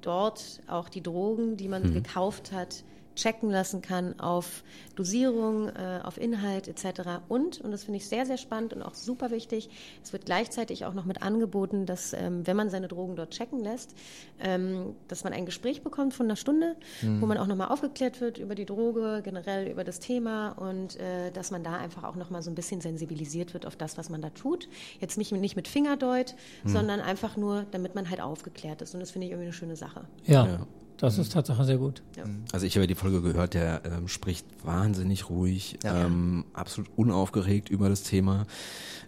dort 0.00 0.60
auch 0.66 0.88
die 0.88 1.02
Drogen, 1.02 1.56
die 1.56 1.68
man 1.68 1.82
mhm. 1.82 1.94
gekauft 1.94 2.52
hat, 2.52 2.84
checken 3.14 3.50
lassen 3.50 3.82
kann 3.82 4.18
auf 4.18 4.62
Dosierung, 4.96 5.68
äh, 5.68 6.00
auf 6.02 6.18
Inhalt 6.18 6.68
etc. 6.68 7.22
Und, 7.28 7.60
und 7.60 7.70
das 7.70 7.84
finde 7.84 7.98
ich 7.98 8.06
sehr, 8.06 8.26
sehr 8.26 8.36
spannend 8.36 8.72
und 8.74 8.82
auch 8.82 8.94
super 8.94 9.30
wichtig, 9.30 9.70
es 10.02 10.12
wird 10.12 10.26
gleichzeitig 10.26 10.84
auch 10.84 10.94
noch 10.94 11.04
mit 11.04 11.22
angeboten, 11.22 11.86
dass 11.86 12.12
ähm, 12.12 12.46
wenn 12.46 12.56
man 12.56 12.70
seine 12.70 12.88
Drogen 12.88 13.16
dort 13.16 13.30
checken 13.30 13.60
lässt, 13.60 13.94
ähm, 14.40 14.94
dass 15.08 15.24
man 15.24 15.32
ein 15.32 15.46
Gespräch 15.46 15.82
bekommt 15.82 16.14
von 16.14 16.26
einer 16.26 16.36
Stunde, 16.36 16.76
mhm. 17.00 17.20
wo 17.20 17.26
man 17.26 17.38
auch 17.38 17.46
nochmal 17.46 17.68
aufgeklärt 17.68 18.20
wird 18.20 18.38
über 18.38 18.54
die 18.54 18.66
Droge, 18.66 19.20
generell 19.24 19.68
über 19.68 19.84
das 19.84 19.98
Thema 19.98 20.50
und 20.52 20.96
äh, 20.96 21.30
dass 21.32 21.50
man 21.50 21.62
da 21.62 21.76
einfach 21.76 22.04
auch 22.04 22.16
nochmal 22.16 22.42
so 22.42 22.50
ein 22.50 22.54
bisschen 22.54 22.80
sensibilisiert 22.80 23.54
wird 23.54 23.66
auf 23.66 23.76
das, 23.76 23.96
was 23.98 24.10
man 24.10 24.20
da 24.20 24.30
tut. 24.30 24.68
Jetzt 25.00 25.18
nicht, 25.18 25.32
nicht 25.32 25.56
mit 25.56 25.68
Fingerdeut, 25.68 26.34
mhm. 26.64 26.68
sondern 26.68 27.00
einfach 27.00 27.36
nur, 27.36 27.66
damit 27.70 27.94
man 27.94 28.10
halt 28.10 28.20
aufgeklärt 28.20 28.82
ist. 28.82 28.94
Und 28.94 29.00
das 29.00 29.10
finde 29.10 29.26
ich 29.26 29.32
irgendwie 29.32 29.46
eine 29.46 29.52
schöne 29.52 29.76
Sache. 29.76 30.04
ja. 30.24 30.46
ja. 30.46 30.66
Das 31.02 31.18
ist 31.18 31.32
Tatsache 31.32 31.64
sehr 31.64 31.78
gut. 31.78 32.00
Ja. 32.16 32.22
Also 32.52 32.64
ich 32.64 32.76
habe 32.76 32.86
die 32.86 32.94
Folge 32.94 33.22
gehört, 33.22 33.54
der 33.54 33.82
ähm, 33.84 34.06
spricht 34.06 34.46
wahnsinnig 34.64 35.28
ruhig, 35.28 35.80
ja. 35.82 36.06
ähm, 36.06 36.44
absolut 36.52 36.88
unaufgeregt 36.94 37.68
über 37.70 37.88
das 37.88 38.04
Thema. 38.04 38.46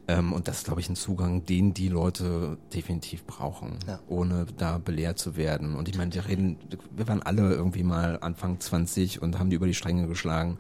Ähm, 0.08 0.32
und 0.32 0.48
das 0.48 0.58
ist, 0.58 0.64
glaube 0.64 0.80
ich, 0.80 0.88
ein 0.88 0.96
Zugang, 0.96 1.46
den 1.46 1.72
die 1.72 1.88
Leute 1.88 2.58
definitiv 2.74 3.24
brauchen, 3.24 3.78
ja. 3.86 4.00
ohne 4.08 4.44
da 4.58 4.78
belehrt 4.78 5.20
zu 5.20 5.36
werden. 5.36 5.76
Und 5.76 5.88
ich 5.88 5.96
meine, 5.96 6.12
wir 6.12 6.26
reden, 6.26 6.56
wir 6.96 7.06
waren 7.06 7.22
alle 7.22 7.54
irgendwie 7.54 7.84
mal 7.84 8.18
Anfang 8.20 8.58
20 8.58 9.22
und 9.22 9.38
haben 9.38 9.50
die 9.50 9.56
über 9.56 9.68
die 9.68 9.74
Stränge 9.74 10.08
geschlagen 10.08 10.58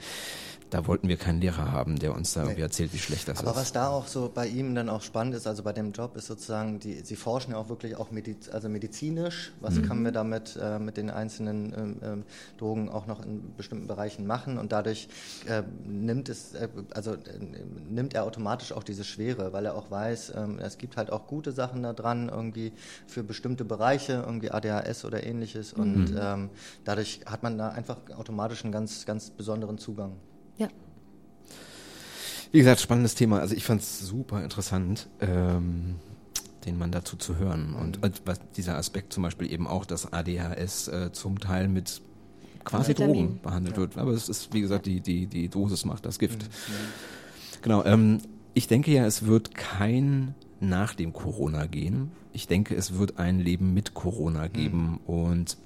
da 0.74 0.88
wollten 0.88 1.08
wir 1.08 1.16
keinen 1.16 1.40
Lehrer 1.40 1.70
haben, 1.70 2.00
der 2.00 2.12
uns 2.12 2.34
da 2.34 2.42
irgendwie 2.42 2.62
erzählt, 2.62 2.92
wie 2.92 2.98
schlecht 2.98 3.28
das 3.28 3.38
Aber 3.38 3.50
ist. 3.50 3.52
Aber 3.52 3.60
was 3.60 3.72
da 3.72 3.88
auch 3.90 4.08
so 4.08 4.28
bei 4.34 4.48
ihm 4.48 4.74
dann 4.74 4.88
auch 4.88 5.02
spannend 5.02 5.36
ist, 5.36 5.46
also 5.46 5.62
bei 5.62 5.72
dem 5.72 5.92
Job, 5.92 6.16
ist 6.16 6.26
sozusagen, 6.26 6.80
die, 6.80 6.94
sie 7.04 7.14
forschen 7.14 7.52
ja 7.52 7.58
auch 7.58 7.68
wirklich 7.68 7.94
auch 7.94 8.10
mediz, 8.10 8.48
also 8.48 8.68
medizinisch. 8.68 9.52
Was 9.60 9.76
mhm. 9.76 9.82
können 9.82 10.04
wir 10.04 10.10
damit 10.10 10.58
äh, 10.60 10.80
mit 10.80 10.96
den 10.96 11.10
einzelnen 11.10 11.72
ähm, 11.76 11.96
ähm, 12.02 12.24
Drogen 12.58 12.88
auch 12.88 13.06
noch 13.06 13.24
in 13.24 13.54
bestimmten 13.56 13.86
Bereichen 13.86 14.26
machen? 14.26 14.58
Und 14.58 14.72
dadurch 14.72 15.06
äh, 15.46 15.62
nimmt 15.86 16.28
es, 16.28 16.54
äh, 16.54 16.66
also 16.92 17.12
äh, 17.12 17.18
nimmt 17.88 18.14
er 18.14 18.24
automatisch 18.24 18.72
auch 18.72 18.82
diese 18.82 19.04
Schwere, 19.04 19.52
weil 19.52 19.66
er 19.66 19.76
auch 19.76 19.92
weiß, 19.92 20.32
ähm, 20.34 20.58
es 20.58 20.76
gibt 20.76 20.96
halt 20.96 21.12
auch 21.12 21.28
gute 21.28 21.52
Sachen 21.52 21.84
da 21.84 21.92
dran, 21.92 22.28
irgendwie 22.28 22.72
für 23.06 23.22
bestimmte 23.22 23.64
Bereiche, 23.64 24.24
irgendwie 24.26 24.50
ADHS 24.50 25.04
oder 25.04 25.22
ähnliches. 25.22 25.72
Und 25.72 26.10
mhm. 26.10 26.18
Ähm, 26.20 26.50
dadurch 26.84 27.20
hat 27.26 27.44
man 27.44 27.58
da 27.58 27.68
einfach 27.68 27.98
automatisch 28.16 28.64
einen 28.64 28.72
ganz, 28.72 29.06
ganz 29.06 29.30
besonderen 29.30 29.78
Zugang. 29.78 30.16
Ja. 30.58 30.68
Wie 32.52 32.58
gesagt, 32.58 32.80
spannendes 32.80 33.14
Thema. 33.14 33.40
Also 33.40 33.54
ich 33.54 33.64
fand 33.64 33.80
es 33.80 34.00
super 34.00 34.42
interessant, 34.42 35.08
ähm, 35.20 35.96
den 36.64 36.78
Mann 36.78 36.92
dazu 36.92 37.16
zu 37.16 37.36
hören. 37.36 37.74
Und 37.74 38.02
mhm. 38.02 38.12
was 38.24 38.40
dieser 38.56 38.76
Aspekt 38.76 39.12
zum 39.12 39.22
Beispiel 39.22 39.52
eben 39.52 39.66
auch, 39.66 39.84
dass 39.84 40.12
ADHS 40.12 40.88
äh, 40.88 41.12
zum 41.12 41.40
Teil 41.40 41.68
mit 41.68 42.00
quasi 42.64 42.90
Vitamin. 42.90 43.14
Drogen 43.14 43.40
behandelt 43.42 43.76
ja. 43.76 43.82
wird. 43.82 43.98
Aber 43.98 44.12
es 44.12 44.28
ist, 44.28 44.52
wie 44.52 44.60
gesagt, 44.60 44.86
die, 44.86 45.00
die, 45.00 45.26
die 45.26 45.48
Dosis 45.48 45.84
macht 45.84 46.06
das 46.06 46.18
Gift. 46.18 46.42
Mhm. 46.42 47.62
Genau. 47.62 47.84
Ähm, 47.84 48.18
ich 48.54 48.68
denke 48.68 48.92
ja, 48.92 49.04
es 49.06 49.26
wird 49.26 49.54
kein 49.54 50.34
nach 50.60 50.94
dem 50.94 51.12
Corona 51.12 51.66
gehen. 51.66 52.12
Ich 52.32 52.46
denke, 52.46 52.74
es 52.74 52.94
wird 52.98 53.18
ein 53.18 53.38
Leben 53.40 53.74
mit 53.74 53.94
Corona 53.94 54.48
geben. 54.48 55.00
Mhm. 55.06 55.14
Und 55.14 55.56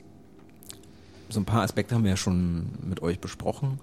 so 1.28 1.40
ein 1.40 1.44
paar 1.44 1.62
Aspekte 1.62 1.94
haben 1.94 2.04
wir 2.04 2.10
ja 2.10 2.16
schon 2.16 2.70
mit 2.86 3.02
euch 3.02 3.20
besprochen. 3.20 3.80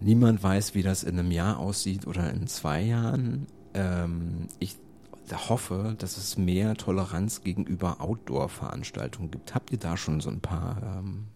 Niemand 0.00 0.42
weiß, 0.42 0.74
wie 0.74 0.82
das 0.82 1.02
in 1.02 1.18
einem 1.18 1.30
Jahr 1.30 1.58
aussieht 1.58 2.06
oder 2.06 2.30
in 2.30 2.46
zwei 2.46 2.80
Jahren. 2.82 3.46
Ähm, 3.74 4.48
ich 4.58 4.76
hoffe, 5.48 5.94
dass 5.98 6.16
es 6.16 6.36
mehr 6.36 6.74
Toleranz 6.74 7.42
gegenüber 7.42 8.00
Outdoor-Veranstaltungen 8.00 9.30
gibt. 9.30 9.54
Habt 9.54 9.70
ihr 9.70 9.78
da 9.78 9.96
schon 9.96 10.20
so 10.20 10.30
ein 10.30 10.40
paar 10.40 10.98
ähm, 10.98 11.26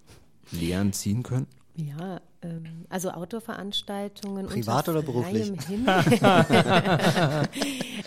Lehren 0.50 0.92
ziehen 0.92 1.22
können? 1.22 1.46
Ja, 1.76 2.20
ähm, 2.42 2.86
also 2.88 3.10
Outdoor-Veranstaltungen. 3.10 4.46
Privat 4.46 4.88
oder 4.88 5.02
beruflich? 5.02 5.52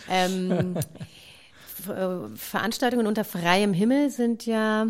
ähm, 0.09 0.75
äh, 1.87 2.35
Veranstaltungen 2.35 3.07
unter 3.07 3.23
freiem 3.23 3.73
Himmel 3.73 4.09
sind 4.09 4.45
ja 4.45 4.87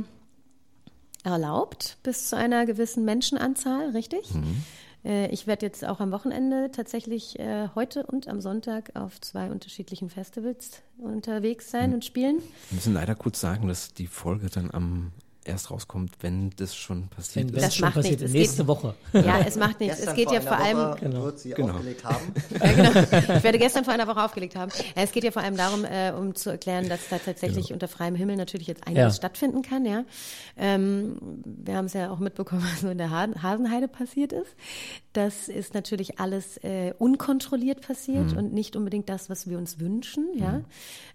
erlaubt 1.24 1.98
bis 2.04 2.30
zu 2.30 2.38
einer 2.38 2.66
gewissen 2.66 3.04
Menschenanzahl, 3.04 3.90
richtig? 3.90 4.34
Mhm. 4.34 4.64
Äh, 5.04 5.28
ich 5.30 5.48
werde 5.48 5.66
jetzt 5.66 5.86
auch 5.86 6.00
am 6.00 6.12
Wochenende 6.12 6.72
tatsächlich 6.72 7.40
äh, 7.40 7.70
heute 7.76 8.06
und 8.06 8.28
am 8.28 8.42
Sonntag 8.42 8.92
auf 8.96 9.20
zwei 9.22 9.50
unterschiedlichen 9.50 10.10
Festivals 10.10 10.82
unterwegs 10.98 11.72
sein 11.72 11.90
mhm. 11.90 11.96
und 11.96 12.06
spielen. 12.06 12.38
Wir 12.70 12.76
müssen 12.76 12.94
leider 12.94 13.16
kurz 13.16 13.40
sagen, 13.40 13.68
dass 13.68 13.94
die 13.94 14.08
Folge 14.08 14.50
dann 14.50 14.72
am 14.72 15.12
erst 15.48 15.72
rauskommt, 15.72 16.18
wenn 16.22 16.52
das 16.52 16.76
schon 16.76 17.08
passiert 17.08 17.48
wenn, 17.48 17.56
ist. 17.56 17.66
Das 17.66 17.76
schon 17.76 17.92
passiert 17.92 18.20
nichts. 18.20 18.34
Nächste 18.34 18.58
geht, 18.58 18.68
Woche. 18.68 18.96
Ja, 19.14 19.40
es 19.40 19.56
macht 19.56 19.80
nichts. 19.80 20.00
es 20.00 20.14
geht 20.14 20.32
ja 20.32 20.42
vor 20.42 20.58
allem. 20.58 20.78
Woche 20.78 21.00
genau. 21.00 21.24
Wird 21.24 21.40
sie 21.40 21.50
genau. 21.52 21.74
aufgelegt 21.74 22.04
haben. 22.04 22.34
ja, 22.60 22.72
genau. 22.72 23.38
Ich 23.38 23.44
werde 23.44 23.58
gestern 23.58 23.84
vor 23.84 23.94
einer 23.94 24.08
Woche 24.08 24.24
aufgelegt 24.24 24.56
haben. 24.56 24.72
Es 24.96 25.12
geht 25.12 25.24
ja 25.24 25.32
vor 25.32 25.42
allem 25.42 25.58
darum, 25.58 25.86
äh, 25.86 26.12
um 26.12 26.36
zu 26.36 26.50
erklären, 26.50 26.90
dass 26.90 27.08
da 27.10 27.18
tatsächlich 27.18 27.68
genau. 27.68 27.76
unter 27.76 27.88
freiem 27.88 28.16
Himmel 28.16 28.36
natürlich 28.36 28.68
jetzt 28.68 28.86
einiges 28.86 29.04
ja. 29.04 29.12
stattfinden 29.12 29.62
kann. 29.62 29.86
Ja, 29.86 30.04
ähm, 30.58 31.18
wir 31.44 31.76
haben 31.76 31.86
es 31.86 31.94
ja 31.94 32.12
auch 32.12 32.20
mitbekommen, 32.20 32.64
was 32.72 32.82
so 32.82 32.90
in 32.90 32.98
der 32.98 33.10
Hasenheide 33.10 33.88
passiert 33.88 34.34
ist. 34.34 34.56
Das 35.14 35.48
ist 35.48 35.74
natürlich 35.74 36.20
alles 36.20 36.58
äh, 36.58 36.94
unkontrolliert 36.98 37.82
passiert 37.82 38.34
mhm. 38.34 38.38
und 38.38 38.54
nicht 38.54 38.76
unbedingt 38.76 39.10
das, 39.10 39.30
was 39.30 39.50
wir 39.50 39.58
uns 39.58 39.80
wünschen. 39.80 40.28
Ja, 40.36 40.52
mhm. 40.52 40.66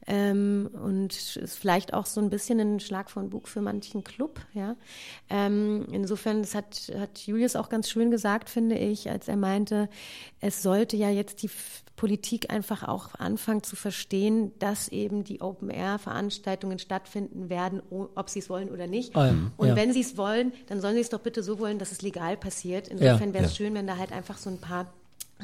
ähm, 0.07 0.70
und 0.83 1.12
ist 1.37 1.59
vielleicht 1.59 1.95
auch 1.95 2.07
so 2.07 2.20
ein 2.20 2.30
bisschen 2.30 2.59
ein 2.61 2.80
Schlag 2.80 3.11
von 3.11 3.30
Bug 3.30 3.49
für 3.49 3.61
manchen 3.61 4.03
Club 4.03 4.22
Club. 4.23 4.41
Ja. 4.55 4.77
Ähm, 5.31 5.87
insofern, 5.91 6.43
das 6.43 6.55
hat, 6.55 6.93
hat 6.97 7.18
Julius 7.18 7.57
auch 7.57 7.68
ganz 7.68 7.91
schön 7.91 8.11
gesagt, 8.11 8.49
finde 8.49 8.77
ich, 8.77 9.11
als 9.11 9.29
er 9.29 9.37
meinte, 9.37 9.89
es 10.41 10.62
sollte 10.62 10.97
ja 10.97 11.11
jetzt 11.11 11.43
die 11.43 11.51
Politik 11.97 12.51
einfach 12.53 12.87
auch 12.87 13.14
anfangen 13.16 13.62
zu 13.62 13.77
verstehen, 13.77 14.53
dass 14.59 14.89
eben 14.89 15.25
die 15.25 15.41
Open-Air-Veranstaltungen 15.41 16.79
stattfinden 16.79 17.49
werden, 17.49 17.83
ob 17.91 18.31
sie 18.31 18.39
es 18.39 18.49
wollen 18.49 18.70
oder 18.70 18.87
nicht. 18.87 19.12
Ähm, 19.16 19.53
und 19.57 19.68
ja. 19.68 19.77
wenn 19.77 19.93
sie 19.93 20.01
es 20.01 20.16
wollen, 20.16 20.53
dann 20.66 20.81
sollen 20.81 20.95
sie 20.95 21.01
es 21.01 21.11
doch 21.11 21.20
bitte 21.20 21.43
so 21.43 21.59
wollen, 21.59 21.79
dass 21.79 21.93
es 21.93 22.03
legal 22.03 22.37
passiert. 22.37 22.89
Insofern 22.89 23.29
ja, 23.29 23.35
wäre 23.35 23.45
es 23.45 23.53
ja. 23.53 23.57
schön, 23.57 23.75
wenn 23.75 23.87
da 23.87 23.97
halt 23.97 24.12
einfach 24.12 24.39
so 24.39 24.51
ein 24.51 24.59
paar 24.59 24.93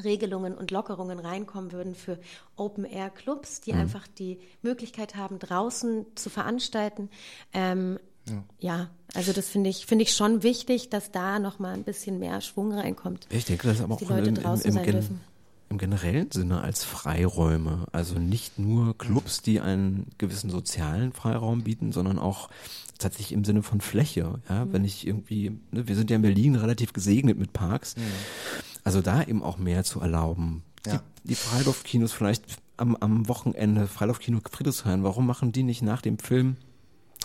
Regelungen 0.03 0.55
und 0.55 0.71
Lockerungen 0.71 1.19
reinkommen 1.19 1.71
würden 1.71 1.95
für 1.95 2.19
Open-Air-Clubs, 2.55 3.61
die 3.61 3.73
mhm. 3.73 3.81
einfach 3.81 4.07
die 4.07 4.39
Möglichkeit 4.61 5.15
haben, 5.15 5.39
draußen 5.39 6.05
zu 6.15 6.29
veranstalten. 6.29 7.09
Ähm, 7.53 7.99
ja. 8.29 8.43
ja, 8.59 8.89
also 9.13 9.33
das 9.33 9.49
finde 9.49 9.69
ich, 9.69 9.85
finde 9.85 10.03
ich 10.03 10.13
schon 10.13 10.43
wichtig, 10.43 10.89
dass 10.89 11.11
da 11.11 11.39
nochmal 11.39 11.73
ein 11.73 11.83
bisschen 11.83 12.19
mehr 12.19 12.41
Schwung 12.41 12.71
reinkommt. 12.73 13.27
Ich 13.29 13.45
denke, 13.45 13.67
das 13.67 13.77
ist 13.77 13.83
aber 13.83 13.95
auch 13.95 13.99
die 13.99 14.05
Leute 14.05 14.29
im, 14.29 14.35
draußen 14.35 14.65
im, 14.65 14.73
sein 14.73 14.83
Gen 14.83 14.93
dürfen. 14.93 15.21
im 15.69 15.77
generellen 15.77 16.31
Sinne 16.31 16.61
als 16.61 16.83
Freiräume. 16.83 17.87
Also 17.91 18.19
nicht 18.19 18.59
nur 18.59 18.97
Clubs, 18.97 19.41
die 19.41 19.59
einen 19.59 20.07
gewissen 20.17 20.49
sozialen 20.49 21.11
Freiraum 21.11 21.63
bieten, 21.63 21.91
sondern 21.91 22.19
auch 22.19 22.49
tatsächlich 22.99 23.31
im 23.31 23.43
Sinne 23.43 23.63
von 23.63 23.81
Fläche. 23.81 24.39
Ja, 24.47 24.65
mhm. 24.65 24.73
wenn 24.73 24.85
ich 24.85 25.07
irgendwie, 25.07 25.51
ne, 25.71 25.87
wir 25.87 25.95
sind 25.95 26.09
ja 26.09 26.17
in 26.17 26.21
Berlin 26.21 26.55
relativ 26.55 26.93
gesegnet 26.93 27.39
mit 27.39 27.53
Parks. 27.53 27.95
Mhm. 27.95 28.01
Also 28.83 29.01
da 29.01 29.23
eben 29.23 29.43
auch 29.43 29.57
mehr 29.57 29.83
zu 29.83 29.99
erlauben. 29.99 30.63
Ja. 30.85 30.97
Die, 31.23 31.29
die 31.29 31.35
Freiluftkinos 31.35 32.13
vielleicht 32.13 32.43
am, 32.77 32.95
am 32.95 33.27
Wochenende, 33.27 33.87
Freiluftkino 33.87 34.39
Friedrichshain, 34.49 35.03
warum 35.03 35.25
machen 35.25 35.51
die 35.51 35.63
nicht 35.63 35.81
nach 35.81 36.01
dem 36.01 36.19
Film 36.19 36.57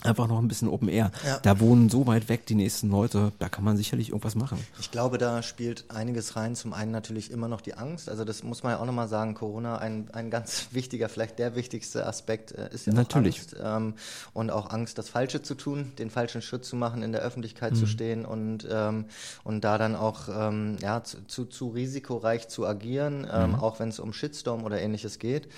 einfach 0.04 0.26
noch 0.28 0.38
ein 0.38 0.48
bisschen 0.48 0.68
Open 0.68 0.88
Air. 0.88 1.10
Ja. 1.26 1.38
Da 1.40 1.60
wohnen 1.60 1.88
so 1.88 2.06
weit 2.06 2.28
weg 2.28 2.46
die 2.46 2.54
nächsten 2.54 2.90
Leute, 2.90 3.32
da 3.38 3.48
kann 3.48 3.64
man 3.64 3.76
sicherlich 3.76 4.08
irgendwas 4.10 4.34
machen. 4.34 4.58
Ich 4.80 4.90
glaube, 4.90 5.18
da 5.18 5.42
spielt 5.42 5.84
einiges 5.90 6.36
rein. 6.36 6.54
Zum 6.54 6.72
einen 6.72 6.90
natürlich 6.92 7.30
immer 7.30 7.48
noch 7.48 7.60
die 7.60 7.74
Angst. 7.74 8.08
Also 8.08 8.24
das 8.24 8.42
muss 8.42 8.62
man 8.62 8.72
ja 8.72 8.78
auch 8.80 8.86
nochmal 8.86 9.08
sagen. 9.08 9.34
Corona, 9.34 9.78
ein, 9.78 10.08
ein 10.12 10.30
ganz 10.30 10.68
wichtiger, 10.72 11.08
vielleicht 11.08 11.38
der 11.38 11.54
wichtigste 11.56 12.06
Aspekt 12.06 12.52
äh, 12.52 12.68
ist 12.72 12.86
ja 12.86 12.92
Natürlich. 12.92 13.38
Angst. 13.38 13.56
Ähm, 13.62 13.94
und 14.32 14.50
auch 14.50 14.70
Angst, 14.70 14.98
das 14.98 15.08
Falsche 15.08 15.42
zu 15.42 15.54
tun, 15.54 15.92
den 15.98 16.10
falschen 16.10 16.42
Schritt 16.42 16.64
zu 16.64 16.76
machen, 16.76 17.02
in 17.02 17.12
der 17.12 17.22
Öffentlichkeit 17.22 17.72
Mhm. 17.72 17.76
zu 17.76 17.86
stehen 17.86 18.24
und, 18.26 18.66
ähm, 18.70 19.06
und 19.44 19.62
da 19.64 19.78
dann 19.78 19.96
auch 19.96 20.28
ähm, 20.28 20.76
ja, 20.80 21.02
zu, 21.02 21.24
zu, 21.26 21.44
zu 21.46 21.68
risikoreich 21.68 22.48
zu 22.48 22.66
agieren, 22.66 23.26
ähm, 23.32 23.50
Mhm. 23.50 23.54
auch 23.56 23.80
wenn 23.80 23.88
es 23.88 23.98
um 24.00 24.12
Shitstorm 24.12 24.64
oder 24.64 24.80
ähnliches 24.80 25.18
geht. 25.18 25.48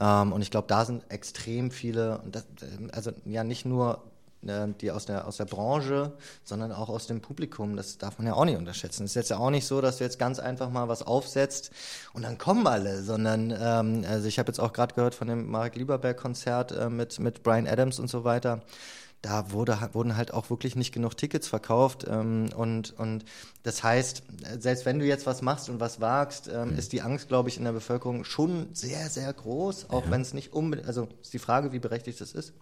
Ähm, 0.00 0.32
und 0.32 0.42
ich 0.42 0.50
glaube, 0.50 0.68
da 0.68 0.84
sind 0.84 1.02
extrem 1.10 1.70
viele, 1.70 2.20
das, 2.30 2.44
äh, 2.62 2.92
also 2.92 3.10
ja 3.24 3.42
nicht 3.44 3.64
nur 3.66 3.95
äh, 4.48 4.68
die 4.80 4.90
aus 4.90 5.06
der, 5.06 5.26
aus 5.26 5.36
der 5.36 5.44
Branche, 5.44 6.12
sondern 6.44 6.72
auch 6.72 6.88
aus 6.88 7.06
dem 7.06 7.20
Publikum. 7.20 7.76
Das 7.76 7.98
darf 7.98 8.18
man 8.18 8.26
ja 8.26 8.34
auch 8.34 8.44
nicht 8.44 8.58
unterschätzen. 8.58 9.04
Es 9.04 9.12
ist 9.12 9.16
jetzt 9.16 9.30
ja 9.30 9.38
auch 9.38 9.50
nicht 9.50 9.66
so, 9.66 9.80
dass 9.80 9.98
du 9.98 10.04
jetzt 10.04 10.18
ganz 10.18 10.38
einfach 10.38 10.70
mal 10.70 10.88
was 10.88 11.02
aufsetzt 11.02 11.70
und 12.12 12.22
dann 12.22 12.38
kommen 12.38 12.66
alle, 12.66 13.02
sondern 13.02 13.50
ähm, 13.58 14.04
also 14.08 14.26
ich 14.26 14.38
habe 14.38 14.48
jetzt 14.48 14.58
auch 14.58 14.72
gerade 14.72 14.94
gehört 14.94 15.14
von 15.14 15.28
dem 15.28 15.50
Mark 15.50 15.76
Lieberberg-Konzert 15.76 16.72
äh, 16.72 16.90
mit, 16.90 17.18
mit 17.18 17.42
Brian 17.42 17.66
Adams 17.66 17.98
und 17.98 18.08
so 18.08 18.24
weiter. 18.24 18.62
Da 19.22 19.50
wurde, 19.50 19.76
wurden 19.92 20.16
halt 20.16 20.32
auch 20.32 20.50
wirklich 20.50 20.76
nicht 20.76 20.92
genug 20.92 21.16
Tickets 21.16 21.48
verkauft. 21.48 22.06
Ähm, 22.08 22.50
und, 22.54 22.96
und 22.98 23.24
das 23.64 23.82
heißt, 23.82 24.22
selbst 24.58 24.86
wenn 24.86 24.98
du 24.98 25.04
jetzt 25.04 25.26
was 25.26 25.42
machst 25.42 25.68
und 25.68 25.80
was 25.80 26.00
wagst, 26.00 26.48
ähm, 26.48 26.76
ist 26.76 26.92
die 26.92 27.02
Angst, 27.02 27.28
glaube 27.28 27.48
ich, 27.48 27.56
in 27.56 27.64
der 27.64 27.72
Bevölkerung 27.72 28.24
schon 28.24 28.68
sehr, 28.72 29.08
sehr 29.08 29.32
groß, 29.32 29.90
auch 29.90 30.10
wenn 30.10 30.20
es 30.20 30.32
nicht 30.32 30.52
unbedingt, 30.52 30.86
also 30.86 31.08
ist 31.22 31.32
die 31.32 31.38
Frage, 31.38 31.72
wie 31.72 31.78
berechtigt 31.78 32.20
das 32.20 32.32
ist. 32.32 32.52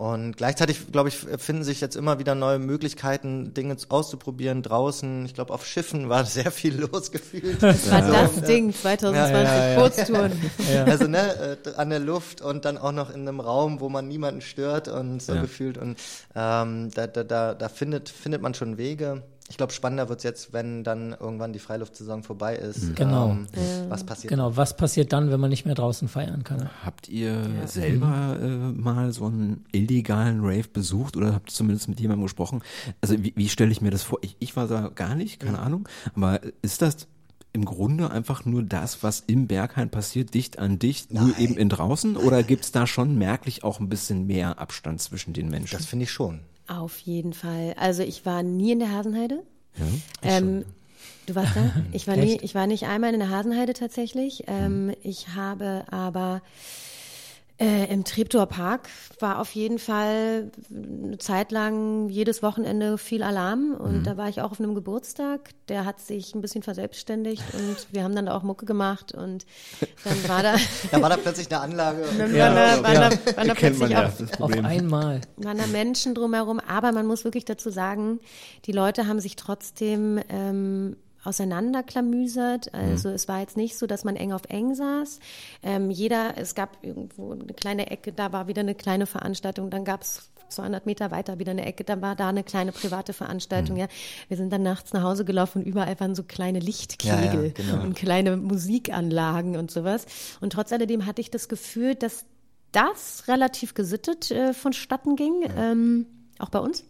Und 0.00 0.38
gleichzeitig, 0.38 0.90
glaube 0.92 1.10
ich, 1.10 1.16
finden 1.16 1.62
sich 1.62 1.82
jetzt 1.82 1.94
immer 1.94 2.18
wieder 2.18 2.34
neue 2.34 2.58
Möglichkeiten, 2.58 3.52
Dinge 3.52 3.76
auszuprobieren 3.90 4.62
draußen. 4.62 5.26
Ich 5.26 5.34
glaube, 5.34 5.52
auf 5.52 5.66
Schiffen 5.66 6.08
war 6.08 6.24
sehr 6.24 6.50
viel 6.50 6.80
los 6.80 7.12
gefühlt. 7.12 7.62
Das 7.62 7.90
war 7.90 8.00
das 8.00 8.36
Ja. 8.36 8.40
Ding, 8.40 8.72
2020 8.72 9.14
Ja, 9.14 9.42
ja, 9.42 9.68
ja. 9.74 9.78
Kurztouren. 9.78 10.32
Also 10.86 11.06
ne, 11.06 11.58
äh, 11.66 11.74
an 11.76 11.90
der 11.90 11.98
Luft 11.98 12.40
und 12.40 12.64
dann 12.64 12.78
auch 12.78 12.92
noch 12.92 13.10
in 13.10 13.28
einem 13.28 13.40
Raum, 13.40 13.80
wo 13.80 13.90
man 13.90 14.08
niemanden 14.08 14.40
stört 14.40 14.88
und 14.88 15.20
so 15.20 15.34
Ja. 15.34 15.42
gefühlt. 15.42 15.76
Und 15.76 15.98
ähm, 16.34 16.90
da, 16.94 17.06
da, 17.06 17.22
da, 17.22 17.52
da 17.52 17.68
findet, 17.68 18.08
findet 18.08 18.40
man 18.40 18.54
schon 18.54 18.78
Wege. 18.78 19.22
Ich 19.50 19.56
glaube, 19.56 19.72
spannender 19.72 20.08
wird's 20.08 20.22
jetzt, 20.22 20.52
wenn 20.52 20.84
dann 20.84 21.12
irgendwann 21.12 21.52
die 21.52 21.58
Freiluftsaison 21.58 22.22
vorbei 22.22 22.54
ist. 22.54 22.94
Genau. 22.94 23.30
Ähm, 23.30 23.48
was 23.88 24.04
passiert? 24.04 24.30
Genau, 24.30 24.56
was 24.56 24.76
passiert 24.76 25.12
dann, 25.12 25.32
wenn 25.32 25.40
man 25.40 25.50
nicht 25.50 25.66
mehr 25.66 25.74
draußen 25.74 26.06
feiern 26.06 26.44
kann? 26.44 26.70
Habt 26.84 27.08
ihr 27.08 27.44
selber 27.66 28.38
äh, 28.40 28.46
mal 28.46 29.12
so 29.12 29.26
einen 29.26 29.64
illegalen 29.72 30.40
Rave 30.40 30.68
besucht 30.72 31.16
oder 31.16 31.34
habt 31.34 31.50
ihr 31.50 31.54
zumindest 31.54 31.88
mit 31.88 31.98
jemandem 31.98 32.22
gesprochen? 32.22 32.62
Also 33.00 33.22
wie, 33.24 33.32
wie 33.34 33.48
stelle 33.48 33.72
ich 33.72 33.80
mir 33.80 33.90
das 33.90 34.04
vor? 34.04 34.20
Ich, 34.22 34.36
ich 34.38 34.54
war 34.54 34.68
da 34.68 34.88
gar 34.88 35.16
nicht, 35.16 35.40
keine 35.40 35.58
Ahnung. 35.58 35.88
Aber 36.14 36.40
ist 36.62 36.80
das 36.80 37.08
im 37.52 37.64
Grunde 37.64 38.10
einfach 38.12 38.44
nur 38.44 38.62
das, 38.62 39.02
was 39.02 39.24
im 39.26 39.48
Berghain 39.48 39.90
passiert, 39.90 40.32
dicht 40.32 40.60
an 40.60 40.78
dicht, 40.78 41.12
nur 41.12 41.24
Nein. 41.24 41.34
eben 41.38 41.56
in 41.56 41.68
draußen? 41.68 42.16
Oder 42.16 42.44
gibt's 42.44 42.70
da 42.70 42.86
schon 42.86 43.18
merklich 43.18 43.64
auch 43.64 43.80
ein 43.80 43.88
bisschen 43.88 44.28
mehr 44.28 44.60
Abstand 44.60 45.00
zwischen 45.02 45.32
den 45.32 45.48
Menschen? 45.48 45.76
Das 45.76 45.86
finde 45.86 46.04
ich 46.04 46.12
schon. 46.12 46.40
Auf 46.70 46.98
jeden 47.00 47.32
Fall. 47.32 47.74
Also 47.76 48.02
ich 48.04 48.24
war 48.24 48.42
nie 48.44 48.72
in 48.72 48.78
der 48.78 48.92
Hasenheide. 48.92 49.42
ja? 49.76 49.86
Ähm, 50.22 50.64
du 51.26 51.34
warst 51.34 51.56
da? 51.56 51.72
Ich 51.92 52.06
war 52.06 52.16
nie, 52.16 52.38
ich 52.42 52.54
war 52.54 52.66
nicht 52.68 52.84
einmal 52.86 53.12
in 53.12 53.18
der 53.18 53.28
Hasenheide 53.30 53.72
tatsächlich. 53.72 54.44
Ähm, 54.46 54.90
Hm. 54.90 54.94
ich 55.02 55.28
habe 55.34 55.84
aber 55.90 56.42
äh, 57.60 57.92
im 57.92 58.04
Treptower 58.04 58.46
Park 58.46 58.88
war 59.18 59.38
auf 59.38 59.54
jeden 59.54 59.78
Fall 59.78 60.50
eine 60.74 61.18
Zeit 61.18 61.52
lang 61.52 62.08
jedes 62.08 62.42
Wochenende 62.42 62.96
viel 62.96 63.22
Alarm 63.22 63.74
und 63.78 63.96
Hm. 63.96 64.04
da 64.04 64.16
war 64.16 64.28
ich 64.30 64.40
auch 64.40 64.50
auf 64.52 64.60
einem 64.60 64.74
Geburtstag. 64.74 65.50
Der 65.68 65.84
hat 65.84 66.00
sich 66.00 66.34
ein 66.34 66.40
bisschen 66.40 66.62
verselbstständigt 66.62 67.42
und 67.52 67.86
wir 67.92 68.02
haben 68.02 68.14
dann 68.16 68.26
da 68.26 68.34
auch 68.34 68.42
Mucke 68.42 68.64
gemacht 68.64 69.12
und 69.12 69.44
dann 70.04 70.28
war 70.28 70.42
da, 70.42 70.54
Da 70.90 71.02
war 71.02 71.10
da 71.10 71.16
plötzlich 71.18 71.48
eine 71.52 71.60
Anlage. 71.60 72.02
dann 72.18 72.34
Ja, 72.34 72.46
waren 72.46 72.54
da, 72.54 72.82
waren 72.82 72.94
ja. 72.94 73.08
da, 73.10 73.36
waren 73.36 73.48
da 73.48 73.54
plötzlich 73.54 73.96
auch 73.96 74.10
das 74.18 74.40
Auf 74.40 74.52
einmal. 74.64 75.20
waren 75.36 75.58
da 75.58 75.66
Menschen 75.66 76.14
drumherum, 76.14 76.60
aber 76.60 76.92
man 76.92 77.06
muss 77.06 77.24
wirklich 77.24 77.44
dazu 77.44 77.68
sagen, 77.70 78.20
die 78.64 78.72
Leute 78.72 79.06
haben 79.06 79.20
sich 79.20 79.36
trotzdem 79.36 80.18
ähm, 80.30 80.96
auseinanderklamüsert. 81.24 82.72
Also 82.74 83.10
es 83.10 83.28
war 83.28 83.40
jetzt 83.40 83.56
nicht 83.56 83.76
so, 83.78 83.86
dass 83.86 84.04
man 84.04 84.16
eng 84.16 84.32
auf 84.32 84.42
eng 84.48 84.74
saß. 84.74 85.18
Ähm, 85.62 85.90
jeder, 85.90 86.36
es 86.36 86.54
gab 86.54 86.78
irgendwo 86.82 87.32
eine 87.32 87.44
kleine 87.54 87.90
Ecke, 87.90 88.12
da 88.12 88.32
war 88.32 88.46
wieder 88.48 88.60
eine 88.60 88.74
kleine 88.74 89.06
Veranstaltung, 89.06 89.70
dann 89.70 89.84
gab 89.84 90.02
es 90.02 90.30
200 90.48 90.84
Meter 90.86 91.10
weiter 91.10 91.38
wieder 91.38 91.52
eine 91.52 91.64
Ecke, 91.64 91.84
da 91.84 92.00
war 92.02 92.16
da 92.16 92.28
eine 92.28 92.42
kleine 92.42 92.72
private 92.72 93.12
Veranstaltung. 93.12 93.76
Ja, 93.76 93.86
wir 94.28 94.36
sind 94.36 94.52
dann 94.52 94.62
nachts 94.62 94.92
nach 94.92 95.02
Hause 95.02 95.24
gelaufen 95.24 95.62
und 95.62 95.66
überall 95.66 95.98
waren 96.00 96.14
so 96.14 96.22
kleine 96.24 96.58
Lichtkegel 96.58 97.14
Ja, 97.16 97.42
ja, 97.42 97.50
genau. 97.52 97.82
und 97.82 97.94
kleine 97.94 98.36
Musikanlagen 98.36 99.56
und 99.56 99.70
sowas. 99.70 100.06
Und 100.40 100.52
trotz 100.52 100.72
alledem 100.72 101.06
hatte 101.06 101.20
ich 101.20 101.30
das 101.30 101.48
Gefühl, 101.48 101.94
dass 101.94 102.24
das 102.72 103.24
relativ 103.28 103.74
gesittet 103.74 104.30
äh, 104.30 104.52
vonstatten 104.52 105.16
ging, 105.16 105.48
ähm, 105.56 106.06
auch 106.38 106.50
bei 106.50 106.58
uns. 106.60 106.84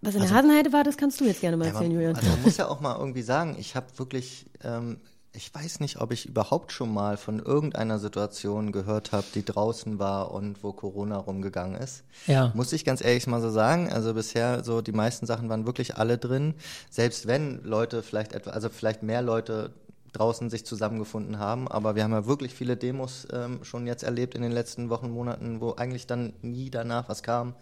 Was 0.00 0.14
in 0.14 0.20
der 0.22 0.30
Hasenheide 0.30 0.72
war, 0.72 0.84
das 0.84 0.96
kannst 0.96 1.20
du 1.20 1.24
jetzt 1.24 1.40
gerne 1.40 1.56
mal 1.56 1.66
Ja, 1.66 1.72
erzählen, 1.72 1.92
Julian. 1.92 2.14
also 2.16 2.28
man 2.28 2.42
muss 2.42 2.56
ja 2.58 2.68
auch 2.68 2.80
mal 2.80 2.96
irgendwie 2.98 3.22
sagen, 3.22 3.56
ich 3.58 3.74
habe 3.74 3.86
wirklich, 3.96 4.46
ähm, 4.62 4.98
ich 5.32 5.52
weiß 5.54 5.80
nicht, 5.80 6.00
ob 6.00 6.12
ich 6.12 6.26
überhaupt 6.26 6.72
schon 6.72 6.92
mal 6.92 7.16
von 7.16 7.38
irgendeiner 7.40 7.98
Situation 7.98 8.72
gehört 8.72 9.12
habe, 9.12 9.26
die 9.34 9.44
draußen 9.44 9.98
war 9.98 10.30
und 10.32 10.62
wo 10.62 10.72
Corona 10.72 11.16
rumgegangen 11.16 11.76
ist. 11.80 12.04
Ja. 12.26 12.50
Muss 12.54 12.72
ich 12.72 12.84
ganz 12.84 13.02
ehrlich 13.04 13.26
mal 13.26 13.40
so 13.40 13.50
sagen. 13.50 13.92
Also 13.92 14.14
bisher 14.14 14.64
so 14.64 14.80
die 14.80 14.92
meisten 14.92 15.26
Sachen 15.26 15.48
waren 15.48 15.66
wirklich 15.66 15.96
alle 15.96 16.16
drin. 16.16 16.54
Selbst 16.90 17.26
wenn 17.26 17.62
Leute 17.64 18.02
vielleicht 18.02 18.32
etwa, 18.32 18.50
also 18.50 18.68
vielleicht 18.68 19.02
mehr 19.02 19.20
Leute 19.22 19.72
draußen 20.12 20.50
sich 20.50 20.64
zusammengefunden 20.64 21.38
haben, 21.38 21.68
aber 21.68 21.94
wir 21.94 22.04
haben 22.04 22.12
ja 22.12 22.26
wirklich 22.26 22.54
viele 22.54 22.76
Demos 22.76 23.26
ähm, 23.32 23.60
schon 23.62 23.86
jetzt 23.86 24.02
erlebt 24.02 24.34
in 24.34 24.42
den 24.42 24.52
letzten 24.52 24.90
Wochen, 24.90 25.10
Monaten, 25.10 25.60
wo 25.60 25.74
eigentlich 25.74 26.06
dann 26.06 26.32
nie 26.42 26.70
danach 26.70 27.08
was 27.08 27.22
kam. 27.22 27.54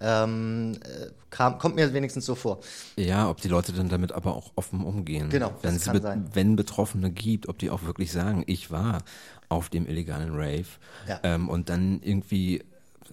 Ähm, 0.00 0.78
äh, 0.84 1.10
kam 1.30 1.58
kommt 1.58 1.74
mir 1.76 1.92
wenigstens 1.92 2.26
so 2.26 2.34
vor. 2.34 2.60
Ja, 2.96 3.28
ob 3.30 3.40
die 3.40 3.48
Leute 3.48 3.72
dann 3.72 3.88
damit 3.88 4.12
aber 4.12 4.34
auch 4.36 4.52
offen 4.56 4.84
umgehen. 4.84 5.28
Genau, 5.30 5.52
wenn 5.62 5.74
das 5.74 5.84
kann 5.84 6.00
sein. 6.02 6.30
wenn 6.32 6.56
Betroffene 6.56 7.10
gibt, 7.10 7.48
ob 7.48 7.58
die 7.58 7.70
auch 7.70 7.82
wirklich 7.84 8.12
sagen, 8.12 8.44
ich 8.46 8.70
war 8.70 9.02
auf 9.48 9.68
dem 9.68 9.86
illegalen 9.86 10.30
Rave 10.34 10.66
Ja. 11.08 11.20
ähm, 11.22 11.48
und 11.48 11.68
dann 11.68 12.00
irgendwie 12.02 12.64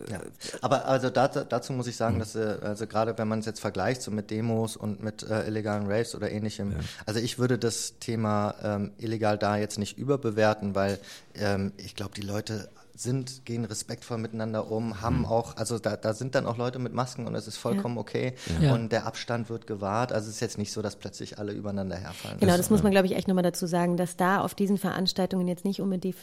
Ja. 0.10 0.20
Aber 0.62 0.86
also 0.86 1.10
dazu, 1.10 1.46
dazu 1.48 1.74
muss 1.74 1.88
ich 1.88 1.96
sagen, 1.96 2.20
dass 2.20 2.36
äh, 2.36 2.58
also 2.62 2.88
gerade 2.88 3.18
wenn 3.18 3.28
man 3.28 3.40
es 3.40 3.46
jetzt 3.46 3.60
vergleicht 3.60 4.02
so 4.02 4.12
mit 4.12 4.32
Demos 4.32 4.76
und 4.76 5.04
mit 5.04 5.24
äh, 5.24 5.48
illegalen 5.48 5.90
Raves 5.90 6.16
oder 6.16 6.32
ähnlichem, 6.32 6.76
also 7.06 7.20
ich 7.20 7.40
würde 7.40 7.58
das 7.58 8.00
Thema 8.00 8.56
ähm, 8.64 8.92
illegal 8.98 9.38
da 9.38 9.58
jetzt 9.58 9.78
nicht 9.78 9.98
überbewerten, 9.98 10.76
weil 10.76 11.00
ähm, 11.36 11.74
ich 11.78 11.96
glaube, 11.96 12.14
die 12.16 12.22
Leute 12.22 12.70
sind, 12.96 13.44
gehen 13.46 13.66
respektvoll 13.66 14.20
miteinander 14.20 14.70
um, 14.72 15.02
haben 15.02 15.26
auch, 15.26 15.58
also 15.58 15.80
da, 15.80 15.98
da 15.98 16.14
sind 16.14 16.36
dann 16.36 16.46
auch 16.46 16.58
Leute 16.58 16.78
mit 16.78 16.94
Masken 16.94 17.26
und 17.26 17.34
es 17.34 17.48
ist 17.48 17.58
vollkommen 17.58 17.98
okay 17.98 18.36
Ja. 18.62 18.74
und 18.76 18.92
der 18.92 19.08
Abstand 19.08 19.50
wird 19.50 19.66
gewahrt. 19.66 20.14
Also 20.14 20.30
es 20.30 20.36
ist 20.36 20.42
jetzt 20.42 20.58
nicht 20.60 20.72
so, 20.72 20.82
dass 20.84 20.96
plötzlich 20.96 21.40
alle 21.40 21.54
übereinander 21.54 21.96
herfallen. 21.96 22.40
Genau, 22.40 22.56
das 22.56 22.70
muss 22.70 22.84
man, 22.84 22.92
glaube 22.92 23.08
ich, 23.08 23.16
echt 23.16 23.28
nochmal 23.28 23.44
dazu 23.44 23.66
sagen, 23.66 23.98
dass 23.98 24.16
da 24.16 24.42
auf 24.42 24.54
diesen 24.54 24.78
Veranstaltungen 24.78 25.48
jetzt 25.48 25.66
nicht 25.66 25.82
unbedingt 25.82 26.16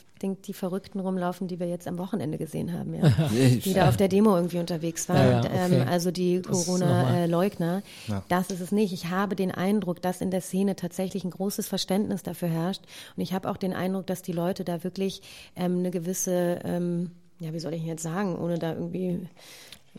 die 0.46 0.52
Verrückten 0.52 1.00
rumlaufen, 1.00 1.48
die 1.48 1.58
wir 1.58 1.66
jetzt 1.68 1.88
am 1.88 1.98
Wochenende 1.98 2.38
gesehen 2.38 2.72
haben, 2.72 2.94
ja. 2.94 3.08
die 3.30 3.74
da 3.74 3.88
auf 3.88 3.96
der 3.96 4.06
Demo 4.08 4.36
irgendwie 4.36 4.58
unterwegs 4.58 5.08
waren. 5.08 5.16
Ja, 5.18 5.30
ja, 5.30 5.40
okay. 5.40 5.80
ähm, 5.82 5.88
also 5.88 6.10
die 6.12 6.40
Das 6.40 6.66
Corona-Leugner. 6.66 7.82
Ja. 8.08 8.22
Das 8.28 8.50
ist 8.50 8.60
es 8.60 8.72
nicht. 8.72 8.92
Ich 8.92 9.10
habe 9.10 9.36
den 9.36 9.50
Eindruck, 9.50 10.02
dass 10.02 10.20
in 10.20 10.30
der 10.30 10.40
Szene 10.40 10.76
tatsächlich 10.76 11.24
ein 11.24 11.30
großes 11.30 11.68
Verständnis 11.68 12.22
dafür 12.22 12.48
herrscht. 12.48 12.82
Und 13.16 13.22
ich 13.22 13.32
habe 13.32 13.50
auch 13.50 13.56
den 13.56 13.72
Eindruck, 13.72 14.06
dass 14.06 14.22
die 14.22 14.32
Leute 14.32 14.64
da 14.64 14.84
wirklich 14.84 15.22
ähm, 15.56 15.78
eine 15.78 15.90
gewisse, 15.90 16.59
ähm, 16.64 17.10
ja, 17.38 17.52
wie 17.52 17.60
soll 17.60 17.74
ich 17.74 17.82
jetzt 17.84 18.02
sagen, 18.02 18.36
ohne 18.38 18.58
da 18.58 18.74
irgendwie 18.74 19.26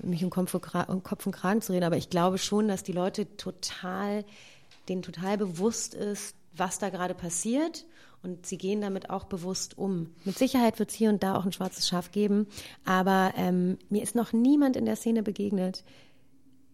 mich 0.03 0.23
um 0.23 0.29
Kopf, 0.29 0.53
und 0.53 0.63
Kra- 0.65 0.87
um 0.89 1.03
Kopf 1.03 1.25
und 1.25 1.33
Kragen 1.33 1.61
zu 1.61 1.73
reden, 1.73 1.83
aber 1.85 1.97
ich 1.97 2.09
glaube 2.09 2.37
schon, 2.37 2.67
dass 2.67 2.83
die 2.83 2.93
Leute 2.93 3.35
total, 3.37 4.23
denen 4.87 5.01
total 5.01 5.37
bewusst 5.37 5.93
ist, 5.93 6.35
was 6.55 6.79
da 6.79 6.89
gerade 6.89 7.13
passiert 7.13 7.85
und 8.23 8.45
sie 8.45 8.57
gehen 8.57 8.81
damit 8.81 9.09
auch 9.09 9.25
bewusst 9.25 9.77
um. 9.77 10.11
Mit 10.25 10.37
Sicherheit 10.37 10.79
wird 10.79 10.91
es 10.91 10.95
hier 10.95 11.09
und 11.09 11.23
da 11.23 11.35
auch 11.35 11.45
ein 11.45 11.51
schwarzes 11.51 11.87
Schaf 11.87 12.11
geben, 12.11 12.47
aber 12.85 13.33
ähm, 13.35 13.77
mir 13.89 14.01
ist 14.03 14.15
noch 14.15 14.31
niemand 14.33 14.75
in 14.77 14.85
der 14.85 14.95
Szene 14.95 15.23
begegnet, 15.23 15.83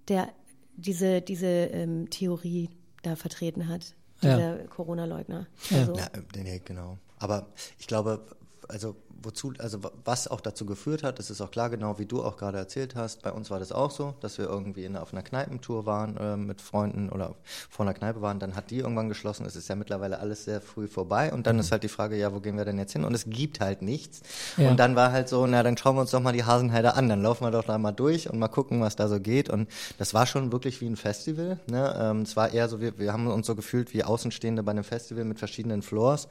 der 0.09 0.29
diese, 0.75 1.21
diese 1.21 1.47
ähm, 1.47 2.09
Theorie 2.09 2.69
da 3.01 3.15
vertreten 3.15 3.67
hat, 3.67 3.95
Ja. 4.21 4.35
dieser 4.35 4.57
Corona-Leugner. 4.67 5.47
Ja. 5.69 5.77
Also, 5.79 5.93
Ja, 5.95 6.05
äh, 6.43 6.59
genau. 6.59 6.97
Aber 7.19 7.47
ich 7.79 7.87
glaube, 7.87 8.25
also 8.67 8.95
wozu, 9.21 9.53
also 9.59 9.79
was 10.03 10.27
auch 10.27 10.41
dazu 10.41 10.65
geführt 10.65 11.03
hat, 11.03 11.19
das 11.19 11.29
ist 11.29 11.41
auch 11.41 11.51
klar, 11.51 11.69
genau 11.69 11.99
wie 11.99 12.05
du 12.05 12.23
auch 12.23 12.37
gerade 12.37 12.57
erzählt 12.57 12.95
hast. 12.95 13.21
Bei 13.21 13.31
uns 13.31 13.49
war 13.49 13.59
das 13.59 13.71
auch 13.71 13.91
so, 13.91 14.15
dass 14.21 14.37
wir 14.37 14.45
irgendwie 14.45 14.85
in, 14.85 14.95
auf 14.95 15.13
einer 15.13 15.23
Kneipentour 15.23 15.85
waren 15.85 16.17
äh, 16.17 16.37
mit 16.37 16.61
Freunden 16.61 17.09
oder 17.09 17.35
vor 17.69 17.85
einer 17.85 17.93
Kneipe 17.93 18.21
waren. 18.21 18.39
Dann 18.39 18.55
hat 18.55 18.71
die 18.71 18.79
irgendwann 18.79 19.09
geschlossen. 19.09 19.45
Es 19.45 19.55
ist 19.55 19.67
ja 19.67 19.75
mittlerweile 19.75 20.19
alles 20.19 20.45
sehr 20.45 20.61
früh 20.61 20.87
vorbei. 20.87 21.33
Und 21.33 21.47
dann 21.47 21.55
mhm. 21.55 21.61
ist 21.61 21.71
halt 21.71 21.83
die 21.83 21.89
Frage, 21.89 22.17
ja, 22.17 22.33
wo 22.33 22.39
gehen 22.39 22.57
wir 22.57 22.65
denn 22.65 22.77
jetzt 22.77 22.93
hin? 22.93 23.03
Und 23.03 23.13
es 23.13 23.25
gibt 23.27 23.59
halt 23.59 23.81
nichts. 23.81 24.21
Ja. 24.57 24.69
Und 24.69 24.77
dann 24.77 24.95
war 24.95 25.11
halt 25.11 25.29
so, 25.29 25.45
na, 25.47 25.63
dann 25.63 25.77
schauen 25.77 25.95
wir 25.95 26.01
uns 26.01 26.11
doch 26.11 26.21
mal 26.21 26.33
die 26.33 26.43
Hasenheide 26.43 26.93
an. 26.93 27.09
Dann 27.09 27.21
laufen 27.21 27.43
wir 27.45 27.51
doch 27.51 27.65
da 27.65 27.77
mal 27.77 27.91
durch 27.91 28.29
und 28.29 28.39
mal 28.39 28.47
gucken, 28.47 28.81
was 28.81 28.95
da 28.95 29.07
so 29.07 29.19
geht. 29.19 29.49
Und 29.49 29.69
das 29.97 30.13
war 30.13 30.25
schon 30.25 30.51
wirklich 30.51 30.81
wie 30.81 30.87
ein 30.87 30.95
Festival. 30.95 31.59
Ne? 31.67 31.95
Ähm, 31.99 32.21
es 32.21 32.35
war 32.35 32.53
eher 32.53 32.69
so, 32.69 32.81
wir, 32.81 32.97
wir 32.97 33.13
haben 33.13 33.27
uns 33.27 33.47
so 33.47 33.55
gefühlt 33.55 33.93
wie 33.93 34.03
Außenstehende 34.03 34.63
bei 34.63 34.71
einem 34.71 34.83
Festival 34.83 35.25
mit 35.25 35.39
verschiedenen 35.39 35.81
Floors. 35.81 36.27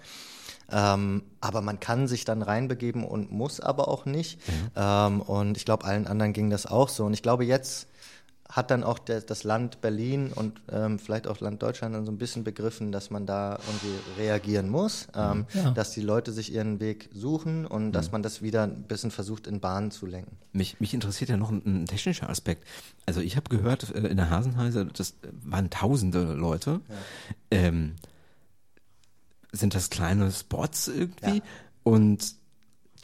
Ähm, 0.70 1.22
aber 1.40 1.60
man 1.60 1.80
kann 1.80 2.08
sich 2.08 2.24
dann 2.24 2.42
reinbegeben 2.42 3.04
und 3.04 3.30
muss 3.30 3.60
aber 3.60 3.88
auch 3.88 4.04
nicht. 4.04 4.40
Mhm. 4.48 4.70
Ähm, 4.74 5.20
und 5.20 5.56
ich 5.56 5.64
glaube, 5.64 5.84
allen 5.84 6.06
anderen 6.06 6.32
ging 6.32 6.50
das 6.50 6.66
auch 6.66 6.88
so. 6.88 7.04
Und 7.04 7.14
ich 7.14 7.22
glaube, 7.22 7.44
jetzt 7.44 7.88
hat 8.48 8.70
dann 8.70 8.84
auch 8.84 8.98
der, 8.98 9.20
das 9.20 9.44
Land 9.44 9.80
Berlin 9.80 10.32
und 10.32 10.60
ähm, 10.70 10.98
vielleicht 10.98 11.26
auch 11.26 11.40
Land 11.40 11.62
Deutschland 11.62 11.94
dann 11.94 12.04
so 12.04 12.12
ein 12.12 12.18
bisschen 12.18 12.44
begriffen, 12.44 12.92
dass 12.92 13.10
man 13.10 13.26
da 13.26 13.58
irgendwie 13.66 14.20
reagieren 14.20 14.68
muss, 14.68 15.08
ähm, 15.14 15.46
ja. 15.52 15.70
dass 15.72 15.92
die 15.92 16.00
Leute 16.00 16.32
sich 16.32 16.52
ihren 16.52 16.78
Weg 16.80 17.08
suchen 17.12 17.66
und 17.66 17.86
mhm. 17.86 17.92
dass 17.92 18.12
man 18.12 18.22
das 18.22 18.42
wieder 18.42 18.62
ein 18.62 18.82
bisschen 18.82 19.10
versucht 19.10 19.46
in 19.46 19.60
Bahnen 19.60 19.90
zu 19.90 20.06
lenken. 20.06 20.36
Mich, 20.52 20.78
mich 20.80 20.94
interessiert 20.94 21.30
ja 21.30 21.36
noch 21.36 21.50
ein, 21.50 21.62
ein 21.64 21.86
technischer 21.86 22.30
Aspekt. 22.30 22.66
Also 23.04 23.20
ich 23.20 23.36
habe 23.36 23.48
gehört 23.48 23.94
äh, 23.94 24.06
in 24.06 24.16
der 24.16 24.30
Hasenheise, 24.30 24.86
das 24.86 25.14
waren 25.42 25.70
tausende 25.70 26.34
Leute. 26.34 26.80
Ja. 26.88 27.58
Ähm, 27.58 27.96
sind 29.56 29.74
das 29.74 29.90
kleine 29.90 30.30
Spots 30.30 30.88
irgendwie? 30.88 31.36
Ja. 31.38 31.42
Und 31.82 32.34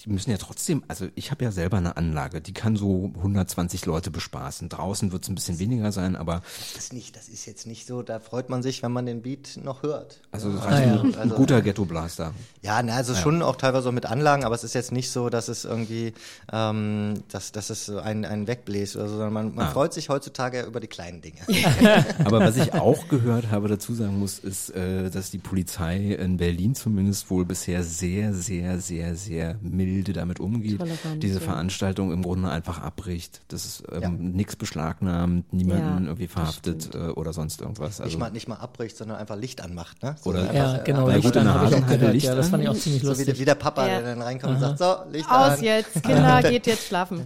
die 0.04 0.10
müssen 0.10 0.32
ja 0.32 0.36
trotzdem, 0.36 0.82
also 0.88 1.06
ich 1.14 1.30
habe 1.30 1.44
ja 1.44 1.52
selber 1.52 1.76
eine 1.76 1.96
Anlage, 1.96 2.40
die 2.40 2.52
kann 2.52 2.74
so 2.74 3.12
120 3.16 3.86
Leute 3.86 4.10
bespaßen. 4.10 4.68
Draußen 4.68 5.12
wird 5.12 5.22
es 5.22 5.28
ein 5.28 5.36
bisschen 5.36 5.60
weniger 5.60 5.92
sein, 5.92 6.16
aber. 6.16 6.42
Das 6.74 6.84
ist 6.84 6.92
nicht, 6.92 7.14
das 7.14 7.28
ist 7.28 7.46
jetzt 7.46 7.68
nicht 7.68 7.86
so, 7.86 8.02
da 8.02 8.18
freut 8.18 8.50
man 8.50 8.64
sich, 8.64 8.82
wenn 8.82 8.90
man 8.90 9.06
den 9.06 9.22
Beat 9.22 9.60
noch 9.62 9.84
hört. 9.84 10.20
Also, 10.32 10.48
ah, 10.48 10.80
ja. 10.80 11.00
ein, 11.02 11.14
also, 11.14 11.36
guter 11.36 11.62
Ghetto-Blaster. 11.62 12.34
Ja, 12.62 12.82
na, 12.82 12.96
also 12.96 13.12
ja. 13.12 13.20
schon 13.20 13.42
auch 13.42 13.54
teilweise 13.54 13.90
auch 13.90 13.92
mit 13.92 14.06
Anlagen, 14.06 14.44
aber 14.44 14.56
es 14.56 14.64
ist 14.64 14.74
jetzt 14.74 14.90
nicht 14.90 15.08
so, 15.10 15.28
dass 15.28 15.46
es 15.46 15.64
irgendwie, 15.64 16.14
ähm, 16.52 17.22
dass, 17.30 17.52
dass 17.52 17.70
es 17.70 17.88
ein, 17.88 18.24
ein 18.24 18.48
wegbläst 18.48 18.96
oder 18.96 19.06
so, 19.08 19.12
sondern 19.12 19.32
man, 19.32 19.54
man 19.54 19.66
ah. 19.66 19.70
freut 19.70 19.92
sich 19.92 20.08
heutzutage 20.08 20.62
über 20.62 20.80
die 20.80 20.88
kleinen 20.88 21.20
Dinge. 21.20 21.38
aber 22.24 22.40
was 22.40 22.56
ich 22.56 22.74
auch 22.74 23.06
gehört 23.06 23.52
habe, 23.52 23.68
dazu 23.68 23.94
sagen 23.94 24.18
muss, 24.18 24.40
ist, 24.40 24.70
äh, 24.70 25.10
dass 25.10 25.30
die 25.30 25.38
Polizei 25.38 26.14
in 26.14 26.38
Berlin 26.38 26.74
zumindest 26.74 27.30
wohl 27.30 27.44
bisher 27.44 27.84
sehr, 27.84 28.34
sehr, 28.34 28.80
sehr, 28.80 29.14
sehr 29.14 29.56
mild 29.62 29.91
milde 29.92 30.12
damit 30.12 30.40
umgeht, 30.40 30.80
diese 31.16 31.40
Veranstaltung 31.40 32.12
im 32.12 32.22
Grunde 32.22 32.50
einfach 32.50 32.80
abbricht. 32.80 33.42
Das 33.48 33.64
ist 33.64 33.84
ähm, 33.92 34.02
ja. 34.02 34.08
nichts 34.10 34.56
beschlagnahmt, 34.56 35.52
niemanden 35.52 36.04
ja, 36.04 36.10
irgendwie 36.10 36.28
verhaftet 36.28 36.94
äh, 36.94 37.08
oder 37.08 37.32
sonst 37.32 37.60
irgendwas. 37.60 38.00
Also 38.00 38.04
nicht 38.04 38.18
mal 38.18 38.30
nicht 38.30 38.48
mal 38.48 38.56
abbricht, 38.56 38.96
sondern 38.96 39.18
einfach 39.18 39.36
Licht 39.36 39.60
anmacht, 39.60 40.02
ne? 40.02 40.16
So 40.20 40.30
oder 40.30 40.52
ja, 40.52 40.72
einfach, 40.72 40.84
genau. 40.84 41.08
Äh, 41.08 41.20
gut, 41.20 41.36
in 41.36 41.44
der 41.44 42.12
Licht 42.12 42.26
ja, 42.26 42.34
das 42.34 42.48
fand 42.48 42.62
ich 42.62 42.68
auch 42.68 42.76
ziemlich 42.76 43.02
lustig. 43.02 43.26
So 43.26 43.34
wie, 43.34 43.40
wie 43.40 43.44
der 43.44 43.54
Papa, 43.54 43.86
der 43.86 44.02
dann 44.02 44.22
reinkommt 44.22 44.56
Aha. 44.56 44.70
und 44.70 44.78
sagt, 44.78 45.06
so, 45.06 45.12
Licht 45.12 45.30
Aus 45.30 45.58
an. 45.58 45.64
jetzt, 45.64 46.02
Kinder, 46.02 46.42
geht 46.50 46.66
jetzt 46.66 46.86
schlafen. 46.86 47.24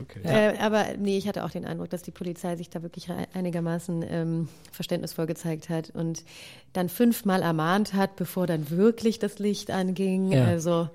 Okay. 0.00 0.20
Äh, 0.24 0.58
aber 0.58 0.84
nee, 0.98 1.18
ich 1.18 1.28
hatte 1.28 1.44
auch 1.44 1.50
den 1.50 1.64
Eindruck, 1.64 1.90
dass 1.90 2.02
die 2.02 2.10
Polizei 2.10 2.56
sich 2.56 2.70
da 2.70 2.82
wirklich 2.82 3.08
einigermaßen 3.34 4.04
ähm, 4.08 4.48
verständnisvoll 4.72 5.26
gezeigt 5.26 5.68
hat 5.68 5.90
und 5.90 6.24
dann 6.72 6.88
fünfmal 6.88 7.42
ermahnt 7.42 7.94
hat, 7.94 8.16
bevor 8.16 8.46
dann 8.46 8.70
wirklich 8.70 9.18
das 9.18 9.38
Licht 9.38 9.70
anging. 9.70 10.34
Also 10.34 10.88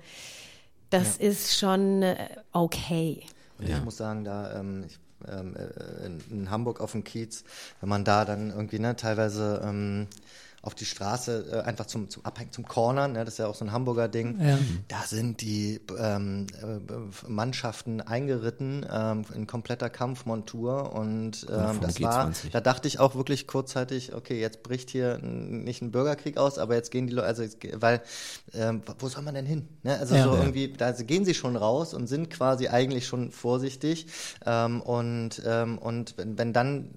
das 0.94 1.18
ja. 1.18 1.28
ist 1.28 1.58
schon 1.58 2.02
äh, 2.02 2.28
okay. 2.52 3.22
Und 3.58 3.68
ja. 3.68 3.78
ich 3.78 3.84
muss 3.84 3.96
sagen, 3.96 4.24
da 4.24 4.58
ähm, 4.58 4.84
ich, 4.86 4.98
ähm, 5.28 5.56
äh, 5.56 6.06
in, 6.06 6.20
in, 6.30 6.50
Hamburg 6.50 6.80
auf 6.80 6.92
dem 6.92 7.04
Kiez, 7.04 7.44
wenn 7.80 7.88
man 7.88 8.04
da 8.04 8.24
dann 8.24 8.50
irgendwie 8.50 8.78
ne, 8.78 8.94
teilweise 8.96 9.60
ähm, 9.64 10.06
auf 10.64 10.74
die 10.74 10.86
Straße 10.86 11.46
äh, 11.52 11.60
einfach 11.60 11.86
zum, 11.86 12.08
zum 12.08 12.24
Abhängen, 12.24 12.50
zum 12.50 12.66
Cornern, 12.66 13.12
ne, 13.12 13.24
das 13.24 13.34
ist 13.34 13.38
ja 13.38 13.46
auch 13.46 13.54
so 13.54 13.66
ein 13.66 13.72
Hamburger 13.72 14.08
Ding. 14.08 14.40
Ja. 14.40 14.58
Da 14.88 15.02
sind 15.02 15.42
die 15.42 15.80
ähm, 15.98 16.46
äh, 16.62 17.28
Mannschaften 17.28 18.00
eingeritten 18.00 18.86
ähm, 18.90 19.26
in 19.34 19.46
kompletter 19.46 19.90
Kampfmontur 19.90 20.92
und 20.94 21.46
ähm, 21.50 21.80
das 21.80 22.00
war, 22.00 22.32
da 22.50 22.60
dachte 22.60 22.88
ich 22.88 22.98
auch 22.98 23.14
wirklich 23.14 23.46
kurzzeitig, 23.46 24.14
okay, 24.14 24.40
jetzt 24.40 24.62
bricht 24.62 24.88
hier 24.88 25.18
nicht 25.18 25.82
ein 25.82 25.90
Bürgerkrieg 25.90 26.38
aus, 26.38 26.58
aber 26.58 26.74
jetzt 26.74 26.90
gehen 26.90 27.06
die 27.06 27.12
Leute, 27.12 27.26
also 27.26 27.42
jetzt, 27.42 27.58
weil 27.80 28.00
ähm, 28.54 28.82
wo 28.98 29.08
soll 29.08 29.22
man 29.22 29.34
denn 29.34 29.46
hin? 29.46 29.68
Ne? 29.82 29.98
Also 29.98 30.14
ja, 30.14 30.24
so 30.24 30.34
ja. 30.34 30.40
irgendwie, 30.40 30.72
da 30.72 30.92
gehen 30.92 31.26
sie 31.26 31.34
schon 31.34 31.56
raus 31.56 31.92
und 31.92 32.06
sind 32.06 32.30
quasi 32.30 32.68
eigentlich 32.68 33.06
schon 33.06 33.30
vorsichtig 33.32 34.06
ähm, 34.46 34.80
und 34.80 35.42
ähm, 35.44 35.76
und 35.76 36.16
wenn, 36.16 36.38
wenn 36.38 36.52
dann 36.54 36.90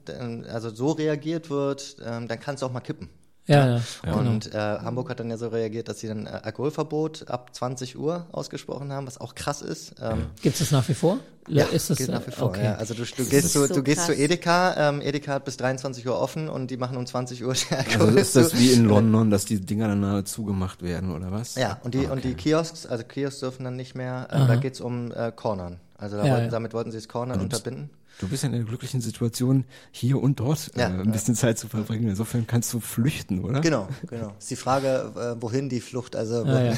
also 0.50 0.70
so 0.70 0.92
reagiert 0.92 1.50
wird, 1.50 2.00
dann 2.00 2.28
kann 2.28 2.56
es 2.56 2.64
auch 2.64 2.72
mal 2.72 2.80
kippen. 2.80 3.10
Ja, 3.48 3.80
ja. 4.06 4.14
Und 4.14 4.54
äh, 4.54 4.58
Hamburg 4.58 5.10
hat 5.10 5.22
dann 5.22 5.30
ja 5.30 5.38
so 5.38 5.48
reagiert, 5.48 5.88
dass 5.88 6.02
sie 6.02 6.08
dann 6.08 6.26
äh, 6.26 6.42
Alkoholverbot 6.44 7.30
ab 7.30 7.56
20 7.56 7.98
Uhr 7.98 8.28
ausgesprochen 8.32 8.92
haben, 8.92 9.08
was 9.08 9.20
auch 9.20 9.36
krass 9.36 9.62
ist. 9.62 9.96
Ähm, 10.02 10.28
Gibt 10.42 10.56
es 10.56 10.60
das 10.60 10.72
nach 10.72 10.88
wie 10.90 10.94
vor? 10.94 11.20
Ja, 11.48 11.64
ist 11.64 11.90
das, 11.90 11.98
gilt 11.98 12.10
nach 12.10 12.28
wie 12.28 12.32
vor. 12.32 12.50
Okay. 12.50 12.66
Ja. 12.66 12.76
Also 12.76 12.94
du, 12.94 13.04
du 13.04 13.26
gehst 13.26 13.54
zu, 13.54 13.66
so 13.66 13.74
du 13.74 13.82
gehst 13.82 14.06
zu 14.06 14.14
Edeka, 14.14 14.90
ähm, 14.90 15.02
Edeka 15.02 15.34
hat 15.34 15.46
bis 15.46 15.56
23 15.56 16.06
Uhr 16.06 16.20
offen 16.20 16.50
und 16.50 16.70
die 16.72 16.78
machen 16.78 16.98
um 16.98 17.06
20 17.06 17.44
Uhr 17.46 17.56
Alkohol. 17.70 18.08
Also 18.08 18.18
ist 18.18 18.36
das 18.36 18.54
wie 18.60 18.74
in 18.74 18.84
London, 18.84 19.32
dass 19.32 19.46
die 19.46 19.62
Dinger 19.62 19.88
dann 19.88 20.26
zugemacht 20.26 20.82
werden 20.84 21.16
oder 21.16 21.32
was? 21.32 21.56
Ja, 21.56 21.80
und 21.84 21.94
die 21.94 22.00
okay. 22.00 22.10
und 22.10 22.24
die 22.26 22.34
Kiosks, 22.34 22.86
also 22.86 23.06
Kiosks 23.06 23.40
dürfen 23.40 23.64
dann 23.64 23.78
nicht 23.78 23.96
mehr. 23.96 24.28
Äh, 24.30 24.46
da 24.46 24.56
geht's 24.56 24.82
um 24.82 25.12
äh, 25.14 25.32
Cornern. 25.34 25.80
Also 25.98 26.18
da 26.18 26.26
ja, 26.26 26.34
wollten, 26.34 26.50
damit 26.50 26.74
wollten 26.74 26.92
sie 26.92 26.98
das 26.98 27.08
Cornern 27.08 27.40
und 27.40 27.46
unterbinden. 27.46 27.90
Du 28.20 28.28
bist 28.28 28.44
ja 28.44 28.50
in 28.50 28.56
einer 28.56 28.64
glücklichen 28.64 29.02
Situation, 29.02 29.66
hier 29.92 30.22
und 30.22 30.40
dort 30.40 30.72
äh, 30.76 30.80
ja, 30.80 30.88
ein 30.88 31.12
bisschen 31.12 31.36
ja. 31.36 31.42
Zeit 31.42 31.60
zu 31.60 31.68
verbringen. 31.68 32.10
Insofern 32.10 32.48
kannst 32.48 32.74
du 32.74 32.80
flüchten, 32.80 33.44
oder? 33.44 33.62
Genau, 33.62 33.88
genau. 34.08 34.34
Ist 34.40 34.50
die 34.50 34.56
Frage, 34.56 35.12
äh, 35.16 35.42
wohin 35.42 35.70
die 35.70 35.82
Flucht, 35.82 36.16
also. 36.16 36.44
Ah, 36.44 36.64
ja. 36.64 36.74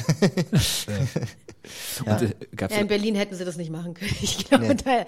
Und, 2.06 2.22
äh, 2.22 2.34
ja, 2.58 2.66
in 2.78 2.86
Berlin 2.88 3.14
hätten 3.14 3.34
sie 3.34 3.44
das 3.44 3.56
nicht 3.56 3.70
machen 3.70 3.94
können. 3.94 4.10
Ich 4.22 4.46
glaube, 4.46 4.68
nee. 4.68 4.74
da, 4.74 5.06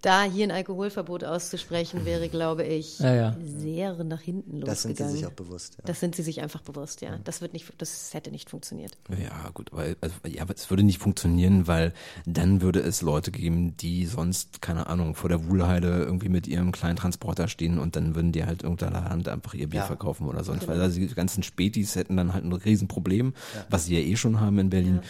da, 0.00 0.22
hier 0.24 0.44
ein 0.44 0.50
Alkoholverbot 0.50 1.24
auszusprechen, 1.24 2.04
wäre, 2.04 2.28
glaube 2.28 2.64
ich, 2.64 2.96
sehr 2.96 4.02
nach 4.04 4.20
hinten 4.20 4.60
losgegangen. 4.60 4.66
Das 4.66 4.82
sind 4.82 4.96
sie 4.96 5.08
sich 5.08 5.26
auch 5.26 5.32
bewusst. 5.32 5.78
Das 5.84 6.00
sind 6.00 6.16
sie 6.16 6.22
sich 6.22 6.40
einfach 6.40 6.62
bewusst, 6.62 7.00
ja. 7.02 7.18
Das 7.24 7.40
wird 7.40 7.52
nicht, 7.52 7.72
das 7.78 8.12
hätte 8.14 8.30
nicht 8.30 8.50
funktioniert. 8.50 8.96
Ja, 9.10 9.50
gut, 9.52 9.72
aber 9.72 9.94
also, 10.00 10.14
ja, 10.26 10.44
es 10.54 10.70
würde 10.70 10.82
nicht 10.82 10.98
funktionieren, 10.98 11.66
weil 11.66 11.92
dann 12.26 12.62
würde 12.62 12.80
es 12.80 13.02
Leute 13.02 13.30
geben, 13.30 13.76
die 13.76 14.06
sonst, 14.06 14.62
keine 14.62 14.86
Ahnung, 14.86 15.14
vor 15.14 15.28
der 15.28 15.46
Wuhlheit 15.48 15.69
Heide 15.70 15.88
irgendwie 15.88 16.28
mit 16.28 16.46
ihrem 16.46 16.72
kleinen 16.72 16.96
Transporter 16.96 17.48
stehen 17.48 17.78
und 17.78 17.96
dann 17.96 18.14
würden 18.14 18.32
die 18.32 18.44
halt 18.44 18.64
unter 18.64 18.90
der 18.90 19.04
Hand 19.04 19.28
einfach 19.28 19.54
ihr 19.54 19.68
Bier 19.68 19.80
ja. 19.80 19.86
verkaufen 19.86 20.26
oder 20.26 20.44
sonst. 20.44 20.60
Genau. 20.60 20.72
Weil 20.72 20.80
also 20.82 21.00
die 21.00 21.06
ganzen 21.08 21.42
Spätis 21.42 21.96
hätten 21.96 22.16
dann 22.16 22.32
halt 22.34 22.44
ein 22.44 22.52
Riesenproblem, 22.52 23.34
ja. 23.54 23.66
was 23.70 23.86
sie 23.86 23.94
ja 23.94 24.00
eh 24.00 24.16
schon 24.16 24.40
haben 24.40 24.58
in 24.58 24.70
Berlin. 24.70 25.00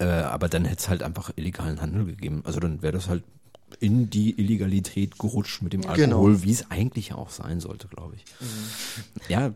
Ja. 0.00 0.06
Äh, 0.06 0.22
aber 0.24 0.48
dann 0.48 0.64
hätte 0.64 0.80
es 0.80 0.88
halt 0.88 1.02
einfach 1.02 1.30
illegalen 1.36 1.80
Handel 1.80 2.06
gegeben. 2.06 2.42
Also 2.44 2.60
dann 2.60 2.82
wäre 2.82 2.92
das 2.92 3.08
halt 3.08 3.24
in 3.80 4.10
die 4.10 4.38
Illegalität 4.38 5.18
gerutscht 5.18 5.62
mit 5.62 5.72
dem. 5.72 5.82
Alkohol, 5.86 6.32
genau. 6.32 6.42
wie 6.42 6.52
es 6.52 6.70
eigentlich 6.70 7.14
auch 7.14 7.30
sein 7.30 7.60
sollte, 7.60 7.88
glaube 7.88 8.16
ich. 8.16 8.24
Mhm. 8.40 8.46
Ja, 9.28 9.52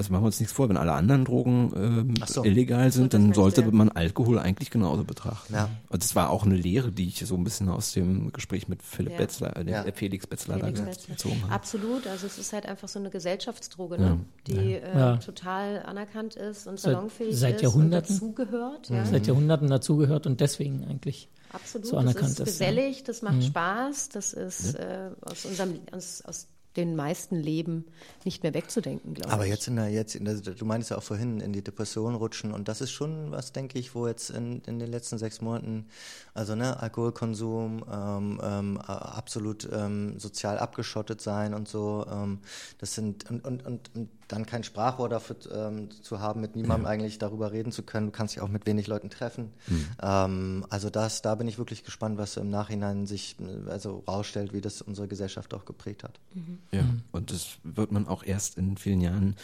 also 0.00 0.14
machen 0.14 0.22
wir 0.22 0.28
uns 0.28 0.40
nichts 0.40 0.54
vor, 0.54 0.70
wenn 0.70 0.78
alle 0.78 0.92
anderen 0.92 1.26
Drogen 1.26 1.72
ähm, 1.76 2.14
so. 2.26 2.42
illegal 2.42 2.90
sind, 2.90 3.12
dann 3.12 3.34
sollte 3.34 3.70
man 3.70 3.90
Alkohol 3.90 4.38
eigentlich 4.38 4.70
genauso 4.70 5.04
betrachten. 5.04 5.52
Ja. 5.52 5.68
Und 5.90 6.02
das 6.02 6.16
war 6.16 6.30
auch 6.30 6.46
eine 6.46 6.56
Lehre, 6.56 6.90
die 6.90 7.06
ich 7.06 7.18
so 7.18 7.34
ein 7.34 7.44
bisschen 7.44 7.68
aus 7.68 7.92
dem 7.92 8.32
Gespräch 8.32 8.66
mit 8.66 8.82
Philipp 8.82 9.12
ja. 9.12 9.18
Betzler, 9.18 9.56
äh, 9.58 9.70
ja. 9.70 9.84
Felix 9.92 10.26
Betzler 10.26 10.58
Felix 10.58 10.80
da 10.80 11.12
gezogen 11.12 11.42
habe. 11.42 11.52
Absolut, 11.52 12.06
also 12.06 12.26
es 12.26 12.38
ist 12.38 12.54
halt 12.54 12.64
einfach 12.64 12.88
so 12.88 12.98
eine 12.98 13.10
Gesellschaftsdroge, 13.10 14.00
ne? 14.00 14.20
die 14.46 14.76
äh, 14.76 15.18
total 15.18 15.82
anerkannt 15.82 16.34
ist 16.34 16.66
und 16.66 16.80
salonfähig 16.80 17.36
seit, 17.36 17.56
seit 17.56 17.62
Jahrhunderten, 17.62 18.14
und 18.20 18.38
dazugehört. 18.38 18.88
Ja. 18.88 19.04
Seit 19.04 19.26
Jahrhunderten 19.26 19.68
dazugehört 19.68 20.26
und 20.26 20.40
deswegen 20.40 20.82
eigentlich 20.88 21.28
Absolut, 21.52 21.86
so 21.86 21.98
anerkannt 21.98 22.40
das 22.40 22.48
ist. 22.48 22.58
gesellig, 22.58 23.04
das 23.04 23.20
macht 23.20 23.36
mhm. 23.36 23.42
Spaß, 23.42 24.08
das 24.08 24.32
ist 24.32 24.76
äh, 24.76 25.10
aus 25.20 25.44
unserem 25.44 25.78
aus, 25.92 26.22
aus 26.22 26.46
den 26.80 26.96
meisten 26.96 27.36
Leben 27.36 27.84
nicht 28.24 28.42
mehr 28.42 28.54
wegzudenken, 28.54 29.14
glaube 29.14 29.28
ich. 29.28 29.34
Aber 29.34 29.46
jetzt 29.46 29.68
in 29.68 29.76
der, 29.76 29.88
jetzt 29.88 30.14
in 30.14 30.24
der, 30.24 30.34
du 30.34 30.64
meinst 30.64 30.90
ja 30.90 30.98
auch 30.98 31.02
vorhin, 31.02 31.40
in 31.40 31.52
die 31.52 31.62
Depression 31.62 32.14
rutschen 32.14 32.52
und 32.52 32.68
das 32.68 32.80
ist 32.80 32.90
schon 32.90 33.30
was, 33.30 33.52
denke 33.52 33.78
ich, 33.78 33.94
wo 33.94 34.06
jetzt 34.06 34.30
in, 34.30 34.60
in 34.66 34.78
den 34.78 34.90
letzten 34.90 35.18
sechs 35.18 35.40
Monaten, 35.40 35.86
also 36.34 36.54
ne, 36.54 36.80
Alkoholkonsum, 36.80 37.84
ähm, 37.90 38.40
ähm, 38.42 38.78
absolut 38.78 39.68
ähm, 39.72 40.18
sozial 40.18 40.58
abgeschottet 40.58 41.20
sein 41.20 41.54
und 41.54 41.68
so, 41.68 42.06
ähm, 42.10 42.38
das 42.78 42.94
sind, 42.94 43.30
und, 43.30 43.44
und, 43.44 43.66
und, 43.66 43.90
und 43.94 44.08
dann 44.32 44.46
kein 44.46 44.64
Sprachrohr 44.64 45.08
dafür 45.08 45.36
ähm, 45.52 45.90
zu 45.90 46.20
haben, 46.20 46.40
mit 46.40 46.56
niemandem 46.56 46.84
ja. 46.84 46.90
eigentlich 46.90 47.18
darüber 47.18 47.52
reden 47.52 47.72
zu 47.72 47.82
können. 47.82 48.06
Du 48.06 48.12
kannst 48.12 48.34
dich 48.34 48.42
auch 48.42 48.48
mit 48.48 48.66
wenig 48.66 48.86
Leuten 48.86 49.10
treffen. 49.10 49.52
Mhm. 49.66 49.86
Ähm, 50.02 50.66
also 50.70 50.90
das, 50.90 51.22
da 51.22 51.34
bin 51.34 51.48
ich 51.48 51.58
wirklich 51.58 51.84
gespannt, 51.84 52.18
was 52.18 52.36
im 52.36 52.50
Nachhinein 52.50 53.06
sich 53.06 53.36
also 53.66 54.04
rausstellt, 54.06 54.52
wie 54.52 54.60
das 54.60 54.82
unsere 54.82 55.08
Gesellschaft 55.08 55.52
auch 55.54 55.64
geprägt 55.64 56.04
hat. 56.04 56.20
Mhm. 56.34 56.58
Ja, 56.72 56.84
und 57.12 57.30
das 57.30 57.58
wird 57.62 57.92
man 57.92 58.06
auch 58.06 58.22
erst 58.22 58.58
in 58.58 58.76
vielen 58.76 59.00
Jahren 59.00 59.36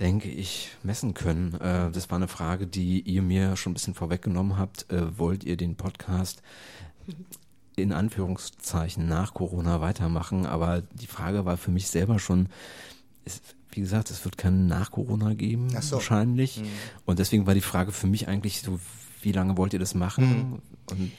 denke 0.00 0.30
ich, 0.30 0.70
messen 0.82 1.14
können? 1.14 1.54
Äh, 1.60 1.90
das 1.90 2.10
war 2.10 2.16
eine 2.16 2.28
Frage, 2.28 2.66
die 2.66 3.00
ihr 3.00 3.22
mir 3.22 3.56
schon 3.56 3.72
ein 3.72 3.74
bisschen 3.74 3.94
vorweggenommen 3.94 4.58
habt. 4.58 4.90
Äh, 4.90 5.18
wollt 5.18 5.44
ihr 5.44 5.56
den 5.56 5.76
Podcast 5.76 6.42
in 7.76 7.92
Anführungszeichen 7.92 9.06
nach 9.06 9.34
Corona 9.34 9.80
weitermachen? 9.80 10.46
Aber 10.46 10.82
die 10.82 11.06
Frage 11.06 11.44
war 11.44 11.56
für 11.56 11.70
mich 11.70 11.88
selber 11.88 12.18
schon, 12.18 12.48
ist, 13.24 13.54
wie 13.72 13.80
gesagt, 13.80 14.10
es 14.10 14.24
wird 14.24 14.38
keinen 14.38 14.66
nach 14.66 14.90
Corona 14.90 15.34
geben, 15.34 15.68
so. 15.80 15.96
wahrscheinlich. 15.96 16.60
Mhm. 16.60 16.66
Und 17.06 17.18
deswegen 17.18 17.46
war 17.46 17.54
die 17.54 17.60
Frage 17.60 17.92
für 17.92 18.06
mich 18.06 18.28
eigentlich 18.28 18.62
so, 18.62 18.78
wie 19.22 19.32
lange 19.32 19.56
wollt 19.56 19.72
ihr 19.72 19.78
das 19.78 19.94
machen? 19.94 20.26
Mhm. 20.26 20.62
Und 20.90 21.12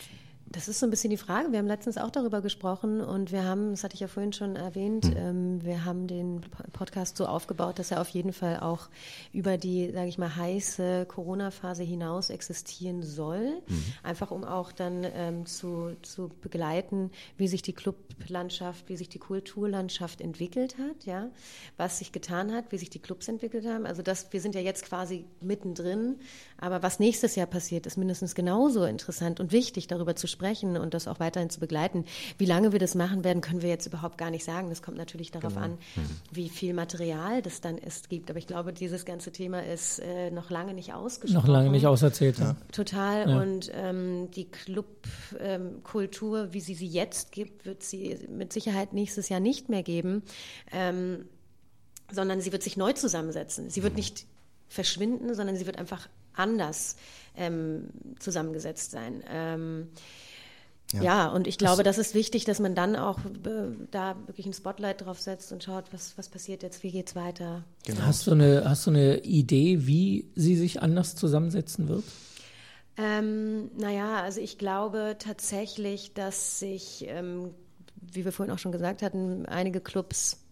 das 0.54 0.68
ist 0.68 0.80
so 0.80 0.86
ein 0.86 0.92
bisschen 0.92 1.10
die 1.10 1.18
Frage. 1.18 1.52
Wir 1.52 1.58
haben 1.58 1.68
letztens 1.68 1.98
auch 1.98 2.12
darüber 2.12 2.42
gesprochen 2.42 3.02
und 3.02 3.32
wir 3.32 3.44
haben, 3.44 3.72
das 3.72 3.84
hatte 3.84 3.96
ich 3.96 4.00
ja 4.00 4.08
vorhin 4.08 4.34
schon 4.34 4.56
erwähnt, 4.56 5.06
mhm. 5.06 5.18
ähm, 5.18 5.66
wir 5.66 5.84
haben 5.84 6.06
den 6.06 6.42
Podcast 6.72 7.18
so 7.18 7.26
aufgebaut, 7.26 7.80
dass 7.80 7.90
er 7.90 8.00
auf 8.00 8.10
jeden 8.10 8.34
Fall 8.34 8.60
auch 8.60 8.88
über 9.34 9.58
die, 9.58 9.92
sage 9.92 10.08
ich 10.08 10.20
mal, 10.20 10.36
heiße 10.36 11.08
Corona-Phase 11.08 11.82
hinaus 11.82 12.30
existieren 12.30 13.02
soll. 13.02 13.62
Mhm. 13.68 13.84
Einfach 14.04 14.30
um 14.30 14.44
auch 14.44 14.72
dann 14.72 15.06
ähm, 15.16 15.48
zu, 15.48 15.96
zu 16.04 16.30
begleiten, 16.42 17.10
wie 17.36 17.48
sich 17.48 17.64
die 17.64 17.74
Clublandschaft, 17.74 18.88
wie 18.90 18.96
sich 18.96 19.10
die 19.10 19.20
Kulturlandschaft 19.20 20.22
entwickelt 20.22 20.78
hat, 20.78 21.06
ja, 21.06 21.30
was 21.78 21.98
sich 21.98 22.12
getan 22.12 22.54
hat, 22.54 22.66
wie 22.72 22.78
sich 22.78 22.92
die 22.92 23.00
Clubs 23.00 23.28
entwickelt 23.28 23.66
haben. 23.66 23.88
Also 23.88 24.04
das, 24.04 24.32
wir 24.32 24.40
sind 24.40 24.54
ja 24.54 24.62
jetzt 24.62 24.86
quasi 24.86 25.26
mittendrin, 25.42 26.20
aber 26.60 26.84
was 26.84 27.00
nächstes 27.00 27.36
Jahr 27.36 27.48
passiert, 27.48 27.88
ist 27.88 27.98
mindestens 27.98 28.36
genauso 28.36 28.84
interessant 28.84 29.40
und 29.40 29.52
wichtig, 29.52 29.88
darüber 29.88 30.16
zu 30.16 30.28
sprechen 30.28 30.43
sprechen 30.44 30.76
und 30.76 30.94
das 30.94 31.08
auch 31.08 31.22
weiterhin 31.22 31.50
zu 31.50 31.62
begleiten. 31.62 32.04
Wie 32.38 32.46
lange 32.46 32.74
wir 32.74 32.80
das 32.80 32.96
machen 32.96 33.24
werden, 33.24 33.42
können 33.42 33.62
wir 33.62 33.70
jetzt 33.70 33.86
überhaupt 33.86 34.18
gar 34.18 34.30
nicht 34.30 34.44
sagen. 34.44 34.68
Das 34.70 34.82
kommt 34.82 34.98
natürlich 34.98 35.32
darauf 35.32 35.54
genau. 35.54 35.66
an, 35.66 35.72
mhm. 35.96 36.02
wie 36.32 36.50
viel 36.50 36.74
Material 36.74 37.42
das 37.42 37.62
dann 37.62 37.78
ist, 37.78 38.10
gibt. 38.10 38.30
Aber 38.30 38.40
ich 38.40 38.48
glaube, 38.48 38.74
dieses 38.74 39.06
ganze 39.06 39.32
Thema 39.32 39.64
ist 39.64 40.00
äh, 40.00 40.32
noch 40.32 40.50
lange 40.50 40.74
nicht 40.74 40.94
ausgesprochen. 40.94 41.42
Noch 41.42 41.48
lange 41.48 41.70
nicht 41.70 41.88
auserzählt. 41.88 42.40
Ja. 42.40 42.58
Total. 42.74 43.30
Ja. 43.30 43.42
Und 43.42 43.72
ähm, 43.74 44.32
die 44.32 44.46
Clubkultur, 44.46 46.44
ähm, 46.44 46.54
wie 46.54 46.60
sie 46.60 46.76
sie 46.76 46.88
jetzt 46.88 47.32
gibt, 47.32 47.66
wird 47.66 47.82
sie 47.82 48.20
mit 48.30 48.52
Sicherheit 48.52 48.92
nächstes 48.92 49.30
Jahr 49.30 49.40
nicht 49.40 49.70
mehr 49.70 49.84
geben. 49.84 50.24
Ähm, 50.74 51.26
sondern 52.12 52.42
sie 52.42 52.52
wird 52.52 52.64
sich 52.64 52.76
neu 52.76 52.92
zusammensetzen. 52.92 53.70
Sie 53.70 53.82
wird 53.82 53.94
mhm. 53.94 54.00
nicht 54.00 54.26
verschwinden, 54.68 55.34
sondern 55.36 55.56
sie 55.56 55.66
wird 55.66 55.80
einfach 55.80 56.10
anders 56.34 56.98
ähm, 57.38 57.90
zusammengesetzt 58.20 58.92
sein. 58.92 59.24
Ähm, 59.30 59.88
ja. 60.92 61.02
ja, 61.02 61.28
und 61.28 61.48
ich 61.48 61.58
glaube, 61.58 61.84
das 61.84 61.98
ist 61.98 62.14
wichtig, 62.14 62.46
dass 62.46 62.60
man 62.60 62.76
dann 62.76 62.96
auch 62.96 63.20
äh, 63.20 63.72
da 63.90 64.16
wirklich 64.28 64.46
ein 64.46 64.54
Spotlight 64.54 65.06
drauf 65.06 65.20
setzt 65.20 65.52
und 65.52 65.64
schaut, 65.64 65.86
was, 65.92 66.18
was 66.18 66.30
passiert 66.30 66.62
jetzt, 66.62 66.84
wie 66.84 66.92
geht 66.92 67.08
es 67.08 67.16
weiter. 67.16 67.64
Genau. 67.86 68.02
Hast, 68.02 68.28
du 68.28 68.32
eine, 68.32 68.64
hast 68.66 68.86
du 68.86 68.92
eine 68.92 69.20
Idee, 69.22 69.88
wie 69.88 70.32
sie 70.36 70.56
sich 70.56 70.82
anders 70.82 71.16
zusammensetzen 71.16 71.88
wird? 71.88 72.04
Ähm, 72.96 73.72
naja, 73.76 74.22
also 74.22 74.40
ich 74.40 74.60
glaube 74.60 75.16
tatsächlich, 75.18 76.14
dass 76.14 76.60
sich, 76.60 77.06
ähm, 77.08 77.56
wie 77.96 78.24
wir 78.24 78.32
vorhin 78.32 78.54
auch 78.54 78.60
schon 78.60 78.72
gesagt 78.72 79.02
hatten, 79.02 79.48
einige 79.48 79.82
Clubs 79.82 80.44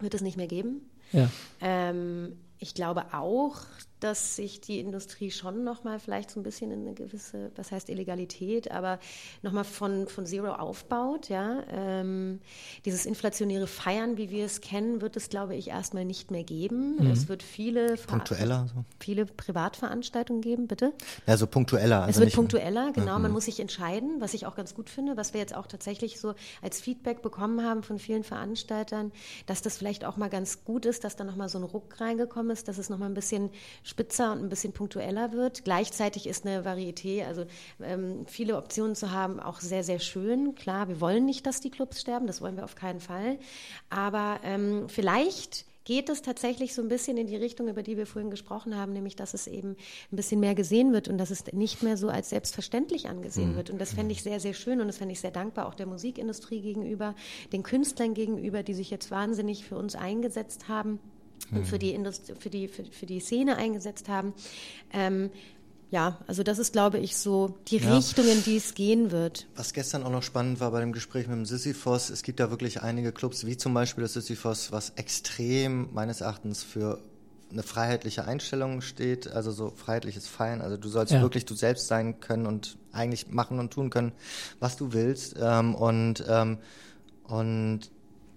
wird 0.00 0.12
es 0.12 0.20
nicht 0.20 0.36
mehr 0.36 0.48
geben. 0.48 0.82
Ja. 1.12 1.30
Ähm, 1.62 2.36
ich 2.58 2.74
glaube 2.74 3.14
auch, 3.14 3.62
dass 4.02 4.36
sich 4.36 4.60
die 4.60 4.80
Industrie 4.80 5.30
schon 5.30 5.64
nochmal 5.64 5.98
vielleicht 5.98 6.30
so 6.30 6.40
ein 6.40 6.42
bisschen 6.42 6.70
in 6.70 6.80
eine 6.82 6.94
gewisse, 6.94 7.50
was 7.56 7.70
heißt 7.70 7.88
Illegalität, 7.88 8.70
aber 8.70 8.98
nochmal 9.42 9.64
von, 9.64 10.08
von 10.08 10.26
Zero 10.26 10.52
aufbaut. 10.52 11.28
Ja? 11.28 11.62
Ähm, 11.70 12.40
dieses 12.84 13.06
inflationäre 13.06 13.66
Feiern, 13.66 14.16
wie 14.16 14.30
wir 14.30 14.44
es 14.44 14.60
kennen, 14.60 15.00
wird 15.00 15.16
es, 15.16 15.28
glaube 15.28 15.54
ich, 15.54 15.68
erstmal 15.68 16.04
nicht 16.04 16.30
mehr 16.30 16.44
geben. 16.44 16.96
Mhm. 16.96 17.10
Es 17.10 17.28
wird 17.28 17.42
viele, 17.42 17.96
punktueller, 17.96 18.66
so. 18.74 18.84
viele 18.98 19.26
Privatveranstaltungen 19.26 20.42
geben, 20.42 20.66
bitte. 20.66 20.92
Ja, 21.26 21.36
so 21.36 21.46
punktueller. 21.46 22.02
Also 22.02 22.20
es 22.20 22.26
wird 22.26 22.34
punktueller, 22.34 22.92
genau. 22.92 23.16
Mhm. 23.16 23.22
Man 23.22 23.32
muss 23.32 23.44
sich 23.44 23.60
entscheiden, 23.60 24.20
was 24.20 24.34
ich 24.34 24.46
auch 24.46 24.56
ganz 24.56 24.74
gut 24.74 24.90
finde, 24.90 25.16
was 25.16 25.32
wir 25.32 25.40
jetzt 25.40 25.54
auch 25.54 25.66
tatsächlich 25.66 26.18
so 26.18 26.34
als 26.60 26.80
Feedback 26.80 27.22
bekommen 27.22 27.62
haben 27.64 27.82
von 27.82 27.98
vielen 27.98 28.24
Veranstaltern, 28.24 29.12
dass 29.46 29.62
das 29.62 29.78
vielleicht 29.78 30.04
auch 30.04 30.16
mal 30.16 30.28
ganz 30.28 30.64
gut 30.64 30.86
ist, 30.86 31.04
dass 31.04 31.16
da 31.16 31.24
nochmal 31.24 31.48
so 31.48 31.58
ein 31.58 31.64
Ruck 31.64 32.00
reingekommen 32.00 32.50
ist, 32.50 32.68
dass 32.68 32.78
es 32.78 32.90
nochmal 32.90 33.08
ein 33.08 33.14
bisschen 33.14 33.50
spitzer 33.92 34.32
und 34.32 34.42
ein 34.42 34.48
bisschen 34.48 34.72
punktueller 34.72 35.32
wird. 35.32 35.64
Gleichzeitig 35.64 36.26
ist 36.26 36.46
eine 36.46 36.64
Varieté, 36.64 37.26
also 37.26 37.44
ähm, 37.80 38.24
viele 38.26 38.56
Optionen 38.56 38.96
zu 38.96 39.10
haben, 39.10 39.38
auch 39.38 39.60
sehr, 39.60 39.84
sehr 39.84 39.98
schön. 39.98 40.54
Klar, 40.54 40.88
wir 40.88 41.00
wollen 41.00 41.26
nicht, 41.26 41.46
dass 41.46 41.60
die 41.60 41.70
Clubs 41.70 42.00
sterben, 42.00 42.26
das 42.26 42.40
wollen 42.40 42.56
wir 42.56 42.64
auf 42.64 42.74
keinen 42.74 43.00
Fall. 43.00 43.38
Aber 43.90 44.40
ähm, 44.44 44.88
vielleicht 44.88 45.66
geht 45.84 46.08
es 46.08 46.22
tatsächlich 46.22 46.74
so 46.74 46.80
ein 46.80 46.88
bisschen 46.88 47.18
in 47.18 47.26
die 47.26 47.36
Richtung, 47.36 47.68
über 47.68 47.82
die 47.82 47.96
wir 47.96 48.06
vorhin 48.06 48.30
gesprochen 48.30 48.76
haben, 48.76 48.92
nämlich 48.92 49.16
dass 49.16 49.34
es 49.34 49.46
eben 49.46 49.76
ein 50.10 50.16
bisschen 50.16 50.40
mehr 50.40 50.54
gesehen 50.54 50.92
wird 50.92 51.08
und 51.08 51.18
dass 51.18 51.30
es 51.30 51.52
nicht 51.52 51.82
mehr 51.82 51.96
so 51.96 52.08
als 52.08 52.30
selbstverständlich 52.30 53.08
angesehen 53.08 53.52
mhm. 53.52 53.56
wird. 53.56 53.70
Und 53.70 53.78
das 53.78 53.92
fände 53.92 54.12
ich 54.12 54.22
sehr, 54.22 54.40
sehr 54.40 54.54
schön 54.54 54.80
und 54.80 54.86
das 54.86 54.98
fände 54.98 55.12
ich 55.12 55.20
sehr 55.20 55.32
dankbar 55.32 55.66
auch 55.66 55.74
der 55.74 55.86
Musikindustrie 55.86 56.62
gegenüber, 56.62 57.14
den 57.52 57.62
Künstlern 57.62 58.14
gegenüber, 58.14 58.62
die 58.62 58.74
sich 58.74 58.90
jetzt 58.90 59.10
wahnsinnig 59.10 59.66
für 59.66 59.76
uns 59.76 59.96
eingesetzt 59.96 60.68
haben 60.68 60.98
und 61.50 61.66
für 61.66 61.78
die, 61.78 61.90
Industrie, 61.90 62.34
für 62.38 62.50
die, 62.50 62.68
für, 62.68 62.84
für 62.84 63.06
die 63.06 63.20
Szene 63.20 63.56
eingesetzt 63.56 64.08
haben. 64.08 64.32
Ähm, 64.92 65.30
ja, 65.90 66.18
also 66.26 66.42
das 66.42 66.58
ist, 66.58 66.72
glaube 66.72 66.98
ich, 66.98 67.18
so 67.18 67.58
die 67.68 67.76
ja. 67.76 67.94
Richtung, 67.94 68.26
in 68.26 68.42
die 68.42 68.56
es 68.56 68.72
gehen 68.72 69.10
wird. 69.10 69.46
Was 69.56 69.74
gestern 69.74 70.04
auch 70.04 70.10
noch 70.10 70.22
spannend 70.22 70.58
war 70.58 70.70
bei 70.70 70.80
dem 70.80 70.92
Gespräch 70.92 71.26
mit 71.28 71.36
dem 71.36 71.44
Sisyphos, 71.44 72.08
es 72.08 72.22
gibt 72.22 72.40
da 72.40 72.48
wirklich 72.48 72.82
einige 72.82 73.12
Clubs, 73.12 73.44
wie 73.44 73.58
zum 73.58 73.74
Beispiel 73.74 74.00
das 74.02 74.14
Sisyphos, 74.14 74.72
was 74.72 74.94
extrem 74.96 75.92
meines 75.92 76.22
Erachtens 76.22 76.62
für 76.62 77.02
eine 77.50 77.62
freiheitliche 77.62 78.24
Einstellung 78.24 78.80
steht, 78.80 79.30
also 79.30 79.50
so 79.50 79.70
freiheitliches 79.70 80.26
Feiern. 80.26 80.62
Also 80.62 80.78
du 80.78 80.88
sollst 80.88 81.12
ja. 81.12 81.20
wirklich 81.20 81.44
du 81.44 81.54
selbst 81.54 81.86
sein 81.88 82.20
können 82.20 82.46
und 82.46 82.78
eigentlich 82.92 83.28
machen 83.28 83.58
und 83.58 83.70
tun 83.70 83.90
können, 83.90 84.12
was 84.60 84.78
du 84.78 84.94
willst. 84.94 85.36
Ähm, 85.38 85.74
und 85.74 86.24
ähm, 86.26 86.56
und 87.24 87.90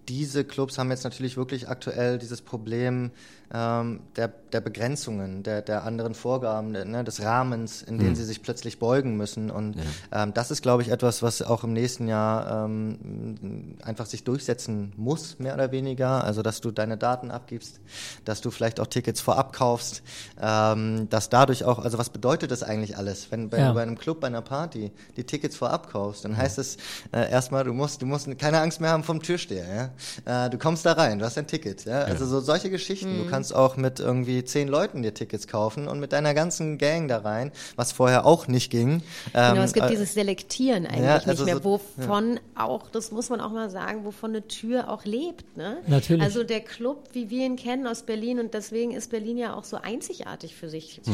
diese 0.08 0.46
Clubs 0.46 0.78
haben 0.78 0.90
jetzt 0.92 1.04
natürlich 1.04 1.38
wirklich 1.38 1.68
aktuell 1.68 2.18
dieses 2.18 2.42
Problem 2.42 3.12
ähm, 3.56 4.02
der, 4.16 4.28
der 4.28 4.60
Begrenzungen, 4.60 5.44
der, 5.44 5.62
der 5.62 5.84
anderen 5.84 6.14
Vorgaben, 6.14 6.74
der, 6.74 6.86
ne, 6.86 7.04
des 7.04 7.22
Rahmens, 7.22 7.82
in 7.82 7.98
den 7.98 8.10
mhm. 8.10 8.16
sie 8.16 8.26
sich 8.26 8.42
plötzlich 8.42 8.80
beugen 8.80 9.16
müssen. 9.16 9.50
Und 9.50 9.76
ja. 9.76 10.24
ähm, 10.24 10.34
das 10.34 10.52
ist, 10.52 10.62
glaube 10.62 10.82
ich, 10.82 10.90
etwas, 10.90 11.24
was 11.24 11.42
auch 11.42 11.64
im 11.64 11.74
nächsten 11.74 12.08
Jahr 12.08 12.66
ähm, 12.66 13.78
einfach 13.84 14.08
sich 14.08 14.24
durchsetzen 14.24 14.94
muss, 14.98 15.40
mehr 15.40 15.54
oder 15.54 15.72
weniger. 15.72 16.24
Also, 16.24 16.42
dass 16.42 16.60
du 16.60 16.72
deine 16.72 16.98
Daten 16.98 17.32
abgibst, 17.32 17.80
dass 18.26 18.42
du 18.42 18.52
vielleicht 18.52 18.80
auch 18.80 18.88
Tickets 18.88 19.22
vorab 19.22 19.54
kaufst, 19.54 20.04
ähm, 20.42 21.08
dass 21.10 21.30
dadurch 21.30 21.64
auch, 21.64 21.80
also 21.80 21.98
was 21.98 22.10
bedeutet 22.10 22.52
das 22.52 22.64
eigentlich 22.64 22.98
alles? 22.98 23.32
Wenn, 23.32 23.52
wenn 23.52 23.60
ja. 23.60 23.70
du 23.70 23.76
bei 23.76 23.84
einem 23.84 23.98
Club, 23.98 24.20
bei 24.20 24.28
einer 24.28 24.42
Party 24.42 24.92
die 25.16 25.24
Tickets 25.24 25.56
vorab 25.56 25.92
kaufst, 25.92 26.26
dann 26.26 26.36
heißt 26.36 26.58
es 26.58 26.78
äh, 27.12 27.30
erstmal, 27.30 27.64
du 27.64 27.74
musst, 27.74 28.02
du 28.02 28.06
musst 28.06 28.26
keine 28.38 28.60
Angst 28.60 28.82
mehr 28.82 28.90
haben 28.90 29.04
vom 29.04 29.22
Türsteher. 29.22 29.92
Ja? 30.26 30.46
Äh, 30.46 30.50
du 30.50 30.58
kommst 30.58 30.86
da 30.86 30.94
rein, 30.94 31.20
du 31.20 31.26
hast 31.26 31.38
ein 31.38 31.48
Ticket. 31.48 31.86
Ja? 31.86 32.02
Also 32.02 32.26
so 32.26 32.40
solche 32.40 32.70
Geschichten. 32.70 33.26
Mhm 33.26 33.36
kannst 33.36 33.45
auch 33.54 33.78
mit 33.78 34.00
irgendwie 34.00 34.44
zehn 34.44 34.68
Leuten 34.68 35.04
dir 35.04 35.14
Tickets 35.14 35.48
kaufen 35.48 35.88
und 35.88 36.00
mit 36.00 36.14
deiner 36.14 36.34
ganzen 36.34 36.78
Gang 36.78 37.08
da 37.08 37.20
rein, 37.20 37.52
was 37.76 37.92
vorher 37.92 38.26
auch 38.26 38.48
nicht 38.48 38.72
ging. 38.72 39.02
Genau, 39.34 39.56
ähm, 39.56 39.62
es 39.62 39.74
gibt 39.74 39.88
äh, 39.88 39.90
dieses 39.90 40.14
Selektieren 40.14 40.86
eigentlich 40.86 41.06
ja, 41.06 41.16
also 41.16 41.44
nicht 41.44 41.46
mehr, 41.46 41.64
wovon 41.64 42.34
ja. 42.34 42.66
auch, 42.66 42.90
das 42.90 43.12
muss 43.12 43.30
man 43.30 43.42
auch 43.42 43.52
mal 43.52 43.70
sagen, 43.70 44.06
wovon 44.06 44.32
eine 44.32 44.48
Tür 44.48 44.90
auch 44.90 45.06
lebt. 45.06 45.58
Ne? 45.58 45.78
Natürlich. 45.88 46.24
Also 46.24 46.44
der 46.44 46.62
Club, 46.62 47.10
wie 47.14 47.30
wir 47.30 47.46
ihn 47.46 47.56
kennen 47.56 47.88
aus 47.88 48.04
Berlin 48.04 48.40
und 48.40 48.54
deswegen 48.54 48.92
ist 48.92 49.12
Berlin 49.12 49.38
ja 49.38 49.56
auch 49.56 49.64
so 49.64 49.78
einzigartig 49.78 50.56
für 50.56 50.70
sich 50.70 51.02
mhm. 51.06 51.14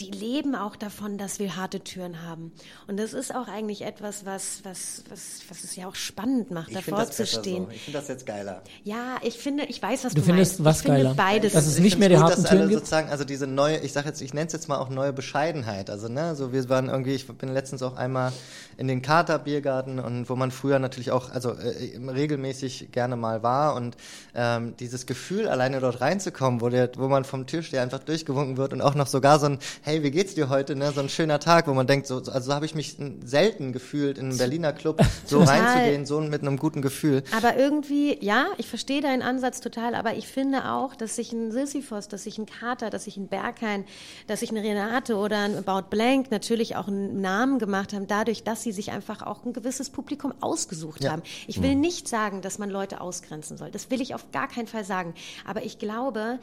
Die 0.00 0.10
leben 0.10 0.54
auch 0.54 0.76
davon, 0.76 1.18
dass 1.18 1.38
wir 1.38 1.56
harte 1.56 1.80
Türen 1.80 2.22
haben. 2.22 2.52
Und 2.86 2.98
das 2.98 3.12
ist 3.12 3.34
auch 3.34 3.48
eigentlich 3.48 3.82
etwas, 3.82 4.24
was, 4.24 4.60
was, 4.64 5.04
was, 5.10 5.42
was 5.48 5.62
es 5.62 5.76
ja 5.76 5.86
auch 5.86 5.94
spannend 5.94 6.50
macht, 6.50 6.70
ich 6.70 6.74
davor 6.74 7.10
zu 7.10 7.26
stehen. 7.26 7.66
So. 7.66 7.70
Ich 7.72 7.82
finde 7.82 7.98
das 7.98 8.08
jetzt 8.08 8.24
geiler. 8.24 8.62
Ja, 8.82 9.16
ich 9.22 9.36
finde, 9.36 9.64
ich 9.64 9.82
weiß, 9.82 10.04
was 10.04 10.14
du, 10.14 10.20
du 10.20 10.26
findest 10.26 10.60
meinst. 10.60 10.64
was 10.64 10.80
ich 10.80 10.86
geiler? 10.86 11.14
beides. 11.14 11.52
Dass 11.52 11.66
es 11.66 11.78
nicht 11.78 11.98
mehr 11.98 12.08
die 12.08 12.14
gut, 12.14 12.24
harten 12.24 12.44
Türen 12.44 12.68
gibt. 12.68 12.80
sozusagen, 12.80 13.10
also 13.10 13.24
diese 13.24 13.46
neue, 13.46 13.78
ich 13.78 13.92
sage 13.92 14.08
jetzt, 14.08 14.22
ich 14.22 14.32
nenne 14.32 14.46
es 14.46 14.54
jetzt 14.54 14.68
mal 14.68 14.78
auch 14.78 14.88
neue 14.88 15.12
Bescheidenheit. 15.12 15.90
Also 15.90 16.08
ne, 16.08 16.34
so 16.34 16.52
wir 16.52 16.68
waren 16.70 16.88
irgendwie, 16.88 17.14
ich 17.14 17.26
bin 17.26 17.52
letztens 17.52 17.82
auch 17.82 17.96
einmal 17.96 18.32
in 18.78 18.88
den 18.88 19.02
Kater 19.02 19.38
Biergarten 19.38 19.98
und 19.98 20.30
wo 20.30 20.36
man 20.36 20.50
früher 20.50 20.78
natürlich 20.78 21.10
auch, 21.10 21.30
also 21.30 21.50
äh, 21.50 21.98
regelmäßig 21.98 22.88
gerne 22.92 23.16
mal 23.16 23.42
war 23.42 23.74
und 23.74 23.98
ähm, 24.34 24.74
dieses 24.80 25.04
Gefühl, 25.04 25.46
alleine 25.46 25.80
dort 25.80 26.00
reinzukommen, 26.00 26.62
wo 26.62 26.70
der, 26.70 26.90
wo 26.96 27.08
man 27.08 27.24
vom 27.24 27.46
Türsteher 27.46 27.82
einfach 27.82 27.98
durchgewunken 27.98 28.56
wird 28.56 28.72
und 28.72 28.80
auch 28.80 28.94
noch 28.94 29.06
sogar 29.06 29.38
so 29.38 29.46
ein 29.46 29.58
hey, 29.82 29.89
wie 29.98 30.10
geht's 30.10 30.34
dir 30.34 30.48
heute? 30.48 30.76
Ne? 30.76 30.92
So 30.92 31.00
ein 31.00 31.08
schöner 31.08 31.40
Tag, 31.40 31.66
wo 31.66 31.74
man 31.74 31.86
denkt, 31.86 32.06
so, 32.06 32.16
also 32.16 32.40
so 32.40 32.54
habe 32.54 32.66
ich 32.66 32.74
mich 32.74 32.96
selten 33.24 33.72
gefühlt, 33.72 34.18
in 34.18 34.26
einem 34.26 34.38
Berliner 34.38 34.72
Club 34.72 35.00
so 35.26 35.42
reinzugehen, 35.42 36.06
so 36.06 36.20
mit 36.20 36.42
einem 36.42 36.56
guten 36.56 36.82
Gefühl. 36.82 37.22
Aber 37.36 37.56
irgendwie, 37.56 38.22
ja, 38.24 38.46
ich 38.58 38.68
verstehe 38.68 39.00
deinen 39.00 39.22
Ansatz 39.22 39.60
total, 39.60 39.94
aber 39.94 40.14
ich 40.14 40.28
finde 40.28 40.70
auch, 40.70 40.94
dass 40.94 41.16
sich 41.16 41.32
ein 41.32 41.50
Sisyphos, 41.52 42.08
dass 42.08 42.24
sich 42.24 42.38
ein 42.38 42.46
Kater, 42.46 42.90
dass 42.90 43.04
sich 43.04 43.16
ein 43.16 43.28
Berghain, 43.28 43.84
dass 44.26 44.40
sich 44.40 44.50
eine 44.50 44.62
Renate 44.62 45.16
oder 45.16 45.38
ein 45.38 45.56
About 45.56 45.88
Blank 45.90 46.30
natürlich 46.30 46.76
auch 46.76 46.88
einen 46.88 47.20
Namen 47.20 47.58
gemacht 47.58 47.92
haben, 47.92 48.06
dadurch, 48.06 48.44
dass 48.44 48.62
sie 48.62 48.72
sich 48.72 48.92
einfach 48.92 49.22
auch 49.22 49.44
ein 49.44 49.52
gewisses 49.52 49.90
Publikum 49.90 50.32
ausgesucht 50.40 51.04
ja. 51.04 51.12
haben. 51.12 51.22
Ich 51.46 51.62
will 51.62 51.74
mhm. 51.74 51.80
nicht 51.80 52.08
sagen, 52.08 52.42
dass 52.42 52.58
man 52.58 52.70
Leute 52.70 53.00
ausgrenzen 53.00 53.56
soll. 53.56 53.70
Das 53.70 53.90
will 53.90 54.00
ich 54.00 54.14
auf 54.14 54.30
gar 54.30 54.48
keinen 54.48 54.66
Fall 54.66 54.84
sagen. 54.84 55.14
Aber 55.46 55.64
ich 55.64 55.78
glaube, 55.78 56.38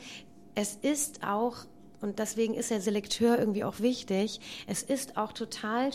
es 0.56 0.76
ist 0.82 1.24
auch 1.24 1.66
und 2.02 2.20
deswegen 2.20 2.54
ist 2.54 2.72
der 2.72 2.82
Selekteur 2.82 3.40
irgendwie 3.40 3.64
auch 3.64 3.80
wichtig. 3.80 4.40
Es 4.68 4.84
ist 4.84 5.18
auch 5.18 5.34
total 5.34 5.92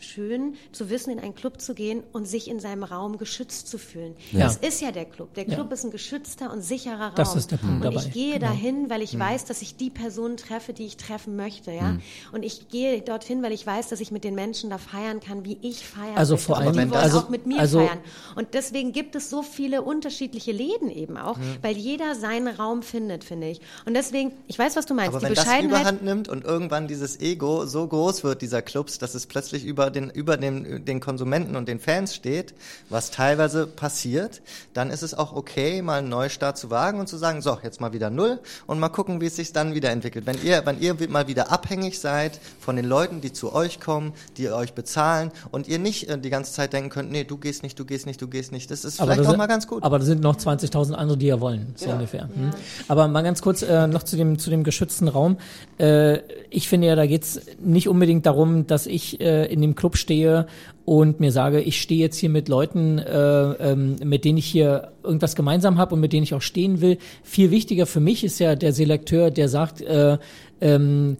schön 0.00 0.54
zu 0.72 0.90
wissen, 0.90 1.10
in 1.10 1.18
einen 1.18 1.34
Club 1.34 1.60
zu 1.60 1.74
gehen 1.74 2.02
und 2.12 2.26
sich 2.26 2.48
in 2.48 2.60
seinem 2.60 2.84
Raum 2.84 3.18
geschützt 3.18 3.68
zu 3.68 3.78
fühlen. 3.78 4.14
Ja. 4.32 4.40
Das 4.40 4.56
ist 4.56 4.80
ja 4.80 4.92
der 4.92 5.04
Club. 5.04 5.34
Der 5.34 5.44
Club 5.44 5.68
ja. 5.68 5.74
ist 5.74 5.84
ein 5.84 5.90
geschützter 5.90 6.52
und 6.52 6.62
sicherer 6.62 7.08
Raum. 7.08 7.14
Das 7.16 7.34
ist 7.36 7.50
der 7.50 7.56
Punkt 7.56 7.84
und 7.84 7.94
dabei. 7.94 8.06
ich 8.06 8.12
gehe 8.12 8.34
genau. 8.34 8.46
dahin, 8.46 8.90
weil 8.90 9.02
ich 9.02 9.14
mhm. 9.14 9.20
weiß, 9.20 9.44
dass 9.44 9.62
ich 9.62 9.76
die 9.76 9.90
Personen 9.90 10.36
treffe, 10.36 10.72
die 10.72 10.86
ich 10.86 10.96
treffen 10.96 11.36
möchte. 11.36 11.72
Ja? 11.72 11.92
Mhm. 11.92 12.02
Und 12.32 12.42
ich 12.44 12.68
gehe 12.68 13.00
dorthin, 13.02 13.42
weil 13.42 13.52
ich 13.52 13.66
weiß, 13.66 13.88
dass 13.88 14.00
ich 14.00 14.10
mit 14.10 14.24
den 14.24 14.34
Menschen 14.34 14.70
da 14.70 14.78
feiern 14.78 15.20
kann, 15.20 15.44
wie 15.44 15.58
ich 15.62 15.86
feiern 15.86 16.16
Also 16.16 16.34
möchte. 16.34 16.46
vor 16.46 16.58
allem, 16.58 16.72
die 16.72 16.78
wollen 16.78 16.92
also, 16.92 17.18
auch 17.18 17.28
mit 17.28 17.46
mir 17.46 17.60
also, 17.60 17.80
feiern. 17.80 17.98
Und 18.36 18.54
deswegen 18.54 18.92
gibt 18.92 19.14
es 19.16 19.30
so 19.30 19.42
viele 19.42 19.82
unterschiedliche 19.82 20.52
Läden 20.52 20.90
eben 20.90 21.16
auch, 21.16 21.36
mhm. 21.36 21.58
weil 21.62 21.76
jeder 21.76 22.14
seinen 22.14 22.48
Raum 22.48 22.82
findet, 22.82 23.24
finde 23.24 23.48
ich. 23.48 23.60
Und 23.84 23.94
deswegen, 23.94 24.32
ich 24.46 24.58
weiß, 24.58 24.76
was 24.76 24.86
du 24.86 24.94
meinst. 24.94 25.14
Aber 25.14 25.20
die 25.20 25.36
wenn 25.36 25.44
das 25.44 25.62
Überhand 25.62 26.02
nimmt 26.02 26.28
und 26.28 26.44
irgendwann 26.44 26.88
dieses 26.88 27.20
Ego 27.20 27.66
so 27.66 27.86
groß 27.86 28.24
wird, 28.24 28.42
dieser 28.42 28.62
Clubs, 28.62 28.98
dass 28.98 29.14
es 29.14 29.26
plötzlich 29.26 29.64
über 29.64 29.87
den, 29.90 30.10
über 30.10 30.36
dem 30.36 30.84
den 30.84 31.00
Konsumenten 31.00 31.56
und 31.56 31.68
den 31.68 31.80
Fans 31.80 32.14
steht, 32.14 32.54
was 32.88 33.10
teilweise 33.10 33.66
passiert, 33.66 34.42
dann 34.74 34.90
ist 34.90 35.02
es 35.02 35.14
auch 35.14 35.34
okay, 35.34 35.82
mal 35.82 35.98
einen 35.98 36.08
Neustart 36.08 36.58
zu 36.58 36.70
wagen 36.70 37.00
und 37.00 37.08
zu 37.08 37.16
sagen, 37.16 37.42
so, 37.42 37.58
jetzt 37.62 37.80
mal 37.80 37.92
wieder 37.92 38.10
null 38.10 38.38
und 38.66 38.78
mal 38.78 38.88
gucken, 38.88 39.20
wie 39.20 39.26
es 39.26 39.36
sich 39.36 39.52
dann 39.52 39.74
wieder 39.74 39.90
entwickelt. 39.90 40.26
Wenn 40.26 40.42
ihr, 40.42 40.64
wenn 40.64 40.80
ihr 40.80 40.96
mal 41.08 41.28
wieder 41.28 41.50
abhängig 41.50 42.00
seid 42.00 42.40
von 42.60 42.76
den 42.76 42.84
Leuten, 42.84 43.20
die 43.20 43.32
zu 43.32 43.54
euch 43.54 43.80
kommen, 43.80 44.12
die 44.36 44.50
euch 44.50 44.74
bezahlen 44.74 45.30
und 45.50 45.68
ihr 45.68 45.78
nicht 45.78 46.08
äh, 46.08 46.18
die 46.18 46.30
ganze 46.30 46.52
Zeit 46.52 46.72
denken 46.72 46.90
könnt, 46.90 47.10
nee, 47.10 47.24
du 47.24 47.36
gehst 47.36 47.62
nicht, 47.62 47.78
du 47.78 47.84
gehst 47.84 48.06
nicht, 48.06 48.20
du 48.20 48.28
gehst 48.28 48.52
nicht, 48.52 48.70
das 48.70 48.84
ist 48.84 49.00
aber 49.00 49.12
vielleicht 49.12 49.26
das 49.26 49.34
auch 49.34 49.38
mal 49.38 49.46
ganz 49.46 49.66
gut. 49.66 49.82
Aber 49.82 49.98
da 49.98 50.04
sind 50.04 50.22
noch 50.22 50.36
20.000 50.36 50.94
andere, 50.94 51.16
die 51.16 51.26
ja 51.26 51.40
wollen, 51.40 51.74
so 51.76 51.86
ja. 51.86 51.94
ungefähr. 51.94 52.22
Hm. 52.22 52.50
Aber 52.88 53.08
mal 53.08 53.22
ganz 53.22 53.42
kurz 53.42 53.62
äh, 53.62 53.86
noch 53.86 54.02
zu 54.02 54.16
dem, 54.16 54.38
zu 54.38 54.50
dem 54.50 54.64
geschützten 54.64 55.08
Raum. 55.08 55.38
Äh, 55.78 56.18
ich 56.50 56.68
finde 56.68 56.88
ja, 56.88 56.96
da 56.96 57.06
geht's 57.06 57.40
nicht 57.60 57.88
unbedingt 57.88 58.26
darum, 58.26 58.66
dass 58.66 58.86
ich 58.86 59.20
äh, 59.20 59.46
in 59.46 59.60
dem 59.60 59.74
Club 59.78 59.96
stehe 59.96 60.46
und 60.84 61.20
mir 61.20 61.32
sage, 61.32 61.60
ich 61.60 61.80
stehe 61.80 62.00
jetzt 62.00 62.18
hier 62.18 62.28
mit 62.28 62.48
Leuten, 62.48 62.98
äh, 62.98 63.72
ähm, 63.72 63.96
mit 64.04 64.26
denen 64.26 64.36
ich 64.36 64.46
hier 64.46 64.92
irgendwas 65.02 65.34
gemeinsam 65.34 65.78
habe 65.78 65.94
und 65.94 66.00
mit 66.00 66.12
denen 66.12 66.24
ich 66.24 66.34
auch 66.34 66.42
stehen 66.42 66.82
will. 66.82 66.98
Viel 67.22 67.50
wichtiger 67.50 67.86
für 67.86 68.00
mich 68.00 68.24
ist 68.24 68.38
ja 68.38 68.54
der 68.56 68.72
Selekteur, 68.72 69.30
der 69.30 69.48
sagt, 69.48 69.80
äh, 69.80 70.18
ähm, 70.60 71.16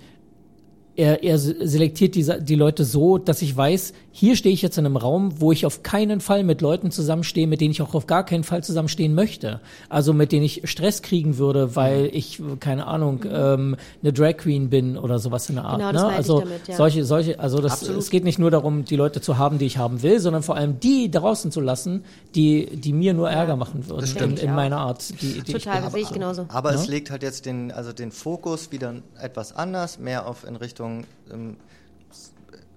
er, 0.96 1.22
er 1.22 1.38
selektiert 1.38 2.16
die, 2.16 2.26
die 2.40 2.56
Leute 2.56 2.84
so, 2.84 3.18
dass 3.18 3.40
ich 3.40 3.56
weiß, 3.56 3.94
hier 4.18 4.34
stehe 4.34 4.52
ich 4.52 4.62
jetzt 4.62 4.76
in 4.76 4.84
einem 4.84 4.96
Raum, 4.96 5.40
wo 5.40 5.52
ich 5.52 5.64
auf 5.64 5.84
keinen 5.84 6.20
Fall 6.20 6.42
mit 6.42 6.60
Leuten 6.60 6.90
zusammenstehe, 6.90 7.46
mit 7.46 7.60
denen 7.60 7.70
ich 7.70 7.82
auch 7.82 7.94
auf 7.94 8.08
gar 8.08 8.26
keinen 8.26 8.42
Fall 8.42 8.64
zusammenstehen 8.64 9.14
möchte. 9.14 9.60
Also 9.88 10.12
mit 10.12 10.32
denen 10.32 10.44
ich 10.44 10.62
Stress 10.64 11.02
kriegen 11.02 11.38
würde, 11.38 11.76
weil 11.76 12.02
mhm. 12.02 12.10
ich, 12.14 12.42
keine 12.58 12.88
Ahnung, 12.88 13.24
ähm, 13.30 13.76
eine 14.02 14.12
Drag 14.12 14.38
Queen 14.38 14.70
bin 14.70 14.98
oder 14.98 15.20
sowas 15.20 15.48
in 15.50 15.54
der 15.54 15.66
Art. 15.66 15.78
Genau, 15.78 15.92
das 15.92 16.02
ne? 16.02 16.08
Also 16.08 16.38
ich 16.38 16.44
damit, 16.44 16.66
ja. 16.66 16.76
solche, 16.76 17.04
solche, 17.04 17.38
also 17.38 17.60
das, 17.60 17.82
es 17.82 18.10
geht 18.10 18.24
nicht 18.24 18.40
nur 18.40 18.50
darum, 18.50 18.84
die 18.84 18.96
Leute 18.96 19.20
zu 19.20 19.38
haben, 19.38 19.58
die 19.58 19.66
ich 19.66 19.78
haben 19.78 20.02
will, 20.02 20.18
sondern 20.18 20.42
vor 20.42 20.56
allem 20.56 20.80
die 20.80 21.12
draußen 21.12 21.52
zu 21.52 21.60
lassen, 21.60 22.02
die, 22.34 22.66
die 22.74 22.92
mir 22.92 23.14
nur 23.14 23.30
Ärger 23.30 23.54
machen 23.54 23.88
würden 23.88 24.16
in, 24.16 24.36
in 24.36 24.52
meiner 24.52 24.78
Art. 24.78 25.10
Die, 25.22 25.42
die 25.42 25.52
Total, 25.52 25.80
das 25.80 25.92
sehe 25.92 26.02
ich 26.02 26.10
genauso. 26.10 26.46
Aber 26.48 26.72
ja? 26.72 26.80
es 26.80 26.88
legt 26.88 27.12
halt 27.12 27.22
jetzt 27.22 27.46
den, 27.46 27.70
also 27.70 27.92
den 27.92 28.10
Fokus 28.10 28.72
wieder 28.72 28.94
etwas 29.22 29.54
anders, 29.54 30.00
mehr 30.00 30.26
auf 30.26 30.42
in 30.42 30.56
Richtung 30.56 31.04
ähm, 31.32 31.56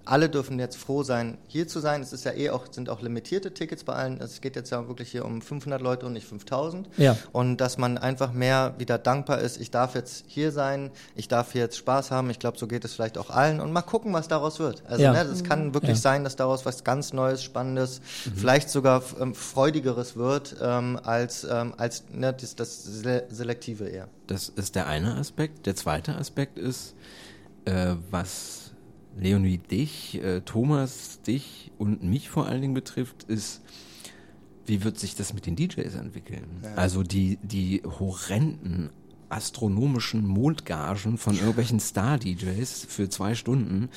alle 0.04 0.28
dürfen 0.28 0.58
jetzt 0.58 0.76
froh 0.76 1.02
sein, 1.02 1.38
hier 1.46 1.68
zu 1.68 1.80
sein. 1.80 2.02
Es 2.02 2.12
ist 2.12 2.24
ja 2.24 2.32
eh 2.32 2.50
auch, 2.50 2.66
sind 2.70 2.88
auch 2.88 3.02
limitierte 3.02 3.54
Tickets 3.54 3.84
bei 3.84 3.94
allen. 3.94 4.20
Es 4.20 4.40
geht 4.40 4.56
jetzt 4.56 4.70
ja 4.70 4.88
wirklich 4.88 5.10
hier 5.10 5.24
um 5.24 5.40
500 5.40 5.80
Leute 5.80 6.06
und 6.06 6.12
nicht 6.12 6.26
5000. 6.26 6.88
Ja. 6.96 7.16
Und 7.32 7.58
dass 7.58 7.78
man 7.78 7.98
einfach 7.98 8.32
mehr 8.32 8.74
wieder 8.78 8.98
dankbar 8.98 9.40
ist. 9.40 9.60
Ich 9.60 9.70
darf 9.70 9.94
jetzt 9.94 10.24
hier 10.26 10.50
sein. 10.50 10.90
Ich 11.14 11.28
darf 11.28 11.52
hier 11.52 11.62
jetzt 11.62 11.76
Spaß 11.76 12.10
haben. 12.10 12.30
Ich 12.30 12.38
glaube, 12.38 12.58
so 12.58 12.66
geht 12.66 12.84
es 12.84 12.94
vielleicht 12.94 13.16
auch 13.18 13.30
allen. 13.30 13.60
Und 13.60 13.72
mal 13.72 13.82
gucken, 13.82 14.12
was 14.12 14.28
daraus 14.28 14.58
wird. 14.58 14.82
Also, 14.86 15.02
ja. 15.02 15.12
ne, 15.12 15.20
es 15.20 15.44
kann 15.44 15.74
wirklich 15.74 15.96
ja. 15.96 16.02
sein, 16.02 16.24
dass 16.24 16.36
daraus 16.36 16.66
was 16.66 16.84
ganz 16.84 17.12
Neues, 17.12 17.42
Spannendes, 17.42 18.00
mhm. 18.00 18.36
vielleicht 18.36 18.70
sogar 18.70 19.02
ähm, 19.20 19.34
Freudigeres 19.34 20.16
wird, 20.16 20.56
ähm, 20.60 20.98
als, 21.02 21.44
ähm, 21.44 21.74
als 21.76 22.04
ne, 22.12 22.32
das, 22.32 22.56
das 22.56 22.84
Selektive 22.84 23.88
eher. 23.88 24.08
Das 24.26 24.48
ist 24.48 24.74
der 24.74 24.86
eine 24.86 25.16
Aspekt. 25.16 25.66
Der 25.66 25.76
zweite 25.76 26.16
Aspekt 26.16 26.58
ist, 26.58 26.94
äh, 27.64 27.94
was 28.10 28.61
Leonie 29.18 29.58
dich, 29.58 30.22
äh, 30.22 30.40
Thomas 30.40 31.20
dich 31.22 31.70
und 31.78 32.02
mich 32.02 32.30
vor 32.30 32.46
allen 32.46 32.60
Dingen 32.60 32.74
betrifft, 32.74 33.24
ist, 33.24 33.62
wie 34.66 34.84
wird 34.84 34.98
sich 34.98 35.14
das 35.14 35.34
mit 35.34 35.46
den 35.46 35.56
DJs 35.56 35.94
entwickeln? 35.94 36.60
Ja. 36.62 36.74
Also 36.74 37.02
die, 37.02 37.38
die 37.42 37.82
horrenden 37.84 38.90
astronomischen 39.28 40.26
Mondgagen 40.26 41.16
von 41.16 41.34
irgendwelchen 41.34 41.80
Star-DJs 41.80 42.86
für 42.88 43.08
zwei 43.08 43.34
Stunden 43.34 43.88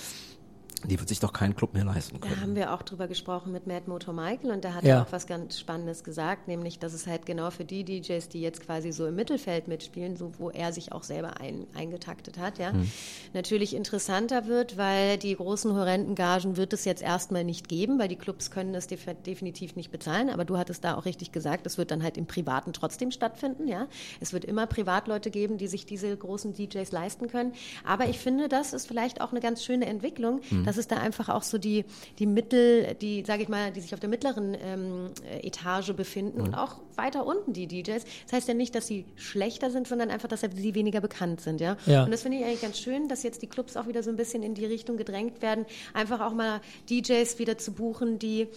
die 0.84 1.00
wird 1.00 1.10
sich 1.10 1.20
doch 1.20 1.34
keinen 1.34 1.56
Club 1.56 1.74
mehr 1.74 1.86
leisten 1.86 2.20
können. 2.20 2.36
Da 2.36 2.42
haben 2.42 2.56
wir 2.56 2.74
auch 2.74 2.82
drüber 2.82 3.08
gesprochen 3.08 3.52
mit 3.52 3.68
Mad 3.68 3.84
Motor 3.88 4.14
Michael 4.14 4.52
und 4.52 4.66
da 4.66 4.74
hat 4.74 4.84
ja. 4.84 4.96
er 4.96 5.02
auch 5.04 5.12
was 5.12 5.28
ganz 5.28 5.60
Spannendes 5.60 6.04
gesagt, 6.04 6.48
nämlich, 6.48 6.80
dass 6.80 6.94
es 6.94 7.08
halt 7.08 7.26
genau 7.26 7.50
für 7.50 7.66
die 7.66 7.84
DJs, 7.84 8.28
die 8.30 8.42
jetzt 8.42 8.62
quasi 8.62 8.92
so 8.92 9.08
im 9.08 9.16
Mittelfeld 9.16 9.68
mitspielen, 9.68 10.16
so 10.16 10.34
wo 10.38 10.50
er 10.50 10.74
sich 10.74 10.92
auch 10.92 11.04
selber 11.04 11.40
ein, 11.40 11.66
eingetaktet 11.74 12.38
hat, 12.38 12.60
ja, 12.60 12.72
hm. 12.72 12.90
natürlich 13.34 13.76
interessanter 13.76 14.48
wird, 14.48 14.78
weil 14.78 15.18
die 15.18 15.36
großen 15.36 15.74
horrenden 15.74 16.16
Gagen 16.16 16.58
wird 16.58 16.74
es 16.74 16.86
jetzt 16.86 17.02
erstmal 17.02 17.44
nicht 17.44 17.68
geben, 17.68 17.98
weil 17.98 18.08
die 18.08 18.16
Clubs 18.16 18.52
können 18.52 18.74
das 18.74 18.88
def 18.88 19.06
definitiv 19.26 19.76
nicht 19.76 19.92
bezahlen, 19.92 20.30
aber 20.30 20.46
du 20.46 20.58
hattest 20.58 20.84
da 20.84 20.96
auch 20.96 21.06
richtig 21.06 21.32
gesagt, 21.32 21.66
es 21.66 21.78
wird 21.78 21.92
dann 21.92 22.04
halt 22.04 22.18
im 22.18 22.26
Privaten 22.26 22.74
trotzdem 22.74 23.12
stattfinden, 23.12 23.68
ja. 23.68 23.88
Es 24.20 24.34
wird 24.34 24.46
immer 24.46 24.68
Privatleute 24.68 25.32
geben, 25.32 25.58
die 25.58 25.68
sich 25.68 25.86
diese 25.86 26.16
großen 26.16 26.54
DJs 26.54 26.92
leisten 26.92 27.28
können, 27.28 27.54
aber 27.84 28.08
ich 28.08 28.20
finde, 28.20 28.50
das 28.50 28.74
ist 28.74 28.88
vielleicht 28.88 29.22
auch 29.22 29.32
eine 29.32 29.40
ganz 29.40 29.64
schöne 29.64 29.86
Entwicklung, 29.86 30.42
hm. 30.50 30.65
Dass 30.66 30.76
dass 30.76 30.82
es 30.82 30.88
da 30.88 30.98
einfach 30.98 31.30
auch 31.30 31.44
so 31.44 31.58
die, 31.58 31.86
die 32.20 32.26
Mittel, 32.26 32.96
die, 32.96 33.24
sage 33.26 33.44
ich 33.44 33.50
mal, 33.50 33.72
die 33.72 33.80
sich 33.80 33.94
auf 33.94 34.00
der 34.00 34.10
mittleren 34.10 34.58
ähm, 34.62 35.12
Etage 35.42 35.94
befinden 35.94 36.40
mhm. 36.40 36.48
und 36.48 36.56
auch 36.56 36.82
weiter 36.96 37.26
unten 37.26 37.54
die 37.54 37.68
DJs. 37.68 38.04
Das 38.26 38.34
heißt 38.34 38.48
ja 38.48 38.54
nicht, 38.54 38.76
dass 38.76 38.88
sie 38.88 39.06
schlechter 39.16 39.72
sind, 39.72 39.88
sondern 39.88 40.10
einfach, 40.10 40.28
dass 40.28 40.42
sie 40.42 40.76
weniger 40.76 41.02
bekannt 41.02 41.42
sind. 41.42 41.62
Ja? 41.62 41.78
ja. 41.86 42.04
Und 42.04 42.12
das 42.12 42.24
finde 42.24 42.40
ich 42.40 42.46
eigentlich 42.46 42.62
ganz 42.62 42.80
schön, 42.80 43.08
dass 43.08 43.24
jetzt 43.24 43.42
die 43.42 43.48
Clubs 43.48 43.78
auch 43.78 43.88
wieder 43.88 44.04
so 44.04 44.10
ein 44.10 44.18
bisschen 44.18 44.44
in 44.44 44.54
die 44.54 44.66
Richtung 44.66 44.98
gedrängt 44.98 45.42
werden, 45.42 45.66
einfach 45.94 46.20
auch 46.20 46.34
mal 46.34 46.62
DJs 46.90 47.40
wieder 47.40 47.58
zu 47.58 47.72
buchen, 47.72 48.20
die 48.20 48.48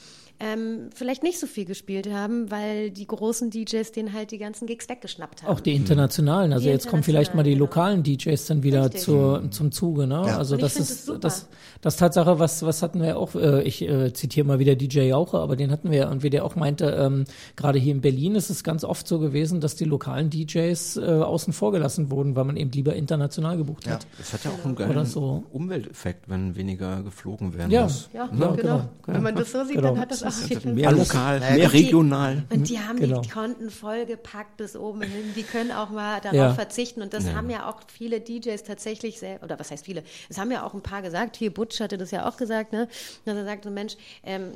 ähm, 0.40 0.90
vielleicht 0.94 1.24
nicht 1.24 1.40
so 1.40 1.48
viel 1.48 1.64
gespielt 1.64 2.12
haben, 2.12 2.50
weil 2.50 2.90
die 2.90 3.06
großen 3.06 3.50
DJs 3.50 3.90
den 3.90 4.12
halt 4.12 4.30
die 4.30 4.38
ganzen 4.38 4.66
Gigs 4.66 4.88
weggeschnappt 4.88 5.42
haben. 5.42 5.50
Auch 5.50 5.58
die 5.58 5.74
internationalen. 5.74 6.52
Also 6.52 6.66
die 6.66 6.70
jetzt 6.70 6.86
kommen 6.88 7.02
vielleicht 7.02 7.34
mal 7.34 7.42
die 7.42 7.54
genau. 7.54 7.64
lokalen 7.64 8.04
DJs 8.04 8.46
dann 8.46 8.62
wieder 8.62 8.90
zur, 8.92 9.50
zum 9.50 9.72
Zuge. 9.72 10.06
Ne? 10.06 10.22
Ja. 10.26 10.38
Also 10.38 10.56
das 10.56 10.76
ist 10.76 11.08
das, 11.08 11.18
das, 11.20 11.48
das 11.80 11.96
Tatsache, 11.96 12.38
was, 12.38 12.62
was 12.62 12.82
hatten 12.82 13.02
wir 13.02 13.18
auch, 13.18 13.34
äh, 13.34 13.62
ich 13.62 13.82
äh, 13.82 14.12
zitiere 14.12 14.46
mal 14.46 14.60
wieder 14.60 14.76
DJ 14.76 15.00
Jauche, 15.08 15.38
aber 15.38 15.56
den 15.56 15.72
hatten 15.72 15.90
wir 15.90 16.08
und 16.08 16.22
wie 16.22 16.30
der 16.30 16.44
auch 16.44 16.54
meinte, 16.54 16.86
ähm, 16.86 17.24
gerade 17.56 17.80
hier 17.80 17.92
in 17.92 18.00
Berlin 18.00 18.36
ist 18.36 18.48
es 18.48 18.62
ganz 18.62 18.84
oft 18.84 19.08
so 19.08 19.18
gewesen, 19.18 19.60
dass 19.60 19.74
die 19.74 19.84
lokalen 19.84 20.30
DJs 20.30 20.98
äh, 20.98 21.00
außen 21.00 21.52
vor 21.52 21.72
gelassen 21.72 22.12
wurden, 22.12 22.36
weil 22.36 22.44
man 22.44 22.56
eben 22.56 22.70
lieber 22.70 22.94
international 22.94 23.56
gebucht 23.56 23.86
ja. 23.86 23.94
hat. 23.94 24.06
Das 24.18 24.32
hat 24.32 24.44
ja 24.44 24.52
auch 24.52 24.64
einen 24.64 24.76
geilen 24.76 25.04
so. 25.04 25.44
Umwelteffekt, 25.50 26.28
wenn 26.28 26.54
weniger 26.54 27.02
geflogen 27.02 27.54
werden 27.54 27.72
ja. 27.72 27.82
muss. 27.84 28.08
Ja, 28.12 28.26
ja 28.26 28.30
genau. 28.30 28.56
genau. 28.56 28.88
Wenn 29.06 29.22
man 29.22 29.34
das 29.34 29.50
so 29.50 29.64
sieht, 29.64 29.76
genau. 29.76 29.88
dann 29.88 30.00
hat 30.00 30.12
das 30.12 30.22
mehr 30.64 30.92
lokal, 30.92 31.40
mehr 31.40 31.66
und 31.66 31.72
regional. 31.72 32.44
Die, 32.50 32.56
und 32.56 32.68
die 32.68 32.78
haben 32.78 32.98
genau. 32.98 33.20
die 33.20 33.28
Konten 33.28 33.70
vollgepackt 33.70 34.56
bis 34.56 34.76
oben 34.76 35.02
hin. 35.02 35.32
Die 35.36 35.42
können 35.42 35.72
auch 35.72 35.90
mal 35.90 36.20
darauf 36.20 36.36
ja. 36.36 36.54
verzichten. 36.54 37.02
Und 37.02 37.12
das 37.12 37.26
ja. 37.26 37.34
haben 37.34 37.50
ja 37.50 37.68
auch 37.68 37.80
viele 37.92 38.20
DJs 38.20 38.62
tatsächlich 38.62 39.18
sehr, 39.18 39.42
oder 39.42 39.58
was 39.58 39.70
heißt 39.70 39.84
viele? 39.84 40.02
Es 40.28 40.38
haben 40.38 40.50
ja 40.50 40.64
auch 40.64 40.74
ein 40.74 40.82
paar 40.82 41.02
gesagt. 41.02 41.36
Hier 41.36 41.52
Butch 41.52 41.80
hatte 41.80 41.98
das 41.98 42.10
ja 42.10 42.28
auch 42.28 42.36
gesagt, 42.36 42.72
ne? 42.72 42.88
Dass 43.24 43.36
er 43.36 43.44
sagt, 43.44 43.64
so 43.64 43.70
Mensch, 43.70 43.96
ähm, 44.24 44.52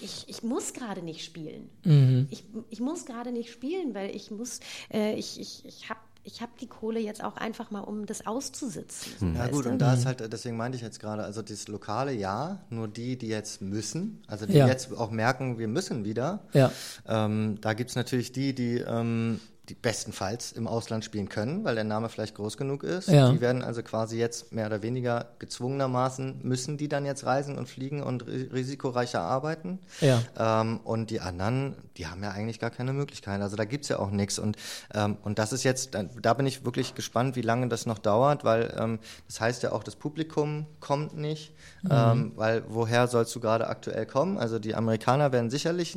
ich, 0.00 0.24
ich 0.28 0.42
muss 0.42 0.72
gerade 0.72 1.02
nicht 1.02 1.24
spielen. 1.24 1.68
Mhm. 1.84 2.28
Ich, 2.30 2.44
ich 2.70 2.80
muss 2.80 3.04
gerade 3.04 3.32
nicht 3.32 3.50
spielen, 3.50 3.94
weil 3.94 4.14
ich 4.14 4.30
muss, 4.30 4.60
äh, 4.92 5.14
ich, 5.14 5.40
ich, 5.40 5.64
ich 5.64 5.88
habe 5.88 6.00
ich 6.24 6.40
habe 6.40 6.52
die 6.60 6.68
Kohle 6.68 7.00
jetzt 7.00 7.22
auch 7.22 7.36
einfach 7.36 7.70
mal, 7.70 7.80
um 7.80 8.06
das 8.06 8.26
auszusitzen. 8.26 9.12
Hm. 9.18 9.36
Ja 9.36 9.48
gut, 9.48 9.66
und 9.66 9.78
da 9.78 9.94
ist 9.94 10.06
halt, 10.06 10.32
deswegen 10.32 10.56
meinte 10.56 10.76
ich 10.76 10.82
jetzt 10.82 11.00
gerade, 11.00 11.24
also 11.24 11.42
das 11.42 11.66
Lokale 11.68 12.12
ja, 12.12 12.64
nur 12.70 12.88
die, 12.88 13.16
die 13.16 13.28
jetzt 13.28 13.60
müssen, 13.60 14.22
also 14.28 14.46
die 14.46 14.54
ja. 14.54 14.66
jetzt 14.66 14.96
auch 14.96 15.10
merken, 15.10 15.58
wir 15.58 15.68
müssen 15.68 16.04
wieder. 16.04 16.44
Ja. 16.52 16.70
Ähm, 17.08 17.58
da 17.60 17.74
gibt's 17.74 17.96
natürlich 17.96 18.32
die, 18.32 18.54
die 18.54 18.76
ähm, 18.76 19.40
die 19.68 19.74
bestenfalls 19.74 20.50
im 20.50 20.66
Ausland 20.66 21.04
spielen 21.04 21.28
können, 21.28 21.62
weil 21.62 21.76
der 21.76 21.84
Name 21.84 22.08
vielleicht 22.08 22.34
groß 22.34 22.56
genug 22.56 22.82
ist. 22.82 23.08
Ja. 23.08 23.30
Die 23.30 23.40
werden 23.40 23.62
also 23.62 23.82
quasi 23.84 24.18
jetzt 24.18 24.52
mehr 24.52 24.66
oder 24.66 24.82
weniger 24.82 25.26
gezwungenermaßen, 25.38 26.40
müssen 26.42 26.78
die 26.78 26.88
dann 26.88 27.06
jetzt 27.06 27.24
reisen 27.24 27.56
und 27.56 27.68
fliegen 27.68 28.02
und 28.02 28.26
ri 28.26 28.50
risikoreicher 28.52 29.20
arbeiten. 29.20 29.78
Ja. 30.00 30.20
Ähm, 30.36 30.80
und 30.82 31.10
die 31.10 31.20
anderen, 31.20 31.76
die 31.96 32.08
haben 32.08 32.24
ja 32.24 32.32
eigentlich 32.32 32.58
gar 32.58 32.70
keine 32.70 32.92
Möglichkeit. 32.92 33.40
Also 33.40 33.54
da 33.54 33.64
gibt's 33.64 33.88
ja 33.88 34.00
auch 34.00 34.10
nichts. 34.10 34.40
Und, 34.40 34.56
ähm, 34.94 35.16
und 35.22 35.38
das 35.38 35.52
ist 35.52 35.62
jetzt, 35.62 35.96
da, 36.20 36.34
bin 36.34 36.46
ich 36.46 36.64
wirklich 36.64 36.96
gespannt, 36.96 37.36
wie 37.36 37.42
lange 37.42 37.68
das 37.68 37.86
noch 37.86 37.98
dauert, 37.98 38.42
weil 38.42 38.74
ähm, 38.76 38.98
das 39.28 39.40
heißt 39.40 39.62
ja 39.62 39.70
auch, 39.70 39.84
das 39.84 39.94
Publikum 39.94 40.66
kommt 40.80 41.16
nicht. 41.16 41.54
Ähm, 41.88 42.32
weil 42.36 42.62
woher 42.68 43.06
sollst 43.08 43.34
du 43.34 43.40
gerade 43.40 43.68
aktuell 43.68 44.06
kommen? 44.06 44.38
Also 44.38 44.58
die 44.58 44.74
Amerikaner 44.74 45.32
werden 45.32 45.50
sicherlich, 45.50 45.96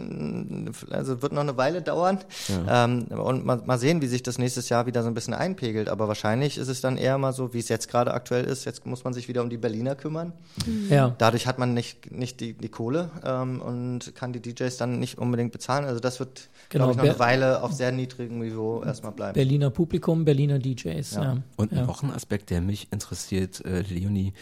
also 0.90 1.22
wird 1.22 1.32
noch 1.32 1.42
eine 1.42 1.58
Weile 1.58 1.82
dauern. 1.82 2.20
Ähm, 2.68 3.08
und 3.08 3.46
mal, 3.46 3.62
mal 3.68 3.78
sehen, 3.80 4.02
wie 4.02 4.08
sich 4.08 4.24
das 4.24 4.38
nächstes 4.38 4.70
Jahr 4.70 4.86
wieder 4.86 5.02
so 5.04 5.08
ein 5.10 5.14
bisschen 5.14 5.34
einpegelt. 5.34 5.90
Aber 5.90 6.08
wahrscheinlich 6.08 6.58
ist 6.58 6.68
es 6.68 6.82
dann 6.82 6.98
eher 6.98 7.18
mal 7.18 7.34
so, 7.34 7.54
wie 7.54 7.60
es 7.60 7.70
jetzt 7.70 7.90
gerade 7.90 8.14
aktuell 8.14 8.46
ist. 8.46 8.66
Jetzt 8.66 8.86
muss 8.86 9.04
man 9.04 9.14
sich 9.14 9.28
wieder 9.28 9.42
um 9.42 9.50
die 9.50 9.58
Berliner 9.58 9.96
kümmern. 9.96 10.34
Ja. 10.90 11.16
Dadurch 11.18 11.48
hat 11.48 11.60
man 11.60 11.74
nicht, 11.74 12.12
nicht 12.12 12.40
die, 12.40 12.54
die 12.54 12.70
Kohle 12.70 13.10
ähm, 13.24 13.62
und 13.62 14.14
kann 14.16 14.34
die 14.34 14.42
DJs 14.42 14.76
dann 14.78 15.00
nicht 15.00 15.18
unbedingt 15.18 15.52
bezahlen. 15.52 15.86
Also 15.86 16.00
das 16.00 16.20
wird, 16.20 16.50
Genau, 16.70 16.86
glaube 16.86 16.92
ich, 16.92 16.98
noch 16.98 17.18
Ber- 17.18 17.26
eine 17.26 17.40
Weile 17.42 17.64
auf 17.64 17.72
sehr 17.74 17.92
niedrigem 17.92 18.40
Niveau 18.40 18.84
erstmal 18.84 19.12
bleiben. 19.12 19.34
Berliner 19.34 19.70
Publikum, 19.70 20.26
Berliner 20.26 20.60
DJs. 20.60 21.12
Ja. 21.16 21.24
Ja. 21.24 21.38
Und 21.56 21.72
ja. 21.72 21.86
noch 21.86 22.04
ein 22.04 22.12
Aspekt, 22.12 22.50
der 22.50 22.62
mich 22.62 22.88
interessiert, 22.92 23.64
äh, 23.66 23.82
Leonie. 23.82 24.34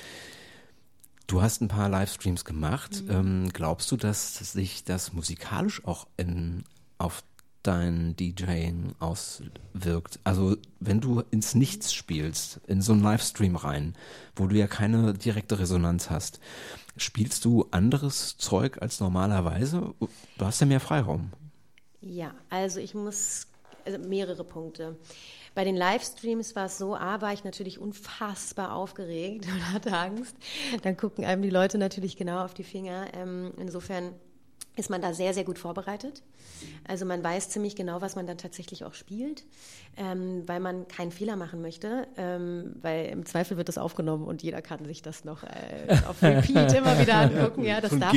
Du 1.27 1.41
hast 1.41 1.61
ein 1.61 1.67
paar 1.69 1.89
Livestreams 1.89 2.43
gemacht. 2.45 3.03
Ähm, 3.09 3.49
glaubst 3.53 3.89
du, 3.91 3.97
dass 3.97 4.35
sich 4.37 4.83
das 4.83 5.13
musikalisch 5.13 5.83
auch 5.85 6.05
in, 6.17 6.63
auf 6.97 7.23
dein 7.63 8.15
DJing 8.15 8.93
auswirkt? 8.99 10.19
Also 10.23 10.57
wenn 10.79 11.01
du 11.01 11.23
ins 11.31 11.55
Nichts 11.55 11.93
spielst, 11.93 12.59
in 12.67 12.81
so 12.81 12.93
einen 12.93 13.03
Livestream 13.03 13.55
rein, 13.55 13.95
wo 14.35 14.47
du 14.47 14.55
ja 14.55 14.67
keine 14.67 15.13
direkte 15.13 15.59
Resonanz 15.59 16.09
hast, 16.09 16.39
spielst 16.97 17.45
du 17.45 17.65
anderes 17.71 18.37
Zeug 18.37 18.81
als 18.81 18.99
normalerweise? 18.99 19.93
Du 20.37 20.45
hast 20.45 20.61
ja 20.61 20.67
mehr 20.67 20.79
Freiraum. 20.79 21.31
Ja, 22.01 22.33
also 22.49 22.79
ich 22.79 22.93
muss 22.93 23.47
also 23.85 23.99
mehrere 23.99 24.43
Punkte. 24.43 24.97
Bei 25.55 25.63
den 25.63 25.75
Livestreams 25.75 26.55
war 26.55 26.65
es 26.65 26.77
so, 26.77 26.95
A, 26.95 27.21
war 27.21 27.33
ich 27.33 27.43
natürlich 27.43 27.79
unfassbar 27.79 28.73
aufgeregt 28.73 29.45
und 29.53 29.73
hatte 29.73 29.95
Angst. 29.95 30.35
Dann 30.81 30.97
gucken 30.97 31.25
einem 31.25 31.41
die 31.41 31.49
Leute 31.49 31.77
natürlich 31.77 32.17
genau 32.17 32.43
auf 32.43 32.53
die 32.53 32.63
Finger. 32.63 33.07
Ähm, 33.13 33.53
insofern 33.57 34.13
ist 34.75 34.89
man 34.89 35.01
da 35.01 35.13
sehr, 35.13 35.33
sehr 35.33 35.43
gut 35.43 35.59
vorbereitet. 35.59 36.23
Also 36.87 37.05
man 37.05 37.23
weiß 37.23 37.49
ziemlich 37.49 37.75
genau, 37.75 38.01
was 38.01 38.15
man 38.15 38.27
dann 38.27 38.37
tatsächlich 38.37 38.83
auch 38.83 38.93
spielt, 38.93 39.43
ähm, 39.97 40.43
weil 40.47 40.59
man 40.59 40.87
keinen 40.87 41.11
Fehler 41.11 41.35
machen 41.35 41.61
möchte, 41.61 42.07
ähm, 42.17 42.75
weil 42.81 43.07
im 43.07 43.25
Zweifel 43.25 43.57
wird 43.57 43.69
das 43.69 43.77
aufgenommen 43.77 44.25
und 44.25 44.43
jeder 44.43 44.61
kann 44.61 44.85
sich 44.85 45.01
das 45.01 45.23
noch 45.23 45.43
äh, 45.43 45.97
auf 46.07 46.21
Repeat 46.21 46.73
immer 46.77 46.99
wieder 46.99 47.15
angucken. 47.15 47.63
Ja, 47.63 47.81
das 47.81 47.97
darf, 47.97 48.15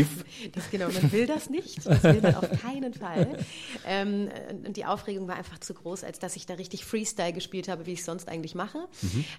das 0.52 0.70
genau, 0.70 0.88
man 0.88 1.12
will 1.12 1.26
das 1.26 1.50
nicht, 1.50 1.84
das 1.86 2.02
will 2.02 2.20
man 2.20 2.34
auf 2.36 2.50
keinen 2.62 2.94
Fall. 2.94 3.38
Ähm, 3.86 4.28
und 4.64 4.76
die 4.76 4.84
Aufregung 4.84 5.28
war 5.28 5.36
einfach 5.36 5.58
zu 5.58 5.74
groß, 5.74 6.04
als 6.04 6.18
dass 6.18 6.36
ich 6.36 6.46
da 6.46 6.54
richtig 6.54 6.84
Freestyle 6.84 7.32
gespielt 7.32 7.68
habe, 7.68 7.86
wie 7.86 7.92
ich 7.92 8.04
sonst 8.04 8.28
eigentlich 8.28 8.54
mache. 8.54 8.88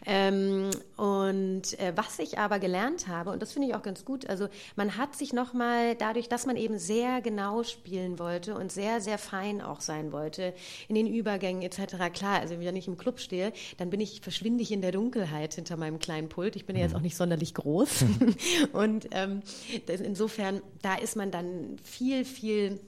Ähm, 0.05 0.69
und 0.95 1.79
äh, 1.79 1.93
was 1.95 2.19
ich 2.19 2.37
aber 2.39 2.59
gelernt 2.59 3.07
habe, 3.07 3.31
und 3.31 3.41
das 3.41 3.53
finde 3.53 3.69
ich 3.69 3.75
auch 3.75 3.81
ganz 3.81 4.05
gut, 4.05 4.29
also 4.29 4.47
man 4.75 4.97
hat 4.97 5.15
sich 5.15 5.33
nochmal 5.33 5.95
dadurch, 5.95 6.29
dass 6.29 6.45
man 6.45 6.55
eben 6.55 6.77
sehr 6.77 7.06
genau 7.21 7.63
spielen 7.63 8.19
wollte 8.19 8.55
und 8.55 8.71
sehr, 8.71 9.01
sehr 9.01 9.17
fein 9.17 9.61
auch 9.61 9.81
sein 9.81 10.11
wollte, 10.11 10.53
in 10.87 10.95
den 10.95 11.07
Übergängen 11.07 11.61
etc. 11.61 11.95
Klar, 12.13 12.39
also 12.39 12.59
wenn 12.59 12.75
ich 12.75 12.87
im 12.87 12.97
Club 12.97 13.19
stehe, 13.19 13.53
dann 13.77 13.89
bin 13.89 13.99
ich, 13.99 14.21
verschwinde 14.21 14.61
ich 14.61 14.71
in 14.71 14.81
der 14.81 14.91
Dunkelheit 14.91 15.53
hinter 15.55 15.77
meinem 15.77 15.99
kleinen 15.99 16.29
Pult. 16.29 16.55
Ich 16.55 16.65
bin 16.65 16.75
ja 16.75 16.83
jetzt 16.83 16.95
auch 16.95 17.01
nicht 17.01 17.17
sonderlich 17.17 17.53
groß. 17.53 18.05
und 18.73 19.07
ähm, 19.11 19.41
insofern, 19.87 20.61
da 20.81 20.95
ist 20.95 21.15
man 21.15 21.31
dann 21.31 21.77
viel, 21.83 22.25
viel 22.25 22.79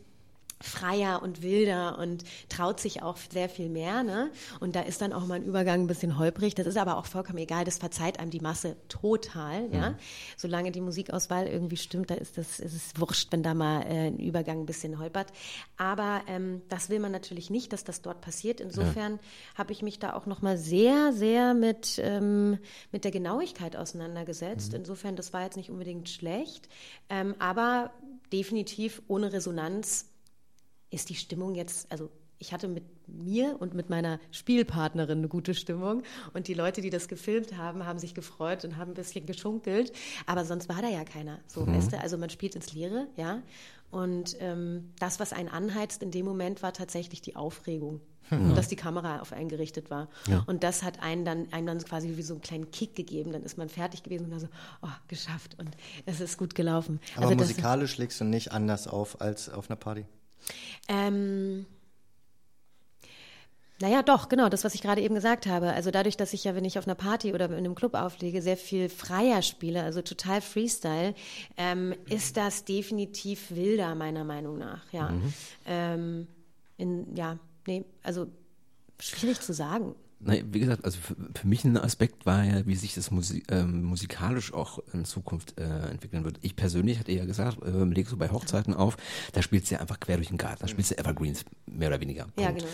freier 0.61 1.21
und 1.21 1.41
wilder 1.41 1.97
und 1.99 2.23
traut 2.49 2.79
sich 2.79 3.01
auch 3.01 3.17
sehr 3.31 3.47
viel 3.47 3.69
mehr. 3.69 4.03
Ne? 4.03 4.29
Und 4.59 4.75
da 4.75 4.81
ist 4.81 5.01
dann 5.01 5.13
auch 5.13 5.25
mal 5.25 5.35
ein 5.35 5.43
Übergang 5.43 5.81
ein 5.81 5.87
bisschen 5.87 6.17
holprig. 6.17 6.55
Das 6.55 6.67
ist 6.67 6.77
aber 6.77 6.97
auch 6.97 7.05
vollkommen 7.05 7.37
egal. 7.37 7.63
Das 7.63 7.77
verzeiht 7.77 8.19
einem 8.19 8.29
die 8.29 8.41
Masse 8.41 8.75
total. 8.89 9.69
Ja? 9.73 9.95
Solange 10.35 10.71
die 10.71 10.81
Musikauswahl 10.81 11.47
irgendwie 11.47 11.77
stimmt, 11.77 12.11
da 12.11 12.15
ist, 12.15 12.37
das, 12.37 12.59
ist 12.59 12.73
es 12.73 12.99
wurscht, 12.99 13.31
wenn 13.31 13.43
da 13.43 13.53
mal 13.53 13.83
äh, 13.83 14.07
ein 14.07 14.19
Übergang 14.19 14.61
ein 14.61 14.65
bisschen 14.65 14.99
holpert. 14.99 15.31
Aber 15.77 16.21
ähm, 16.27 16.61
das 16.67 16.89
will 16.89 16.99
man 16.99 17.11
natürlich 17.11 17.49
nicht, 17.49 17.71
dass 17.71 17.85
das 17.85 18.01
dort 18.01 18.19
passiert. 18.19 18.59
Insofern 18.59 19.19
habe 19.55 19.71
ich 19.71 19.81
mich 19.81 19.99
da 19.99 20.13
auch 20.13 20.25
noch 20.25 20.41
mal 20.41 20.57
sehr, 20.57 21.13
sehr 21.13 21.53
mit, 21.53 21.99
ähm, 22.03 22.59
mit 22.91 23.05
der 23.05 23.11
Genauigkeit 23.11 23.77
auseinandergesetzt. 23.77 24.73
Insofern, 24.73 25.15
das 25.15 25.31
war 25.31 25.43
jetzt 25.43 25.55
nicht 25.55 25.69
unbedingt 25.69 26.09
schlecht. 26.09 26.67
Ähm, 27.09 27.35
aber 27.39 27.91
definitiv 28.31 29.01
ohne 29.07 29.33
Resonanz 29.33 30.09
ist 30.89 31.09
die 31.09 31.15
Stimmung 31.15 31.55
jetzt, 31.55 31.91
also 31.91 32.09
ich 32.39 32.53
hatte 32.53 32.67
mit 32.67 32.83
mir 33.07 33.57
und 33.59 33.73
mit 33.73 33.89
meiner 33.89 34.19
Spielpartnerin 34.31 35.19
eine 35.19 35.27
gute 35.27 35.53
Stimmung 35.53 36.03
und 36.33 36.47
die 36.47 36.53
Leute, 36.53 36.81
die 36.81 36.89
das 36.89 37.07
gefilmt 37.07 37.57
haben, 37.57 37.85
haben 37.85 37.99
sich 37.99 38.13
gefreut 38.13 38.63
und 38.63 38.77
haben 38.77 38.91
ein 38.91 38.95
bisschen 38.95 39.25
geschunkelt, 39.25 39.91
aber 40.25 40.45
sonst 40.45 40.69
war 40.69 40.81
da 40.81 40.87
ja 40.87 41.03
keiner. 41.03 41.39
So, 41.47 41.67
weißt 41.67 41.91
du, 41.91 41.99
also 41.99 42.17
man 42.17 42.29
spielt 42.29 42.55
ins 42.55 42.73
Leere, 42.73 43.07
ja. 43.17 43.41
Und 43.91 44.37
ähm, 44.39 44.91
das, 44.99 45.19
was 45.19 45.33
einen 45.33 45.49
anheizt 45.49 46.03
in 46.03 46.11
dem 46.11 46.25
Moment, 46.25 46.61
war 46.63 46.73
tatsächlich 46.73 47.21
die 47.21 47.35
Aufregung. 47.35 48.01
Und 48.31 48.55
dass 48.55 48.67
die 48.67 48.75
Kamera 48.75 49.21
auf 49.21 49.33
einen 49.33 49.49
gerichtet 49.49 49.89
war. 49.89 50.07
Ja. 50.27 50.43
Und 50.45 50.63
das 50.63 50.83
hat 50.83 51.01
einen 51.01 51.25
dann, 51.25 51.51
einem 51.51 51.65
dann 51.65 51.79
quasi 51.79 52.15
wie 52.15 52.21
so 52.21 52.35
einen 52.35 52.41
kleinen 52.41 52.69
Kick 52.69 52.95
gegeben. 52.95 53.31
Dann 53.31 53.41
ist 53.41 53.57
man 53.57 53.69
fertig 53.69 54.03
gewesen 54.03 54.25
und 54.25 54.29
dann 54.29 54.39
so, 54.39 54.47
oh, 54.83 54.87
geschafft. 55.07 55.57
Und 55.57 55.75
es 56.05 56.19
ist 56.21 56.37
gut 56.37 56.53
gelaufen. 56.53 56.99
Aber 57.15 57.25
Also 57.25 57.37
musikalisch 57.37 57.97
legst 57.97 58.21
du 58.21 58.25
nicht 58.25 58.51
anders 58.51 58.87
auf 58.87 59.19
als 59.19 59.49
auf 59.49 59.71
einer 59.71 59.77
Party. 59.77 60.05
Ähm, 60.87 61.65
naja, 63.81 64.03
doch, 64.03 64.27
genau, 64.27 64.49
das, 64.49 64.65
was 64.65 64.75
ich 64.75 64.81
gerade 64.81 65.01
eben 65.01 65.15
gesagt 65.15 65.47
habe. 65.47 65.71
Also 65.73 65.89
dadurch, 65.89 66.17
dass 66.17 66.33
ich 66.33 66.43
ja, 66.43 66.53
wenn 66.53 66.65
ich 66.65 66.77
auf 66.77 66.85
einer 66.85 66.95
Party 66.95 67.33
oder 67.33 67.45
in 67.45 67.53
einem 67.53 67.75
Club 67.75 67.93
auflege, 67.93 68.41
sehr 68.41 68.57
viel 68.57 68.89
freier 68.89 69.41
spiele, 69.41 69.83
also 69.83 70.01
total 70.01 70.41
Freestyle, 70.41 71.15
ähm, 71.55 71.95
ist 72.09 72.35
das 72.35 72.65
definitiv 72.65 73.51
wilder, 73.51 73.95
meiner 73.95 74.25
Meinung 74.25 74.57
nach, 74.57 74.91
ja. 74.91 75.13
Ähm, 75.65 76.27
in, 76.77 77.15
ja, 77.15 77.37
nee, 77.67 77.85
also 78.03 78.27
schwierig 78.99 79.39
zu 79.39 79.53
sagen. 79.53 79.95
Nein, 80.21 80.49
wie 80.51 80.59
gesagt, 80.59 80.83
also 80.83 80.99
für, 80.99 81.15
für 81.33 81.47
mich 81.47 81.63
ein 81.63 81.77
Aspekt 81.77 82.25
war 82.25 82.43
ja, 82.43 82.65
wie 82.65 82.75
sich 82.75 82.93
das 82.93 83.09
Musi 83.09 83.43
ähm, 83.49 83.83
musikalisch 83.83 84.53
auch 84.53 84.79
in 84.93 85.05
Zukunft 85.05 85.57
äh, 85.57 85.89
entwickeln 85.89 86.25
wird. 86.25 86.39
Ich 86.41 86.57
persönlich 86.57 86.99
hatte 86.99 87.13
ja 87.13 87.25
gesagt, 87.25 87.63
äh, 87.63 87.85
legst 87.85 88.11
du 88.11 88.17
bei 88.17 88.29
Hochzeiten 88.29 88.73
auf, 88.73 88.97
da 89.31 89.41
spielst 89.41 89.71
du 89.71 89.75
ja 89.75 89.81
einfach 89.81 89.99
quer 89.99 90.17
durch 90.17 90.27
den 90.27 90.37
Garten, 90.37 90.59
da 90.59 90.67
spielst 90.67 90.91
du 90.91 90.97
Evergreens, 90.97 91.45
mehr 91.67 91.87
oder 91.87 92.01
weniger. 92.01 92.27
Ja, 92.37 92.51
genau. 92.51 92.67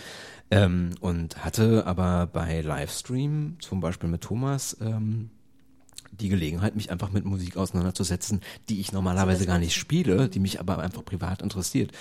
Ähm, 0.49 0.95
und 1.01 1.43
hatte 1.45 1.85
aber 1.85 2.27
bei 2.27 2.61
Livestream, 2.61 3.57
zum 3.59 3.79
Beispiel 3.79 4.09
mit 4.09 4.21
Thomas, 4.21 4.75
ähm, 4.81 5.29
die 6.19 6.29
Gelegenheit, 6.29 6.75
mich 6.75 6.91
einfach 6.91 7.11
mit 7.11 7.25
Musik 7.25 7.57
auseinanderzusetzen, 7.57 8.41
die 8.69 8.79
ich 8.79 8.91
normalerweise 8.91 9.45
gar 9.45 9.59
nicht 9.59 9.75
spiele, 9.75 10.29
die 10.29 10.39
mich 10.39 10.59
aber 10.59 10.79
einfach 10.79 11.03
privat 11.05 11.41
interessiert. 11.41 11.91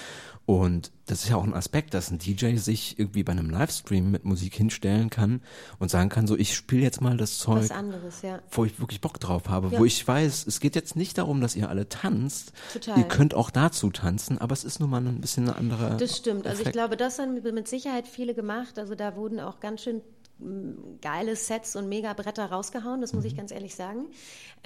Und 0.46 0.92
das 1.06 1.22
ist 1.24 1.30
ja 1.30 1.36
auch 1.36 1.44
ein 1.44 1.54
Aspekt, 1.54 1.94
dass 1.94 2.10
ein 2.10 2.18
DJ 2.18 2.56
sich 2.56 2.98
irgendwie 2.98 3.22
bei 3.22 3.32
einem 3.32 3.48
Livestream 3.48 4.10
mit 4.10 4.26
Musik 4.26 4.54
hinstellen 4.54 5.08
kann 5.08 5.40
und 5.78 5.90
sagen 5.90 6.10
kann, 6.10 6.26
so 6.26 6.36
ich 6.36 6.54
spiele 6.54 6.82
jetzt 6.82 7.00
mal 7.00 7.16
das 7.16 7.38
Zeug, 7.38 7.70
anderes, 7.70 8.20
ja. 8.20 8.40
wo 8.50 8.66
ich 8.66 8.78
wirklich 8.78 9.00
Bock 9.00 9.18
drauf 9.20 9.48
habe, 9.48 9.68
Ja. 9.72 9.78
wo 9.78 9.86
ich 9.86 10.06
weiß, 10.06 10.46
es 10.46 10.60
geht 10.60 10.76
jetzt 10.76 10.96
nicht 10.96 11.16
darum, 11.16 11.40
dass 11.40 11.56
ihr 11.56 11.70
alle 11.70 11.88
tanzt. 11.88 12.52
Total. 12.74 12.98
Ihr 12.98 13.04
könnt 13.04 13.32
auch 13.32 13.48
dazu 13.50 13.88
tanzen, 13.90 14.36
aber 14.36 14.52
es 14.52 14.64
ist 14.64 14.80
nun 14.80 14.90
mal 14.90 15.00
ein 15.06 15.20
bisschen 15.22 15.44
eine 15.44 15.56
andere. 15.56 15.96
Das 15.96 16.16
stimmt. 16.18 16.46
Also 16.46 16.56
ich 16.56 16.66
Effekt. 16.68 16.74
glaube, 16.76 16.98
das 16.98 17.18
haben 17.18 17.40
mit 17.42 17.66
Sicherheit 17.66 18.06
viele 18.06 18.34
gemacht. 18.34 18.78
Also 18.78 18.94
da 18.94 19.16
wurden 19.16 19.40
auch 19.40 19.60
ganz 19.60 19.82
schön 19.82 20.02
geile 21.00 21.36
Sets 21.36 21.76
und 21.76 21.88
Mega-Bretter 21.88 22.46
rausgehauen, 22.46 23.00
das 23.00 23.12
muss 23.12 23.24
ich 23.24 23.36
ganz 23.36 23.50
ehrlich 23.52 23.74
sagen. 23.76 24.06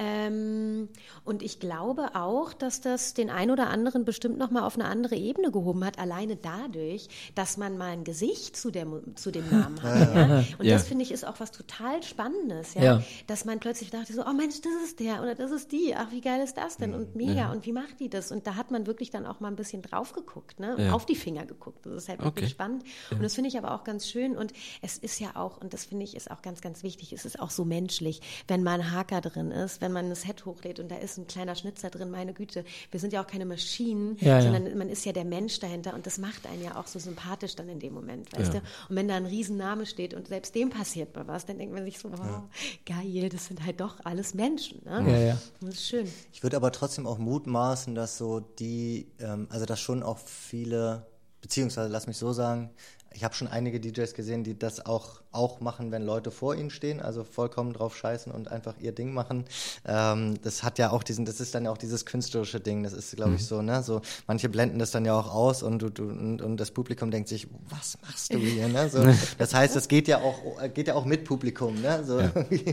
Ähm, 0.00 0.88
und 1.24 1.42
ich 1.42 1.58
glaube 1.60 2.14
auch, 2.14 2.52
dass 2.52 2.80
das 2.80 3.14
den 3.14 3.30
ein 3.30 3.50
oder 3.50 3.68
anderen 3.68 4.04
bestimmt 4.04 4.38
nochmal 4.38 4.62
auf 4.62 4.76
eine 4.76 4.84
andere 4.86 5.16
Ebene 5.16 5.50
gehoben 5.50 5.84
hat, 5.84 5.98
alleine 5.98 6.36
dadurch, 6.36 7.08
dass 7.34 7.56
man 7.56 7.76
mal 7.76 7.88
ein 7.90 8.04
Gesicht 8.04 8.56
zu, 8.56 8.70
der, 8.70 8.86
zu 9.16 9.30
dem 9.32 9.50
Namen 9.50 9.82
hat. 9.82 10.14
Ja? 10.14 10.44
Und 10.58 10.64
Ja. 10.64 10.74
das 10.74 10.86
finde 10.86 11.02
ich 11.04 11.10
ist 11.10 11.26
auch 11.26 11.40
was 11.40 11.50
total 11.50 12.02
Spannendes, 12.02 12.74
ja? 12.74 12.82
Ja. 12.82 13.02
dass 13.26 13.44
man 13.44 13.58
plötzlich 13.58 13.90
dachte 13.90 14.12
so, 14.12 14.24
oh 14.24 14.32
Mensch, 14.32 14.60
das 14.60 14.72
ist 14.84 15.00
der 15.00 15.20
oder 15.20 15.34
das 15.34 15.50
ist 15.50 15.72
die, 15.72 15.94
ach 15.96 16.10
wie 16.12 16.20
geil 16.20 16.42
ist 16.42 16.56
das 16.56 16.76
denn 16.76 16.94
und 16.94 17.16
mega 17.16 17.50
und 17.52 17.66
wie 17.66 17.72
macht 17.72 17.98
die 18.00 18.08
das? 18.08 18.30
Und 18.32 18.46
da 18.46 18.54
hat 18.54 18.70
man 18.70 18.86
wirklich 18.86 19.10
dann 19.10 19.26
auch 19.26 19.40
mal 19.40 19.48
ein 19.48 19.56
bisschen 19.56 19.82
drauf 19.82 20.12
geguckt, 20.12 20.60
ne? 20.60 20.92
Auf 20.94 21.06
die 21.06 21.16
Finger 21.16 21.44
geguckt. 21.44 21.84
Das 21.84 21.92
ist 21.94 22.08
halt 22.08 22.20
wirklich 22.22 22.38
Okay. 22.46 22.52
spannend 22.52 22.84
und 23.10 23.22
das 23.22 23.34
finde 23.34 23.48
ich 23.48 23.58
aber 23.58 23.74
auch 23.74 23.82
ganz 23.84 24.06
schön 24.08 24.36
und 24.36 24.52
es 24.80 24.96
ist 24.96 25.18
ja 25.18 25.34
auch 25.34 25.57
auch, 25.58 25.62
und 25.62 25.72
das 25.74 25.84
finde 25.84 26.04
ich 26.04 26.16
ist 26.16 26.30
auch 26.30 26.42
ganz, 26.42 26.60
ganz 26.60 26.82
wichtig, 26.82 27.12
es 27.12 27.24
ist 27.24 27.38
auch 27.40 27.50
so 27.50 27.64
menschlich, 27.64 28.20
wenn 28.46 28.62
mal 28.62 28.80
ein 28.80 28.90
Haker 28.92 29.20
drin 29.20 29.50
ist, 29.50 29.80
wenn 29.80 29.92
man 29.92 30.06
ein 30.06 30.14
Set 30.14 30.44
hochlädt 30.46 30.80
und 30.80 30.90
da 30.90 30.96
ist 30.96 31.18
ein 31.18 31.26
kleiner 31.26 31.54
Schnitzer 31.54 31.90
drin, 31.90 32.10
meine 32.10 32.32
Güte, 32.32 32.64
wir 32.90 33.00
sind 33.00 33.12
ja 33.12 33.22
auch 33.22 33.26
keine 33.26 33.44
Maschinen, 33.46 34.16
Ja, 34.20 34.38
ja. 34.38 34.42
sondern 34.42 34.76
man 34.78 34.88
ist 34.88 35.04
ja 35.04 35.12
der 35.12 35.24
Mensch 35.24 35.58
dahinter 35.60 35.94
und 35.94 36.06
das 36.06 36.18
macht 36.18 36.46
einen 36.46 36.62
ja 36.62 36.76
auch 36.76 36.86
so 36.86 36.98
sympathisch 36.98 37.56
dann 37.56 37.68
in 37.68 37.80
dem 37.80 37.94
Moment, 37.94 38.32
weißt 38.32 38.54
Ja. 38.54 38.60
du? 38.60 38.66
Und 38.88 38.96
wenn 38.96 39.08
da 39.08 39.16
ein 39.16 39.26
Riesenname 39.26 39.86
steht 39.86 40.14
und 40.14 40.28
selbst 40.28 40.54
dem 40.54 40.70
passiert 40.70 41.14
mal 41.14 41.26
was, 41.26 41.46
dann 41.46 41.58
denkt 41.58 41.74
man 41.74 41.84
sich 41.84 41.98
so, 41.98 42.08
oh, 42.08 42.42
geil, 42.86 43.28
das 43.28 43.46
sind 43.46 43.64
halt 43.64 43.80
doch 43.80 43.96
alles 44.04 44.34
Menschen. 44.34 44.82
Ne? 44.84 45.04
Ja, 45.12 45.18
ja. 45.18 45.38
Das 45.60 45.74
ist 45.74 45.88
schön. 45.88 46.08
Ich 46.32 46.42
würde 46.42 46.56
aber 46.56 46.72
trotzdem 46.72 47.06
auch 47.06 47.18
mutmaßen, 47.18 47.94
dass 47.94 48.18
so 48.18 48.40
die, 48.40 49.08
ähm, 49.18 49.46
also 49.50 49.66
dass 49.66 49.80
schon 49.80 50.02
auch 50.02 50.18
viele, 50.18 51.06
beziehungsweise 51.40 51.88
lass 51.90 52.06
mich 52.06 52.16
so 52.16 52.32
sagen, 52.32 52.70
ich 53.12 53.24
habe 53.24 53.34
schon 53.34 53.48
einige 53.48 53.80
DJs 53.80 54.14
gesehen, 54.14 54.44
die 54.44 54.58
das 54.58 54.84
auch, 54.84 55.22
auch 55.32 55.60
machen, 55.60 55.90
wenn 55.90 56.02
Leute 56.02 56.30
vor 56.30 56.54
ihnen 56.54 56.70
stehen, 56.70 57.00
also 57.00 57.24
vollkommen 57.24 57.72
drauf 57.72 57.96
scheißen 57.96 58.30
und 58.30 58.50
einfach 58.50 58.74
ihr 58.78 58.92
Ding 58.92 59.12
machen. 59.12 59.44
Ähm, 59.86 60.34
das 60.42 60.62
hat 60.62 60.78
ja 60.78 60.90
auch 60.90 61.02
diesen, 61.02 61.24
das 61.24 61.40
ist 61.40 61.54
dann 61.54 61.64
ja 61.64 61.70
auch 61.70 61.78
dieses 61.78 62.06
künstlerische 62.06 62.60
Ding, 62.60 62.82
das 62.82 62.92
ist, 62.92 63.16
glaube 63.16 63.34
ich, 63.34 63.46
so, 63.46 63.62
ne? 63.62 63.82
So, 63.82 64.02
manche 64.26 64.48
blenden 64.48 64.78
das 64.78 64.90
dann 64.90 65.04
ja 65.04 65.18
auch 65.18 65.34
aus 65.34 65.62
und, 65.62 65.80
du, 65.80 65.90
du, 65.90 66.04
und, 66.04 66.42
und 66.42 66.58
das 66.58 66.70
Publikum 66.70 67.10
denkt 67.10 67.28
sich, 67.28 67.48
was 67.68 67.98
machst 68.02 68.32
du 68.32 68.38
hier? 68.38 68.68
Ne? 68.68 68.88
So, 68.88 69.04
das 69.38 69.54
heißt, 69.54 69.74
es 69.76 69.88
geht 69.88 70.08
ja 70.08 70.18
auch, 70.18 70.40
geht 70.74 70.88
ja 70.88 70.94
auch 70.94 71.04
mit 71.04 71.24
Publikum, 71.24 71.80
ne? 71.80 72.04
So, 72.04 72.20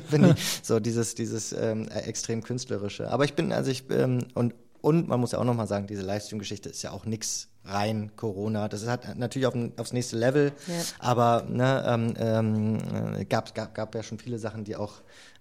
finde 0.10 0.32
ich, 0.38 0.60
so 0.62 0.80
dieses, 0.80 1.16
dieses 1.16 1.54
ähm, 1.54 1.88
extrem 1.88 2.44
künstlerische. 2.44 3.10
Aber 3.10 3.26
ich 3.26 3.34
bin, 3.34 3.52
also 3.52 3.72
ich, 3.72 3.90
ähm, 3.90 4.26
und 4.34 4.54
und 4.82 5.08
man 5.08 5.20
muss 5.20 5.32
ja 5.32 5.40
auch 5.40 5.44
nochmal 5.46 5.66
sagen, 5.66 5.88
diese 5.88 6.04
Livestream-Geschichte 6.04 6.70
ist 6.70 6.84
ja 6.84 6.92
auch 6.92 7.06
nix 7.06 7.48
rein 7.66 8.12
Corona. 8.16 8.68
Das 8.68 8.88
hat 8.88 9.18
natürlich 9.18 9.48
auf, 9.48 9.56
aufs 9.78 9.94
nächste 9.94 10.18
Level, 10.18 10.52
Ja. 10.68 10.74
aber 11.00 11.46
ne, 11.50 11.84
ähm, 11.88 12.14
ähm, 12.18 12.78
äh, 13.20 13.26
gab, 13.26 13.54
gab, 13.56 13.74
gab 13.74 13.96
ja 13.96 14.04
schon 14.04 14.20
viele 14.20 14.38
Sachen, 14.40 14.64
die 14.64 14.76
auch 14.76 14.94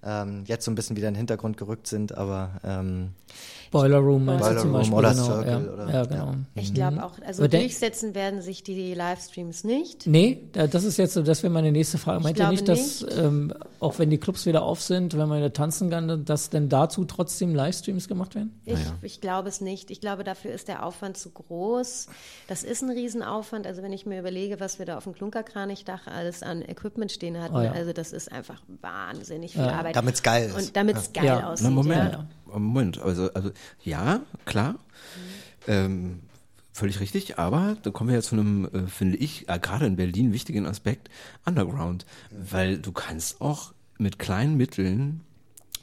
ähm, 0.07 0.45
jetzt 0.47 0.65
so 0.67 0.71
ein 0.71 0.75
bisschen 0.75 0.97
wieder 0.97 1.09
in 1.09 1.15
den 1.15 1.19
Hintergrund 1.19 1.57
gerückt 1.57 1.87
sind, 1.87 2.17
aber 2.17 2.61
ähm, 2.63 3.13
Boiler 3.71 3.99
Room 3.99 4.27
meinst 4.27 4.43
Boiler 4.45 4.55
du 4.57 4.61
zum 4.61 4.71
Room 4.71 4.79
Beispiel. 4.91 4.99
oder 4.99 5.11
genau, 5.13 5.25
Circle 5.25 5.51
ja. 5.67 5.73
oder- 5.73 5.91
ja, 5.93 6.05
genau. 6.05 6.35
Ich 6.55 6.75
glaube 6.75 7.03
auch, 7.05 7.13
also 7.27 7.49
durchsetzen 7.49 8.15
werden 8.15 8.41
sich 8.43 8.63
die 8.63 8.95
Livestreams 8.95 9.65
nicht. 9.65 10.07
Nee, 10.07 10.49
da- 10.53 10.67
das 10.67 10.85
ist 10.85 10.99
jetzt 10.99 11.15
so, 11.15 11.23
das 11.23 11.43
wäre 11.43 11.53
meine 11.53 11.73
nächste 11.73 11.97
Frage. 11.99 12.23
Meint 12.23 12.39
ihr 12.39 12.49
nicht, 12.51 12.69
dass, 12.69 13.05
ähm, 13.17 13.53
auch 13.81 13.99
wenn 13.99 14.11
die 14.11 14.19
Clubs 14.19 14.45
wieder 14.47 14.63
auf 14.63 14.81
sind, 14.83 15.15
wenn 15.19 15.27
man 15.29 15.39
wieder 15.39 15.53
tanzen 15.55 15.89
kann, 15.91 16.25
dass 16.27 16.51
denn 16.51 16.69
dazu 16.69 17.05
trotzdem 17.07 17.55
Livestreams 17.55 18.07
gemacht 18.07 18.35
werden? 18.35 18.61
Ich, 18.67 18.79
ich 19.03 19.21
glaube 19.23 19.49
es 19.49 19.61
nicht. 19.63 19.91
Ich 19.91 20.01
glaube, 20.03 20.23
dafür 20.23 20.53
ist 20.53 20.69
der 20.69 20.85
Aufwand 20.85 21.17
zu 21.17 21.31
groß. 21.31 22.09
Das 22.47 22.63
ist 22.63 22.83
ein 22.83 22.91
Riesenaufwand. 22.91 23.67
Also 23.67 23.83
wenn 23.83 23.93
ich 23.93 24.05
mir 24.07 24.19
überlege, 24.21 24.61
was 24.61 24.79
wir 24.79 24.85
da 24.87 24.99
auf 24.99 25.05
dem 25.05 25.15
Klunkerkranichdach 25.15 26.07
alles 26.07 26.43
an 26.43 26.61
Equipment 26.63 27.11
stehen 27.11 27.41
hatten, 27.41 27.57
Oh 27.57 27.63
ja. 27.63 27.73
also 27.73 27.93
das 27.95 28.13
ist 28.13 28.31
einfach 28.31 28.61
wahnsinnig 28.83 29.53
viel 29.53 29.63
Arbeit. 29.63 29.97
Damit's 29.97 30.23
geil 30.23 30.49
ist. 30.49 30.55
Und 30.55 30.77
damit 30.77 30.97
es 30.97 31.13
geil 31.13 31.25
Ja. 31.25 31.51
aussieht. 31.51 31.65
Na, 31.65 31.71
Moment, 31.71 32.13
Ja. 32.13 32.29
Moment, 32.59 33.01
also, 33.01 33.33
also 33.33 33.51
ja, 33.83 34.21
klar, 34.45 34.75
ähm, 35.67 36.21
völlig 36.73 37.01
richtig, 37.01 37.39
aber 37.39 37.77
da 37.83 37.91
kommen 37.91 38.11
wir 38.11 38.17
ja 38.17 38.23
zu 38.23 38.35
einem, 38.35 38.67
äh, 38.73 38.87
finde 38.89 39.17
ich, 39.19 39.49
äh, 39.49 39.59
gerade 39.59 39.87
in 39.87 39.97
Berlin 39.97 40.33
wichtigen 40.33 40.67
Aspekt, 40.67 41.09
Underground, 41.47 42.05
weil 42.31 42.79
du 42.79 42.93
kannst 42.93 43.41
auch 43.41 43.73
mit 43.99 44.19
kleinen 44.19 44.57
Mitteln 44.57 45.23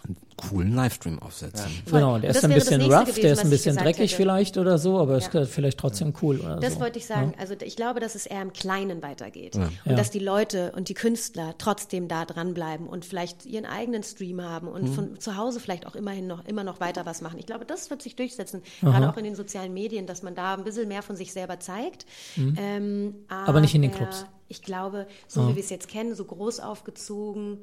einen 0.04 0.18
coolen 0.36 0.74
Livestream 0.76 1.20
aufsetzen. 1.22 1.70
Voll. 1.86 2.00
Genau, 2.00 2.18
der 2.18 2.30
Das 2.30 2.38
ist 2.38 2.44
ein 2.46 2.54
bisschen 2.54 2.82
rough, 2.82 3.02
gewesen, 3.06 3.22
der 3.22 3.34
ist 3.34 3.40
ein 3.40 3.46
ich 3.48 3.52
bisschen 3.52 3.76
dreckig 3.78 4.00
hätte. 4.12 4.16
vielleicht 4.16 4.58
oder 4.58 4.78
so, 4.80 4.98
aber 5.00 5.16
es 5.18 5.30
Ja. 5.32 5.42
ist 5.42 5.52
vielleicht 5.54 5.78
trotzdem 5.78 6.14
cool 6.22 6.40
oder 6.40 6.56
Das 6.60 6.74
so. 6.76 6.80
wollte 6.80 6.98
ich 6.98 7.06
sagen. 7.06 7.34
Also 7.38 7.54
ich 7.62 7.76
glaube, 7.76 8.00
dass 8.00 8.16
es 8.16 8.26
eher 8.26 8.42
im 8.42 8.52
Kleinen 8.52 9.04
weitergeht. 9.04 9.56
Und 9.56 9.70
Ja. 9.86 9.94
dass 9.96 10.10
die 10.10 10.20
Leute 10.20 10.72
und 10.76 10.90
die 10.90 10.96
Künstler 10.96 11.54
trotzdem 11.60 12.08
da 12.08 12.26
dranbleiben 12.26 12.88
und 12.88 13.06
vielleicht 13.06 13.46
ihren 13.46 13.66
eigenen 13.66 14.02
Stream 14.04 14.42
haben 14.42 14.68
und 14.68 14.84
Mhm. 14.90 14.94
von 14.94 15.20
zu 15.20 15.38
Hause 15.38 15.60
vielleicht 15.60 15.86
auch 15.86 15.96
immerhin 15.96 16.26
noch, 16.26 16.44
immer 16.46 16.64
noch 16.64 16.80
weiter 16.80 17.06
was 17.06 17.22
machen. 17.22 17.38
Ich 17.38 17.46
glaube, 17.46 17.66
das 17.66 17.90
wird 17.92 18.02
sich 18.02 18.16
durchsetzen, 18.16 18.64
gerade 18.82 19.08
auch 19.10 19.18
in 19.18 19.24
den 19.24 19.36
sozialen 19.36 19.74
Medien, 19.74 20.08
dass 20.08 20.24
man 20.24 20.34
da 20.34 20.56
ein 20.56 20.64
bisschen 20.64 20.88
mehr 20.88 21.04
von 21.04 21.16
sich 21.16 21.32
selber 21.34 21.60
zeigt. 21.60 22.06
Ähm, 22.38 23.04
Mhm. 23.06 23.16
Aber 23.30 23.62
nicht 23.62 23.76
in 23.76 23.84
den 23.84 23.92
Clubs. 23.92 24.26
Ich 24.48 24.62
glaube, 24.64 25.08
so 25.28 25.48
wie 25.50 25.56
wir 25.56 25.64
es 25.64 25.70
jetzt 25.70 25.88
kennen, 25.88 26.14
so 26.16 26.26
groß 26.26 26.60
aufgezogen, 26.60 27.58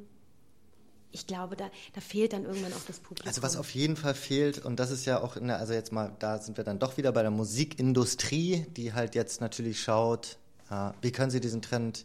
ich 1.12 1.26
glaube, 1.26 1.56
da, 1.56 1.70
da 1.94 2.01
fehlt 2.01 2.32
dann 2.32 2.44
irgendwann 2.44 2.72
auch 2.72 2.85
das 2.86 3.01
Publikum. 3.01 3.28
Also 3.28 3.43
was 3.43 3.56
auf 3.56 3.74
jeden 3.74 3.97
Fall 3.97 4.14
fehlt, 4.14 4.64
und 4.64 4.78
das 4.78 4.90
ist 4.90 5.05
ja 5.05 5.22
auch, 5.22 5.36
in 5.36 5.48
der, 5.48 5.59
also 5.59 5.72
jetzt 5.72 5.93
mal, 5.93 6.14
da 6.18 6.39
sind 6.39 6.56
wir 6.56 6.64
dann 6.64 6.78
doch 6.78 6.97
wieder 6.97 7.12
bei 7.12 7.22
der 7.22 7.30
Musikindustrie, 7.30 8.66
die 8.76 8.93
halt 8.93 9.14
jetzt 9.14 9.40
natürlich 9.40 9.80
schaut, 9.80 10.39
äh, 10.70 10.90
wie 11.01 11.12
können 11.12 11.30
sie 11.30 11.40
diesen 11.40 11.62
Trend 11.62 12.05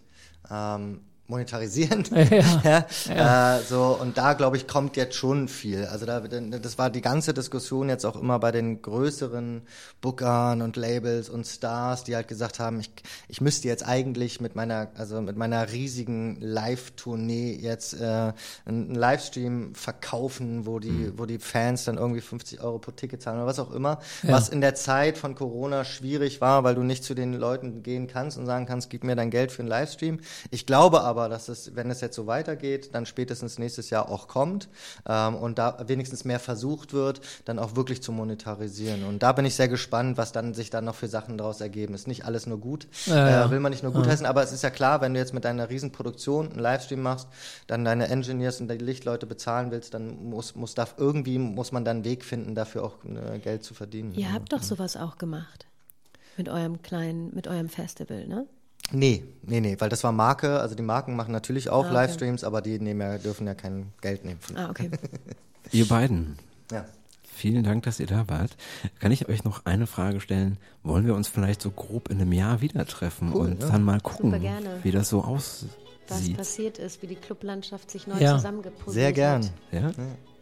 ähm, 0.49 1.01
monetarisieren. 1.27 2.03
Ja, 2.63 2.85
ja, 3.07 3.57
Äh, 3.57 3.61
so, 3.63 3.97
und 3.99 4.17
da, 4.17 4.33
glaube 4.33 4.57
ich, 4.57 4.67
kommt 4.67 4.97
jetzt 4.97 5.15
schon 5.15 5.47
viel. 5.47 5.85
Also 5.85 6.05
da, 6.05 6.19
das 6.21 6.77
war 6.77 6.89
die 6.89 7.01
ganze 7.01 7.33
Diskussion 7.33 7.89
jetzt 7.89 8.05
auch 8.05 8.15
immer 8.15 8.39
bei 8.39 8.51
den 8.51 8.81
größeren 8.81 9.63
Bookern 10.01 10.61
und 10.61 10.75
Labels 10.75 11.29
und 11.29 11.45
Stars, 11.45 12.03
die 12.03 12.15
halt 12.15 12.27
gesagt 12.27 12.59
haben, 12.59 12.79
ich, 12.79 12.91
ich 13.27 13.41
müsste 13.41 13.67
jetzt 13.67 13.85
eigentlich 13.85 14.41
mit 14.41 14.55
meiner, 14.55 14.91
also 14.95 15.21
mit 15.21 15.37
meiner 15.37 15.71
riesigen 15.71 16.37
Live-Tournee 16.39 17.57
jetzt 17.61 17.93
äh, 17.99 18.33
einen 18.65 18.95
Livestream 18.95 19.75
verkaufen, 19.75 20.65
wo 20.65 20.79
die, 20.79 21.13
wo 21.17 21.25
die 21.25 21.39
Fans 21.39 21.85
dann 21.85 21.97
irgendwie 21.97 22.21
50 22.21 22.61
Euro 22.61 22.79
pro 22.79 22.91
Ticket 22.91 23.21
zahlen 23.21 23.37
oder 23.37 23.47
was 23.47 23.59
auch 23.59 23.71
immer. 23.71 23.99
Was 24.23 24.49
in 24.49 24.61
der 24.61 24.75
Zeit 24.75 25.17
von 25.17 25.35
Corona 25.35 25.85
schwierig 25.85 26.41
war, 26.41 26.63
weil 26.63 26.75
du 26.75 26.83
nicht 26.83 27.03
zu 27.03 27.13
den 27.13 27.33
Leuten 27.33 27.83
gehen 27.83 28.07
kannst 28.07 28.37
und 28.37 28.45
sagen 28.45 28.65
kannst, 28.65 28.89
gib 28.89 29.03
mir 29.03 29.15
dein 29.15 29.29
Geld 29.29 29.51
für 29.51 29.61
einen 29.61 29.69
Livestream. 29.69 30.19
Ich 30.51 30.65
glaube 30.65 31.01
aber, 31.01 31.12
dass 31.13 31.49
es, 31.49 31.75
wenn 31.75 31.89
es 31.89 32.01
jetzt 32.01 32.15
so 32.15 32.27
weitergeht, 32.27 32.93
dann 32.93 33.05
spätestens 33.05 33.59
nächstes 33.59 33.89
Jahr 33.89 34.09
auch 34.09 34.27
kommt 34.27 34.69
ähm, 35.07 35.35
und 35.35 35.57
da 35.59 35.77
wenigstens 35.87 36.25
mehr 36.25 36.39
versucht 36.39 36.93
wird, 36.93 37.21
dann 37.45 37.59
auch 37.59 37.75
wirklich 37.75 38.01
zu 38.01 38.11
monetarisieren. 38.11 39.03
Und 39.03 39.23
da 39.23 39.31
bin 39.31 39.45
ich 39.45 39.55
sehr 39.55 39.67
gespannt, 39.67 40.17
was 40.17 40.31
dann 40.31 40.53
sich 40.53 40.69
dann 40.69 40.85
noch 40.85 40.95
für 40.95 41.07
Sachen 41.07 41.37
daraus 41.37 41.61
ergeben. 41.61 41.93
Ist 41.93 42.07
nicht 42.07 42.25
alles 42.25 42.47
nur 42.47 42.59
gut, 42.59 42.87
Ja, 43.05 43.29
ja. 43.29 43.45
Äh, 43.45 43.51
will 43.51 43.59
man 43.59 43.71
nicht 43.71 43.83
nur 43.83 43.93
gut 43.93 44.07
heißen, 44.07 44.25
aber 44.25 44.43
es 44.43 44.51
ist 44.51 44.63
ja 44.63 44.69
klar, 44.69 45.01
wenn 45.01 45.13
du 45.13 45.19
jetzt 45.19 45.33
mit 45.33 45.45
deiner 45.45 45.69
Riesenproduktion 45.69 46.51
einen 46.51 46.59
Livestream 46.59 47.01
machst, 47.01 47.27
dann 47.67 47.85
deine 47.85 48.07
Engineers 48.07 48.59
und 48.59 48.69
die 48.69 48.77
Lichtleute 48.77 49.25
bezahlen 49.25 49.71
willst, 49.71 49.93
dann 49.93 50.29
muss, 50.29 50.55
muss 50.55 50.73
darf 50.73 50.95
irgendwie 50.97 51.37
muss 51.37 51.71
man 51.71 51.85
dann 51.85 51.97
einen 51.97 52.05
Weg 52.05 52.23
finden, 52.23 52.55
dafür 52.55 52.83
auch 52.83 52.95
äh, 53.05 53.39
Geld 53.39 53.63
zu 53.63 53.73
verdienen. 53.73 54.13
Ihr 54.15 54.33
habt 54.33 54.51
doch 54.53 54.63
sowas 54.63 54.97
auch 54.97 55.17
gemacht. 55.17 55.67
Mit 56.37 56.49
eurem 56.49 56.81
kleinen, 56.81 57.33
mit 57.33 57.47
eurem 57.47 57.69
Festival, 57.69 58.27
ne? 58.27 58.47
Nee, 58.91 59.23
nee, 59.43 59.59
nee, 59.59 59.75
weil 59.79 59.89
das 59.89 60.03
war 60.03 60.11
Marke, 60.11 60.59
also 60.59 60.75
die 60.75 60.83
Marken 60.83 61.15
machen 61.15 61.31
natürlich 61.31 61.69
auch 61.69 61.85
Ah, 61.85 61.87
okay. 61.87 61.93
Livestreams, 61.95 62.43
aber 62.43 62.61
die 62.61 62.79
nehmen 62.79 63.01
ja, 63.01 63.17
dürfen 63.17 63.47
ja 63.47 63.55
kein 63.55 63.91
Geld 64.01 64.23
nehmen. 64.25 64.39
Von, 64.39 64.57
Ah, 64.57 64.69
okay. 64.69 64.91
Ihr 65.71 65.87
beiden, 65.87 66.37
ja. 66.71 66.85
vielen 67.23 67.63
Dank, 67.63 67.83
dass 67.83 67.99
ihr 67.99 68.05
da 68.05 68.27
wart. 68.27 68.55
Kann 68.99 69.11
ich 69.11 69.29
euch 69.29 69.43
noch 69.43 69.65
eine 69.65 69.87
Frage 69.87 70.19
stellen? 70.19 70.57
Wollen 70.83 71.05
wir 71.07 71.15
uns 71.15 71.27
vielleicht 71.27 71.61
so 71.61 71.71
grob 71.71 72.09
in 72.09 72.19
einem 72.21 72.33
Jahr 72.33 72.61
wieder 72.61 72.85
treffen 72.85 73.31
Cool, 73.33 73.47
und 73.47 73.61
ja. 73.63 73.69
dann 73.69 73.83
mal 73.83 73.99
gucken, 74.01 74.39
wie 74.83 74.91
das 74.91 75.09
so 75.09 75.21
Was 76.07 76.19
aussieht? 76.19 76.37
passiert 76.37 76.77
ist, 76.79 77.01
wie 77.01 77.07
die 77.07 77.15
Clublandschaft 77.15 77.89
sich 77.91 78.07
neu 78.07 78.19
Ja. 78.19 78.35
zusammengepuzzelt 78.35 78.93
Sehr 78.93 79.13
gern. 79.13 79.43
hat. 79.43 79.51
Ja? 79.71 79.91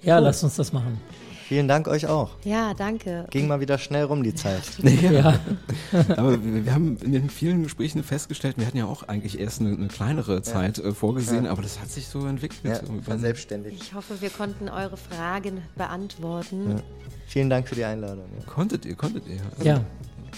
Ja, 0.04 0.20
lasst 0.20 0.44
uns 0.44 0.56
das 0.56 0.74
machen. 0.74 1.00
Vielen 1.48 1.68
Dank 1.68 1.88
euch 1.90 2.08
auch. 2.08 2.32
Ja, 2.46 2.74
danke. 2.74 3.28
Ging 3.30 3.48
mal 3.48 3.60
wieder 3.60 3.78
schnell 3.78 4.06
rum 4.06 4.24
die 4.24 4.34
Zeit. 4.36 4.64
Ja, 4.84 5.38
Aber 6.18 6.44
wir, 6.44 6.66
wir 6.66 6.74
haben 6.74 6.98
in 7.04 7.12
den 7.12 7.30
vielen 7.30 7.64
Gesprächen 7.64 8.04
festgestellt, 8.04 8.58
wir 8.58 8.66
hatten 8.66 8.78
ja 8.78 8.86
auch 8.86 9.04
eigentlich 9.04 9.38
erst 9.40 9.60
eine, 9.60 9.74
eine 9.76 9.88
kleinere 9.90 10.42
Zeit 10.42 10.80
äh, 10.80 10.94
vorgesehen, 10.94 11.46
aber 11.46 11.62
das 11.62 11.80
hat 11.82 11.90
sich 11.92 12.08
so 12.08 12.26
entwickelt. 12.26 12.62
Ja, 12.64 12.80
verselbstständigt. 13.04 13.84
Ich 13.84 13.94
hoffe, 13.94 14.22
wir 14.22 14.30
konnten 14.30 14.70
eure 14.70 14.96
Fragen 14.98 15.62
beantworten. 15.76 16.82
Vielen 17.28 17.50
Dank 17.50 17.68
für 17.68 17.76
die 17.76 17.84
Einladung. 17.86 18.26
Ja. 18.40 18.46
Konntet 18.52 18.86
ihr, 18.86 18.96
konntet 18.96 19.28
ihr. 19.28 19.40
Also 19.58 19.64
ja. 19.66 19.82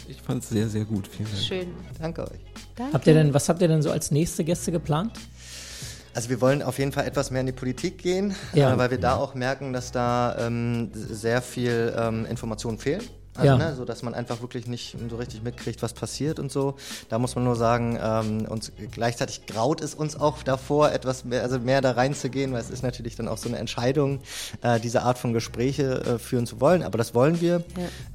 Ich 0.07 0.21
fand 0.21 0.43
es 0.43 0.49
sehr, 0.49 0.67
sehr 0.69 0.85
gut. 0.85 1.07
Vielen 1.07 1.29
Dank. 1.31 1.41
Schön. 1.43 1.67
Danke 1.99 2.23
euch. 2.23 2.39
Danke. 2.75 2.93
Habt 2.93 3.07
ihr 3.07 3.13
denn, 3.13 3.33
was 3.33 3.49
habt 3.49 3.61
ihr 3.61 3.67
denn 3.67 3.81
so 3.81 3.91
als 3.91 4.11
nächste 4.11 4.43
Gäste 4.43 4.71
geplant? 4.71 5.11
Also 6.15 6.29
wir 6.29 6.39
wollen 6.41 6.61
auf 6.61 6.77
jeden 6.77 6.91
Fall 6.91 7.07
etwas 7.07 7.31
mehr 7.31 7.41
in 7.41 7.47
die 7.47 7.53
Politik 7.53 7.97
gehen, 7.97 8.35
Ja. 8.53 8.73
äh, 8.73 8.77
weil 8.77 8.91
wir 8.91 8.99
da 8.99 9.15
auch 9.15 9.33
merken, 9.33 9.73
dass 9.73 9.91
da 9.91 10.35
ähm, 10.39 10.91
sehr 10.93 11.41
viel 11.41 11.93
ähm, 11.97 12.25
Informationen 12.25 12.77
fehlen. 12.77 13.01
Also, 13.35 13.47
Ja. 13.47 13.57
ne, 13.57 13.75
so 13.75 13.83
dass 13.85 14.03
man 14.03 14.13
einfach 14.13 14.41
wirklich 14.41 14.67
nicht 14.67 14.95
so 15.09 15.15
richtig 15.15 15.41
mitkriegt, 15.43 15.81
was 15.81 15.93
passiert 15.93 16.39
und 16.39 16.51
so. 16.51 16.75
Da 17.09 17.17
muss 17.19 17.35
man 17.35 17.43
nur 17.43 17.55
sagen, 17.55 17.97
ähm, 18.01 18.45
uns 18.47 18.71
gleichzeitig 18.91 19.45
graut 19.47 19.81
es 19.81 19.95
uns 19.95 20.15
auch 20.19 20.43
davor, 20.43 20.91
etwas 20.91 21.25
mehr, 21.25 21.41
also 21.41 21.57
mehr 21.59 21.81
da 21.81 21.91
reinzugehen, 21.91 22.53
weil 22.53 22.61
es 22.61 22.69
ist 22.69 22.83
natürlich 22.83 23.15
dann 23.15 23.27
auch 23.27 23.37
so 23.37 23.49
eine 23.49 23.57
Entscheidung, 23.57 24.19
äh, 24.61 24.79
diese 24.79 25.01
Art 25.03 25.17
von 25.17 25.33
Gespräche 25.33 25.83
äh, 26.15 26.19
führen 26.19 26.45
zu 26.45 26.61
wollen. 26.61 26.83
Aber 26.83 26.97
das 26.97 27.15
wollen 27.15 27.41
wir. 27.41 27.63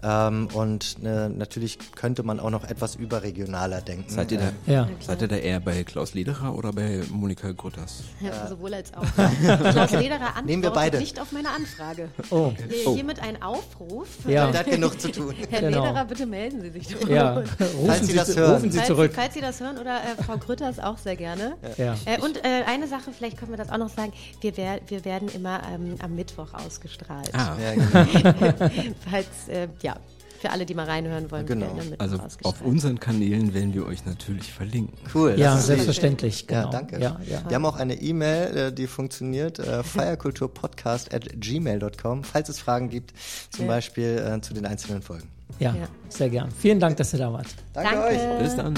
Ähm, 0.02 0.48
und 0.54 0.96
äh, 1.04 1.28
natürlich 1.28 1.78
könnte 1.96 2.22
man 2.22 2.38
auch 2.40 2.50
noch 2.50 2.64
etwas 2.68 2.94
überregionaler 2.94 3.80
denken. 3.80 4.08
Seid 4.10 4.30
ihr, 4.32 4.38
da, 4.38 4.72
Ja. 4.72 4.88
seid 5.00 5.20
ihr 5.22 5.28
da 5.28 5.36
eher 5.36 5.60
bei 5.60 5.82
Klaus 5.84 6.14
Lederer 6.14 6.54
oder 6.54 6.72
bei 6.72 7.02
Monika 7.10 7.50
Grütters? 7.52 8.04
Ja, 8.20 8.46
sowohl 8.48 8.74
als 8.74 8.92
auch. 8.94 9.02
Klaus 9.72 9.90
Lederer 9.92 10.40
Nehmen 10.44 10.62
wir 10.62 10.68
antwortet 10.68 10.74
beide. 10.74 10.98
nicht 10.98 11.20
auf 11.20 11.32
meine 11.32 11.50
Anfrage. 11.50 12.08
Oh. 12.30 12.52
Hier- 12.68 12.94
Hiermit 12.94 13.20
ein 13.20 13.42
Aufruf. 13.42 14.06
Ja. 14.26 14.50
Der 14.50 14.60
hat 14.60 14.70
genug 14.70 15.00
zu 15.00 15.07
zu 15.12 15.20
tun. 15.20 15.34
Herr 15.50 15.60
Genau. 15.60 15.84
Lederer, 15.84 16.04
bitte 16.04 16.26
melden 16.26 16.60
Sie 16.62 16.70
sich 16.70 16.88
doch. 16.88 17.08
Ja, 17.08 17.32
rufen 17.38 17.86
Falls 17.86 18.06
Sie 18.06 18.14
das 18.14 18.36
hören. 18.36 18.54
rufen 18.54 18.70
Sie 18.70 18.78
Falls, 18.78 18.88
zurück. 18.88 19.12
falls 19.14 19.34
Sie 19.34 19.40
das 19.40 19.60
hören 19.60 19.78
oder 19.78 19.96
äh, 20.00 20.22
Frau 20.22 20.36
Grütters 20.36 20.78
auch 20.78 20.98
sehr 20.98 21.16
gerne. 21.16 21.56
Ja. 21.76 21.94
Äh, 22.04 22.20
und 22.20 22.38
äh, 22.44 22.64
eine 22.66 22.86
Sache, 22.86 23.10
vielleicht 23.16 23.36
können 23.38 23.50
wir 23.52 23.58
das 23.58 23.70
auch 23.70 23.78
noch 23.78 23.88
sagen, 23.90 24.12
wir, 24.40 24.56
wer, 24.56 24.80
wir 24.86 25.04
werden 25.04 25.28
immer 25.34 25.60
ähm, 25.72 25.94
am 26.02 26.14
Mittwoch 26.14 26.52
ausgestrahlt. 26.54 27.30
Ah, 27.34 27.56
Ja, 27.60 27.74
genau. 27.74 28.70
Falls, 29.10 29.48
äh, 29.48 29.68
ja, 29.82 29.96
für 30.40 30.50
alle, 30.50 30.64
die 30.66 30.74
mal 30.74 30.86
reinhören 30.86 31.30
wollen, 31.30 31.46
Genau. 31.46 31.66
also 31.98 32.18
auf 32.44 32.62
unseren 32.62 33.00
Kanälen 33.00 33.54
werden 33.54 33.74
wir 33.74 33.86
euch 33.86 34.04
natürlich 34.06 34.52
verlinken. 34.52 34.96
Cool. 35.14 35.30
das 35.32 35.40
Ja, 35.40 35.56
selbstverständlich. 35.56 36.46
Genau. 36.46 36.62
Ja, 36.62 36.70
danke. 36.70 37.00
Ja, 37.00 37.20
ja. 37.28 37.42
Wir 37.48 37.54
haben 37.56 37.66
auch 37.66 37.76
eine 37.76 37.94
E-Mail, 38.00 38.56
äh, 38.56 38.72
die 38.72 38.86
funktioniert, 38.86 39.58
äh, 39.58 39.82
feierkulturpodcast 39.82 41.12
at 41.12 41.28
gmail.com, 41.40 42.24
falls 42.24 42.48
es 42.48 42.58
Fragen 42.60 42.88
gibt, 42.88 43.12
zum 43.50 43.64
Ja. 43.66 43.72
Beispiel 43.72 44.18
äh, 44.36 44.40
zu 44.40 44.54
den 44.54 44.66
einzelnen 44.66 45.02
Folgen. 45.02 45.28
Ja, 45.58 45.74
Ja. 45.74 45.88
sehr 46.08 46.28
gern. 46.30 46.50
Vielen 46.52 46.78
Dank, 46.78 46.96
dass 46.98 47.12
ihr 47.12 47.18
da 47.18 47.32
wart. 47.32 47.46
Danke, 47.72 47.94
Danke. 47.94 48.06
euch. 48.08 48.38
Bis 48.42 48.56
dann. 48.56 48.74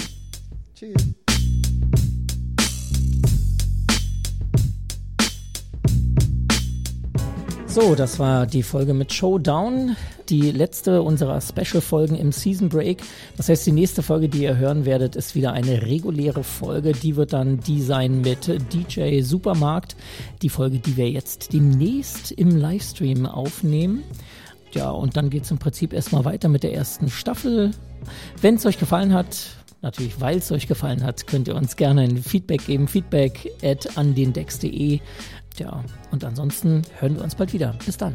Tschüss. 0.74 0.95
So, 7.70 7.94
das 7.94 8.18
war 8.18 8.47
die 8.47 8.64
Folge 8.64 8.94
mit 8.94 9.12
Showdown, 9.12 9.94
die 10.28 10.51
letzte 10.51 11.02
unserer 11.02 11.40
Special-Folgen 11.40 12.16
im 12.16 12.32
Season 12.32 12.68
Break. 12.68 13.01
Das 13.36 13.48
heißt, 13.48 13.64
die 13.64 13.70
nächste 13.70 14.02
Folge, 14.02 14.28
die 14.28 14.42
ihr 14.42 14.56
hören 14.56 14.86
werdet, 14.86 15.14
ist 15.14 15.36
wieder 15.36 15.52
eine 15.52 15.82
reguläre 15.82 16.42
Folge. 16.42 16.90
Die 16.90 17.14
wird 17.14 17.32
dann 17.32 17.60
die 17.60 17.80
sein 17.80 18.22
mit 18.22 18.51
DJ 18.72 19.20
Supermarkt. 19.20 19.94
Die 20.42 20.48
Folge, 20.48 20.80
die 20.80 20.97
wir 20.97 21.09
jetzt 21.10 21.52
demnächst 21.52 22.32
im 22.32 22.56
Livestream 22.56 23.24
aufnehmen. 23.24 24.02
Ja, 24.72 24.90
und 24.90 25.16
dann 25.16 25.30
geht's 25.30 25.52
im 25.52 25.59
Prinzip 25.59 25.92
erstmal 25.92 26.24
weiter 26.24 26.48
mit 26.48 26.64
der 26.64 26.74
ersten 26.74 27.09
Staffel. 27.09 27.70
Wenn 28.40 28.56
es 28.56 28.66
euch 28.66 28.80
gefallen 28.80 29.14
hat, 29.14 29.47
natürlich 29.80 30.20
weil 30.20 30.38
es 30.38 30.51
euch 30.51 30.66
gefallen 30.66 31.05
hat, 31.05 31.28
könnt 31.28 31.47
ihr 31.47 31.55
uns 31.55 31.76
gerne 31.76 32.02
ein 32.02 32.18
Feedback 32.18 32.66
geben. 32.66 32.88
Feedback 32.88 33.48
at 33.62 33.97
andendex.de. 33.97 34.98
Ja, 35.59 35.85
und 36.10 36.24
ansonsten 36.24 36.82
hören 36.98 37.16
wir 37.16 37.24
uns 37.24 37.35
bald 37.35 37.52
wieder. 37.52 37.74
Bis 37.85 37.97
dann. 37.97 38.14